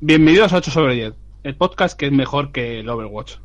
Bienvenidos 0.00 0.52
a 0.52 0.58
8 0.58 0.70
sobre 0.70 0.94
10, 0.94 1.14
el 1.42 1.56
podcast 1.56 1.98
que 1.98 2.06
es 2.06 2.12
mejor 2.12 2.52
que 2.52 2.78
el 2.78 2.88
Overwatch. 2.88 3.38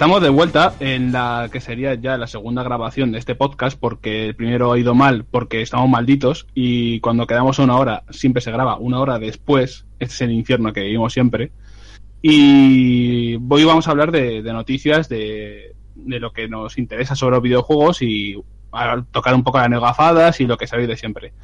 Estamos 0.00 0.22
de 0.22 0.30
vuelta 0.30 0.72
en 0.80 1.12
la 1.12 1.50
que 1.52 1.60
sería 1.60 1.92
ya 1.92 2.16
la 2.16 2.26
segunda 2.26 2.62
grabación 2.62 3.12
de 3.12 3.18
este 3.18 3.34
podcast 3.34 3.78
porque 3.78 4.28
el 4.28 4.34
primero 4.34 4.72
ha 4.72 4.78
ido 4.78 4.94
mal 4.94 5.26
porque 5.30 5.60
estamos 5.60 5.90
malditos 5.90 6.46
y 6.54 7.00
cuando 7.00 7.26
quedamos 7.26 7.58
una 7.58 7.76
hora 7.76 8.04
siempre 8.08 8.40
se 8.40 8.50
graba 8.50 8.78
una 8.78 8.98
hora 8.98 9.18
después. 9.18 9.84
Este 9.98 10.14
es 10.14 10.20
el 10.22 10.32
infierno 10.32 10.72
que 10.72 10.80
vivimos 10.80 11.12
siempre. 11.12 11.52
Y 12.22 13.34
hoy 13.46 13.64
vamos 13.64 13.88
a 13.88 13.90
hablar 13.90 14.10
de, 14.10 14.42
noticias 14.42 15.06
de, 15.10 15.74
de, 15.94 16.18
lo 16.18 16.32
que 16.32 16.48
nos 16.48 16.78
interesa 16.78 17.14
sobre 17.14 17.36
los 17.36 17.42
videojuegos 17.42 18.00
y 18.00 18.42
a 18.72 19.04
tocar 19.12 19.34
un 19.34 19.44
poco 19.44 19.58
las 19.58 19.68
negafadas 19.68 20.40
y 20.40 20.46
lo 20.46 20.56
que 20.56 20.66
sabéis 20.66 20.88
de 20.88 20.96
siempre. 20.96 21.34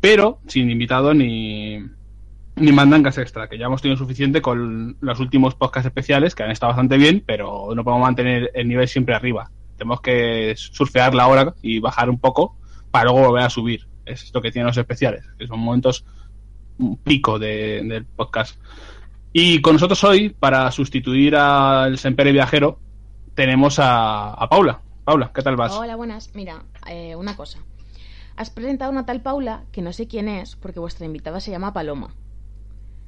Pero 0.00 0.38
sin 0.46 0.70
invitado 0.70 1.12
ni, 1.12 1.84
ni 2.56 2.72
mandangas 2.72 3.18
extra, 3.18 3.48
que 3.48 3.58
ya 3.58 3.66
hemos 3.66 3.82
tenido 3.82 3.96
suficiente 3.96 4.42
con 4.42 4.96
los 5.00 5.20
últimos 5.20 5.54
podcasts 5.54 5.86
especiales, 5.86 6.34
que 6.34 6.42
han 6.42 6.50
estado 6.50 6.70
bastante 6.70 6.96
bien, 6.98 7.22
pero 7.24 7.74
no 7.74 7.84
podemos 7.84 8.04
mantener 8.04 8.50
el 8.54 8.68
nivel 8.68 8.88
siempre 8.88 9.14
arriba. 9.14 9.50
Tenemos 9.76 10.00
que 10.00 10.54
surfear 10.56 11.14
la 11.14 11.26
hora 11.26 11.54
y 11.62 11.80
bajar 11.80 12.10
un 12.10 12.18
poco 12.18 12.56
para 12.90 13.04
luego 13.04 13.28
volver 13.28 13.44
a 13.44 13.50
subir. 13.50 13.88
Es 14.04 14.30
lo 14.34 14.42
que 14.42 14.50
tienen 14.50 14.66
los 14.66 14.76
especiales, 14.76 15.24
que 15.38 15.46
son 15.46 15.60
momentos 15.60 16.04
pico 17.02 17.38
de, 17.38 17.82
del 17.84 18.04
podcast. 18.04 18.60
Y 19.32 19.60
con 19.60 19.74
nosotros 19.74 20.02
hoy, 20.04 20.30
para 20.30 20.70
sustituir 20.70 21.36
al 21.36 21.98
Sempere 21.98 22.32
Viajero, 22.32 22.80
tenemos 23.34 23.78
a, 23.78 24.32
a, 24.32 24.48
Paula. 24.48 24.80
Paula, 25.04 25.30
¿qué 25.34 25.42
tal 25.42 25.56
vas? 25.56 25.72
Hola, 25.72 25.96
buenas. 25.96 26.34
Mira, 26.34 26.64
eh, 26.88 27.14
una 27.16 27.36
cosa. 27.36 27.60
Has 28.36 28.50
presentado 28.50 28.90
una 28.90 29.06
tal 29.06 29.22
Paula 29.22 29.64
que 29.72 29.82
no 29.82 29.92
sé 29.92 30.08
quién 30.08 30.28
es, 30.28 30.56
porque 30.56 30.80
vuestra 30.80 31.06
invitada 31.06 31.40
se 31.40 31.50
llama 31.50 31.72
Paloma. 31.72 32.14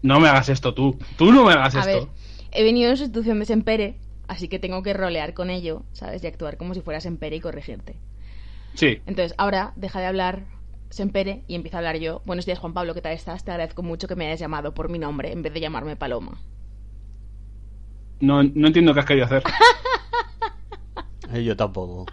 No 0.03 0.19
me 0.21 0.29
hagas 0.29 0.49
esto 0.49 0.75
tú. 0.75 0.99
Tú 1.17 1.33
no 1.33 1.45
me 1.45 1.53
hagas 1.53 1.75
a 1.77 1.81
esto. 1.81 2.07
Ver, 2.07 2.09
he 2.51 2.65
venido 2.65 2.91
en 2.91 2.97
sustitución 2.97 3.39
de 3.39 3.47
Sempere, 3.47 3.97
así 4.27 4.49
que 4.49 4.59
tengo 4.59 4.83
que 4.83 4.93
rolear 4.93 5.33
con 5.33 5.49
ello, 5.49 5.85
¿sabes? 5.93 6.23
Y 6.25 6.27
actuar 6.27 6.57
como 6.57 6.75
si 6.75 6.81
fuera 6.81 7.01
Sempere 7.01 7.37
y 7.37 7.41
corregirte. 7.41 7.97
Sí. 8.75 9.01
Entonces, 9.07 9.35
ahora 9.39 9.73
deja 9.77 10.01
de 10.01 10.07
hablar 10.07 10.45
Sempere 10.91 11.45
y 11.47 11.55
empieza 11.55 11.79
a 11.79 11.81
hablar 11.81 11.99
yo. 11.99 12.21
Buenos 12.27 12.47
días, 12.47 12.59
Juan 12.59 12.75
Pablo, 12.75 12.95
¿qué 12.95 13.01
tal 13.01 13.13
estás? 13.13 13.45
Te 13.45 13.53
agradezco 13.53 13.83
mucho 13.83 14.09
que 14.09 14.17
me 14.17 14.27
hayas 14.27 14.41
llamado 14.41 14.75
por 14.75 14.89
mi 14.89 14.99
nombre 14.99 15.33
en 15.33 15.43
vez 15.43 15.55
de 15.55 15.61
llamarme 15.61 15.97
Paloma. 15.97 16.39
No, 18.21 18.43
no 18.43 18.67
entiendo 18.67 18.93
qué 18.95 19.01
has 19.01 19.07
querido 19.07 19.27
hacer. 19.27 19.43
Eh, 21.33 21.45
yo 21.45 21.57
tampoco. 21.57 22.05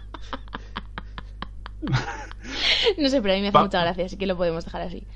no 2.98 3.08
sé, 3.10 3.20
pero 3.20 3.34
a 3.34 3.36
mí 3.36 3.42
me 3.42 3.48
hace 3.48 3.58
mucha 3.58 3.82
gracia, 3.82 4.06
así 4.06 4.16
que 4.16 4.26
lo 4.26 4.34
podemos 4.34 4.64
dejar 4.64 4.80
así. 4.80 5.06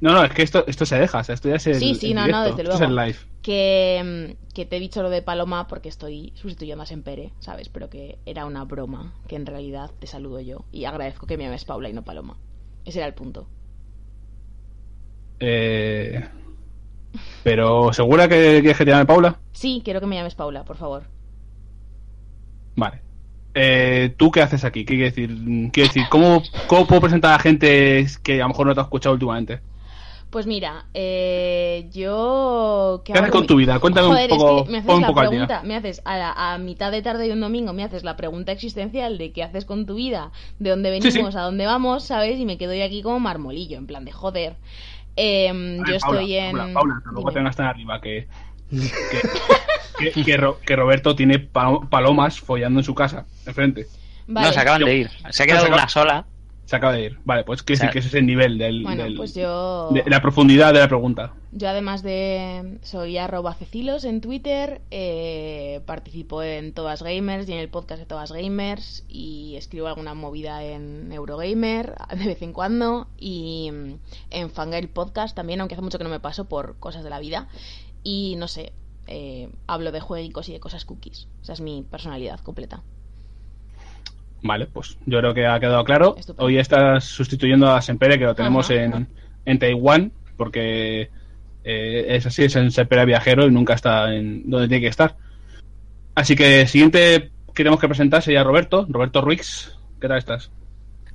No, 0.00 0.12
no, 0.12 0.24
es 0.24 0.32
que 0.32 0.42
esto, 0.42 0.64
esto 0.66 0.86
se 0.86 0.98
deja, 0.98 1.18
o 1.18 1.24
sea, 1.24 1.34
esto 1.34 1.48
ya 1.48 1.56
es 1.56 1.66
el, 1.66 1.74
Sí, 1.74 1.94
sí, 1.94 2.14
no, 2.14 2.22
directo, 2.22 2.38
no, 2.40 2.44
desde 2.44 2.62
luego. 2.64 2.76
es 2.76 2.80
el 2.80 2.96
live. 2.96 3.16
Que, 3.42 4.36
que 4.54 4.66
te 4.66 4.76
he 4.76 4.80
dicho 4.80 5.02
lo 5.02 5.10
de 5.10 5.22
Paloma 5.22 5.66
porque 5.66 5.88
estoy 5.88 6.32
sustituyendo 6.36 6.82
a 6.82 6.86
Sempere, 6.86 7.32
¿sabes? 7.40 7.68
Pero 7.68 7.90
que 7.90 8.18
era 8.26 8.46
una 8.46 8.64
broma, 8.64 9.14
que 9.28 9.36
en 9.36 9.46
realidad 9.46 9.90
te 9.98 10.06
saludo 10.06 10.40
yo 10.40 10.64
y 10.72 10.84
agradezco 10.86 11.26
que 11.26 11.36
me 11.36 11.44
llames 11.44 11.64
Paula 11.64 11.88
y 11.90 11.92
no 11.92 12.02
Paloma. 12.04 12.38
Ese 12.84 12.98
era 12.98 13.06
el 13.08 13.14
punto. 13.14 13.46
Eh... 15.40 16.28
Pero, 17.42 17.92
¿segura 17.92 18.28
que 18.28 18.58
quieres 18.60 18.76
que 18.78 18.84
te 18.84 18.90
llame 18.92 19.06
Paula? 19.06 19.40
Sí, 19.52 19.82
quiero 19.84 20.00
que 20.00 20.06
me 20.06 20.16
llames 20.16 20.34
Paula, 20.34 20.64
por 20.64 20.76
favor. 20.76 21.10
Vale. 22.76 23.02
Eh, 23.54 24.14
¿Tú 24.16 24.30
qué 24.30 24.42
haces 24.42 24.64
aquí? 24.64 24.84
¿Qué 24.84 24.94
quiere 24.94 25.10
decir? 25.10 25.70
Quiero 25.72 25.88
decir, 25.88 26.08
¿cómo, 26.08 26.42
¿cómo 26.66 26.86
puedo 26.86 27.00
presentar 27.02 27.34
a 27.34 27.38
gente 27.42 28.06
que 28.22 28.34
a 28.40 28.44
lo 28.44 28.48
mejor 28.48 28.66
no 28.66 28.74
te 28.74 28.80
ha 28.80 28.84
escuchado 28.84 29.12
últimamente? 29.14 29.60
Pues 30.30 30.46
mira, 30.46 30.84
eh, 30.94 31.88
yo... 31.92 33.02
¿Qué, 33.04 33.12
haces 33.12 33.30
con 33.32 33.48
tu 33.48 33.56
vida? 33.56 33.80
Cuéntame 33.80 34.06
Joder, 34.06 34.30
un 34.32 34.38
poco, 34.38 34.58
es 34.58 34.64
que 34.66 34.70
me 34.70 34.78
haces 34.78 34.94
un 34.94 35.00
la 35.00 35.06
poco 35.08 35.20
al 35.20 35.28
pregunta, 35.28 35.58
día. 35.60 35.68
me 35.68 35.74
haces 35.74 36.02
a, 36.04 36.16
la- 36.16 36.32
a 36.52 36.58
mitad 36.58 36.92
de 36.92 37.02
tarde 37.02 37.26
de 37.26 37.32
un 37.32 37.40
domingo, 37.40 37.72
me 37.72 37.82
haces 37.82 38.04
la 38.04 38.16
pregunta 38.16 38.52
existencial 38.52 39.18
de 39.18 39.32
qué 39.32 39.42
haces 39.42 39.64
con 39.64 39.86
tu 39.86 39.94
vida, 39.96 40.30
de 40.60 40.70
dónde 40.70 40.90
venimos, 40.90 41.32
sí. 41.34 41.38
a 41.38 41.42
dónde 41.42 41.66
vamos, 41.66 42.04
¿sabes? 42.04 42.38
Y 42.38 42.44
me 42.46 42.58
quedo 42.58 42.72
yo 42.74 42.84
aquí 42.84 43.02
como 43.02 43.18
marmolillo, 43.18 43.76
en 43.76 43.88
plan 43.88 44.04
de 44.04 44.12
joder. 44.12 44.54
Em, 45.16 45.80
A 45.80 45.82
ver, 45.82 45.94
yo 45.94 45.98
Paula, 46.00 46.20
estoy 46.20 46.34
en... 46.36 46.56
Paula, 46.56 46.72
Paula, 46.74 47.00
tampoco 47.04 47.32
te 47.32 47.40
tan 47.50 47.66
arriba 47.66 48.00
que... 48.00 48.28
Que, 49.98 50.12
que, 50.12 50.24
que 50.24 50.36
Ro- 50.36 50.60
que 50.64 50.76
Roberto 50.76 51.16
tiene 51.16 51.40
palo- 51.40 51.88
palomas 51.90 52.38
follando 52.38 52.78
en 52.78 52.84
su 52.84 52.94
casa, 52.94 53.26
enfrente. 53.46 53.88
Vale. 54.28 54.46
No, 54.46 54.52
se 54.52 54.60
acaban 54.60 54.84
de 54.84 54.94
ir. 54.94 55.10
Se 55.30 55.42
ha 55.42 55.46
quedado 55.46 55.62
Se 55.62 55.66
acaba- 55.66 55.82
una 55.82 55.88
sola. 55.88 56.26
Se 56.70 56.76
acaba 56.76 56.92
de 56.92 57.02
ir. 57.02 57.18
Vale, 57.24 57.42
pues 57.42 57.64
quiere 57.64 57.78
O 57.78 57.80
sea- 57.80 57.86
decir 57.88 57.92
que 57.94 57.98
ese 57.98 58.08
es 58.10 58.14
el 58.14 58.26
nivel 58.26 58.56
del, 58.56 58.84
Bueno, 58.84 59.02
del- 59.02 59.16
pues 59.16 59.34
yo... 59.34 59.88
de 59.90 60.04
la 60.08 60.22
profundidad 60.22 60.72
de 60.72 60.78
la 60.78 60.86
pregunta. 60.86 61.34
Yo 61.50 61.68
además 61.68 62.04
de 62.04 62.78
soy 62.82 63.18
arroba 63.18 63.54
cecilos 63.54 64.04
en 64.04 64.20
Twitter, 64.20 64.80
eh, 64.92 65.80
participo 65.84 66.44
en 66.44 66.72
Todas 66.72 67.02
Gamers 67.02 67.48
y 67.48 67.54
en 67.54 67.58
el 67.58 67.68
podcast 67.70 67.98
de 67.98 68.06
Todas 68.06 68.30
Gamers 68.30 69.04
y 69.08 69.56
escribo 69.56 69.88
alguna 69.88 70.14
movida 70.14 70.62
en 70.62 71.10
Eurogamer 71.10 71.96
de 72.16 72.24
vez 72.24 72.40
en 72.40 72.52
cuando 72.52 73.08
y 73.18 73.70
mm, 73.72 73.94
en 74.30 74.50
Fangirl 74.50 74.86
Podcast 74.90 75.34
también, 75.34 75.60
aunque 75.60 75.74
hace 75.74 75.82
mucho 75.82 75.98
que 75.98 76.04
no 76.04 76.10
me 76.10 76.20
paso 76.20 76.44
por 76.48 76.76
cosas 76.78 77.02
de 77.02 77.10
la 77.10 77.18
vida 77.18 77.48
y 78.04 78.36
no 78.38 78.46
sé, 78.46 78.72
eh, 79.08 79.48
hablo 79.66 79.90
de 79.90 79.98
jueguicos 79.98 80.48
y 80.48 80.52
de 80.52 80.60
cosas 80.60 80.84
cookies. 80.84 81.26
Esa 81.42 81.52
es 81.54 81.60
mi 81.60 81.82
personalidad 81.82 82.38
completa. 82.38 82.84
Vale, 84.42 84.66
pues 84.66 84.96
yo 85.06 85.18
creo 85.18 85.34
que 85.34 85.46
ha 85.46 85.60
quedado 85.60 85.84
claro. 85.84 86.14
Estupendo. 86.18 86.46
Hoy 86.46 86.58
estás 86.58 87.04
sustituyendo 87.04 87.70
a 87.70 87.82
Sempere, 87.82 88.18
que 88.18 88.24
lo 88.24 88.34
tenemos 88.34 88.70
Ajá. 88.70 88.82
en, 88.82 89.08
en 89.44 89.58
Taiwán, 89.58 90.12
porque 90.36 91.10
eh, 91.64 92.06
es 92.08 92.26
así, 92.26 92.44
es 92.44 92.56
en 92.56 92.70
Sempere 92.70 93.04
viajero 93.04 93.46
y 93.46 93.50
nunca 93.50 93.74
está 93.74 94.14
en 94.14 94.48
donde 94.48 94.68
tiene 94.68 94.82
que 94.82 94.88
estar. 94.88 95.16
Así 96.14 96.34
que 96.34 96.66
siguiente 96.66 97.30
queremos 97.54 97.80
que 97.80 97.88
presentar 97.88 98.22
sería 98.22 98.42
Roberto, 98.42 98.86
Roberto 98.88 99.20
Ruiz. 99.20 99.72
¿Qué 100.00 100.08
tal 100.08 100.18
estás? 100.18 100.50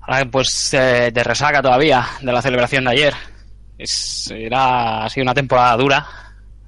Ahora, 0.02 0.26
pues 0.26 0.74
eh, 0.74 1.10
de 1.12 1.24
resaca 1.24 1.62
todavía 1.62 2.06
de 2.22 2.32
la 2.32 2.42
celebración 2.42 2.84
de 2.86 2.92
ayer. 2.92 3.14
Es, 3.78 4.32
era, 4.32 5.04
ha 5.04 5.10
sido 5.10 5.24
una 5.24 5.34
temporada 5.34 5.76
dura. 5.76 6.06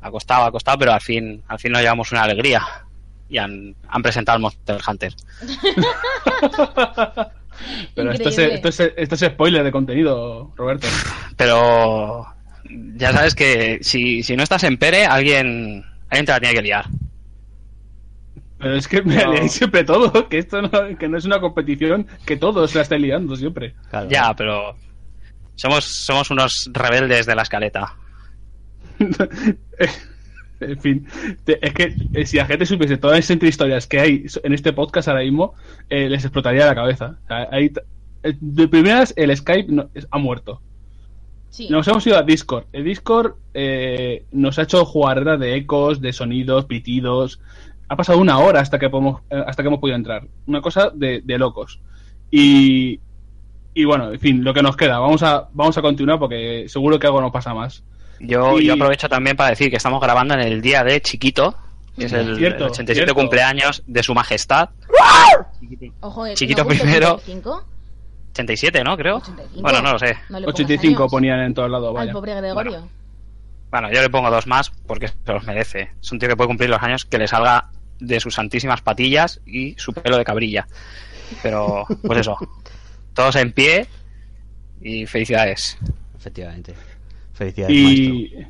Ha 0.01 0.11
costado, 0.11 0.45
ha 0.45 0.51
costado, 0.51 0.79
pero 0.79 0.93
al 0.93 1.01
fin, 1.01 1.43
al 1.47 1.59
fin 1.59 1.71
nos 1.71 1.81
llevamos 1.81 2.11
una 2.11 2.23
alegría. 2.23 2.63
Y 3.29 3.37
han, 3.37 3.75
han 3.89 4.01
presentado 4.01 4.37
el 4.37 4.41
Monster 4.41 4.79
Hunter. 4.87 5.13
Pero 7.95 8.11
esto 8.11 8.29
es, 8.29 8.37
esto, 8.37 8.67
es, 8.69 8.79
esto 8.95 9.15
es 9.15 9.21
spoiler 9.21 9.63
de 9.63 9.71
contenido, 9.71 10.51
Roberto. 10.55 10.87
Pero 11.35 12.25
ya 12.95 13.11
sabes 13.11 13.33
que 13.35 13.79
si, 13.81 14.21
si 14.23 14.35
no 14.37 14.43
estás 14.43 14.63
en 14.63 14.77
Pere, 14.77 15.05
alguien, 15.05 15.83
alguien 16.09 16.25
te 16.25 16.31
la 16.31 16.39
tiene 16.39 16.55
que 16.55 16.61
liar. 16.61 16.85
Pero 18.59 18.75
es 18.75 18.87
que 18.87 19.01
me 19.03 19.15
No. 19.23 19.33
liáis 19.33 19.51
siempre 19.51 19.83
todo, 19.83 20.29
que 20.29 20.37
esto 20.39 20.61
no, 20.61 20.69
que 20.97 21.07
no 21.07 21.17
es 21.17 21.25
una 21.25 21.39
competición, 21.39 22.07
que 22.25 22.37
todos 22.37 22.73
la 22.75 22.81
estén 22.83 23.01
liando 23.01 23.35
siempre. 23.35 23.75
Claro. 23.89 24.07
Ya, 24.09 24.33
pero 24.35 24.75
somos, 25.55 25.85
somos 25.85 26.29
unos 26.31 26.69
rebeldes 26.73 27.25
de 27.25 27.35
la 27.35 27.41
escaleta. 27.43 27.95
en 30.59 30.79
fin, 30.79 31.07
es 31.45 31.73
que 31.73 31.95
eh, 32.13 32.25
si 32.25 32.37
la 32.37 32.45
gente 32.45 32.65
supiese 32.65 32.97
todas 32.97 33.29
las 33.29 33.43
historias 33.43 33.87
que 33.87 33.99
hay 33.99 34.25
en 34.43 34.53
este 34.53 34.73
podcast 34.73 35.07
ahora 35.07 35.21
mismo, 35.21 35.53
eh, 35.89 36.09
les 36.09 36.23
explotaría 36.23 36.65
la 36.65 36.75
cabeza. 36.75 37.17
O 37.23 37.27
sea, 37.27 37.47
hay 37.51 37.71
eh, 38.23 38.33
de 38.39 38.67
primeras, 38.67 39.13
el 39.17 39.35
Skype 39.35 39.71
no- 39.71 39.89
ha 40.11 40.17
muerto. 40.17 40.61
Sí. 41.49 41.67
Nos 41.69 41.87
hemos 41.87 42.05
ido 42.05 42.17
a 42.17 42.23
Discord. 42.23 42.65
El 42.73 42.83
Discord 42.83 43.33
eh, 43.53 44.25
nos 44.31 44.59
ha 44.59 44.63
hecho 44.63 44.85
jugarrera 44.85 45.37
de 45.37 45.55
ecos, 45.55 46.01
de 46.01 46.13
sonidos, 46.13 46.65
pitidos. 46.65 47.39
Ha 47.87 47.95
pasado 47.95 48.19
una 48.19 48.37
hora 48.39 48.59
hasta 48.59 48.77
que 48.79 48.89
podemos, 48.89 49.21
hasta 49.29 49.63
que 49.63 49.67
hemos 49.67 49.79
podido 49.79 49.95
entrar. 49.95 50.27
Una 50.45 50.61
cosa 50.61 50.91
de, 50.93 51.21
de 51.23 51.37
locos. 51.37 51.79
Y, 52.29 52.99
y 53.73 53.85
bueno, 53.85 54.11
en 54.11 54.19
fin, 54.19 54.43
lo 54.43 54.53
que 54.53 54.61
nos 54.61 54.75
queda. 54.75 54.99
Vamos 54.99 55.23
a, 55.23 55.47
vamos 55.53 55.77
a 55.77 55.81
continuar 55.81 56.19
porque 56.19 56.65
seguro 56.67 56.99
que 56.99 57.07
algo 57.07 57.21
nos 57.21 57.31
pasa 57.31 57.53
más. 57.53 57.83
Yo, 58.19 58.59
Y- 58.59 58.65
yo 58.65 58.73
aprovecho 58.73 59.07
también 59.09 59.35
para 59.37 59.49
decir 59.51 59.69
que 59.69 59.77
estamos 59.77 60.01
grabando 60.01 60.33
en 60.33 60.41
el 60.41 60.61
día 60.61 60.83
de 60.83 61.01
Chiquito, 61.01 61.55
que 61.97 62.05
es 62.05 62.13
el, 62.13 62.37
Cierto, 62.37 62.65
el 62.65 62.71
87 62.71 62.93
cierto. 62.95 63.15
cumpleaños 63.15 63.83
de 63.87 64.03
su 64.03 64.13
majestad. 64.13 64.69
Ojo, 66.01 66.25
eh, 66.25 66.33
Chiquito 66.35 66.63
¿no 66.63 66.69
primero. 66.69 67.13
85? 67.15 67.65
87, 68.33 68.83
¿no? 68.83 68.97
Creo. 68.97 69.15
85. 69.17 69.61
Bueno, 69.61 69.81
no 69.81 69.93
lo 69.93 69.99
sé. 69.99 70.15
No 70.29 70.39
le 70.39 70.45
pongas 70.45 70.55
85 70.61 71.01
años 71.03 71.11
ponían 71.11 71.39
en 71.41 71.53
todos 71.53 71.69
lados, 71.69 71.95
Al 71.97 72.11
pobre 72.11 72.35
Gregorio. 72.35 72.87
Bueno, 73.71 73.91
yo 73.91 74.01
le 74.01 74.09
pongo 74.09 74.29
dos 74.29 74.47
más 74.47 74.69
porque 74.85 75.07
se 75.09 75.15
los 75.33 75.43
merece. 75.43 75.91
Es 76.01 76.11
un 76.11 76.19
tío 76.19 76.29
que 76.29 76.35
puede 76.37 76.47
cumplir 76.47 76.69
los 76.69 76.81
años 76.81 77.03
que 77.05 77.17
le 77.17 77.27
salga 77.27 77.69
de 77.99 78.19
sus 78.19 78.35
santísimas 78.35 78.81
patillas 78.81 79.41
y 79.45 79.73
su 79.77 79.91
pelo 79.91 80.17
de 80.17 80.23
cabrilla. 80.23 80.67
Pero, 81.43 81.85
pues 82.03 82.19
eso. 82.19 82.37
Todos 83.13 83.35
en 83.35 83.51
pie 83.51 83.87
y 84.81 85.05
felicidades. 85.07 85.77
Efectivamente. 86.15 86.75
Felicidades, 87.37 87.83
maestro. 87.83 88.15
Y, 88.15 88.47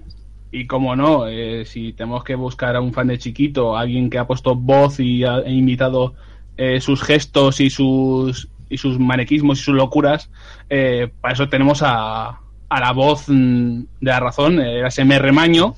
y 0.52 0.68
como 0.68 0.96
no, 0.96 1.28
eh, 1.28 1.66
si 1.66 1.94
tenemos 1.94 2.24
que 2.24 2.36
buscar 2.36 2.76
a 2.76 2.82
un 2.82 2.94
fan 2.94 3.08
de 3.08 3.18
chiquito, 3.18 3.78
alguien 3.78 4.10
que 4.10 4.18
ha 4.18 4.26
puesto 4.26 4.56
voz 4.56 5.00
y 5.00 5.24
ha 5.24 5.40
e 5.40 5.52
imitado 5.52 6.16
eh, 6.56 6.80
sus 6.80 7.04
gestos 7.04 7.60
y 7.60 7.70
sus 7.70 8.50
y 8.70 8.78
sus 8.78 9.00
manequismos 9.00 9.60
y 9.60 9.64
sus 9.64 9.76
locuras, 9.76 10.30
eh, 10.70 11.10
para 11.22 11.34
eso 11.34 11.48
tenemos 11.48 11.82
a, 11.84 12.40
a 12.70 12.80
la 12.80 12.92
voz 12.92 13.26
mm, 13.28 13.82
de 14.02 14.12
la 14.12 14.20
razón, 14.20 14.60
el 14.60 14.90
SMR 14.92 15.32
Maño, 15.32 15.76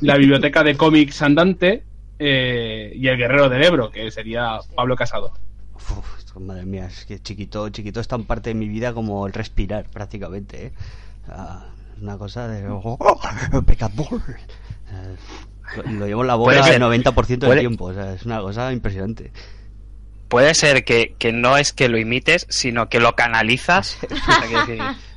la 0.00 0.16
biblioteca 0.16 0.64
de 0.64 0.76
cómics 0.76 1.22
andante 1.22 1.84
eh, 2.18 2.92
y 2.94 3.06
el 3.08 3.16
guerrero 3.16 3.48
del 3.48 3.62
Ebro, 3.62 3.90
que 3.90 4.10
sería 4.10 4.58
Pablo 4.74 4.96
Casado. 4.96 5.32
Uf, 5.74 6.36
madre 6.40 6.64
mía, 6.64 6.86
es 6.86 7.04
que 7.04 7.20
chiquito, 7.20 7.68
chiquito 7.68 8.00
es 8.00 8.08
tan 8.08 8.24
parte 8.24 8.50
de 8.50 8.54
mi 8.54 8.68
vida 8.68 8.92
como 8.92 9.26
el 9.26 9.32
respirar, 9.32 9.86
prácticamente, 9.92 10.66
¿eh? 10.66 10.72
Ah, 11.28 11.66
es 11.96 12.02
una 12.02 12.18
cosa 12.18 12.48
de... 12.48 12.66
¡Oh, 12.68 13.62
pecador! 13.66 14.22
Eh, 14.90 15.16
lo, 15.90 16.06
llevo 16.06 16.22
en 16.22 16.26
la 16.28 16.62
ser. 16.64 16.74
el 16.74 16.82
90% 16.82 17.26
del 17.26 17.38
Puede- 17.40 17.60
tiempo, 17.60 17.84
o 17.86 17.94
sea, 17.94 18.12
es 18.14 18.24
una 18.26 18.40
cosa 18.40 18.72
impresionante. 18.72 19.32
Puede 20.28 20.54
ser 20.54 20.84
que, 20.84 21.14
que 21.18 21.32
no 21.32 21.56
es 21.56 21.72
que 21.72 21.88
lo 21.88 21.96
imites, 21.98 22.46
sino 22.48 22.88
que 22.88 23.00
lo 23.00 23.14
canalizas. 23.14 23.98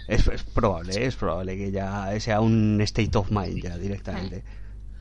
Es, 0.07 0.25
es 0.25 0.41
probable, 0.43 1.05
es 1.05 1.17
probable 1.17 1.57
que 1.57 1.69
ya 1.69 2.17
sea 2.21 2.39
un 2.39 2.79
state 2.79 3.11
of 3.17 3.29
mind 3.29 3.61
ya 3.61 3.77
directamente. 3.77 4.41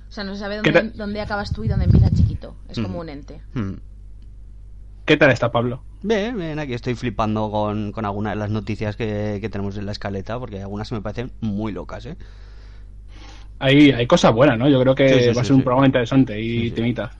O 0.08 0.10
sea, 0.10 0.24
no 0.24 0.34
se 0.34 0.40
sabe 0.40 0.60
¿Qué 0.62 0.72
dónde, 0.72 0.90
dónde 0.96 1.20
acabas 1.20 1.52
tú 1.52 1.62
y 1.62 1.68
dónde 1.68 1.84
empieza 1.84 2.10
chiquito. 2.10 2.56
Es 2.68 2.76
como 2.80 2.98
Mm. 2.98 3.00
un 3.02 3.08
ente. 3.10 3.40
Hmm. 3.54 3.74
¿Qué 5.06 5.16
tal 5.16 5.30
está 5.30 5.50
Pablo? 5.50 5.82
Bien, 6.02 6.36
bien, 6.36 6.58
aquí 6.58 6.74
estoy 6.74 6.94
flipando 6.94 7.50
con, 7.50 7.92
con 7.92 8.04
algunas 8.04 8.32
de 8.34 8.38
las 8.40 8.50
noticias 8.50 8.96
que, 8.96 9.38
que 9.40 9.48
tenemos 9.48 9.76
en 9.76 9.86
la 9.86 9.92
escaleta, 9.92 10.38
porque 10.38 10.60
algunas 10.60 10.90
me 10.92 11.00
parecen 11.00 11.32
muy 11.40 11.72
locas, 11.72 12.06
¿eh? 12.06 12.16
Hay, 13.58 13.90
hay 13.90 14.06
cosas 14.06 14.32
buenas, 14.34 14.58
¿no? 14.58 14.68
Yo 14.68 14.80
creo 14.80 14.94
que 14.94 15.08
Sí, 15.08 15.20
sí, 15.20 15.32
va 15.32 15.40
a 15.40 15.44
sí, 15.44 15.48
ser 15.48 15.56
un 15.56 15.62
programa 15.62 15.86
interesante 15.86 16.40
y 16.40 16.64
Sí, 16.64 16.68
sí. 16.70 16.74
temita. 16.74 17.10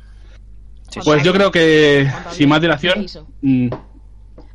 Sí, 0.90 1.00
Pues 1.04 1.22
yo 1.22 1.32
creo 1.32 1.50
que, 1.50 2.08
sin 2.30 2.48
más 2.48 2.60
dilación, 2.60 3.06
mm, 3.40 3.68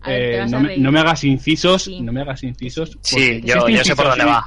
eh, 0.07 0.45
no, 0.49 0.59
me, 0.59 0.67
reír. 0.69 0.81
no 0.81 0.91
me 0.91 0.99
hagas 0.99 1.23
incisos, 1.23 1.83
Sí. 1.83 2.01
no 2.01 2.11
me 2.11 2.21
hagas 2.21 2.43
incisos. 2.43 2.97
Sí, 3.01 3.41
yo, 3.43 3.67
yo 3.67 3.83
sé 3.83 3.95
por 3.95 4.07
dónde 4.07 4.25
va. 4.25 4.45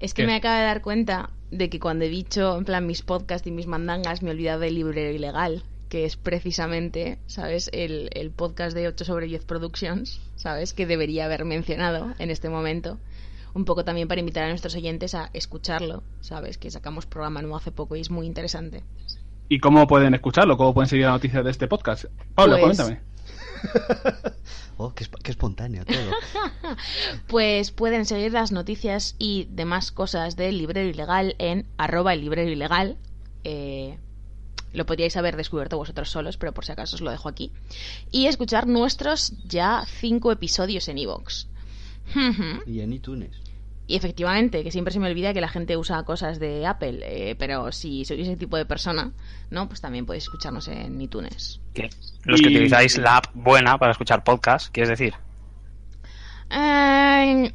Es 0.00 0.14
que 0.14 0.22
¿Qué? 0.22 0.26
me 0.26 0.36
acabo 0.36 0.56
de 0.58 0.64
dar 0.64 0.82
cuenta 0.82 1.30
de 1.50 1.68
que 1.68 1.78
cuando 1.80 2.04
he 2.04 2.08
dicho, 2.08 2.56
en 2.56 2.64
plan, 2.64 2.86
mis 2.86 3.02
podcasts 3.02 3.46
y 3.46 3.50
mis 3.50 3.66
mandangas, 3.66 4.22
me 4.22 4.30
he 4.30 4.32
olvidado 4.32 4.60
del 4.60 4.74
librero 4.76 5.10
ilegal, 5.14 5.62
que 5.90 6.06
es 6.06 6.16
precisamente, 6.16 7.18
¿sabes? 7.26 7.68
El, 7.74 8.08
el 8.14 8.30
podcast 8.30 8.74
de 8.74 8.88
8 8.88 9.04
sobre 9.04 9.26
10 9.26 9.44
Productions, 9.44 10.20
¿sabes? 10.36 10.72
Que 10.72 10.86
debería 10.86 11.26
haber 11.26 11.44
mencionado 11.44 12.14
en 12.18 12.30
este 12.30 12.48
momento. 12.48 12.98
Un 13.52 13.64
poco 13.66 13.84
también 13.84 14.08
para 14.08 14.20
invitar 14.20 14.44
a 14.44 14.48
nuestros 14.48 14.74
oyentes 14.76 15.14
a 15.14 15.28
escucharlo, 15.34 16.02
¿sabes? 16.22 16.56
Que 16.56 16.70
sacamos 16.70 17.04
programa 17.04 17.42
nuevo 17.42 17.56
hace 17.56 17.72
poco 17.72 17.96
y 17.96 18.00
es 18.00 18.08
muy 18.10 18.26
interesante. 18.26 18.82
¿Y 19.48 19.58
cómo 19.58 19.86
pueden 19.88 20.14
escucharlo? 20.14 20.56
¿Cómo 20.56 20.72
pueden 20.72 20.88
seguir 20.88 21.06
las 21.06 21.14
noticias 21.14 21.44
de 21.44 21.50
este 21.50 21.66
podcast? 21.68 22.04
Pablo, 22.34 22.56
Pues- 22.60 22.78
coméntame. 22.78 23.00
Oh, 24.82 24.94
qué, 24.94 25.04
esp- 25.04 25.20
qué 25.22 25.30
espontáneo 25.32 25.84
todo. 25.84 26.76
Pues 27.26 27.70
pueden 27.70 28.06
seguir 28.06 28.32
las 28.32 28.50
noticias 28.52 29.14
y 29.18 29.46
demás 29.50 29.92
cosas 29.92 30.36
del 30.36 30.56
librero 30.56 30.88
ilegal 30.88 31.34
en 31.38 31.66
arroba 31.76 32.14
el 32.14 32.22
librero 32.22 32.50
ilegal. 32.50 32.96
Eh, 33.44 33.98
lo 34.72 34.86
podríais 34.86 35.16
haber 35.16 35.36
descubierto 35.36 35.76
vosotros 35.76 36.10
solos, 36.10 36.36
pero 36.36 36.52
por 36.52 36.64
si 36.64 36.72
acaso 36.72 36.96
os 36.96 37.02
lo 37.02 37.10
dejo 37.10 37.28
aquí. 37.28 37.50
Y 38.10 38.26
escuchar 38.26 38.66
nuestros 38.66 39.32
ya 39.46 39.84
cinco 39.86 40.32
episodios 40.32 40.88
en 40.88 40.98
iVoox. 40.98 41.46
y 42.66 42.80
en 42.80 42.92
iTunes. 42.92 43.30
y 43.86 43.96
efectivamente, 43.96 44.62
que 44.64 44.70
siempre 44.72 44.92
se 44.92 45.00
me 45.00 45.08
olvida 45.08 45.32
que 45.34 45.40
la 45.40 45.48
gente 45.48 45.76
usa 45.76 46.02
cosas 46.04 46.38
de 46.38 46.66
Apple, 46.66 47.00
eh, 47.02 47.34
pero 47.36 47.72
si 47.72 48.04
sois 48.04 48.20
ese 48.20 48.36
tipo 48.36 48.56
de 48.56 48.64
persona, 48.64 49.12
¿no? 49.50 49.66
Pues 49.68 49.80
también 49.80 50.06
podéis 50.06 50.24
escucharnos 50.24 50.68
en 50.68 51.00
iTunes. 51.00 51.60
Los 52.24 52.40
que 52.40 52.48
Y- 52.50 52.54
utilizáis 52.56 52.98
la 52.98 53.16
app 53.16 53.26
buena 53.34 53.78
para 53.78 53.92
escuchar 53.92 54.22
podcast, 54.24 54.72
quieres 54.72 54.90
decir. 54.90 55.14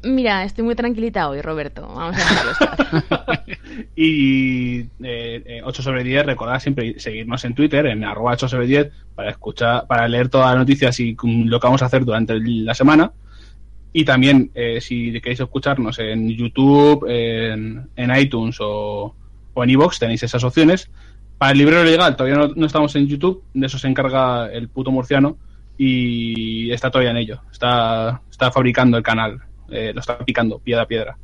Mira, 0.02 0.44
estoy 0.44 0.64
muy 0.64 0.74
tranquilita 0.74 1.28
hoy, 1.28 1.40
Roberto. 1.40 1.82
Vamos 1.82 2.16
a 2.16 2.18
dejarlo 2.18 3.32
y 3.96 4.80
eh, 4.80 5.42
eh, 5.44 5.60
8 5.64 5.82
sobre 5.82 6.04
10, 6.04 6.26
recordad 6.26 6.60
siempre 6.60 6.98
seguirnos 6.98 7.44
en 7.44 7.54
Twitter, 7.54 7.86
en 7.86 8.04
arroba 8.04 8.32
8 8.32 8.48
sobre 8.48 8.66
10, 8.66 8.92
para 9.14 9.30
escuchar, 9.30 9.86
para 9.86 10.08
leer 10.08 10.28
todas 10.28 10.48
las 10.48 10.58
noticias 10.58 10.98
y 11.00 11.16
lo 11.22 11.60
que 11.60 11.66
vamos 11.66 11.82
a 11.82 11.86
hacer 11.86 12.04
durante 12.04 12.38
la 12.40 12.74
semana. 12.74 13.12
Y 13.92 14.04
también, 14.04 14.50
eh, 14.54 14.80
si 14.80 15.12
queréis 15.20 15.40
escucharnos 15.40 15.98
en 15.98 16.28
YouTube, 16.28 17.06
en, 17.08 17.88
en 17.96 18.16
iTunes 18.16 18.56
o, 18.60 19.14
en 19.56 19.70
iVoox, 19.70 19.98
tenéis 19.98 20.22
esas 20.22 20.44
opciones. 20.44 20.90
Para 21.38 21.52
el 21.52 21.58
librero 21.58 21.84
legal, 21.84 22.16
todavía 22.16 22.48
no 22.54 22.66
estamos 22.66 22.94
en 22.96 23.06
YouTube, 23.06 23.42
de 23.52 23.66
eso 23.66 23.78
se 23.78 23.88
encarga 23.88 24.50
el 24.50 24.68
puto 24.68 24.90
murciano 24.90 25.36
y 25.78 26.70
está 26.72 26.90
todavía 26.90 27.10
en 27.10 27.18
ello. 27.18 27.40
Está, 27.52 28.22
está 28.30 28.50
fabricando 28.50 28.96
el 28.96 29.02
canal, 29.02 29.40
eh, 29.70 29.92
lo 29.94 30.00
está 30.00 30.18
picando 30.18 30.58
piedra 30.58 30.82
a 30.82 30.86
piedra. 30.86 31.16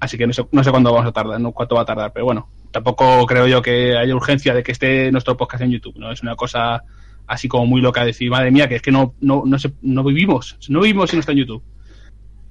Así 0.00 0.16
que 0.16 0.26
no 0.26 0.32
sé, 0.32 0.44
no 0.50 0.64
sé 0.64 0.70
cuándo 0.70 0.92
vamos 0.92 1.08
a 1.08 1.12
tardar, 1.12 1.40
no 1.40 1.52
cuánto 1.52 1.74
va 1.74 1.82
a 1.82 1.84
tardar, 1.84 2.12
pero 2.12 2.24
bueno, 2.24 2.48
tampoco 2.70 3.26
creo 3.26 3.46
yo 3.46 3.60
que 3.60 3.96
haya 3.96 4.14
urgencia 4.14 4.54
de 4.54 4.62
que 4.62 4.72
esté 4.72 5.12
nuestro 5.12 5.36
podcast 5.36 5.62
en 5.62 5.72
YouTube, 5.72 5.96
¿no? 5.98 6.10
Es 6.10 6.22
una 6.22 6.36
cosa 6.36 6.82
así 7.26 7.48
como 7.48 7.66
muy 7.66 7.80
loca 7.80 8.04
decir, 8.04 8.30
madre 8.30 8.50
mía, 8.50 8.68
que 8.68 8.76
es 8.76 8.82
que 8.82 8.90
no, 8.92 9.14
no, 9.20 9.42
no, 9.44 9.58
se- 9.58 9.72
no 9.82 10.02
vivimos, 10.04 10.56
no 10.68 10.80
vivimos 10.80 11.10
si 11.10 11.16
no 11.16 11.20
está 11.20 11.32
en 11.32 11.38
YouTube. 11.38 11.62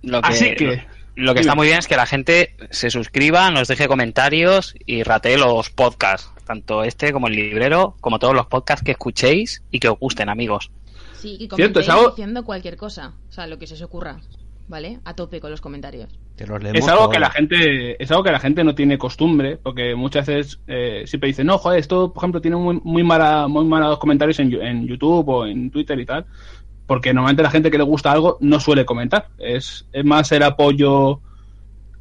Lo 0.03 0.21
que, 0.21 0.27
Así 0.27 0.55
que, 0.55 0.83
Lo 1.15 1.33
que 1.33 1.39
está 1.41 1.55
muy 1.55 1.67
bien 1.67 1.79
es 1.79 1.87
que 1.87 1.95
la 1.95 2.05
gente 2.05 2.55
se 2.69 2.89
suscriba, 2.89 3.49
nos 3.51 3.67
deje 3.67 3.87
comentarios 3.87 4.75
y 4.85 5.03
ratee 5.03 5.37
los 5.37 5.69
podcasts, 5.69 6.29
tanto 6.45 6.83
este 6.83 7.13
como 7.13 7.27
el 7.27 7.35
librero, 7.35 7.95
como 8.01 8.19
todos 8.19 8.33
los 8.35 8.47
podcasts 8.47 8.83
que 8.83 8.91
escuchéis 8.91 9.63
y 9.71 9.79
que 9.79 9.89
os 9.89 9.97
gusten, 9.99 10.29
amigos. 10.29 10.71
Sí, 11.23 11.35
y 11.39 11.47
Cierto, 11.47 11.55
es 11.79 11.87
comentéis 11.87 11.89
algo- 11.89 12.09
diciendo 12.11 12.43
cualquier 12.43 12.77
cosa, 12.77 13.13
o 13.27 13.31
sea, 13.31 13.47
lo 13.47 13.57
que 13.57 13.65
se 13.65 13.73
os 13.75 13.81
ocurra, 13.81 14.19
¿vale? 14.67 14.99
A 15.05 15.15
tope 15.15 15.39
con 15.39 15.49
los 15.51 15.61
comentarios. 15.61 16.09
Te 16.35 16.45
los 16.45 16.61
leemos 16.61 16.79
es 16.79 16.87
algo 16.87 17.09
que 17.09 17.19
la 17.19 17.29
gente 17.29 18.03
es 18.03 18.11
algo 18.11 18.23
que 18.23 18.31
la 18.31 18.39
gente 18.39 18.63
no 18.63 18.75
tiene 18.75 18.97
costumbre 18.97 19.57
porque 19.57 19.95
muchas 19.95 20.25
veces 20.27 20.59
eh, 20.67 21.03
siempre 21.05 21.27
dicen 21.27 21.45
no 21.47 21.57
joder 21.59 21.79
esto 21.79 22.11
por 22.11 22.21
ejemplo 22.21 22.41
tiene 22.41 22.57
muy 22.57 22.79
muy 22.83 23.03
mala 23.03 23.47
muy 23.47 23.63
malos 23.65 23.99
comentarios 23.99 24.39
en, 24.39 24.51
en 24.53 24.87
YouTube 24.87 25.29
o 25.29 25.45
en 25.45 25.69
Twitter 25.69 25.99
y 25.99 26.05
tal 26.07 26.25
porque 26.87 27.13
normalmente 27.13 27.43
la 27.43 27.51
gente 27.51 27.69
que 27.69 27.77
le 27.77 27.83
gusta 27.83 28.11
algo 28.11 28.37
no 28.41 28.59
suele 28.59 28.83
comentar 28.83 29.29
es, 29.37 29.87
es 29.91 30.03
más 30.03 30.31
el 30.31 30.41
apoyo 30.41 31.21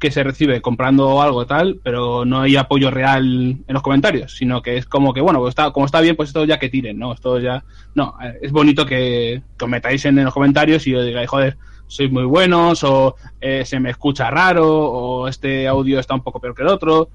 que 0.03 0.11
se 0.11 0.21
recibe 0.21 0.61
comprando 0.61 1.21
algo 1.21 1.45
tal 1.45 1.79
pero 1.81 2.25
no 2.25 2.41
hay 2.41 2.57
apoyo 2.57 2.91
real 2.91 3.23
en 3.65 3.73
los 3.73 3.81
comentarios 3.81 4.35
sino 4.35 4.61
que 4.61 4.75
es 4.75 4.85
como 4.85 5.13
que 5.13 5.21
bueno 5.21 5.39
pues 5.39 5.51
está 5.53 5.71
como 5.71 5.85
está 5.85 6.01
bien 6.01 6.17
pues 6.17 6.27
esto 6.27 6.43
ya 6.43 6.59
que 6.59 6.67
tiren 6.67 6.99
no 6.99 7.13
esto 7.13 7.39
ya 7.39 7.63
no 7.95 8.15
es 8.41 8.51
bonito 8.51 8.85
que, 8.85 9.41
que 9.57 9.63
os 9.63 9.71
metáis 9.71 10.03
en, 10.03 10.21
los 10.21 10.33
comentarios 10.33 10.85
y 10.87 10.93
os 10.93 11.05
digáis 11.05 11.29
joder 11.29 11.57
sois 11.87 12.11
muy 12.11 12.25
buenos 12.25 12.83
o 12.83 13.15
eh, 13.39 13.63
se 13.65 13.79
me 13.79 13.91
escucha 13.91 14.29
raro 14.29 14.67
o 14.67 15.27
este 15.29 15.67
audio 15.67 15.99
está 15.99 16.15
un 16.15 16.23
poco 16.23 16.39
peor 16.39 16.55
que 16.55 16.63
el 16.63 16.69
otro. 16.69 17.09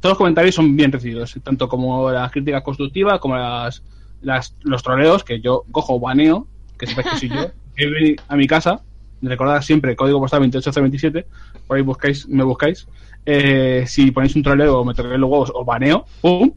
Todos 0.00 0.12
los 0.12 0.18
comentarios 0.18 0.54
son 0.54 0.76
bien 0.76 0.92
recibidos, 0.92 1.34
tanto 1.42 1.66
como 1.68 2.10
las 2.12 2.30
críticas 2.30 2.62
constructivas 2.62 3.18
como 3.18 3.36
las, 3.36 3.82
las 4.20 4.54
los 4.62 4.82
troleos 4.82 5.24
que 5.24 5.40
yo 5.40 5.64
cojo 5.72 5.98
baneo, 5.98 6.46
que 6.78 6.86
sepáis 6.86 7.08
que 7.08 7.16
soy 7.16 7.28
yo, 7.30 7.50
que 7.74 8.16
a 8.28 8.36
mi 8.36 8.46
casa, 8.46 8.82
recordad 9.22 9.62
siempre 9.62 9.96
código 9.96 10.20
postal 10.20 10.40
28027, 10.40 11.26
por 11.66 11.76
ahí 11.76 11.82
buscáis, 11.82 12.28
me 12.28 12.44
buscáis. 12.44 12.86
Eh, 13.24 13.84
si 13.86 14.10
ponéis 14.12 14.36
un 14.36 14.42
troleo 14.42 14.80
o 14.80 14.84
me 14.84 14.94
toquéis 14.94 15.18
los 15.18 15.28
huevos 15.30 15.52
o 15.54 15.64
baneo, 15.64 16.04
pum, 16.20 16.52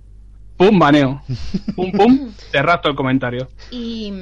pum, 0.58 0.80
baneo, 0.80 1.22
pum, 1.75 1.92
pum, 1.92 2.32
te 2.51 2.62
rapto 2.62 2.89
el 2.89 2.96
comentario. 2.96 3.50
Y, 3.72 4.13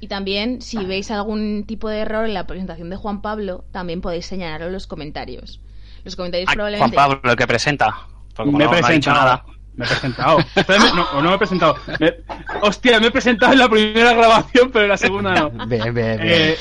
y 0.00 0.06
también, 0.08 0.62
si 0.62 0.84
veis 0.84 1.10
algún 1.10 1.64
tipo 1.66 1.88
de 1.88 1.98
error 1.98 2.24
en 2.24 2.34
la 2.34 2.46
presentación 2.46 2.88
de 2.90 2.96
Juan 2.96 3.20
Pablo, 3.20 3.64
también 3.72 4.00
podéis 4.00 4.26
señalarlo 4.26 4.66
en 4.68 4.72
los 4.72 4.86
comentarios. 4.86 5.60
Los 6.04 6.14
comentarios 6.16 6.48
Ah, 6.48 6.52
Juan 6.52 6.56
probablemente... 6.56 6.96
Pablo, 6.96 7.20
el 7.24 7.36
que 7.36 7.46
presenta. 7.46 7.94
Porque 8.34 8.52
me 8.52 8.64
he 8.64 8.66
no, 8.66 8.70
no 8.72 8.72
ha 8.72 8.76
dicho 8.76 8.86
presentado. 8.86 9.16
nada. 9.20 9.44
Me 9.74 9.84
he 9.84 9.88
presentado. 9.88 10.38
Espérame, 10.56 10.94
no, 10.94 11.02
o 11.18 11.22
no 11.22 11.28
me 11.30 11.34
he 11.34 11.38
presentado. 11.38 11.76
Me- 11.98 12.14
hostia, 12.62 13.00
me 13.00 13.08
he 13.08 13.10
presentado 13.10 13.52
en 13.52 13.58
la 13.58 13.68
primera 13.68 14.12
grabación, 14.14 14.70
pero 14.72 14.84
en 14.84 14.90
la 14.90 14.96
segunda 14.96 15.34
no. 15.34 15.50
Bien, 15.66 15.92
bien, 15.92 16.16
bien. 16.16 16.20
Eh, 16.20 16.56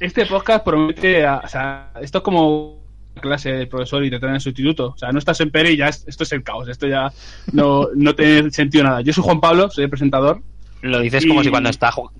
este 0.00 0.26
podcast 0.26 0.64
promete. 0.64 1.26
a- 1.26 1.42
o 1.44 1.48
sea, 1.48 1.90
esto 2.00 2.18
es 2.18 2.24
como 2.24 2.78
clase 3.20 3.50
del 3.52 3.68
profesor 3.68 4.04
y 4.04 4.10
te 4.10 4.18
traen 4.20 4.36
el 4.36 4.40
sustituto. 4.40 4.92
O 4.94 4.98
sea, 4.98 5.10
no 5.10 5.18
estás 5.18 5.40
en 5.40 5.50
Pere 5.50 5.72
y 5.72 5.76
ya 5.76 5.88
es- 5.88 6.04
esto 6.06 6.22
es 6.22 6.32
el 6.32 6.42
caos. 6.44 6.68
Esto 6.68 6.86
ya 6.86 7.12
no, 7.52 7.88
no 7.94 8.14
tiene 8.14 8.50
sentido 8.52 8.84
nada. 8.84 9.00
Yo 9.00 9.12
soy 9.12 9.24
Juan 9.24 9.40
Pablo, 9.40 9.70
soy 9.70 9.84
el 9.84 9.90
presentador. 9.90 10.40
Lo 10.82 11.00
dices 11.00 11.24
Y- 11.24 11.28
como 11.28 11.42
si 11.42 11.50
cuando 11.50 11.68
está 11.70 11.90
ju- 11.90 12.10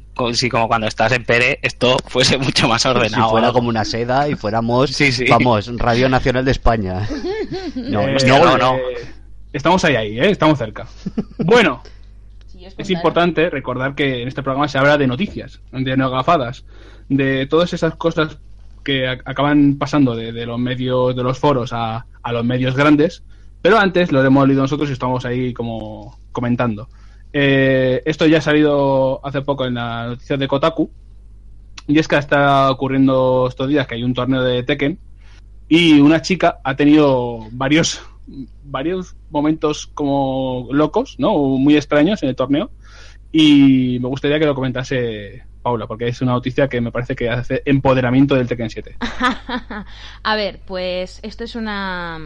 como, 0.51 0.67
cuando 0.67 0.89
estás 0.89 1.13
en 1.13 1.25
Pere, 1.25 1.61
esto 1.63 1.97
fuese 2.07 2.37
mucho 2.39 2.67
más 2.67 2.85
ordenado. 2.85 3.27
Si 3.27 3.31
fuera 3.31 3.53
como 3.53 3.69
una 3.69 3.85
seda 3.85 4.29
y 4.29 4.35
fuéramos, 4.35 4.91
Sí, 4.91 5.13
sí. 5.13 5.27
vamos, 5.31 5.71
Radio 5.77 6.09
Nacional 6.09 6.45
de 6.45 6.51
España. 6.51 7.07
No, 7.77 8.03
Eh, 8.03 8.17
hostia, 8.17 8.39
no, 8.41 8.59
no. 8.59 8.77
Estamos 9.53 9.85
ahí, 9.85 9.95
ahí, 9.95 10.19
¿eh? 10.19 10.31
Estamos 10.31 10.59
cerca. 10.59 10.87
Bueno, 11.39 11.81
Si 11.85 11.91
es 12.77 12.91
importante 12.91 13.51
recordar 13.51 13.95
que 13.95 14.23
en 14.23 14.29
este 14.29 14.43
programa 14.43 14.69
se 14.69 14.79
habla 14.79 14.99
de 14.99 15.07
noticias, 15.07 15.61
de 15.73 15.97
no 15.97 16.11
gafadas, 16.11 16.65
de 17.09 17.47
todas 17.47 17.73
esas 17.73 17.97
cosas 17.97 18.39
que 18.85 19.09
acaban 19.09 19.77
pasando 19.79 20.15
de, 20.15 20.33
de 20.33 20.47
los 20.47 20.59
medios, 20.59 21.15
de 21.15 21.23
los 21.23 21.39
foros 21.39 21.73
a, 21.73 22.07
a 22.23 22.33
los 22.33 22.45
medios 22.45 22.75
grandes, 22.77 23.23
pero 23.63 23.79
antes 23.79 24.13
lo 24.13 24.25
hemos 24.25 24.47
leído 24.47 24.63
nosotros 24.63 24.89
y 24.89 24.93
estamos 24.93 25.25
ahí 25.25 25.53
como 25.53 26.19
comentando. 26.33 26.89
Eh, 27.33 28.03
esto 28.07 28.27
ya 28.27 28.39
ha 28.39 28.43
salido 28.43 29.21
hace 29.25 29.43
poco 29.43 29.67
en 29.67 29.75
la 29.75 30.07
noticia 30.07 30.37
de 30.37 30.49
Kotaku, 30.49 30.91
y 31.87 31.99
es 31.99 32.07
que 32.07 32.17
está 32.17 32.71
ocurriendo 32.71 33.47
estos 33.49 33.69
días 33.69 33.87
que 33.87 33.95
hay 33.95 34.05
un 34.05 34.15
torneo 34.15 34.43
de 34.43 34.63
Tekken 34.63 34.99
y 35.69 36.01
una 36.01 36.23
chica 36.23 36.61
ha 36.63 36.77
tenido 36.77 37.41
varios 37.53 38.03
varios 38.63 39.17
momentos 39.31 39.87
como 39.95 40.69
locos, 40.71 41.17
¿no? 41.19 41.37
Muy 41.39 41.77
extraños 41.77 42.23
en 42.23 42.29
el 42.31 42.37
torneo 42.37 42.71
y 43.33 43.99
me 44.01 44.09
gustaría 44.09 44.39
que 44.39 44.47
lo 44.47 44.55
comentase 44.55 45.45
Paula 45.63 45.87
porque 45.87 46.09
es 46.09 46.21
una 46.23 46.33
noticia 46.33 46.69
que 46.69 46.81
me 46.81 46.93
parece 46.93 47.15
que 47.17 47.29
hace 47.29 47.63
empoderamiento 47.65 48.35
del 48.35 48.47
Tekken 48.49 48.71
7. 48.71 48.97
A 50.23 50.37
ver, 50.37 50.61
pues 50.67 51.21
esto 51.23 51.45
es 51.45 51.55
una. 51.57 52.19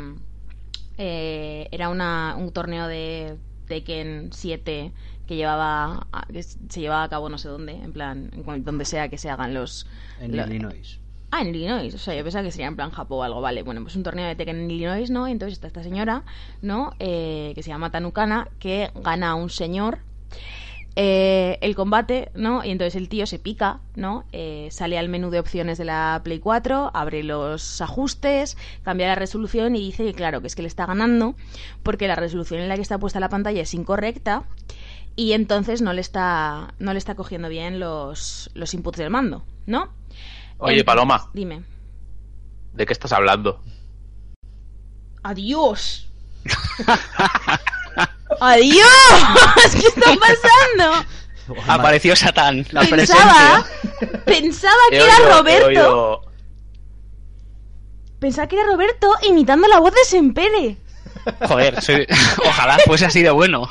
eh, 0.99 1.69
era 1.73 1.89
una, 1.89 2.37
un 2.39 2.53
torneo 2.53 2.87
de 2.87 3.37
Tekken 3.67 4.31
7 4.33 4.93
que 5.27 5.37
llevaba 5.37 6.07
que 6.33 6.43
se 6.43 6.81
llevaba 6.81 7.05
a 7.05 7.09
cabo 7.09 7.29
no 7.29 7.39
sé 7.39 7.49
dónde, 7.49 7.73
en 7.73 7.93
plan, 7.93 8.31
en 8.33 8.43
cual- 8.43 8.65
donde 8.65 8.85
sea 8.85 9.09
que 9.09 9.19
se 9.19 9.31
hagan 9.31 9.55
los. 9.55 9.87
En 10.21 10.37
lo- 10.37 10.47
Illinois. 10.47 10.99
Ah, 11.35 11.41
en 11.41 11.55
Illinois. 11.55 11.95
O 11.95 11.99
sea, 11.99 12.15
yo 12.15 12.23
pensaba 12.23 12.45
que 12.45 12.51
sería 12.51 12.67
en 12.67 12.77
plan 12.77 12.91
Japón 12.91 13.19
o 13.19 13.23
algo. 13.23 13.41
Vale, 13.41 13.63
bueno, 13.63 13.81
pues 13.83 13.97
un 13.97 14.03
torneo 14.03 14.27
de 14.29 14.37
Tekken 14.37 14.61
en 14.61 14.71
Illinois, 14.71 15.09
¿no? 15.11 15.27
Y 15.27 15.33
entonces 15.33 15.55
está 15.55 15.67
esta 15.67 15.83
señora, 15.83 16.25
¿no? 16.61 16.93
Eh, 16.99 17.53
que 17.55 17.63
se 17.63 17.71
llama 17.71 17.91
Tanukana, 17.91 18.49
que 18.59 18.91
gana 19.03 19.31
a 19.31 19.35
un 19.35 19.49
señor 19.49 20.01
eh, 20.95 21.57
el 21.63 21.75
combate, 21.75 22.31
¿no? 22.35 22.63
Y 22.63 22.71
entonces 22.71 22.97
el 22.97 23.09
tío 23.09 23.27
se 23.27 23.39
pica, 23.39 23.81
¿no? 23.97 24.25
Eh, 24.33 24.69
sale 24.71 24.99
al 24.99 25.09
menú 25.09 25.31
de 25.31 25.41
opciones 25.41 25.79
de 25.79 25.87
la 25.87 26.21
Play 26.23 26.39
4, 26.39 26.91
abre 26.93 27.23
los 27.23 27.81
ajustes, 27.81 28.59
cambia 28.83 29.07
la 29.07 29.15
resolución 29.15 29.75
y 29.75 29.81
dice 29.81 30.05
que, 30.05 30.13
claro, 30.13 30.43
que 30.43 30.49
es 30.49 30.55
que 30.55 30.61
le 30.61 30.69
está 30.69 30.85
ganando 30.85 31.35
porque 31.83 32.09
la 32.09 32.15
resolución 32.15 32.61
en 32.61 32.69
la 32.69 32.77
que 32.77 32.83
está 32.83 32.99
puesta 32.99 33.21
la 33.21 33.31
pantalla 33.31 33.63
es 33.63 33.73
incorrecta 33.73 34.45
y 35.17 35.33
entonces 35.33 35.81
no 35.81 35.95
le 35.95 36.03
está, 36.03 36.75
no 36.79 36.93
le 36.93 36.99
está 36.99 37.15
cogiendo 37.15 37.49
bien 37.49 37.81
los, 37.81 38.51
los 38.53 38.75
inputs 38.75 38.99
del 38.99 39.09
mando, 39.09 39.45
¿no? 39.67 39.89
Oye, 40.63 40.85
Paloma. 40.85 41.29
Dime. 41.33 41.63
¿De 42.73 42.87
qué 42.87 42.93
estás 42.93 43.13
hablando? 43.13 43.61
¡Adiós! 45.23 46.09
¡Adiós! 48.41 48.89
¿Qué 49.73 49.87
está 49.87 50.11
pasando? 50.21 51.05
Apareció 51.69 52.17
Satán. 52.17 52.65
La 52.71 52.83
pensaba, 52.85 53.65
pensaba 54.25 54.77
que 54.91 54.97
era 55.05 55.19
Roberto. 55.37 56.23
Pensaba 58.19 58.47
que 58.47 58.57
era 58.61 58.71
Roberto 58.71 59.13
imitando 59.29 59.69
la 59.69 59.81
voz 59.81 59.93
de 59.93 60.05
Sempere. 60.05 60.77
Joder, 61.47 61.83
soy- 61.83 62.07
ojalá 62.49 62.79
fuese 62.87 63.07
así 63.07 63.23
de 63.23 63.31
bueno. 63.31 63.69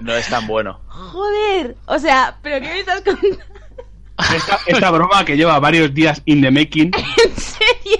No 0.00 0.14
es 0.14 0.28
tan 0.28 0.46
bueno. 0.46 0.80
Joder. 0.88 1.76
O 1.86 1.98
sea, 1.98 2.38
¿pero 2.42 2.60
qué 2.60 2.68
me 2.72 2.80
estás 2.80 3.02
contando? 3.02 3.38
Esta, 4.34 4.58
esta 4.66 4.90
broma 4.90 5.24
que 5.24 5.36
lleva 5.36 5.58
varios 5.58 5.92
días 5.94 6.22
in 6.26 6.42
the 6.42 6.50
making 6.50 6.90
¿En 7.24 7.36
serio? 7.36 7.98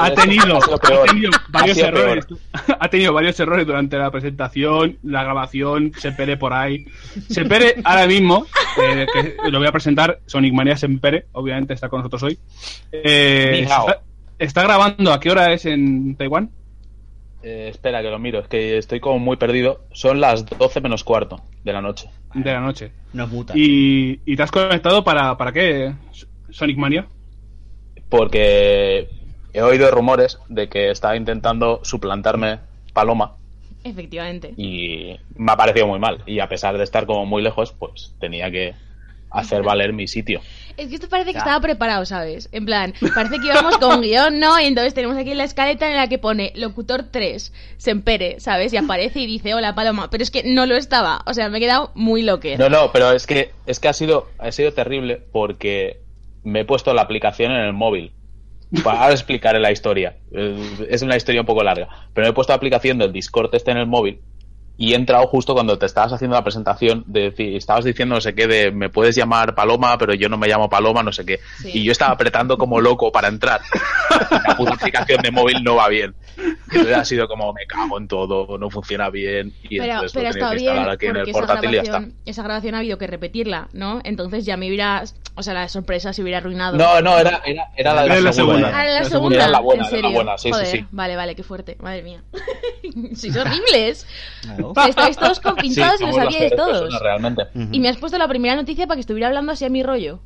ha 0.00 0.10
tenido, 0.12 0.58
Ha 0.58 0.60
sido 0.62 0.78
peor. 0.78 1.08
ha 1.08 1.12
tenido 1.12 1.30
varios 1.48 1.78
Ha 1.78 1.86
errores. 1.88 2.26
Ha 2.80 2.88
tenido 2.88 3.12
varios 3.12 3.38
errores 3.40 3.66
durante 3.66 3.96
la 3.96 4.10
presentación, 4.10 4.98
la 5.02 5.22
grabación, 5.22 5.92
Sempere 5.98 6.36
por 6.36 6.52
ahí. 6.52 6.84
Sempere 7.28 7.76
ahora 7.84 8.06
mismo, 8.06 8.46
eh, 8.82 9.06
que 9.12 9.50
lo 9.50 9.58
voy 9.58 9.68
a 9.68 9.72
presentar, 9.72 10.20
Sonic 10.26 10.52
Mania 10.52 10.76
Sempere, 10.76 11.26
obviamente 11.32 11.74
está 11.74 11.88
con 11.88 12.00
nosotros 12.00 12.22
hoy. 12.24 12.38
Eh, 12.92 13.66
está 14.38 14.62
grabando, 14.62 15.12
¿a 15.12 15.20
qué 15.20 15.30
hora 15.30 15.52
es 15.52 15.64
en 15.66 16.16
Taiwán? 16.16 16.50
Eh, 17.46 17.68
espera 17.68 18.00
que 18.00 18.08
lo 18.08 18.18
miro, 18.18 18.38
es 18.40 18.48
que 18.48 18.78
estoy 18.78 19.00
como 19.00 19.18
muy 19.18 19.36
perdido. 19.36 19.82
Son 19.92 20.18
las 20.18 20.46
12 20.46 20.80
menos 20.80 21.04
cuarto 21.04 21.42
de 21.62 21.74
la 21.74 21.82
noche. 21.82 22.08
De 22.32 22.50
la 22.50 22.60
noche. 22.60 22.90
Nos 23.12 23.30
muta. 23.30 23.52
¿Y, 23.54 24.20
y 24.24 24.34
te 24.34 24.42
has 24.42 24.50
conectado 24.50 25.04
para, 25.04 25.36
para 25.36 25.52
qué, 25.52 25.92
Sonic 26.48 26.78
Mania? 26.78 27.06
Porque 28.08 29.10
he 29.52 29.60
oído 29.60 29.90
rumores 29.90 30.38
de 30.48 30.70
que 30.70 30.90
estaba 30.90 31.16
intentando 31.16 31.80
suplantarme 31.84 32.60
Paloma 32.94 33.36
Efectivamente. 33.84 34.54
y 34.56 35.14
me 35.36 35.52
ha 35.52 35.56
parecido 35.56 35.86
muy 35.86 35.98
mal. 35.98 36.22
Y 36.24 36.40
a 36.40 36.48
pesar 36.48 36.78
de 36.78 36.84
estar 36.84 37.04
como 37.04 37.26
muy 37.26 37.42
lejos, 37.42 37.72
pues 37.72 38.14
tenía 38.18 38.50
que 38.50 38.74
hacer 39.30 39.62
valer 39.62 39.92
mi 39.92 40.08
sitio. 40.08 40.40
Es 40.76 40.88
que 40.88 40.96
esto 40.96 41.08
parece 41.08 41.32
que 41.32 41.38
estaba 41.38 41.60
preparado, 41.60 42.04
¿sabes? 42.04 42.48
En 42.52 42.66
plan, 42.66 42.94
parece 43.14 43.38
que 43.38 43.46
íbamos 43.46 43.78
con 43.78 44.00
guion, 44.00 44.40
¿no? 44.40 44.58
Y 44.60 44.64
entonces 44.64 44.94
tenemos 44.94 45.16
aquí 45.16 45.34
la 45.34 45.44
escaleta 45.44 45.88
en 45.88 45.96
la 45.96 46.08
que 46.08 46.18
pone 46.18 46.52
locutor 46.56 47.04
3, 47.10 47.52
Sempere, 47.76 48.40
¿sabes? 48.40 48.72
Y 48.72 48.76
aparece 48.76 49.20
y 49.20 49.26
dice, 49.26 49.54
hola 49.54 49.74
Paloma. 49.74 50.10
Pero 50.10 50.22
es 50.22 50.30
que 50.30 50.42
no 50.44 50.66
lo 50.66 50.76
estaba. 50.76 51.22
O 51.26 51.34
sea, 51.34 51.48
me 51.48 51.58
he 51.58 51.60
quedado 51.60 51.92
muy 51.94 52.22
loque. 52.22 52.56
No, 52.56 52.68
no, 52.68 52.90
pero 52.92 53.12
es 53.12 53.26
que 53.26 53.52
es 53.66 53.78
que 53.78 53.88
ha 53.88 53.92
sido 53.92 54.28
ha 54.38 54.50
sido 54.52 54.72
terrible 54.72 55.22
porque 55.32 56.00
me 56.42 56.60
he 56.60 56.64
puesto 56.64 56.92
la 56.92 57.02
aplicación 57.02 57.52
en 57.52 57.62
el 57.62 57.72
móvil. 57.72 58.12
Para 58.82 59.02
ahora 59.02 59.14
explicaré 59.14 59.60
la 59.60 59.70
historia. 59.70 60.16
Es 60.88 61.02
una 61.02 61.16
historia 61.16 61.42
un 61.42 61.46
poco 61.46 61.62
larga. 61.62 61.88
Pero 62.12 62.26
me 62.26 62.30
he 62.30 62.34
puesto 62.34 62.52
la 62.52 62.56
aplicación 62.56 62.98
del 62.98 63.12
Discord 63.12 63.54
este 63.54 63.70
en 63.70 63.78
el 63.78 63.86
móvil 63.86 64.20
y 64.76 64.92
he 64.92 64.96
entrado 64.96 65.26
justo 65.26 65.54
cuando 65.54 65.78
te 65.78 65.86
estabas 65.86 66.12
haciendo 66.12 66.36
la 66.36 66.42
presentación 66.42 67.04
de 67.06 67.30
decir, 67.30 67.56
estabas 67.56 67.84
diciendo 67.84 68.16
no 68.16 68.20
sé 68.20 68.34
qué 68.34 68.46
de 68.46 68.72
me 68.72 68.90
puedes 68.90 69.14
llamar 69.14 69.54
Paloma, 69.54 69.96
pero 69.98 70.14
yo 70.14 70.28
no 70.28 70.36
me 70.36 70.48
llamo 70.48 70.68
Paloma, 70.68 71.02
no 71.02 71.12
sé 71.12 71.24
qué. 71.24 71.38
Sí. 71.62 71.70
Y 71.74 71.84
yo 71.84 71.92
estaba 71.92 72.12
apretando 72.12 72.58
como 72.58 72.80
loco 72.80 73.12
para 73.12 73.28
entrar. 73.28 73.60
La 74.48 74.56
puta 74.56 74.74
aplicación 74.74 75.22
de 75.22 75.30
móvil 75.30 75.62
no 75.62 75.76
va 75.76 75.88
bien. 75.88 76.14
Entonces 76.36 76.96
ha 76.96 77.04
sido 77.04 77.28
como 77.28 77.52
me 77.52 77.66
cago 77.66 77.98
en 77.98 78.08
todo, 78.08 78.58
no 78.58 78.70
funciona 78.70 79.10
bien. 79.10 79.52
Y 79.62 79.78
Pero, 79.78 79.92
entonces 79.92 80.12
pero 80.12 80.24
lo 80.24 80.30
he 80.30 80.32
tenido 80.32 80.46
está 80.46 80.50
que 80.50 80.56
bien 80.56 80.70
instalar 80.74 80.94
aquí 80.94 81.06
en 81.06 81.16
el 81.16 81.30
portátil 81.32 81.70
y 81.70 81.72
ya 81.74 81.80
está. 81.82 81.90
grabación, 81.92 82.18
esa 82.26 82.42
grabación 82.42 82.74
ha 82.74 82.78
habido 82.78 82.98
que 82.98 83.06
repetirla, 83.06 83.68
¿no? 83.72 84.00
Entonces 84.04 84.44
ya 84.44 84.56
me 84.56 84.68
hubiera... 84.68 85.04
O 85.36 85.42
sea, 85.42 85.52
la 85.52 85.68
sorpresa 85.68 86.12
se 86.12 86.22
hubiera 86.22 86.38
arruinado. 86.38 86.76
No, 86.76 87.00
no, 87.00 87.18
era, 87.18 87.42
era, 87.44 87.64
era 87.76 87.92
la 87.94 88.02
de 88.02 88.08
la, 88.08 88.20
la 88.20 88.32
segunda. 88.32 88.54
segunda. 88.58 88.78
Ah, 88.78 88.84
era 88.84 88.94
la 88.94 89.00
La 89.00 89.08
segunda. 89.10 89.36
era 89.36 89.48
la 89.48 89.60
buena, 89.60 89.82
¿En 89.82 89.88
era 89.88 89.96
la 89.96 90.02
serio? 90.02 90.14
buena, 90.16 90.38
sí, 90.38 90.48
sí, 90.48 90.52
Joder, 90.52 90.66
sí. 90.66 90.86
Vale, 90.92 91.16
vale, 91.16 91.34
qué 91.34 91.42
fuerte. 91.42 91.76
Madre 91.80 92.02
mía. 92.04 92.22
Sois 93.16 93.36
horribles. 93.36 94.06
Claro. 94.42 94.72
Estáis 94.88 95.16
todos 95.16 95.40
compinchados 95.40 96.00
y 96.00 96.06
lo 96.06 96.12
sabíais 96.12 96.54
todos. 96.54 96.82
personas, 96.82 97.02
realmente. 97.02 97.42
Y 97.72 97.80
me 97.80 97.88
has 97.88 97.96
puesto 97.96 98.16
la 98.16 98.28
primera 98.28 98.54
noticia 98.54 98.86
para 98.86 98.96
que 98.96 99.00
estuviera 99.00 99.26
hablando 99.26 99.50
así 99.52 99.64
a 99.64 99.70
mi 99.70 99.82
rollo. 99.82 100.20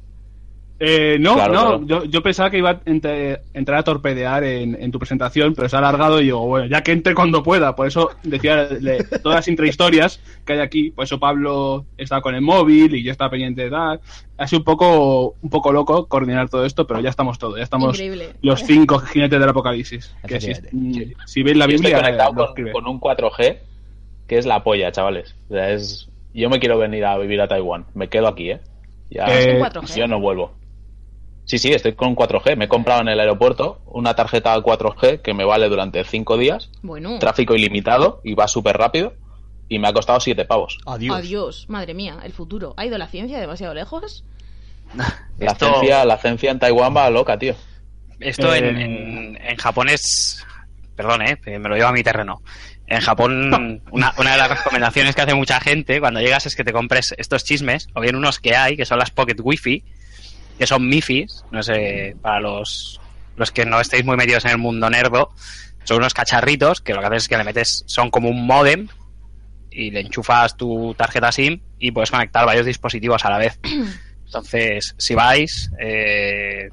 Eh, 0.81 1.17
no, 1.19 1.35
Claro, 1.35 1.53
no, 1.55 1.61
claro. 1.61 1.87
Yo, 1.87 2.05
yo 2.05 2.23
pensaba 2.23 2.51
que 2.51 2.59
iba 2.59 2.71
a 2.71 2.81
entre- 2.85 3.41
entrar 3.53 3.79
a 3.79 3.83
torpedear 3.83 4.45
en, 4.45 4.81
en 4.81 4.93
tu 4.93 4.99
presentación, 5.01 5.53
pero 5.55 5.69
se 5.69 5.75
ha 5.75 5.81
alargado 5.81 6.21
y 6.21 6.25
digo, 6.27 6.47
bueno, 6.47 6.67
ya 6.67 6.83
que 6.83 6.93
entre 6.93 7.15
cuando 7.17 7.43
pueda. 7.43 7.75
Por 7.75 7.89
eso 7.89 8.11
decía 8.23 8.69
todas 9.23 9.37
las 9.37 9.49
intrahistorias 9.49 10.21
que 10.45 10.53
hay 10.53 10.61
aquí. 10.61 10.91
Por 10.91 11.03
eso 11.05 11.19
Pablo 11.19 11.85
estaba 11.97 12.23
con 12.23 12.37
el 12.37 12.43
móvil 12.43 12.95
y 12.95 13.03
yo 13.03 13.11
estaba 13.11 13.31
pendiente 13.31 13.63
de 13.65 13.71
tal. 13.71 14.01
Ha 14.37 14.47
sido 14.47 14.61
un 14.61 14.65
poco, 14.65 15.35
un 15.43 15.51
poco 15.51 15.73
loco 15.73 16.07
coordinar 16.07 16.49
todo 16.49 16.65
esto, 16.65 16.87
pero 16.87 17.01
ya 17.01 17.11
estamos 17.11 17.39
todos. 17.41 17.57
Ya 17.57 17.65
estamos 17.65 17.95
Increíble. 17.99 18.35
los 18.43 18.61
cinco 18.63 19.01
jinetes 19.01 19.41
del 19.41 19.49
apocalipsis. 19.49 20.15
Que 20.29 20.41
si, 20.41 20.53
Efectivamente. 20.53 21.17
si 21.27 21.43
veis 21.43 21.57
la 21.57 21.67
Yo 21.67 21.75
estoy 21.75 21.91
Biblia, 21.91 22.03
conectado 22.05 22.55
eh, 22.57 22.71
con, 22.73 22.87
un 22.87 23.01
4G 23.01 23.59
que 24.29 24.39
es 24.39 24.47
la 24.47 24.63
polla, 24.63 24.93
chavales. 24.93 25.35
O 25.51 25.55
sea, 25.55 25.71
es... 25.73 26.09
Yo 26.35 26.49
me 26.51 26.61
quiero 26.61 26.79
venir 26.79 27.05
a 27.05 27.19
vivir 27.19 27.41
a 27.41 27.49
Taiwán. 27.49 27.87
Me 27.95 28.09
quedo 28.09 28.29
aquí, 28.29 28.51
¿eh? 28.53 28.61
Ya, 29.11 29.25
Eh, 29.27 29.59
¿Con 29.59 29.69
4G? 29.83 29.97
yo 29.97 30.07
no 30.07 30.21
vuelvo. 30.21 30.53
Sí, 31.49 31.59
sí, 31.59 31.73
estoy 31.73 31.95
con 31.95 32.15
4G. 32.15 32.57
Me 32.57 32.67
he 32.67 32.69
comprado 32.69 33.01
en 33.01 33.09
el 33.09 33.19
aeropuerto 33.19 33.81
una 33.87 34.15
tarjeta 34.15 34.55
4G 34.55 35.23
que 35.23 35.33
me 35.33 35.45
vale 35.45 35.69
durante 35.71 36.05
5 36.05 36.37
días. 36.37 36.69
Bueno. 36.83 37.19
Tráfico 37.19 37.55
ilimitado 37.55 38.21
y 38.23 38.35
va 38.35 38.47
súper 38.47 38.77
rápido. 38.77 39.15
Y 39.71 39.79
me 39.79 39.89
ha 39.89 39.93
costado 39.95 40.21
7 40.21 40.45
pavos. 40.45 40.79
Adiós. 40.87 41.17
Adiós. 41.19 41.65
Madre 41.69 41.95
mía, 41.95 42.19
el 42.23 42.33
futuro. 42.33 42.75
¿Ha 42.77 42.85
ido 42.87 42.99
la 42.99 43.07
ciencia 43.09 43.39
demasiado 43.41 43.73
lejos? 43.75 44.25
La, 44.95 45.07
Esto- 45.39 45.69
agencia, 45.69 46.05
la 46.05 46.15
agencia 46.15 46.51
en 46.51 46.59
Taiwán 46.59 46.95
va 46.97 47.09
loca, 47.11 47.39
tío. 47.39 47.55
Esto 48.21 48.55
en, 48.55 48.65
Eh. 48.65 48.85
en, 48.85 49.39
en 49.43 49.57
Japón 49.57 49.89
es. 49.89 50.45
Perdón, 50.97 51.23
eh, 51.23 51.39
me 51.59 51.69
lo 51.69 51.77
llevo 51.77 51.89
a 51.89 51.93
mi 51.93 52.03
terreno. 52.03 52.43
En 52.87 53.01
Japón, 53.01 53.83
una, 53.91 54.13
una 54.19 54.33
de 54.33 54.39
las 54.39 54.51
recomendaciones 54.51 55.15
que 55.15 55.23
hace 55.23 55.35
mucha 55.35 55.61
gente 55.61 56.01
cuando 56.01 56.21
llegas 56.21 56.45
es 56.47 56.57
que 56.57 56.65
te 56.65 56.73
compres 56.73 57.15
estos 57.17 57.45
chismes, 57.45 57.89
o 57.95 58.01
bien 58.01 58.17
unos 58.17 58.39
que 58.39 58.57
hay, 58.57 58.77
que 58.77 58.85
son 58.85 58.99
las 58.99 59.11
Pocket 59.11 59.37
Wi-Fi, 59.43 59.85
que 60.59 60.67
son 60.67 60.89
MIFIs, 60.89 61.45
no 61.51 61.63
sé, 61.63 62.17
para 62.21 62.41
los, 62.41 63.01
los 63.37 63.51
que 63.51 63.65
no 63.65 63.81
estéis 63.81 64.05
muy 64.05 64.17
metidos 64.17 64.45
en 64.45 64.51
el 64.53 64.59
mundo 64.59 64.91
nerdo, 64.91 65.31
son 65.85 65.99
unos 65.99 66.13
cacharritos 66.15 66.81
que 66.81 66.93
lo 66.93 67.01
que 67.01 67.07
haces 67.07 67.23
es 67.25 67.29
que 67.29 67.37
le 67.39 67.45
metes, 67.45 67.85
son 67.87 68.11
como 68.11 68.29
un 68.29 68.47
modem, 68.47 68.89
y 69.71 69.91
le 69.91 70.01
enchufas 70.01 70.57
tu 70.57 70.95
tarjeta 70.95 71.31
SIM 71.31 71.61
y 71.79 71.93
puedes 71.93 72.11
conectar 72.11 72.45
varios 72.45 72.67
dispositivos 72.67 73.25
a 73.25 73.31
la 73.31 73.39
vez. 73.39 73.59
Entonces, 74.27 74.95
si 74.99 75.15
vais, 75.15 75.71
eh, 75.79 76.71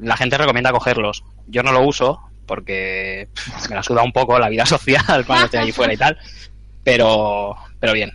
la 0.00 0.16
gente 0.16 0.36
recomienda 0.36 0.72
cogerlos. 0.72 1.24
Yo 1.46 1.62
no 1.62 1.72
lo 1.72 1.82
uso 1.82 2.20
porque 2.46 3.28
me 3.68 3.76
la 3.76 3.82
suda 3.82 4.02
un 4.02 4.12
poco 4.12 4.38
la 4.38 4.48
vida 4.48 4.66
social 4.66 5.24
cuando 5.26 5.44
estoy 5.44 5.60
allí 5.60 5.72
fuera 5.72 5.92
y 5.94 5.96
tal, 5.96 6.18
pero, 6.82 7.54
pero 7.78 7.92
bien. 7.92 8.10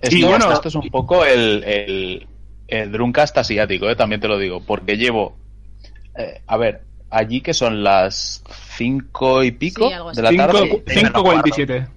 Esto, 0.00 0.16
Y 0.16 0.22
bueno- 0.24 0.52
esto 0.52 0.68
es 0.68 0.74
un 0.74 0.88
poco 0.90 1.24
el, 1.24 1.64
el, 1.64 2.26
el 2.68 2.92
Druncast 2.92 3.36
asiático, 3.38 3.88
eh, 3.88 3.96
también 3.96 4.20
te 4.20 4.28
lo 4.28 4.38
digo, 4.38 4.60
porque 4.60 4.96
llevo, 4.96 5.36
eh, 6.18 6.40
a 6.46 6.56
ver, 6.56 6.82
allí 7.10 7.40
que 7.40 7.54
son 7.54 7.84
las 7.84 8.42
cinco 8.76 9.44
y 9.44 9.52
pico 9.52 9.88
Sí, 9.88 9.94
de 10.16 10.22
la 10.22 10.30
Cinco- 10.30 10.46
tarde. 10.46 10.84
5.47. 10.86 11.88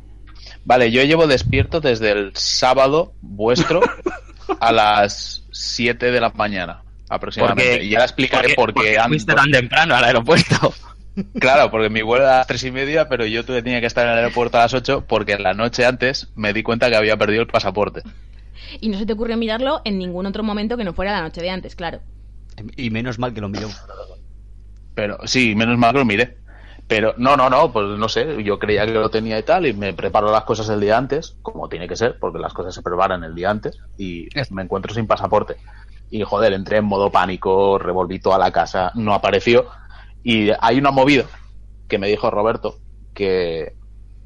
Vale, 0.65 0.91
yo 0.91 1.01
llevo 1.03 1.25
despierto 1.27 1.79
desde 1.81 2.11
el 2.11 2.31
sábado 2.35 3.13
vuestro 3.21 3.81
a 4.59 4.71
las 4.71 5.43
7 5.51 6.11
de 6.11 6.21
la 6.21 6.29
mañana 6.31 6.83
aproximadamente. 7.09 7.71
Porque, 7.71 7.85
y 7.85 7.95
ahora 7.95 8.05
explicaré 8.05 8.53
por 8.55 8.73
qué 8.73 8.97
fuiste 9.07 9.33
tan 9.33 9.49
temprano 9.51 9.95
al 9.95 10.03
aeropuerto. 10.03 10.73
Claro, 11.37 11.69
porque 11.69 11.89
mi 11.89 12.01
vuelo 12.01 12.23
era 12.23 12.35
a 12.35 12.37
las 12.37 12.47
tres 12.47 12.63
y 12.63 12.71
media, 12.71 13.09
pero 13.09 13.25
yo 13.25 13.43
tuve- 13.43 13.61
tenía 13.61 13.81
que 13.81 13.87
estar 13.87 14.05
en 14.05 14.11
el 14.13 14.19
aeropuerto 14.19 14.57
a 14.57 14.61
las 14.61 14.73
8 14.73 15.03
porque 15.05 15.37
la 15.37 15.53
noche 15.53 15.85
antes 15.85 16.29
me 16.35 16.53
di 16.53 16.63
cuenta 16.63 16.89
que 16.89 16.95
había 16.95 17.17
perdido 17.17 17.41
el 17.41 17.47
pasaporte. 17.47 18.03
Y 18.79 18.89
no 18.89 18.97
se 18.97 19.05
te 19.05 19.13
ocurre 19.13 19.35
mirarlo 19.35 19.81
en 19.85 19.97
ningún 19.97 20.25
otro 20.25 20.43
momento 20.43 20.77
que 20.77 20.83
no 20.83 20.93
fuera 20.93 21.11
la 21.11 21.21
noche 21.21 21.41
de 21.41 21.49
antes, 21.49 21.75
claro. 21.75 21.99
Y 22.75 22.89
menos 22.89 23.19
mal 23.19 23.33
que 23.33 23.41
lo 23.41 23.49
miró. 23.49 23.69
Pero 24.95 25.17
sí, 25.25 25.55
menos 25.55 25.77
mal 25.77 25.93
que 25.93 25.99
lo 25.99 26.05
miré. 26.05 26.37
Pero 26.89 27.13
no, 27.17 27.37
no, 27.37 27.51
no, 27.51 27.71
pues 27.71 27.99
no 27.99 28.09
sé, 28.09 28.43
yo 28.43 28.57
creía 28.57 28.83
que 28.87 28.93
lo 28.93 29.11
tenía 29.11 29.37
y 29.37 29.43
tal, 29.43 29.67
y 29.67 29.73
me 29.73 29.93
preparo 29.93 30.31
las 30.31 30.43
cosas 30.43 30.69
el 30.69 30.79
día 30.79 30.97
antes, 30.97 31.37
como 31.43 31.69
tiene 31.69 31.87
que 31.87 31.95
ser, 31.95 32.17
porque 32.17 32.39
las 32.39 32.51
cosas 32.51 32.73
se 32.73 32.81
preparan 32.81 33.23
el 33.23 33.35
día 33.35 33.51
antes, 33.51 33.77
y 33.95 34.27
me 34.49 34.63
encuentro 34.63 34.91
sin 34.91 35.05
pasaporte. 35.05 35.57
Y 36.09 36.23
joder, 36.23 36.53
entré 36.53 36.77
en 36.77 36.85
modo 36.85 37.11
pánico, 37.11 37.77
revolví 37.77 38.19
toda 38.19 38.39
la 38.39 38.51
casa, 38.51 38.91
no 38.95 39.13
apareció. 39.13 39.67
Y 40.23 40.49
hay 40.59 40.79
una 40.79 40.89
movida 40.89 41.25
que 41.87 41.99
me 41.99 42.07
dijo 42.07 42.31
Roberto, 42.31 42.79
que 43.13 43.75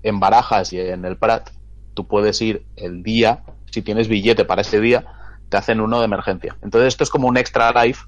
en 0.02 0.22
Barajas 0.22 0.72
y 0.72 0.80
en 0.80 1.04
el 1.04 1.18
Prat, 1.18 1.50
tú 1.94 2.08
puedes 2.08 2.42
ir 2.42 2.66
el 2.78 3.04
día, 3.04 3.44
si 3.74 3.82
tienes 3.82 4.08
billete 4.08 4.46
para 4.46 4.62
ese 4.62 4.80
día, 4.80 5.04
te 5.50 5.58
hacen 5.58 5.82
uno 5.82 5.98
de 5.98 6.06
emergencia. 6.06 6.56
Entonces 6.62 6.90
esto 6.90 7.04
es 7.04 7.10
como 7.10 7.28
un 7.28 7.38
extra 7.38 7.72
life 7.84 8.06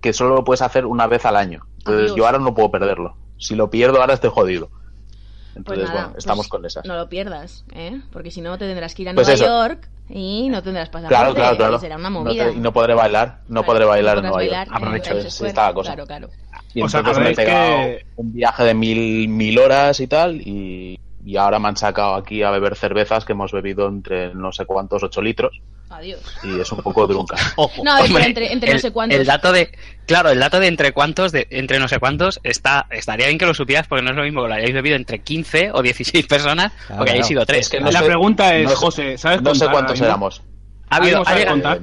que 0.00 0.14
solo 0.14 0.34
lo 0.34 0.44
puedes 0.44 0.62
hacer 0.62 0.86
una 0.86 1.06
vez 1.06 1.26
al 1.26 1.36
año. 1.36 1.66
Entonces 1.78 2.04
Adiós. 2.04 2.16
yo 2.16 2.24
ahora 2.26 2.38
no 2.38 2.54
puedo 2.54 2.70
perderlo. 2.70 3.14
Si 3.36 3.54
lo 3.54 3.68
pierdo 3.68 4.00
ahora 4.00 4.14
estoy 4.14 4.30
jodido. 4.30 4.68
Pues 4.68 5.56
Entonces, 5.56 5.88
nada, 5.90 6.02
bueno, 6.06 6.18
estamos 6.18 6.46
pues 6.46 6.48
con 6.48 6.64
esas. 6.64 6.84
No 6.86 6.96
lo 6.96 7.08
pierdas, 7.10 7.64
¿eh? 7.74 8.00
Porque 8.12 8.30
si 8.30 8.40
no 8.40 8.56
te 8.56 8.66
tendrás 8.66 8.94
que 8.94 9.02
ir 9.02 9.10
a 9.10 9.14
Pues 9.14 9.26
Nueva 9.28 9.34
eso. 9.44 9.46
York 9.68 9.88
y 10.08 10.48
no 10.48 10.62
tendrás 10.62 10.88
pasaporte. 10.88 11.14
Claro, 11.14 11.34
claro, 11.34 11.56
claro. 11.58 11.78
Será 11.78 11.96
una 11.96 12.08
No 12.10 12.22
movida. 12.24 12.46
te- 12.50 12.52
y 12.54 12.60
no 12.60 12.72
podré 12.72 12.94
bailar, 12.94 13.40
no 13.48 13.60
Claro, 13.60 13.66
podré 13.66 13.84
bailar 13.84 14.16
en 14.18 14.22
Nueva 14.24 14.42
York. 14.42 14.50
bailar 14.56 14.68
Aprovecho, 14.76 15.10
Times 15.10 15.24
es- 15.26 15.34
Square. 15.34 15.48
está 15.50 15.66
la 15.68 15.74
cosa. 15.74 15.92
Claro, 15.94 16.06
claro. 16.06 16.28
Y 16.74 16.82
O 16.82 16.88
sea, 16.88 17.00
entonces 17.00 17.22
me 17.22 17.28
he 17.28 17.32
habréis 17.32 17.48
pegado 17.48 17.76
que- 17.76 18.06
un 18.16 18.32
viaje 18.32 18.64
de 18.64 18.74
mil, 18.74 19.28
mil 19.28 19.58
horas 19.58 20.00
y 20.00 20.06
tal, 20.08 20.40
y, 20.40 20.98
y 21.24 21.36
ahora 21.36 21.58
me 21.58 21.68
han 21.68 21.76
sacado 21.76 22.14
aquí 22.16 22.42
a 22.42 22.50
beber 22.50 22.76
cervezas 22.76 23.24
que 23.24 23.32
hemos 23.32 23.50
bebido 23.52 23.88
entre 23.88 24.34
no 24.34 24.52
sé 24.52 24.66
cuántos, 24.66 25.02
ocho 25.02 25.22
litros, 25.22 25.58
Adiós. 25.88 26.20
y 26.42 26.60
es 26.60 26.70
un 26.72 26.78
poco 26.82 27.06
drunca. 27.06 27.36
Ojo. 27.56 27.82
No, 27.84 27.98
Hombre, 27.98 28.24
entre, 28.26 28.52
entre 28.52 28.70
el, 28.70 28.76
no 28.76 28.80
sé 28.80 28.90
cuántos. 28.92 29.18
el 29.18 29.24
dato 29.26 29.52
de, 29.52 29.70
claro, 30.06 30.30
el 30.30 30.38
dato 30.40 30.60
de 30.60 30.66
entre 30.66 30.92
cuántos, 30.92 31.32
de 31.32 31.46
entre 31.50 31.78
no 31.78 31.88
sé 31.88 31.98
cuántos, 31.98 32.40
está, 32.42 32.86
estaría 32.90 33.26
bien 33.26 33.38
que 33.38 33.46
lo 33.46 33.54
supieras 33.54 33.86
porque 33.86 34.02
no 34.04 34.10
es 34.10 34.16
lo 34.16 34.22
mismo 34.24 34.42
que 34.42 34.48
lo 34.48 34.54
hayáis 34.54 34.74
bebido 34.74 34.96
entre 34.96 35.20
15 35.20 35.70
o 35.72 35.80
16 35.82 36.26
personas 36.26 36.72
Claro, 36.86 37.02
o 37.02 37.04
que 37.06 37.10
hayáis 37.12 37.26
sido 37.26 37.46
tres. 37.46 37.60
Es 37.60 37.68
que 37.70 37.80
no 37.80 37.90
la 37.90 38.00
sé- 38.00 38.06
pregunta 38.06 38.54
es, 38.54 38.68
no 38.68 38.76
José, 38.76 39.16
¿sabes 39.16 39.40
No 39.40 39.54
sé 39.54 39.66
cuántos 39.68 40.00
éramos. 40.00 40.42
ha 40.90 40.96
habido, 40.96 41.22
¿Alguien 41.26 41.48
ha 41.48 41.50
contar? 41.52 41.80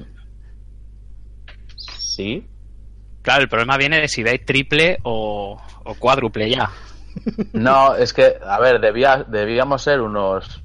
Sí. 1.98 2.46
claro, 3.22 3.42
el 3.44 3.50
problema 3.50 3.78
viene 3.78 4.00
de 4.02 4.08
si 4.08 4.22
veis 4.24 4.46
triple 4.46 5.00
o, 5.04 5.60
o 5.84 5.94
cuádruple 5.96 6.50
ya. 6.50 6.70
No, 7.54 7.96
es 7.96 8.14
que, 8.14 8.36
a 8.46 8.60
ver, 8.60 8.80
debía, 8.80 9.26
debíamos 9.28 9.82
ser 9.82 10.02
unos, 10.02 10.64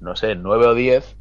no 0.00 0.16
sé, 0.16 0.34
nueve 0.34 0.66
o 0.66 0.74
diez, 0.74 1.16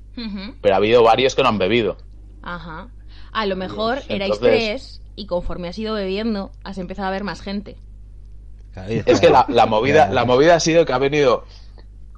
pero 0.62 0.74
ha 0.74 0.78
habido 0.78 1.04
varios 1.04 1.36
que 1.36 1.44
no 1.44 1.50
han 1.50 1.58
bebido. 1.58 1.98
Ajá. 2.42 2.88
A 3.32 3.46
lo 3.46 3.56
mejor 3.56 3.98
Entonces- 4.08 4.16
erais 4.16 4.40
tres 4.40 5.02
y 5.16 5.28
conforme 5.28 5.68
has 5.70 5.78
ido 5.78 5.96
bebiendo 5.96 6.52
has 6.64 6.78
empezado 6.78 7.08
a 7.08 7.12
ver 7.12 7.24
más 7.24 7.42
gente. 7.42 7.78
Es 8.88 9.22
que 9.22 9.30
la, 9.30 9.46
la 9.50 9.66
movida, 9.66 10.10
la 10.12 10.26
movida 10.26 10.56
ha 10.56 10.60
sido 10.60 10.86
que 10.86 10.94
ha 10.94 10.98
venido 10.98 11.46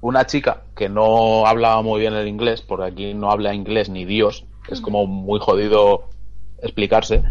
una 0.00 0.26
chica 0.26 0.62
que 0.76 0.88
no 0.88 1.46
hablaba 1.46 1.82
muy 1.82 2.00
bien 2.00 2.14
el 2.14 2.28
inglés, 2.28 2.62
porque 2.62 2.86
aquí 2.86 3.14
no 3.14 3.30
habla 3.30 3.54
inglés 3.54 3.88
ni 3.88 4.04
Dios, 4.04 4.44
es 4.68 4.80
como 4.80 5.06
muy 5.06 5.40
jodido 5.40 6.08
explicarse. 6.62 7.22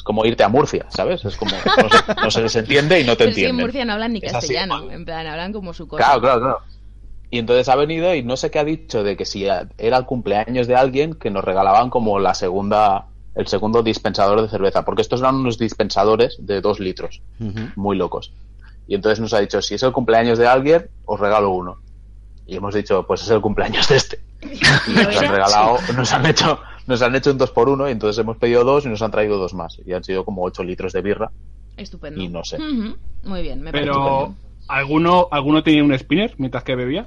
Es 0.00 0.04
como 0.04 0.24
irte 0.24 0.42
a 0.42 0.48
Murcia, 0.48 0.86
¿sabes? 0.88 1.22
Es 1.26 1.36
como 1.36 1.52
no 1.52 1.88
se, 1.90 2.14
no 2.22 2.30
se 2.30 2.40
les 2.40 2.56
entiende 2.56 2.98
y 2.98 3.04
no 3.04 3.18
te 3.18 3.24
es 3.24 3.34
que 3.34 3.40
en 3.42 3.48
entienden. 3.48 3.56
Murcia 3.66 3.84
no 3.84 3.92
hablan 3.92 4.14
ni 4.14 4.20
Es 4.22 4.32
castellano, 4.32 4.80
¿no? 4.80 4.90
en 4.90 5.04
plan, 5.04 5.26
hablan 5.26 5.52
como 5.52 5.74
su 5.74 5.86
cosa. 5.86 6.02
Claro, 6.02 6.22
claro, 6.22 6.40
claro. 6.40 6.58
Y 7.30 7.38
entonces 7.38 7.68
ha 7.68 7.76
venido 7.76 8.14
y 8.14 8.22
no 8.22 8.38
sé 8.38 8.50
qué 8.50 8.60
ha 8.60 8.64
dicho 8.64 9.04
de 9.04 9.18
que 9.18 9.26
si 9.26 9.44
era 9.44 9.68
el 9.76 10.06
cumpleaños 10.06 10.66
de 10.66 10.74
alguien 10.74 11.12
que 11.12 11.28
nos 11.28 11.44
regalaban 11.44 11.90
como 11.90 12.18
la 12.18 12.32
segunda, 12.32 13.08
el 13.34 13.46
segundo 13.46 13.82
dispensador 13.82 14.40
de 14.40 14.48
cerveza, 14.48 14.86
porque 14.86 15.02
estos 15.02 15.20
eran 15.20 15.34
unos 15.34 15.58
dispensadores 15.58 16.38
de 16.38 16.62
dos 16.62 16.80
litros, 16.80 17.20
muy 17.76 17.98
locos. 17.98 18.32
Y 18.88 18.94
entonces 18.94 19.20
nos 19.20 19.34
ha 19.34 19.40
dicho, 19.40 19.60
si 19.60 19.74
es 19.74 19.82
el 19.82 19.92
cumpleaños 19.92 20.38
de 20.38 20.46
alguien, 20.48 20.88
os 21.04 21.20
regalo 21.20 21.50
uno. 21.50 21.76
Y 22.46 22.56
hemos 22.56 22.74
dicho, 22.74 23.06
pues 23.06 23.20
es 23.20 23.28
el 23.28 23.42
cumpleaños 23.42 23.86
de 23.86 23.96
este. 23.96 24.20
Y 24.88 24.92
nos 24.94 25.14
han 25.18 25.30
regalado, 25.30 25.76
nos 25.94 26.10
han 26.14 26.24
hecho, 26.24 26.58
nos 26.90 27.00
han 27.02 27.14
hecho 27.14 27.30
un 27.30 27.38
dos 27.38 27.50
por 27.50 27.68
uno 27.70 27.88
y 27.88 27.92
entonces 27.92 28.18
hemos 28.20 28.36
pedido 28.36 28.64
dos 28.64 28.84
y 28.84 28.88
nos 28.88 29.00
han 29.00 29.10
traído 29.10 29.38
dos 29.38 29.54
más. 29.54 29.78
Y 29.86 29.92
han 29.94 30.04
sido 30.04 30.24
como 30.24 30.42
ocho 30.44 30.62
litros 30.62 30.92
de 30.92 31.00
birra. 31.00 31.30
Estupendo. 31.76 32.20
Y 32.20 32.28
no 32.28 32.44
sé. 32.44 32.58
Muy 32.58 33.42
bien, 33.42 33.62
me 33.62 33.72
parece 33.72 33.90
Pero, 33.90 34.02
estupendo. 34.24 34.34
¿alguno, 34.68 35.28
¿alguno 35.30 35.62
tenía 35.62 35.82
un 35.82 35.98
spinner 35.98 36.34
mientras 36.36 36.62
que 36.64 36.74
bebía? 36.74 37.06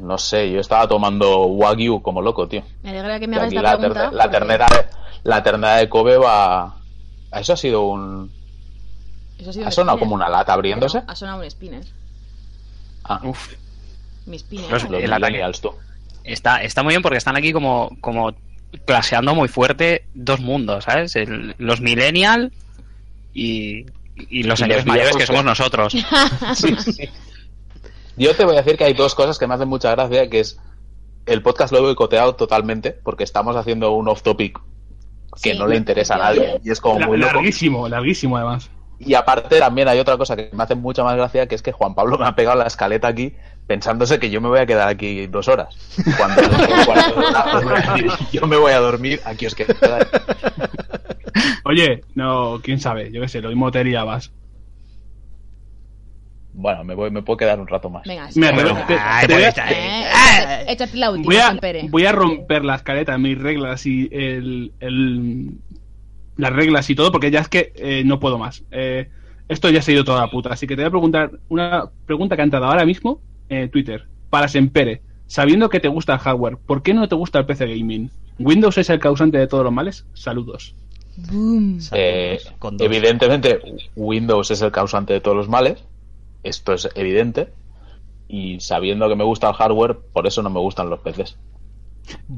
No 0.00 0.18
sé, 0.18 0.50
yo 0.50 0.60
estaba 0.60 0.86
tomando 0.88 1.44
Wagyu 1.46 2.02
como 2.02 2.20
loco, 2.20 2.46
tío. 2.48 2.62
Me 2.82 2.90
alegra 2.90 3.18
que 3.20 3.26
me 3.28 3.36
hagas 3.36 3.48
esta 3.48 3.62
la, 3.62 3.78
pregunta. 3.78 4.10
la 4.10 4.22
porque 4.24 4.28
ternera 4.38 4.66
de, 4.66 4.86
la 5.24 5.42
ternera 5.42 5.76
de 5.76 5.88
Kobe 5.88 6.16
va 6.18 6.76
eso 7.32 7.52
ha 7.54 7.56
sido 7.56 7.82
un 7.86 8.30
eso 9.38 9.50
ha 9.50 9.52
sido 9.52 9.64
ha 9.64 9.68
un 9.68 9.72
sonado 9.72 9.96
spinner. 9.96 9.98
como 10.08 10.14
una 10.14 10.28
lata 10.28 10.52
abriéndose 10.52 10.98
No, 10.98 11.04
ha 11.08 11.14
sonado 11.16 11.40
un 11.42 11.50
spinner. 11.50 11.84
ah, 13.04 13.20
Uf, 13.24 13.54
Mi 14.26 14.38
spinner. 14.38 14.66
¿eh? 14.66 14.70
los 14.70 14.84
el 14.84 15.12
ataque. 15.12 15.42
Está, 16.24 16.62
está 16.62 16.82
muy 16.82 16.92
bien 16.92 17.02
porque 17.02 17.18
están 17.18 17.36
aquí 17.36 17.52
como, 17.52 17.96
como 18.00 18.34
claseando 18.86 19.34
muy 19.34 19.48
fuerte 19.48 20.06
dos 20.14 20.40
mundos, 20.40 20.84
¿sabes? 20.84 21.14
El- 21.16 21.54
los 21.58 21.80
millennial 21.80 22.52
y, 23.32 23.86
y 24.16 24.42
los 24.44 24.58
Y 24.58 24.62
señores 24.64 24.84
los 24.84 24.86
mayores 24.86 25.16
que 25.16 25.26
somos 25.26 25.44
nosotros. 25.44 25.92
Sí, 26.54 26.74
sí. 26.76 27.08
yo 28.16 28.34
te 28.34 28.44
voy 28.44 28.54
a 28.56 28.62
decir 28.62 28.76
que 28.76 28.84
hay 28.84 28.94
dos 28.94 29.14
cosas 29.14 29.38
que 29.38 29.46
me 29.46 29.54
hacen 29.54 29.68
mucha 29.68 29.90
gracia 29.90 30.28
que 30.30 30.40
es 30.40 30.58
el 31.26 31.42
podcast 31.42 31.72
lo 31.72 31.78
he 31.78 31.82
boicoteado 31.82 32.34
totalmente 32.36 32.92
porque 32.92 33.24
estamos 33.24 33.56
haciendo 33.56 33.92
un 33.92 34.08
off 34.08 34.22
topic 34.22 34.58
que 35.42 35.52
Sí, 35.52 35.58
no 35.58 35.66
le 35.66 35.76
interesa 35.76 36.14
a 36.14 36.18
nadie 36.18 36.60
y 36.62 36.70
es 36.70 36.80
como 36.80 37.00
La- 37.00 37.06
muy 37.06 37.16
loco 37.18 37.34
larguísimo, 37.34 37.88
larguísimo 37.88 38.36
además. 38.36 38.70
y 39.00 39.14
aparte 39.14 39.58
también 39.58 39.88
hay 39.88 39.98
otra 39.98 40.16
cosa 40.16 40.36
que 40.36 40.50
me 40.52 40.62
hace 40.62 40.74
mucha 40.76 41.02
más 41.02 41.16
gracia 41.16 41.48
que 41.48 41.54
es 41.56 41.62
que 41.62 41.72
Juan 41.72 41.94
Pablo 41.96 42.18
me 42.18 42.26
ha 42.26 42.36
pegado 42.36 42.58
la 42.58 42.66
escaleta 42.66 43.08
aquí 43.08 43.34
pensándose 43.66 44.18
que 44.18 44.30
yo 44.30 44.40
me 44.40 44.48
voy 44.48 44.58
a 44.60 44.66
quedar 44.66 44.88
aquí 44.88 45.26
dos 45.26 45.48
horas 45.48 45.74
cuando, 46.18 46.42
cuando- 46.84 48.16
yo 48.32 48.46
me 48.46 48.56
voy 48.56 48.72
a 48.72 48.78
dormir 48.80 49.20
aquí 49.24 49.46
os 49.46 49.54
quedáis 49.54 49.78
Oye, 51.64 52.02
no, 52.14 52.60
quién 52.62 52.78
sabe, 52.78 53.10
yo 53.10 53.20
qué 53.22 53.28
sé, 53.28 53.40
lo 53.40 53.48
mismo 53.48 53.70
te 53.70 53.82
liabas. 53.82 54.30
Bueno, 56.52 56.84
me, 56.84 56.94
voy, 56.94 57.10
me 57.10 57.22
puedo 57.22 57.36
quedar 57.38 57.58
un 57.58 57.66
rato 57.66 57.90
más. 57.90 58.04
Venga, 58.06 58.30
sí, 58.30 58.38
Me 58.38 58.48
Eh, 58.50 58.52
échate- 60.68 60.94
la 60.96 61.10
última, 61.10 61.24
voy, 61.26 61.36
a, 61.36 61.56
Pere. 61.60 61.86
voy 61.90 62.06
a 62.06 62.12
romper 62.12 62.64
la 62.64 62.76
escaleta, 62.76 63.18
mis 63.18 63.36
reglas 63.38 63.84
y 63.86 64.08
el, 64.12 64.72
el- 64.78 65.50
las 66.36 66.52
reglas 66.52 66.88
y 66.90 66.94
todo, 66.94 67.10
porque 67.10 67.30
ya 67.32 67.40
es 67.40 67.48
que 67.48 67.72
eh, 67.74 68.02
no 68.04 68.20
puedo 68.20 68.38
más. 68.38 68.62
Eh, 68.70 69.08
esto 69.48 69.68
ya 69.70 69.82
se 69.82 69.90
ha 69.90 69.94
ido 69.94 70.04
toda 70.04 70.20
la 70.20 70.30
puta. 70.30 70.50
Así 70.52 70.66
que 70.68 70.76
te 70.76 70.82
voy 70.82 70.88
a 70.88 70.90
preguntar 70.90 71.30
una 71.48 71.90
pregunta 72.06 72.36
que 72.36 72.42
ha 72.42 72.44
entrado 72.44 72.66
ahora 72.66 72.84
mismo 72.84 73.20
en 73.48 73.70
Twitter. 73.70 74.06
Para 74.30 74.48
Sempere, 74.48 75.02
sabiendo 75.26 75.68
que 75.68 75.80
te 75.80 75.88
gusta 75.88 76.14
el 76.14 76.18
hardware, 76.18 76.56
¿por 76.56 76.82
qué 76.82 76.94
no 76.94 77.08
te 77.08 77.14
gusta 77.14 77.38
el 77.38 77.46
PC 77.46 77.66
gaming? 77.66 78.10
¿Windows 78.38 78.78
es 78.78 78.90
el 78.90 78.98
causante 78.98 79.38
de 79.38 79.46
todos 79.46 79.64
los 79.64 79.72
males? 79.72 80.06
Saludos. 80.14 80.74
Boom. 81.16 81.78
Eh, 81.92 82.38
evidentemente, 82.80 83.60
Windows 83.94 84.50
es 84.50 84.62
el 84.62 84.72
causante 84.72 85.12
de 85.12 85.20
todos 85.20 85.36
los 85.36 85.48
males. 85.48 85.84
Esto 86.42 86.72
es 86.72 86.88
evidente. 86.94 87.48
Y 88.28 88.58
sabiendo 88.60 89.08
que 89.08 89.14
me 89.14 89.24
gusta 89.24 89.48
el 89.48 89.54
hardware, 89.54 89.96
por 90.12 90.26
eso 90.26 90.42
no 90.42 90.50
me 90.50 90.58
gustan 90.58 90.90
los 90.90 91.00
PCs. 91.00 91.36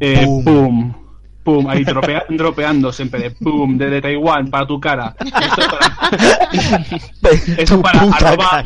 Eh, 0.01 0.27
Boom. 0.27 1.06
Pum, 1.47 1.69
ahí 1.69 1.85
dropea- 1.85 2.27
dropeando 2.29 2.93
siempre. 2.93 3.31
Pum, 3.31 3.79
desde 3.79 4.03
Taiwán, 4.03 4.51
para 4.51 4.67
tu 4.67 4.81
cara. 4.81 5.15
Esto 5.25 5.63
para, 5.71 7.31
esto 7.57 7.77
Tu 7.77 7.83
para 7.83 8.01
puta 8.01 8.17
arroba, 8.17 8.65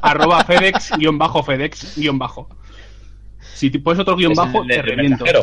arroba 0.00 0.44
FedEx, 0.44 0.92
guion 0.96 1.18
bajo, 1.18 1.42
FedEx, 1.42 1.98
guion 1.98 2.18
bajo. 2.18 2.48
Si 3.52 3.68
te 3.70 3.78
pones 3.78 4.00
otro 4.00 4.16
guion 4.16 4.32
Es 4.32 4.38
bajo, 4.38 4.62
el 4.62 4.68
te 4.68 4.74
de 4.76 4.82
reviento. 4.82 5.24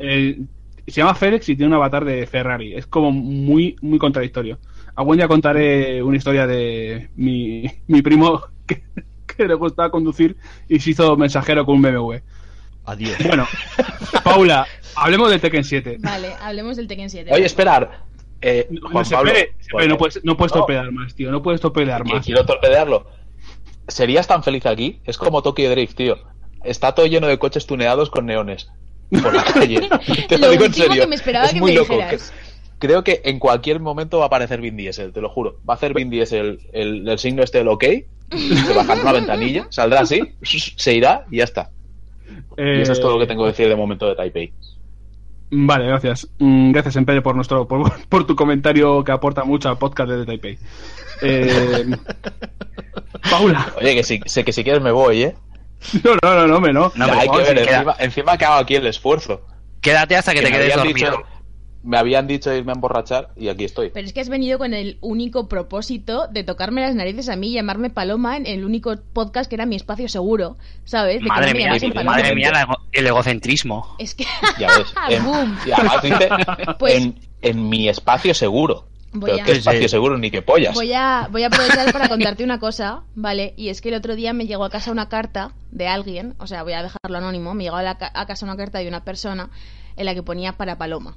Eh, 0.00 0.40
se 0.86 0.92
llama 1.00 1.14
Félix 1.14 1.48
y 1.50 1.54
tiene 1.54 1.68
un 1.68 1.74
avatar 1.74 2.04
de 2.04 2.26
Ferrari. 2.26 2.74
Es 2.74 2.86
como 2.86 3.12
muy, 3.12 3.76
muy 3.80 3.98
contradictorio. 3.98 4.58
Algún 4.96 5.18
día 5.18 5.28
contaré 5.28 6.02
una 6.02 6.16
historia 6.16 6.46
de 6.48 7.10
mi, 7.14 7.64
mi 7.86 8.02
primo 8.02 8.42
que, 8.66 8.82
que 9.26 9.46
le 9.46 9.54
gustaba 9.54 9.90
conducir 9.90 10.36
y 10.68 10.80
se 10.80 10.90
hizo 10.90 11.16
mensajero 11.16 11.64
con 11.64 11.76
un 11.76 11.82
BMW. 11.82 12.14
Adiós. 12.86 13.16
Bueno, 13.26 13.46
Paula, 14.22 14.66
hablemos 14.96 15.30
del 15.30 15.40
Tekken 15.40 15.64
7. 15.64 15.96
Vale, 16.00 16.34
hablemos 16.40 16.76
del 16.76 16.86
Tekken 16.86 17.10
7. 17.10 17.30
Oye, 17.32 17.44
esperar. 17.46 18.02
Eh, 18.42 18.68
No, 18.70 19.04
se 19.04 19.14
Pablo, 19.14 19.30
espere, 19.32 19.54
se 19.58 19.68
espere, 19.68 19.88
no 19.88 19.96
puedes, 19.96 20.24
no 20.24 20.36
puedes 20.36 20.52
No. 20.52 20.58
torpedear 20.60 20.92
más, 20.92 21.14
tío. 21.14 21.30
No 21.30 21.42
puedes 21.42 21.60
torpedear 21.60 22.04
más. 22.04 22.24
quiero 22.26 22.44
torpedearlo. 22.44 23.06
¿Serías 23.88 24.26
tan 24.26 24.42
feliz 24.42 24.66
aquí? 24.66 25.00
Es 25.04 25.16
como 25.18 25.42
Tokyo 25.42 25.70
Drift, 25.70 25.94
tío. 25.96 26.16
Está 26.62 26.94
todo 26.94 27.06
lleno 27.06 27.26
de 27.26 27.38
coches 27.38 27.66
tuneados 27.66 28.10
con 28.10 28.26
neones 28.26 28.68
por 29.22 29.34
la 29.34 29.44
calle. 29.52 29.88
Te 30.28 30.38
lo, 30.38 30.46
Lo 30.46 30.50
digo 30.52 30.64
en 30.64 30.70
último 30.70 30.86
serio. 30.86 31.02
que 31.02 31.08
me 31.08 31.14
esperaba 31.16 31.46
es 31.46 31.52
que 31.54 31.60
muy 31.60 31.72
me 31.72 31.78
loco. 31.78 31.94
dijeras. 31.94 32.32
Creo 32.78 33.02
que 33.04 33.22
en 33.24 33.38
cualquier 33.38 33.80
momento 33.80 34.18
va 34.18 34.24
a 34.24 34.26
aparecer 34.26 34.60
Vin 34.60 34.76
Diesel, 34.76 35.12
te 35.12 35.20
lo 35.22 35.28
juro. 35.30 35.58
Va 35.68 35.74
a 35.74 35.76
hacer 35.76 35.94
Vin 35.94 36.10
Diesel 36.10 36.60
el, 36.72 37.08
el 37.08 37.18
signo 37.18 37.42
este 37.42 37.58
del 37.58 37.68
OK, 37.68 37.84
se 37.84 38.74
bajará 38.74 39.00
una 39.00 39.12
ventanilla, 39.12 39.66
saldrá 39.70 40.00
así, 40.00 40.20
se 40.76 40.92
irá 40.94 41.24
y 41.30 41.38
ya 41.38 41.44
está. 41.44 41.70
Y 42.56 42.80
eso 42.82 42.92
es 42.92 43.00
todo 43.00 43.14
lo 43.14 43.18
que 43.18 43.26
tengo 43.26 43.42
que 43.44 43.50
decir 43.50 43.68
de 43.68 43.76
momento 43.76 44.06
de 44.08 44.14
Taipei. 44.16 44.52
Vale, 45.50 45.86
gracias. 45.86 46.28
Mm, 46.38 46.72
Gracias, 46.72 46.96
Empere, 46.96 47.22
por 47.22 47.36
nuestro 47.36 47.68
por, 47.68 47.92
por 48.08 48.26
tu 48.26 48.34
comentario 48.34 49.04
que 49.04 49.12
aporta 49.12 49.44
mucho 49.44 49.68
al 49.68 49.78
podcast 49.78 50.10
de 50.10 50.26
Taipei. 50.26 50.58
Eh, 51.22 51.86
Paula. 53.30 53.72
Oye, 53.80 53.94
que 53.94 54.02
si, 54.02 54.20
sé 54.26 54.44
que 54.44 54.52
si 54.52 54.64
quieres 54.64 54.82
me 54.82 54.90
voy, 54.90 55.22
¿eh? 55.24 55.34
No, 56.04 56.14
no, 56.22 56.34
no, 56.34 56.46
no, 56.46 56.60
me 56.60 56.72
no. 56.72 56.92
No, 56.94 57.06
Ya, 57.06 57.20
hay 57.20 57.28
que 57.28 57.36
ver, 57.38 57.58
encima, 57.58 57.96
encima 57.98 58.38
que 58.38 58.44
hago 58.44 58.56
aquí 58.56 58.74
el 58.76 58.86
esfuerzo. 58.86 59.46
Quédate 59.80 60.16
hasta 60.16 60.32
que, 60.32 60.40
Que 60.40 60.46
te 60.46 60.52
quedes 60.52 60.74
dormido. 60.76 60.94
dicho- 61.10 61.22
me 61.84 61.98
habían 61.98 62.26
dicho 62.26 62.52
irme 62.52 62.72
a 62.72 62.74
emborrachar 62.74 63.28
y 63.36 63.48
aquí 63.48 63.64
estoy. 63.64 63.90
Pero 63.90 64.06
es 64.06 64.12
que 64.12 64.20
has 64.20 64.28
venido 64.28 64.58
con 64.58 64.74
el 64.74 64.98
único 65.00 65.48
propósito 65.48 66.26
de 66.28 66.42
tocarme 66.42 66.80
las 66.80 66.94
narices 66.94 67.28
a 67.28 67.36
mí 67.36 67.48
y 67.50 67.54
llamarme 67.54 67.90
Paloma 67.90 68.36
en 68.36 68.46
el 68.46 68.64
único 68.64 68.94
podcast 69.12 69.48
que 69.48 69.54
era 69.56 69.66
mi 69.66 69.76
espacio 69.76 70.08
seguro, 70.08 70.56
¿sabes? 70.84 71.20
De 71.20 71.26
Madre 71.28 71.54
mía, 71.54 71.68
madre 72.04 72.34
la 72.34 72.78
el 72.92 73.06
egocentrismo. 73.06 73.94
Es 73.98 74.14
que... 74.14 74.24
Ya 74.58 74.68
ves. 74.78 74.92
En- 75.10 75.24
Boom. 75.24 75.58
y 75.66 75.72
además 75.72 76.02
dice 76.02 76.28
Pues- 76.78 76.94
en, 76.94 77.18
en 77.42 77.68
mi 77.68 77.88
espacio 77.88 78.34
seguro. 78.34 78.86
Voy 79.16 79.30
Pero 79.30 79.42
a- 79.42 79.46
qué 79.46 79.52
espacio 79.52 79.82
Sí. 79.82 79.88
seguro 79.88 80.18
ni 80.18 80.30
qué 80.30 80.42
pollas. 80.42 80.74
Voy 80.74 80.92
a, 80.92 81.28
voy 81.30 81.44
a 81.44 81.46
aprovechar 81.46 81.92
para 81.92 82.08
contarte 82.08 82.42
una 82.42 82.58
cosa, 82.58 83.02
¿vale? 83.14 83.54
Y 83.56 83.68
es 83.68 83.80
que 83.80 83.90
el 83.90 83.94
otro 83.94 84.16
día 84.16 84.32
me 84.32 84.46
llegó 84.46 84.64
a 84.64 84.70
casa 84.70 84.90
una 84.90 85.08
carta 85.08 85.52
de 85.70 85.86
alguien, 85.86 86.34
o 86.38 86.46
sea, 86.48 86.62
voy 86.64 86.72
a 86.72 86.82
dejarlo 86.82 87.18
anónimo, 87.18 87.54
me 87.54 87.62
llegó 87.62 87.76
a, 87.76 87.82
la 87.84 87.96
ca- 87.96 88.10
a 88.12 88.26
casa 88.26 88.44
una 88.44 88.56
carta 88.56 88.78
de 88.80 88.88
una 88.88 89.04
persona 89.04 89.50
en 89.96 90.06
la 90.06 90.14
que 90.14 90.24
ponía 90.24 90.54
para 90.54 90.78
Paloma, 90.78 91.16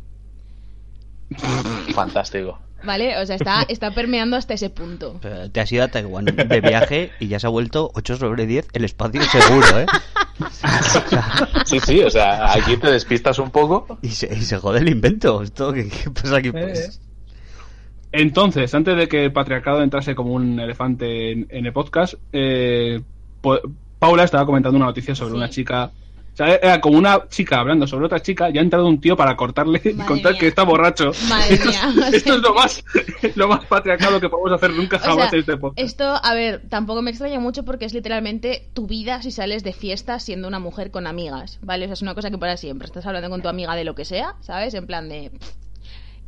Fantástico. 1.94 2.60
¿vale? 2.84 3.18
O 3.20 3.26
sea, 3.26 3.36
está, 3.36 3.64
está 3.68 3.92
permeando 3.92 4.38
hasta 4.38 4.54
ese 4.54 4.70
punto. 4.70 5.18
Pero 5.22 5.50
Te 5.52 5.60
has 5.60 5.72
ido 5.72 5.84
a 5.84 5.88
Taiwán 5.88 6.26
de 6.26 6.62
viaje 6.62 7.12
y 7.20 7.28
ya 7.28 7.40
se 7.40 7.48
ha 7.48 7.50
vuelto 7.50 7.92
8 7.96 8.18
sobre 8.18 8.46
10 8.46 8.68
el 8.74 8.86
espacio 8.86 9.22
seguro, 9.24 9.80
¿eh? 9.80 9.86
Sí, 11.66 11.80
sí, 11.80 12.02
o 12.02 12.10
sea, 12.10 12.54
aquí 12.54 12.78
te 12.78 12.92
despistas 12.92 13.40
un 13.40 13.50
poco. 13.52 13.98
Y 14.02 14.10
se, 14.10 14.28
y 14.34 14.42
se 14.42 14.58
jode 14.58 14.80
el 14.80 14.90
invento. 14.90 15.42
¿Esto 15.42 15.74
qué, 15.74 15.90
qué 15.90 16.10
pasa 16.12 16.38
aquí? 16.38 16.52
Pues? 16.52 17.02
Entonces, 18.12 18.74
antes 18.74 18.96
de 18.96 19.08
que 19.08 19.26
el 19.26 19.34
patriarcado 19.34 19.82
entrase 19.82 20.16
como 20.16 20.34
un 20.34 20.60
elefante 20.60 21.32
en, 21.32 21.48
en 21.50 21.66
el 21.66 21.74
podcast, 21.74 22.14
eh, 22.32 23.02
Paula 24.00 24.24
estaba 24.24 24.46
comentando 24.46 24.78
una 24.78 24.86
noticia 24.86 25.14
sobre 25.16 25.32
Sí. 25.32 25.38
una 25.38 25.50
chica. 25.50 25.92
Sea, 26.38 26.54
era 26.58 26.80
como 26.80 27.00
una 27.00 27.28
chica 27.30 27.60
hablando 27.60 27.88
sobre 27.88 28.06
otra 28.06 28.22
chica 28.22 28.52
y 28.52 28.60
ha 28.60 28.62
entrado 28.62 28.86
un 28.86 29.02
tío 29.02 29.18
para 29.18 29.36
cortarle 29.36 29.82
y 29.84 29.96
contar 29.96 30.34
mía. 30.34 30.40
que 30.40 30.48
está 30.50 30.62
borracho. 30.62 31.12
Madre 31.28 31.56
esto, 31.56 31.68
mía. 31.68 31.94
es, 32.10 32.14
esto 32.14 32.36
es 32.36 32.42
lo 32.44 32.54
más, 32.54 32.84
lo 33.36 33.48
más 33.48 33.66
patriarcado 33.66 34.20
que 34.20 34.30
podemos 34.30 34.52
hacer 34.52 34.72
nunca 34.72 34.98
O 34.98 35.00
jamás 35.00 35.32
sea, 35.32 35.40
este 35.40 35.58
podcast. 35.58 35.84
esto, 35.84 36.04
a 36.06 36.34
ver, 36.36 36.62
tampoco 36.70 37.02
me 37.02 37.10
extraña 37.10 37.40
mucho 37.40 37.66
porque 37.66 37.86
es 37.86 37.94
literalmente 37.96 38.70
tu 38.74 38.86
vida 38.86 39.24
si 39.24 39.32
sales 39.32 39.64
de 39.64 39.74
fiesta 39.74 40.20
siendo 40.20 40.48
una 40.48 40.60
mujer 40.60 40.92
con 40.92 41.08
amigas, 41.08 41.58
¿vale? 41.64 41.86
O 41.86 41.88
sea, 41.88 41.94
es 41.96 42.02
una 42.04 42.14
cosa 42.14 42.30
que 42.30 42.38
para 42.38 42.56
siempre. 42.56 42.86
Estás 42.86 43.08
hablando 43.08 43.32
con 43.32 43.42
tu 43.42 43.48
amiga 43.48 43.76
de 43.76 43.84
lo 43.84 43.96
que 43.96 44.06
sea, 44.06 44.36
¿sabes? 44.42 44.76
En 44.76 44.86
plan 44.86 45.10
de... 45.10 45.32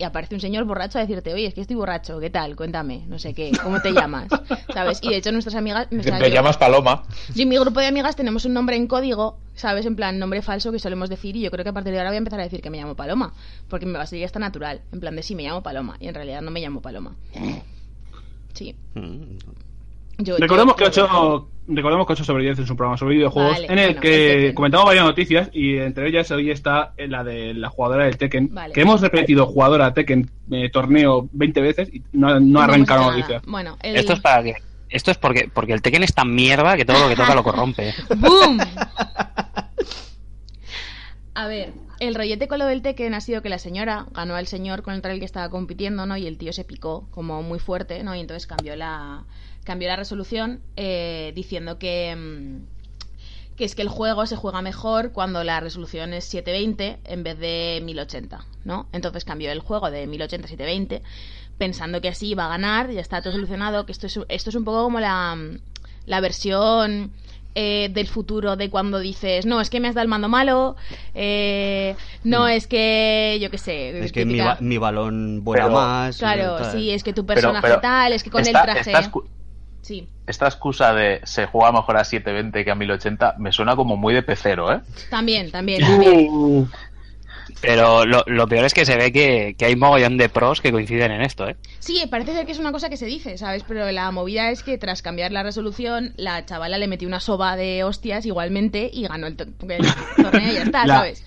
Y 0.01 0.05
aparece 0.05 0.33
un 0.33 0.39
señor 0.39 0.63
borracho 0.63 0.97
a 0.97 1.01
decirte, 1.01 1.33
oye, 1.33 1.45
es 1.47 1.53
que 1.53 1.59
estoy 1.59 1.75
borracho, 1.75 2.21
¿qué 2.21 2.29
tal? 2.29 2.55
Cuéntame, 2.55 3.03
no 3.07 3.19
sé 3.19 3.33
qué, 3.33 3.51
¿cómo 3.61 3.81
te 3.81 3.91
llamas? 3.91 4.29
¿Sabes? 4.73 4.99
Y 5.03 5.09
de 5.09 5.17
hecho 5.17 5.33
nuestras 5.33 5.55
amigas... 5.55 5.87
sea, 5.91 6.17
Te 6.19 6.29
yo- 6.29 6.35
llamas 6.35 6.55
Paloma. 6.57 7.03
yo 7.35 7.43
y 7.43 7.45
mi 7.45 7.57
grupo 7.59 7.81
de 7.81 7.87
amigas 7.87 8.15
tenemos 8.15 8.45
un 8.45 8.53
nombre 8.53 8.77
en 8.77 8.87
código, 8.87 9.37
¿sabes? 9.55 9.85
En 9.85 9.97
plan, 9.97 10.17
nombre 10.17 10.41
falso 10.41 10.71
que 10.71 10.79
solemos 10.79 11.09
decir 11.09 11.35
y 11.35 11.41
yo 11.41 11.51
creo 11.51 11.65
que 11.65 11.71
a 11.71 11.73
partir 11.73 11.91
de 11.91 11.99
ahora 11.99 12.11
voy 12.11 12.15
a 12.15 12.19
empezar 12.19 12.39
a 12.39 12.43
decir 12.43 12.61
que 12.61 12.69
me 12.69 12.77
llamo 12.77 12.95
Paloma, 12.95 13.33
porque 13.67 13.85
me 13.85 13.97
va 13.97 14.03
a 14.03 14.07
salir 14.07 14.23
hasta 14.23 14.39
natural, 14.39 14.79
en 14.93 15.01
plan 15.01 15.17
de 15.17 15.21
sí, 15.21 15.35
me 15.35 15.43
llamo 15.43 15.61
Paloma, 15.63 15.97
y 15.99 16.07
en 16.07 16.15
realidad 16.15 16.41
no 16.41 16.49
me 16.51 16.61
llamo 16.61 16.81
Paloma. 16.81 17.17
Sí. 18.53 18.75
Mm, 18.93 19.37
Yo, 20.19 20.37
Recordemos 20.37 20.75
yo- 20.75 20.77
que 20.77 20.85
8 20.85 21.49
recordemos 21.69 22.07
que 22.07 22.13
8 22.13 22.23
sobre 22.23 22.43
10 22.43 22.59
es 22.59 22.69
un 22.69 22.77
programa 22.77 22.97
sobre 22.97 23.15
videojuegos 23.15 23.53
Vale, 23.53 23.67
en 23.67 23.79
el 23.79 23.85
bueno, 23.87 24.01
que 24.01 24.47
el 24.47 24.53
comentamos 24.53 24.85
varias 24.87 25.05
noticias 25.05 25.49
y 25.53 25.77
entre 25.77 26.07
ellas 26.07 26.29
hoy 26.31 26.51
está 26.51 26.93
la 26.97 27.23
de 27.23 27.53
la 27.53 27.69
jugadora 27.69 28.05
del 28.05 28.17
Tekken, 28.17 28.53
Vale. 28.53 28.73
que 28.73 28.81
hemos 28.81 29.01
repetido 29.01 29.45
jugadora 29.45 29.93
Tekken 29.93 30.29
eh, 30.51 30.69
torneo 30.69 31.29
20 31.31 31.61
veces 31.61 31.89
y 31.93 32.01
no, 32.11 32.39
no 32.39 32.39
no 32.39 32.61
arranca 32.61 32.95
hemos 32.95 33.05
la 33.07 33.11
hecho 33.11 33.17
noticia. 33.17 33.35
nada. 33.37 33.51
Bueno, 33.51 33.77
el... 33.81 33.95
Esto 33.95 34.13
es 34.13 34.19
para 34.19 34.43
que. 34.43 34.55
Esto 34.89 35.11
es 35.11 35.17
porque, 35.17 35.49
porque 35.53 35.73
el 35.73 35.83
Tekken 35.83 36.01
es 36.03 36.15
tan 36.15 36.33
mierda 36.33 36.75
que 36.75 36.83
todo 36.83 36.99
lo 36.99 37.09
que 37.09 37.15
toca 37.15 37.35
lo 37.35 37.43
corrompe. 37.43 37.93
¡Boom! 38.17 38.57
A 41.35 41.47
ver, 41.47 41.73
el 41.99 42.15
rollete 42.15 42.47
con 42.47 42.59
lo 42.59 42.65
del 42.65 42.81
Tekken 42.81 43.13
ha 43.13 43.21
sido 43.21 43.41
que 43.41 43.49
la 43.49 43.59
señora 43.59 44.07
ganó 44.13 44.35
al 44.35 44.47
señor 44.47 44.81
con 44.81 44.93
el 44.95 45.01
que 45.01 45.25
estaba 45.25 45.49
compitiendo, 45.49 46.05
¿no? 46.05 46.17
Y 46.17 46.27
el 46.27 46.37
tío 46.37 46.51
se 46.51 46.63
picó 46.65 47.07
como 47.11 47.43
muy 47.43 47.59
fuerte, 47.59 48.03
¿no? 48.03 48.15
Y 48.15 48.19
entonces 48.19 48.47
cambió 48.47 48.75
la, 48.75 49.25
cambió 49.69 49.87
la 49.87 49.97
resolución 49.97 50.61
eh, 50.77 51.31
diciendo 51.35 51.77
que, 51.77 52.15
mm, 52.15 53.55
que 53.55 53.65
es 53.65 53.75
que 53.75 53.83
el 53.83 53.87
juego 53.87 54.25
se 54.25 54.35
juega 54.35 54.63
mejor 54.63 55.11
cuando 55.11 55.43
la 55.43 55.59
resolución 55.59 56.11
es 56.11 56.25
720 56.25 56.97
en 57.05 57.21
vez 57.21 57.37
de 57.37 57.79
1080, 57.83 58.45
¿no? 58.65 58.87
Entonces 58.93 59.25
cambió 59.25 59.51
el 59.51 59.59
juego 59.59 59.91
de 59.91 60.07
1080 60.07 60.47
a 60.47 60.49
720 60.49 61.03
pensando 61.59 62.01
que 62.01 62.07
así 62.07 62.29
iba 62.29 62.45
a 62.45 62.49
ganar, 62.49 62.89
ya 62.89 62.99
está 62.99 63.21
todo 63.21 63.31
solucionado, 63.31 63.85
que 63.85 63.91
esto 63.91 64.07
es, 64.07 64.19
esto 64.27 64.49
es 64.49 64.55
un 64.55 64.63
poco 64.63 64.81
como 64.85 64.99
la, 64.99 65.37
la 66.07 66.19
versión 66.19 67.11
eh, 67.53 67.89
del 67.93 68.07
futuro 68.07 68.55
de 68.55 68.71
cuando 68.71 68.97
dices, 68.97 69.45
no, 69.45 69.61
es 69.61 69.69
que 69.69 69.79
me 69.79 69.87
has 69.87 69.93
dado 69.93 70.03
el 70.03 70.09
mando 70.09 70.29
malo, 70.29 70.77
eh, 71.13 71.95
no, 72.23 72.47
es 72.47 72.65
que, 72.65 73.37
yo 73.39 73.51
qué 73.51 73.59
sé, 73.59 73.99
Es 74.03 74.11
que 74.11 74.25
mi, 74.25 74.39
mi 74.61 74.77
balón 74.79 75.43
vuela 75.43 75.65
Pero- 75.65 75.75
más. 75.75 76.17
Claro, 76.17 76.71
sí, 76.71 76.89
es 76.89 77.03
que 77.03 77.13
tu 77.13 77.23
personaje 77.23 77.67
pero 77.67 77.81
tal, 77.81 78.13
es 78.13 78.23
que 78.23 78.31
con 78.31 78.47
el 78.47 78.53
traje... 78.53 78.93
Sí, 79.81 80.07
Esta 80.27 80.45
excusa 80.47 80.93
de 80.93 81.21
se 81.23 81.45
juega 81.47 81.71
mejor 81.71 81.97
a 81.97 82.03
720 82.03 82.63
que 82.65 82.71
a 82.71 82.75
1080 82.75 83.35
me 83.37 83.51
suena 83.51 83.75
como 83.75 83.95
muy 83.97 84.13
de 84.13 84.21
pecero, 84.23 84.71
¿eh? 84.71 84.81
también, 85.09 85.49
también, 85.51 85.81
también. 85.81 86.69
Pero 87.61 88.05
lo, 88.05 88.23
lo 88.27 88.47
peor 88.47 88.65
es 88.65 88.73
que 88.73 88.85
se 88.85 88.95
ve 88.95 89.11
que, 89.11 89.55
que 89.57 89.65
hay 89.65 89.75
mogollón 89.75 90.17
de 90.17 90.29
pros 90.29 90.61
que 90.61 90.71
coinciden 90.71 91.11
en 91.11 91.21
esto, 91.21 91.47
¿eh? 91.47 91.55
Sí, 91.79 92.01
parece 92.09 92.33
ser 92.33 92.45
que 92.45 92.51
es 92.51 92.59
una 92.59 92.71
cosa 92.71 92.89
que 92.89 92.97
se 92.97 93.05
dice, 93.07 93.37
¿sabes? 93.37 93.63
Pero 93.67 93.89
la 93.91 94.11
movida 94.11 94.51
es 94.51 94.61
que 94.61 94.77
tras 94.77 95.01
cambiar 95.01 95.31
la 95.31 95.41
resolución, 95.43 96.13
la 96.15 96.45
chavala 96.45 96.77
le 96.77 96.87
metió 96.87 97.07
una 97.07 97.19
soba 97.19 97.55
de 97.55 97.83
hostias 97.83 98.25
igualmente 98.25 98.89
y 98.93 99.07
ganó 99.07 99.25
el, 99.27 99.35
to- 99.35 99.45
el 99.45 99.85
torneo 100.15 100.51
y 100.51 100.55
ya 100.55 100.61
está, 100.63 100.85
La- 100.85 100.95
¿sabes? 100.97 101.23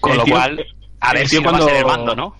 Con 0.00 0.12
El 0.12 0.18
lo 0.18 0.24
tío- 0.24 0.34
cual, 0.34 0.66
a 1.00 1.12
ver 1.14 1.28
si 1.28 1.38
va 1.42 1.56
a 1.56 1.62
ser 1.62 1.76
el 1.76 1.86
mando, 1.86 2.14
¿no? 2.14 2.36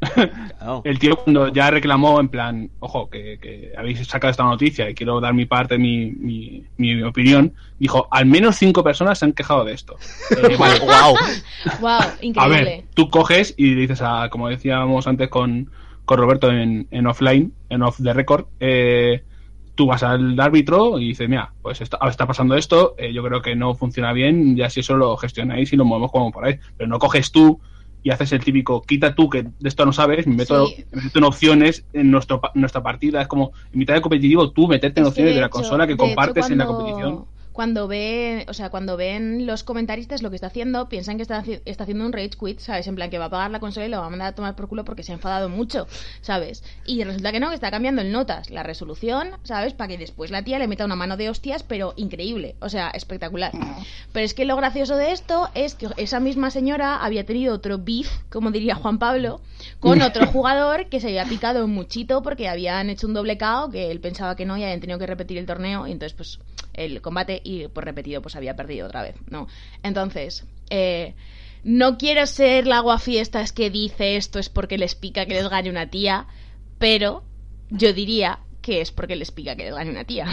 Claro. 0.00 0.82
El 0.84 0.98
tío 0.98 1.16
cuando 1.16 1.48
ya 1.48 1.70
reclamó 1.70 2.20
en 2.20 2.28
plan, 2.28 2.70
ojo, 2.78 3.08
que, 3.10 3.38
que 3.40 3.72
habéis 3.76 4.06
sacado 4.06 4.30
esta 4.30 4.44
noticia 4.44 4.88
y 4.88 4.94
quiero 4.94 5.20
dar 5.20 5.34
mi 5.34 5.44
parte, 5.46 5.76
mi, 5.78 6.12
mi, 6.12 6.64
mi 6.76 7.02
opinión, 7.02 7.52
dijo, 7.78 8.06
al 8.10 8.26
menos 8.26 8.56
cinco 8.56 8.84
personas 8.84 9.18
se 9.18 9.24
han 9.24 9.32
quejado 9.32 9.64
de 9.64 9.72
esto. 9.74 9.96
Eh. 10.30 10.56
¡Wow! 11.80 11.88
a 11.88 12.14
Increíble. 12.20 12.64
ver, 12.64 12.84
tú 12.94 13.10
coges 13.10 13.54
y 13.56 13.74
dices, 13.74 14.00
a, 14.02 14.28
como 14.30 14.48
decíamos 14.48 15.06
antes 15.06 15.28
con, 15.28 15.70
con 16.04 16.18
Roberto 16.18 16.50
en, 16.50 16.86
en 16.90 17.06
offline, 17.06 17.52
en 17.68 17.82
off 17.82 17.98
the 18.02 18.12
record, 18.12 18.46
eh, 18.60 19.24
tú 19.74 19.86
vas 19.86 20.02
al 20.02 20.38
árbitro 20.40 20.98
y 20.98 21.08
dices, 21.08 21.28
mira, 21.28 21.52
pues 21.62 21.80
está, 21.80 21.98
está 22.08 22.26
pasando 22.26 22.56
esto, 22.56 22.94
eh, 22.98 23.12
yo 23.12 23.22
creo 23.22 23.42
que 23.42 23.54
no 23.54 23.74
funciona 23.74 24.12
bien, 24.12 24.56
ya 24.56 24.68
si 24.70 24.80
eso 24.80 24.96
lo 24.96 25.16
gestionáis 25.16 25.72
y 25.72 25.76
lo 25.76 25.84
movemos 25.84 26.10
como 26.10 26.32
por 26.32 26.44
ahí. 26.44 26.58
Pero 26.76 26.88
no 26.88 26.98
coges 26.98 27.30
tú 27.30 27.60
y 28.02 28.10
haces 28.10 28.32
el 28.32 28.44
típico, 28.44 28.82
quita 28.82 29.14
tú 29.14 29.28
que 29.28 29.42
de 29.42 29.68
esto 29.68 29.84
no 29.84 29.92
sabes, 29.92 30.26
me 30.26 30.36
meto, 30.36 30.66
Sí. 30.66 30.84
me 30.92 31.02
meto 31.02 31.18
en 31.18 31.24
opciones 31.24 31.84
en 31.92 32.10
nuestro, 32.10 32.40
nuestra 32.54 32.82
partida, 32.82 33.20
es 33.20 33.28
como 33.28 33.52
en 33.72 33.78
mitad 33.78 33.94
de 33.94 34.00
competitivo 34.00 34.50
tú 34.50 34.68
meterte 34.68 35.00
en 35.00 35.06
opciones 35.06 35.32
de, 35.32 35.36
de 35.36 35.40
la 35.40 35.48
consola 35.48 35.86
que 35.86 35.94
hecho, 35.94 36.04
compartes 36.04 36.50
en 36.50 36.58
la 36.58 36.66
competición. 36.66 37.24
Cuando 37.58 37.88
ven, 37.88 38.44
o 38.48 38.54
sea, 38.54 38.70
cuando 38.70 38.96
ven 38.96 39.44
los 39.44 39.64
comentaristas 39.64 40.22
lo 40.22 40.30
que 40.30 40.36
está 40.36 40.46
haciendo, 40.46 40.88
piensan 40.88 41.16
que 41.16 41.22
está, 41.22 41.42
haci- 41.42 41.60
está 41.64 41.82
haciendo 41.82 42.06
un 42.06 42.12
rage 42.12 42.30
quit, 42.38 42.60
¿sabes? 42.60 42.86
En 42.86 42.94
plan 42.94 43.10
que 43.10 43.18
va 43.18 43.24
a 43.24 43.30
pagar 43.30 43.50
la 43.50 43.58
consola 43.58 43.84
y 43.86 43.88
lo 43.88 43.98
va 44.00 44.06
a 44.06 44.10
mandar 44.10 44.28
a 44.28 44.32
tomar 44.36 44.54
por 44.54 44.68
culo 44.68 44.84
porque 44.84 45.02
se 45.02 45.10
ha 45.10 45.16
enfadado 45.16 45.48
mucho, 45.48 45.88
¿sabes? 46.20 46.62
Y 46.86 47.02
resulta 47.02 47.32
que 47.32 47.40
no, 47.40 47.48
que 47.48 47.56
está 47.56 47.72
cambiando 47.72 48.00
el 48.00 48.12
notas, 48.12 48.50
la 48.50 48.62
resolución, 48.62 49.30
¿sabes? 49.42 49.72
Para 49.74 49.88
que 49.88 49.98
después 49.98 50.30
la 50.30 50.44
tía 50.44 50.60
le 50.60 50.68
meta 50.68 50.84
una 50.84 50.94
mano 50.94 51.16
de 51.16 51.30
hostias, 51.30 51.64
pero 51.64 51.94
increíble, 51.96 52.54
o 52.60 52.68
sea, 52.68 52.90
espectacular. 52.90 53.50
Pero 54.12 54.24
es 54.24 54.34
que 54.34 54.44
lo 54.44 54.54
gracioso 54.54 54.94
de 54.94 55.10
esto 55.10 55.48
es 55.56 55.74
que 55.74 55.88
esa 55.96 56.20
misma 56.20 56.52
señora 56.52 57.04
había 57.04 57.24
tenido 57.26 57.54
otro 57.56 57.78
beef, 57.78 58.08
como 58.30 58.52
diría 58.52 58.76
Juan 58.76 59.00
Pablo, 59.00 59.40
con 59.80 60.00
otro 60.00 60.26
jugador 60.32 60.88
que 60.88 61.00
se 61.00 61.08
había 61.08 61.24
picado 61.24 61.66
muchito 61.66 62.22
porque 62.22 62.48
habían 62.48 62.88
hecho 62.88 63.08
un 63.08 63.14
doble 63.14 63.36
KO 63.36 63.68
que 63.72 63.90
él 63.90 63.98
pensaba 63.98 64.36
que 64.36 64.46
no 64.46 64.56
y 64.56 64.62
habían 64.62 64.78
tenido 64.78 65.00
que 65.00 65.06
repetir 65.08 65.38
el 65.38 65.46
torneo 65.46 65.88
y 65.88 65.90
entonces 65.90 66.14
pues 66.16 66.38
el 66.74 67.00
combate 67.00 67.40
y 67.48 67.66
por 67.68 67.86
repetido 67.86 68.20
pues 68.20 68.36
había 68.36 68.56
perdido 68.56 68.86
otra 68.86 69.02
vez, 69.02 69.16
¿no? 69.30 69.48
Entonces, 69.82 70.44
eh, 70.68 71.14
no 71.64 71.96
quiero 71.96 72.26
ser 72.26 72.66
la 72.66 72.78
aguafiestas 72.78 73.52
que 73.52 73.70
dice 73.70 74.16
esto 74.16 74.38
es 74.38 74.50
porque 74.50 74.76
les 74.76 74.94
pica 74.94 75.24
que 75.24 75.34
les 75.34 75.48
gane 75.48 75.70
una 75.70 75.88
tía, 75.88 76.26
pero 76.78 77.24
yo 77.70 77.94
diría 77.94 78.40
que 78.60 78.82
es 78.82 78.92
porque 78.92 79.16
les 79.16 79.30
pica 79.30 79.56
que 79.56 79.64
les 79.64 79.74
gane 79.74 79.90
una 79.90 80.04
tía. 80.04 80.26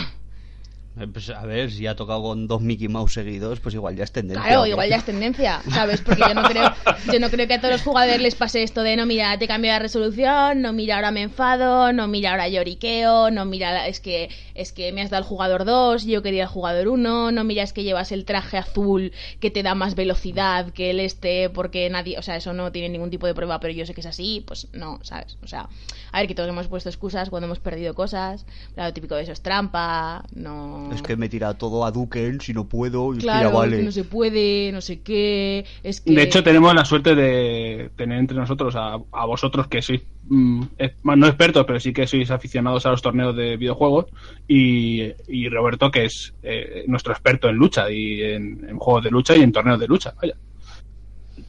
Eh, 1.00 1.08
Pues 1.12 1.30
a 1.30 1.46
ver, 1.46 1.72
si 1.72 1.88
ha 1.88 1.96
tocado 1.96 2.22
con 2.24 2.48
dos 2.48 2.62
Mickey 2.62 2.88
Mouse 2.88 3.14
seguidos, 3.14 3.60
pues 3.60 3.76
igual 3.76 3.96
ya 3.96 4.04
es 4.06 4.12
tendencia. 4.12 4.46
Claro, 4.46 4.66
igual 4.66 4.90
ya 4.90 4.96
es 4.98 5.04
tendencia, 5.06 5.62
¿sabes? 5.72 6.02
Porque 6.02 6.22
yo 6.28 6.34
no 6.34 6.44
creo, 6.44 6.74
yo 7.12 7.20
no 7.20 7.30
creo 7.30 7.48
que 7.48 7.56
a 7.56 7.60
todos 7.60 7.74
los 7.74 7.82
jugadores 7.82 8.22
les 8.22 8.36
pase 8.36 8.64
esto 8.64 8.82
de 8.82 8.96
no 8.96 9.06
mira, 9.06 9.38
te 9.38 9.48
cambio 9.48 9.72
la 9.72 9.80
resolución, 9.80 10.62
no 10.62 10.72
mira 10.74 10.96
ahora 10.96 11.12
me 11.12 11.22
enfado, 11.24 11.92
no 11.92 12.08
mira 12.08 12.32
ahora 12.32 12.48
lloriqueo, 12.48 13.30
no 13.32 13.46
mira 13.46 13.88
es 13.88 14.00
que 14.00 14.30
es 14.54 14.72
que 14.72 14.92
me 14.94 15.02
has 15.02 15.10
dado 15.10 15.24
el 15.24 15.28
jugador 15.28 15.66
2, 15.66 16.06
yo 16.06 16.22
quería 16.22 16.44
el 16.44 16.50
jugador 16.50 16.88
1, 16.88 17.32
no 17.32 17.44
mira 17.44 17.64
es 17.64 17.74
que 17.74 17.84
llevas 17.84 18.12
el 18.14 18.24
traje 18.24 18.58
azul 18.58 19.12
que 19.42 19.52
te 19.52 19.64
da 19.64 19.76
más 19.76 19.96
velocidad 19.96 20.72
que 20.72 20.92
el 20.92 21.02
este 21.02 21.50
porque 21.50 21.90
nadie, 21.90 22.18
o 22.18 22.22
sea, 22.22 22.38
eso 22.38 22.54
no 22.54 22.72
tiene 22.72 22.88
ningún 22.90 23.10
tipo 23.10 23.28
de 23.28 23.36
prueba, 23.36 23.60
pero 23.60 23.74
yo 23.74 23.86
sé 23.86 23.94
que 23.94 24.02
es 24.02 24.08
así, 24.08 24.44
pues 24.48 24.68
no, 24.72 25.00
¿sabes? 25.04 25.38
O 25.44 25.48
sea, 25.48 25.68
a 26.14 26.20
ver 26.20 26.28
que 26.28 26.36
todos 26.36 26.48
hemos 26.48 26.68
puesto 26.68 26.88
excusas 26.90 27.30
cuando 27.30 27.48
hemos 27.48 27.60
perdido 27.60 27.94
cosas, 27.94 28.46
lo 28.78 28.94
típico 28.94 29.16
de 29.16 29.24
eso 29.24 29.34
es 29.34 29.42
trampa, 29.42 30.24
no 30.34 30.85
Es 30.92 31.02
que 31.02 31.16
me 31.18 31.26
he 31.26 31.30
tirado 31.30 31.56
todo 31.56 31.84
a 31.84 31.92
Duken 31.92 32.40
si 32.42 32.54
no 32.54 32.68
puedo 32.70 33.14
y 33.14 33.18
es 33.18 33.24
que 33.24 33.30
Claro, 33.30 33.50
ya 33.50 33.56
vale. 33.56 33.82
no 33.84 33.92
se 33.92 34.04
puede, 34.04 34.72
no 34.72 34.82
sé 34.82 35.02
qué. 35.02 35.66
Es 35.84 36.00
que... 36.00 36.12
De 36.12 36.22
hecho, 36.24 36.44
tenemos 36.44 36.74
la 36.76 36.86
suerte 36.86 37.16
de 37.16 37.90
tener 37.96 38.20
entre 38.20 38.38
nosotros 38.38 38.76
a, 38.76 39.00
a 39.12 39.26
vosotros 39.26 39.68
que 39.68 39.82
sois, 39.82 40.02
mm, 40.28 40.64
no 41.04 41.28
expertos, 41.28 41.66
pero 41.66 41.80
sí 41.80 41.92
que 41.92 42.06
sois 42.06 42.30
aficionados 42.30 42.86
a 42.86 42.92
los 42.92 43.02
torneos 43.02 43.36
de 43.36 43.58
videojuegos, 43.58 44.06
y, 44.48 45.12
y 45.28 45.50
Roberto, 45.50 45.90
que 45.90 46.06
es 46.06 46.34
eh, 46.44 46.84
nuestro 46.88 47.14
experto 47.14 47.50
en 47.50 47.56
lucha, 47.56 47.90
y 47.90 48.22
en, 48.22 48.66
en 48.70 48.78
juegos 48.78 49.04
de 49.04 49.12
lucha 49.12 49.36
y 49.36 49.42
en 49.42 49.52
torneos 49.52 49.80
de 49.80 49.88
lucha. 49.88 50.14
Vaya. 50.22 50.36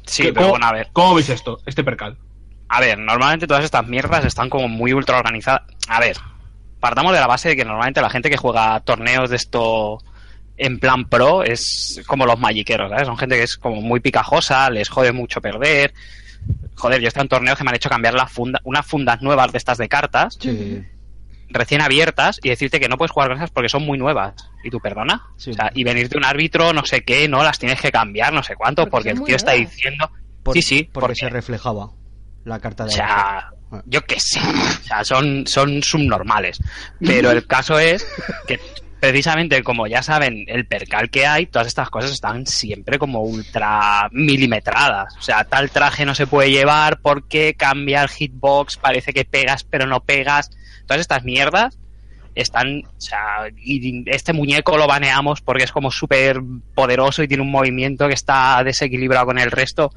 Sí, 0.06 0.22
¿Qué- 0.22 0.28
pero 0.32 0.46
cómo, 0.46 0.50
bueno, 0.52 0.66
a 0.66 0.72
ver. 0.72 0.88
¿Cómo 0.92 1.14
veis 1.14 1.28
esto, 1.28 1.58
este 1.66 1.84
percal? 1.84 2.16
A 2.68 2.80
ver, 2.80 2.98
normalmente 2.98 3.46
todas 3.46 3.64
estas 3.64 3.86
mierdas 3.86 4.24
están 4.24 4.48
como 4.50 4.66
muy 4.68 4.92
ultra 4.92 5.18
organizadas. 5.18 5.62
A 5.88 6.00
ver, 6.00 6.16
partamos 6.86 7.12
de 7.12 7.18
la 7.18 7.26
base 7.26 7.48
de 7.48 7.56
que 7.56 7.64
normalmente 7.64 8.00
la 8.00 8.10
gente 8.10 8.30
que 8.30 8.36
juega 8.36 8.78
torneos 8.78 9.28
de 9.28 9.34
esto 9.34 9.98
en 10.56 10.78
plan 10.78 11.06
pro 11.08 11.42
es 11.42 12.00
como 12.06 12.26
los 12.26 12.38
magiqueros, 12.38 12.88
¿sabes? 12.90 13.08
Son 13.08 13.18
gente 13.18 13.34
que 13.34 13.42
es 13.42 13.56
como 13.56 13.80
muy 13.80 13.98
picajosa, 13.98 14.70
les 14.70 14.88
jode 14.88 15.10
mucho 15.10 15.40
perder. 15.40 15.92
Joder, 16.76 17.00
yo 17.00 17.06
he 17.06 17.08
estado 17.08 17.24
en 17.24 17.28
torneos 17.28 17.58
que 17.58 17.64
me 17.64 17.70
han 17.70 17.74
hecho 17.74 17.88
cambiar 17.90 18.14
la 18.14 18.28
funda, 18.28 18.60
unas 18.62 18.86
fundas 18.86 19.20
nuevas 19.20 19.50
de 19.50 19.58
estas 19.58 19.78
de 19.78 19.88
cartas, 19.88 20.36
Sí. 20.40 20.80
recién 21.48 21.80
abiertas, 21.80 22.38
y 22.40 22.50
decirte 22.50 22.78
que 22.78 22.88
no 22.88 22.96
puedes 22.96 23.10
jugar 23.10 23.30
con 23.30 23.38
esas 23.38 23.50
porque 23.50 23.68
son 23.68 23.84
muy 23.84 23.98
nuevas. 23.98 24.34
¿Y 24.62 24.70
tú 24.70 24.78
perdona? 24.78 25.24
Sí. 25.36 25.50
O 25.50 25.54
sea, 25.54 25.72
y 25.74 25.82
venirte 25.82 26.16
un 26.16 26.24
árbitro, 26.24 26.72
no 26.72 26.84
sé 26.86 27.02
qué, 27.02 27.28
no, 27.28 27.42
las 27.42 27.58
tienes 27.58 27.80
que 27.80 27.90
cambiar, 27.90 28.32
no 28.32 28.44
sé 28.44 28.54
cuánto, 28.54 28.86
Porque 28.86 29.10
el 29.10 29.24
tío 29.24 29.34
está 29.34 29.52
diciendo... 29.54 30.08
Sí, 30.52 30.62
sí, 30.62 30.84
porque, 30.84 31.00
porque 31.00 31.16
se 31.16 31.28
reflejaba 31.30 31.88
la 32.46 32.60
carta 32.60 32.84
o 32.84 32.86
de 32.86 32.92
sea, 32.92 33.38
abajo. 33.38 33.82
yo 33.86 34.00
qué 34.02 34.18
sé, 34.20 34.40
o 34.40 34.84
sea, 34.84 35.04
son, 35.04 35.46
son 35.46 35.82
subnormales. 35.82 36.58
Pero 37.00 37.30
el 37.30 37.46
caso 37.46 37.78
es 37.78 38.06
que 38.46 38.60
precisamente 39.00 39.62
como 39.62 39.86
ya 39.86 40.02
saben 40.02 40.44
el 40.46 40.66
percal 40.66 41.10
que 41.10 41.26
hay, 41.26 41.46
todas 41.46 41.66
estas 41.66 41.90
cosas 41.90 42.12
están 42.12 42.46
siempre 42.46 42.98
como 42.98 43.20
ultra 43.22 44.08
milimetradas. 44.12 45.16
O 45.18 45.22
sea, 45.22 45.44
tal 45.44 45.70
traje 45.70 46.04
no 46.04 46.14
se 46.14 46.26
puede 46.26 46.50
llevar 46.50 47.00
porque 47.00 47.54
cambia 47.54 48.02
el 48.02 48.08
hitbox, 48.08 48.76
parece 48.76 49.12
que 49.12 49.24
pegas 49.24 49.64
pero 49.64 49.86
no 49.86 50.00
pegas. 50.00 50.50
Todas 50.86 51.00
estas 51.00 51.24
mierdas 51.24 51.78
están, 52.36 52.82
o 52.84 53.00
sea, 53.00 53.48
y 53.56 54.04
este 54.08 54.32
muñeco 54.32 54.76
lo 54.76 54.86
baneamos 54.86 55.40
porque 55.40 55.64
es 55.64 55.72
como 55.72 55.90
súper 55.90 56.40
poderoso 56.74 57.22
y 57.22 57.28
tiene 57.28 57.42
un 57.42 57.50
movimiento 57.50 58.06
que 58.06 58.14
está 58.14 58.62
desequilibrado 58.62 59.26
con 59.26 59.38
el 59.38 59.50
resto. 59.50 59.90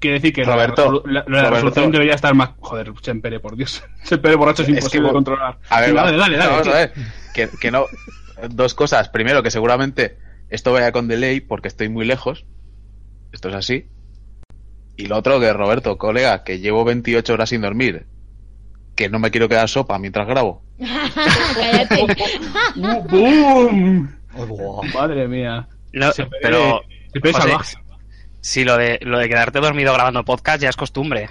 Quiere 0.00 0.18
decir, 0.18 0.32
que 0.32 0.44
Roberto, 0.44 1.02
la, 1.06 1.12
la- 1.12 1.20
la 1.20 1.24
Roberto. 1.26 1.50
resolución 1.50 1.90
debería 1.90 2.14
estar 2.14 2.34
más. 2.34 2.50
Joder, 2.60 2.92
Sempere, 3.02 3.40
por 3.40 3.56
Dios. 3.56 3.82
Sempere 4.04 4.36
borracho 4.36 4.62
es 4.62 4.68
Es 4.68 4.74
que 4.74 4.78
imposible 4.78 5.06
de 5.08 5.12
vos- 5.12 5.16
controlar. 5.16 5.58
A 5.68 5.80
ver, 5.80 5.90
Sí, 5.90 5.94
va- 5.96 6.02
dale, 6.04 6.16
dale, 6.18 6.36
dale. 6.36 6.50
vamos 6.50 6.66
sí. 6.66 6.72
a 6.72 6.76
ver. 6.76 6.92
Que, 7.34 7.48
que 7.60 7.70
no. 7.70 7.84
Dos 8.50 8.74
cosas. 8.74 9.08
Primero, 9.08 9.42
que 9.42 9.50
seguramente 9.50 10.18
esto 10.50 10.72
vaya 10.72 10.92
con 10.92 11.08
delay 11.08 11.40
porque 11.40 11.68
estoy 11.68 11.88
muy 11.88 12.04
lejos. 12.06 12.44
Esto 13.32 13.48
es 13.48 13.54
así. 13.56 13.88
Y 14.96 15.06
lo 15.06 15.16
otro, 15.16 15.40
que 15.40 15.52
Roberto, 15.52 15.98
colega, 15.98 16.44
que 16.44 16.60
llevo 16.60 16.84
28 16.84 17.32
horas 17.32 17.48
sin 17.50 17.62
dormir. 17.62 18.06
Que 18.96 19.08
no 19.08 19.18
me 19.18 19.30
quiero 19.30 19.48
quedar 19.48 19.68
sopa 19.68 19.98
mientras 19.98 20.26
grabo. 20.28 20.62
Cállate. 20.78 22.06
Buah. 22.76 24.02
Madre 24.94 25.28
mía. 25.28 25.68
No, 25.92 26.10
pero 26.42 26.80
José, 27.22 27.78
si 28.40 28.64
lo 28.64 28.76
de 28.76 28.98
lo 29.02 29.18
de 29.18 29.28
quedarte 29.28 29.60
dormido 29.60 29.92
grabando 29.92 30.24
podcast 30.24 30.62
ya 30.62 30.68
es 30.68 30.76
costumbre. 30.76 31.28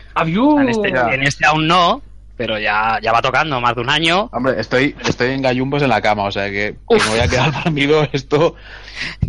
En 0.60 0.70
este, 0.70 0.89
en 0.89 1.24
este 1.24 1.46
aún 1.46 1.67
no, 1.67 2.02
pero 2.38 2.60
ya, 2.60 3.00
ya 3.02 3.12
va 3.12 3.22
tocando 3.22 3.60
más 3.60 3.76
de 3.76 3.82
un 3.82 3.89
año. 3.89 4.30
Hombre, 4.32 4.60
estoy, 4.60 4.96
estoy 5.04 5.32
en 5.32 5.41
gallumbos 5.41 5.82
en 5.82 5.89
la 5.89 6.02
cama, 6.02 6.24
o 6.24 6.32
sea 6.32 6.46
que, 6.50 6.76
que 6.88 6.96
me 6.96 7.10
voy 7.10 7.20
a 7.20 7.28
quedar 7.28 7.52
dormido. 7.63 8.08
Esto 8.13 8.56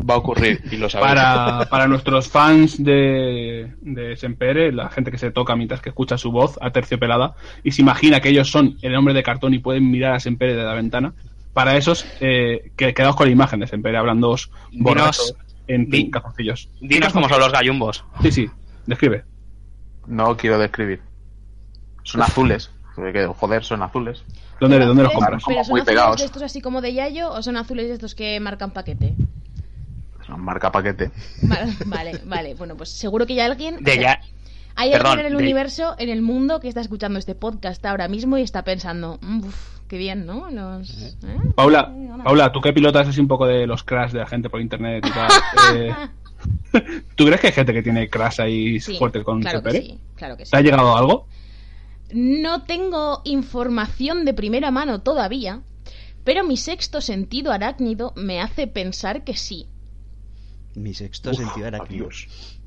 va 0.09 0.15
a 0.15 0.19
ocurrir 0.19 0.63
y 0.71 0.77
lo 0.77 0.91
sabéis. 0.91 1.15
Para, 1.15 1.67
para 1.71 1.89
nuestros 1.89 2.29
fans 2.29 2.83
de, 2.85 3.73
de 3.81 4.17
Sempere, 4.17 4.73
la 4.73 4.91
gente 4.91 5.11
que 5.11 5.19
se 5.19 5.31
toca 5.31 5.57
mientras 5.57 5.81
que 5.81 5.89
escucha 5.89 6.19
su 6.19 6.31
voz 6.31 6.59
aterciopelada 6.61 7.35
y 7.65 7.73
se 7.73 7.81
imagina 7.81 8.21
que 8.21 8.29
ellos 8.29 8.51
son 8.51 8.77
el 8.83 8.95
hombre 8.95 9.15
de 9.15 9.23
cartón 9.23 9.55
y 9.55 9.59
pueden 9.59 9.91
mirar 9.91 10.15
a 10.15 10.21
Sempere 10.21 10.55
de 10.55 10.63
la 10.63 10.75
ventana, 10.75 11.15
para 11.55 11.77
esos, 11.77 12.07
eh, 12.21 12.71
que, 12.77 12.93
quedaos 12.93 13.17
con 13.17 13.27
la 13.27 13.33
imagen 13.33 13.61
de 13.61 13.67
Sempere 13.67 13.97
hablando 13.97 14.37
borrachos 14.73 15.35
en 15.69 15.89
di- 15.91 16.11
calzoncillos. 16.11 16.69
Dinos 16.81 17.13
cómo 17.13 17.29
son 17.29 17.41
los 17.41 17.53
gallumbos. 17.53 18.05
Sí, 18.23 18.33
sí, 18.33 18.51
describe. 18.87 19.25
No 20.07 20.37
quiero 20.37 20.59
describir. 20.59 21.01
Son 22.03 22.23
azules. 22.23 22.71
porque, 22.97 23.27
Joder, 23.27 23.63
son 23.65 23.83
azules. 23.83 24.25
¿Dónde, 24.61 24.79
¿dónde 24.85 25.05
los 25.05 25.13
compras? 25.13 25.31
¿Pero 25.31 25.41
son 25.41 25.53
Muy 25.55 25.61
azules 25.61 25.85
pegados. 25.85 26.19
de 26.19 26.25
estos 26.25 26.43
así 26.43 26.61
como 26.61 26.81
de 26.81 26.93
Yayo 26.95 27.31
o 27.31 27.43
son 27.43 27.57
azules 27.57 27.87
de 27.87 27.95
estos 27.95 28.15
que 28.17 28.41
marcan 28.41 28.73
paquete? 28.73 29.15
Son 30.27 30.41
marca 30.41 30.73
paquete. 30.73 31.11
Vale, 31.43 31.73
vale, 31.87 32.21
vale. 32.25 32.55
Bueno, 32.55 32.77
pues 32.77 32.89
seguro 32.91 33.25
que 33.27 33.35
ya 33.37 33.47
alguien... 33.47 33.77
De 33.85 33.93
o 33.93 33.95
sea, 33.95 34.03
ya, 34.03 34.21
Hay 34.75 34.91
Perdón, 34.91 35.13
alguien 35.13 35.27
en 35.27 35.33
el 35.33 35.39
de- 35.39 35.45
universo, 35.45 35.95
en 35.99 36.09
el 36.09 36.23
mundo, 36.23 36.59
que 36.61 36.69
está 36.69 36.81
escuchando 36.81 37.19
este 37.19 37.35
podcast 37.35 37.85
ahora 37.87 38.09
mismo 38.09 38.37
y 38.39 38.43
está 38.43 38.63
pensando, 38.65 39.19
"Mm, 39.23 39.45
uf, 39.45 39.78
qué 39.89 39.99
bien, 39.99 40.27
¿no? 40.27 40.51
Los, 40.51 41.17
¿eh? 41.25 41.39
Paula. 41.55 41.93
Paula, 42.23 42.53
tú 42.53 42.61
que 42.61 42.73
pilotas 42.73 43.09
así 43.09 43.21
un 43.21 43.29
poco 43.29 43.47
de 43.47 43.67
los 43.67 43.83
crash 43.83 44.13
de 44.13 44.21
la 44.21 44.27
gente 44.27 44.51
por 44.51 44.61
internet 44.61 45.05
y 45.07 45.11
tal. 45.11 45.31
eh, 45.75 45.95
¿Tú 47.17 47.25
crees 47.25 47.41
que 47.41 47.47
hay 47.49 47.53
gente 47.53 47.73
que 47.73 47.83
tiene 47.83 48.09
crash 48.09 48.41
ahí 48.41 48.81
Sí, 48.81 48.97
fuerte 48.97 49.25
con 49.25 49.41
claro 49.41 49.63
que 49.63 49.73
sí, 49.73 49.99
claro 50.15 50.37
que 50.37 50.45
sí. 50.45 50.51
¿Te 50.51 50.57
ha 50.57 50.61
llegado 50.61 50.97
algo? 50.97 51.27
No 52.13 52.63
tengo 52.63 53.23
información 53.25 54.25
de 54.25 54.35
primera 54.35 54.71
mano 54.71 55.01
todavía, 55.01 55.63
pero 56.25 56.45
mi 56.45 56.57
sexto 56.57 57.01
sentido 57.01 57.53
arácnido 57.53 58.13
me 58.17 58.41
hace 58.41 58.67
pensar 58.67 59.25
que 59.25 59.37
sí. 59.37 59.67
Mi 60.75 60.95
sexto 60.95 61.31
Uf, 61.31 61.37
sentido 61.37 61.69
adiós. 61.83 62.58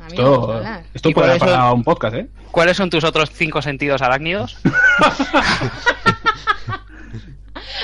A 0.00 0.08
mí 0.08 0.16
no 0.16 0.24
me 0.24 0.30
Esto, 0.32 0.52
hablar. 0.52 0.84
esto 0.94 1.08
¿Y 1.08 1.14
puede 1.14 1.26
cuáles 1.28 1.42
para 1.42 1.72
un 1.72 1.84
podcast, 1.84 2.16
¿eh? 2.16 2.28
¿Cuáles 2.50 2.76
son 2.76 2.90
tus 2.90 3.04
otros 3.04 3.30
cinco 3.30 3.62
sentidos 3.62 4.02
arácnidos? 4.02 4.56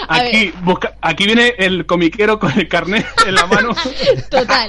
Aquí, 0.08 0.52
busca- 0.62 0.94
aquí 1.00 1.24
viene 1.26 1.54
el 1.58 1.86
comiquero 1.86 2.38
con 2.38 2.52
el 2.58 2.68
carnet 2.68 3.06
en 3.26 3.34
la 3.34 3.46
mano. 3.46 3.74
Total. 4.30 4.68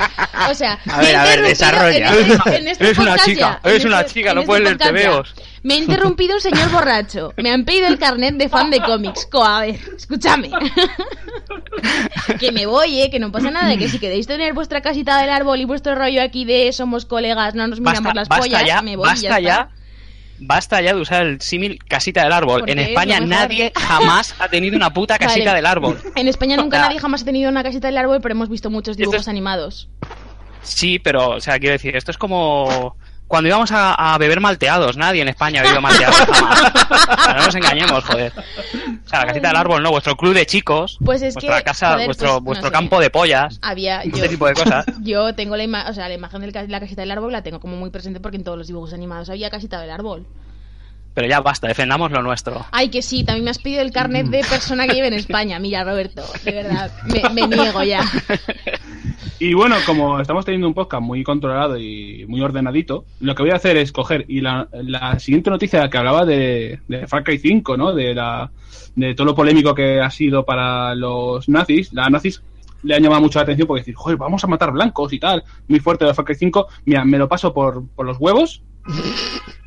O 0.49 0.53
sea, 0.55 0.79
A 0.89 1.01
ver, 1.01 1.11
me 1.11 1.15
ha 1.15 1.21
a 1.21 1.25
ver, 1.25 1.39
interrumpido 1.39 1.47
desarrolla. 1.49 2.07
en 2.13 2.31
este- 2.31 2.55
en 2.57 2.67
este 2.67 2.83
Eres 2.85 2.97
una 2.97 3.17
chica, 3.17 3.59
eres 3.63 3.85
una 3.85 4.01
este- 4.01 4.13
chica, 4.13 4.33
no 4.33 4.41
este 4.41 4.47
puedes 4.47 4.77
ya. 4.77 4.91
veos. 4.91 5.33
Me 5.61 5.73
ha 5.73 5.77
interrumpido 5.77 6.35
un 6.35 6.41
señor 6.41 6.69
borracho. 6.71 7.33
Me 7.37 7.51
han 7.51 7.65
pedido 7.65 7.87
el 7.87 7.99
carnet 7.99 8.35
de 8.35 8.47
fan 8.47 8.69
de 8.71 8.79
cómics. 8.79 9.25
Co, 9.29 9.43
a 9.43 9.61
ver, 9.61 9.77
escúchame. 9.97 10.49
que 12.39 12.51
me 12.51 12.65
voy, 12.65 13.01
eh, 13.01 13.09
que 13.09 13.19
no 13.19 13.31
pasa 13.31 13.51
nada. 13.51 13.75
Que 13.77 13.89
si 13.89 13.99
queréis 13.99 14.25
tener 14.27 14.53
vuestra 14.53 14.81
casita 14.81 15.19
del 15.19 15.29
árbol 15.29 15.59
y 15.59 15.65
vuestro 15.65 15.95
rollo 15.95 16.21
aquí 16.21 16.45
de 16.45 16.71
somos 16.71 17.05
colegas, 17.05 17.55
no 17.55 17.67
nos 17.67 17.79
miramos 17.79 18.03
Basta, 18.03 18.13
las 18.19 18.27
basta 18.29 18.43
pollas, 18.45 18.65
ya, 18.65 18.81
me 18.81 18.95
voy 18.95 19.05
y 19.07 19.09
basta 19.09 19.39
ya. 19.39 19.39
ya. 19.39 19.69
Basta 20.39 20.81
ya 20.81 20.93
de 20.93 21.01
usar 21.01 21.25
el 21.25 21.41
símil 21.41 21.79
casita 21.87 22.23
del 22.23 22.31
árbol. 22.33 22.59
Porque 22.59 22.71
En 22.73 22.79
es 22.79 22.89
España 22.89 23.19
nadie 23.19 23.71
jamás 23.75 24.35
ha 24.39 24.47
tenido 24.49 24.75
una 24.75 24.93
puta 24.93 25.17
casita 25.19 25.45
Vale. 25.51 25.55
del 25.57 25.65
árbol. 25.65 25.99
En 26.15 26.27
España 26.27 26.55
nunca 26.57 26.77
O 26.77 26.79
sea, 26.79 26.87
nadie 26.87 26.99
jamás 26.99 27.21
ha 27.21 27.25
tenido 27.25 27.49
una 27.49 27.63
casita 27.63 27.87
del 27.87 27.97
árbol, 27.97 28.19
pero 28.21 28.33
hemos 28.33 28.49
visto 28.49 28.69
muchos 28.69 28.93
es- 28.93 28.97
dibujos 28.97 29.27
animados. 29.27 29.89
Sí, 30.61 30.99
pero, 30.99 31.29
o 31.31 31.39
sea, 31.41 31.57
quiero 31.59 31.73
decir, 31.73 31.95
esto 31.95 32.11
es 32.11 32.17
como 32.17 32.95
cuando 33.29 33.47
íbamos 33.47 33.71
a, 33.71 33.93
a 34.13 34.17
beber 34.17 34.41
malteados. 34.41 34.97
Nadie 34.97 35.21
en 35.21 35.29
España 35.29 35.61
ha 35.61 35.63
bebido 35.63 35.79
malteados 35.81 36.17
jamás. 36.17 36.73
No 37.39 37.45
nos 37.45 37.55
engañemos, 37.55 38.03
joder. 38.03 38.33
O 38.35 39.09
sea, 39.09 39.19
la 39.19 39.27
casita 39.27 39.47
del 39.49 39.57
árbol, 39.57 39.81
no, 39.83 39.91
vuestro 39.91 40.17
club 40.17 40.33
de 40.33 40.45
chicos, 40.45 40.97
Pues 41.05 41.21
es 41.21 41.35
vuestra 41.35 41.57
que, 41.59 41.63
casa, 41.63 41.91
joder, 41.93 42.05
vuestro, 42.07 42.27
pues, 42.27 42.35
no 42.39 42.41
vuestro 42.41 42.67
sé. 42.67 42.73
campo 42.73 42.99
de 42.99 43.09
pollas, 43.09 43.59
Había 43.61 44.03
yo, 44.03 44.15
este 44.15 44.29
tipo 44.29 44.47
de 44.47 44.53
cosas. 44.53 44.85
yo 45.01 45.33
tengo 45.35 45.55
la, 45.55 45.63
ima- 45.63 45.89
o 45.89 45.93
sea, 45.93 46.07
la 46.09 46.15
imagen 46.15 46.41
de 46.41 46.67
la 46.67 46.79
casita 46.79 47.01
del 47.03 47.11
árbol 47.11 47.31
la 47.31 47.41
tengo 47.43 47.59
como 47.59 47.77
muy 47.77 47.89
presente 47.91 48.19
porque 48.19 48.37
en 48.37 48.43
todos 48.43 48.57
los 48.57 48.67
dibujos 48.67 48.93
animados 48.93 49.29
había 49.29 49.49
casita 49.49 49.79
del 49.79 49.91
árbol. 49.91 50.25
Pero 51.19 51.31
ya 51.31 51.41
basta, 51.41 51.67
defendamos 51.67 52.11
lo 52.11 52.21
nuestro. 52.21 52.65
Ay, 52.71 52.87
que 52.87 53.01
sí, 53.01 53.25
también 53.25 53.43
me 53.43 53.51
has 53.51 53.59
pedido 53.59 53.81
el 53.81 53.91
carnet 53.91 54.27
de 54.27 54.39
persona 54.39 54.87
que 54.87 54.93
vive 54.93 55.07
en 55.07 55.15
España. 55.15 55.59
Mira, 55.59 55.83
Roberto, 55.83 56.23
de 56.45 56.51
verdad, 56.53 56.89
me, 57.07 57.29
me 57.33 57.45
niego 57.45 57.83
ya. 57.83 58.05
Y 59.37 59.53
bueno, 59.53 59.75
como 59.85 60.19
estamos 60.19 60.45
teniendo 60.45 60.67
un 60.67 60.73
podcast 60.73 61.03
muy 61.03 61.23
controlado 61.23 61.77
y 61.77 62.25
muy 62.27 62.41
ordenadito, 62.41 63.03
lo 63.19 63.35
que 63.35 63.43
voy 63.43 63.51
a 63.51 63.55
hacer 63.55 63.75
es 63.75 63.91
coger 63.91 64.23
y 64.29 64.39
la, 64.39 64.69
la 64.71 65.19
siguiente 65.19 65.49
noticia 65.49 65.89
que 65.89 65.97
hablaba 65.97 66.25
de, 66.25 66.79
de 66.87 67.07
Far 67.07 67.23
Cry 67.25 67.37
5, 67.37 67.75
¿no? 67.75 67.93
De 67.93 68.13
la 68.13 68.51
de 68.95 69.13
todo 69.13 69.25
lo 69.25 69.35
polémico 69.35 69.75
que 69.75 69.99
ha 69.99 70.09
sido 70.09 70.45
para 70.45 70.95
los 70.95 71.49
nazis, 71.49 71.91
las 71.91 72.09
nazis 72.09 72.41
le 72.83 72.95
han 72.95 73.03
llamado 73.03 73.21
mucho 73.21 73.39
la 73.39 73.43
atención 73.43 73.67
porque 73.67 73.81
decir, 73.81 73.95
joder, 73.95 74.17
vamos 74.17 74.43
a 74.43 74.47
matar 74.47 74.71
blancos 74.71 75.11
y 75.11 75.19
tal, 75.19 75.43
muy 75.67 75.81
fuerte 75.81 76.05
de 76.05 76.13
Far 76.13 76.23
Cry 76.23 76.35
5, 76.35 76.67
mira, 76.85 77.03
me 77.03 77.17
lo 77.17 77.27
paso 77.27 77.53
por, 77.53 77.85
por 77.89 78.05
los 78.05 78.17
huevos. 78.19 78.61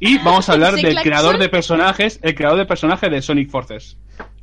Y 0.00 0.18
vamos 0.18 0.48
a 0.48 0.52
hablar 0.52 0.74
¿Ese 0.74 0.82
del 0.86 0.92
claxon? 0.94 1.10
creador 1.10 1.38
de 1.38 1.48
personajes, 1.48 2.20
el 2.22 2.34
creador 2.34 2.58
de 2.58 2.66
personajes 2.66 3.10
de 3.10 3.22
Sonic 3.22 3.50
Forces. 3.50 3.96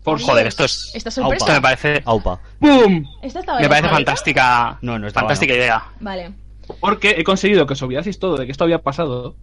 Joder, 0.03 0.47
esto 0.47 0.65
es. 0.65 0.91
Esta 0.93 1.09
Esto 1.09 1.51
me 1.51 1.61
parece, 1.61 2.01
Aupa. 2.05 2.39
¡Pum! 2.59 3.05
Esta 3.23 3.39
estaba 3.39 3.59
me 3.59 3.67
parece 3.67 3.89
fantástica. 3.89 4.77
No, 4.81 4.99
no 4.99 5.07
estaba, 5.07 5.23
fantástica 5.27 5.53
no. 5.53 5.59
idea. 5.59 5.83
Vale. 5.99 6.31
Porque 6.79 7.15
he 7.17 7.23
conseguido 7.23 7.65
que 7.65 7.73
os 7.73 7.81
olvidaseis 7.81 8.19
todo 8.19 8.37
de 8.37 8.45
que 8.45 8.51
esto 8.51 8.63
había 8.63 8.79
pasado 8.79 9.35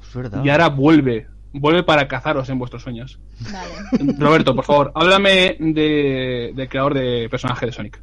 Es 0.00 0.14
verdad. 0.14 0.44
y 0.44 0.50
ahora 0.50 0.68
vuelve. 0.68 1.26
Vuelve 1.52 1.82
para 1.82 2.06
cazaros 2.06 2.48
en 2.50 2.58
vuestros 2.58 2.82
sueños. 2.82 3.18
Vale. 3.40 4.12
Roberto, 4.18 4.54
por 4.54 4.64
favor, 4.64 4.92
háblame 4.94 5.56
de, 5.58 6.52
del 6.54 6.68
creador 6.68 6.94
de 6.94 7.28
personaje 7.30 7.66
de 7.66 7.72
Sonic. 7.72 8.00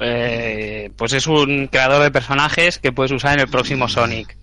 Eh, 0.00 0.90
pues 0.96 1.12
es 1.14 1.26
un 1.26 1.68
creador 1.68 2.02
de 2.02 2.10
personajes 2.10 2.78
que 2.78 2.92
puedes 2.92 3.12
usar 3.12 3.34
en 3.34 3.40
el 3.40 3.48
próximo 3.48 3.88
Sonic. 3.88 4.36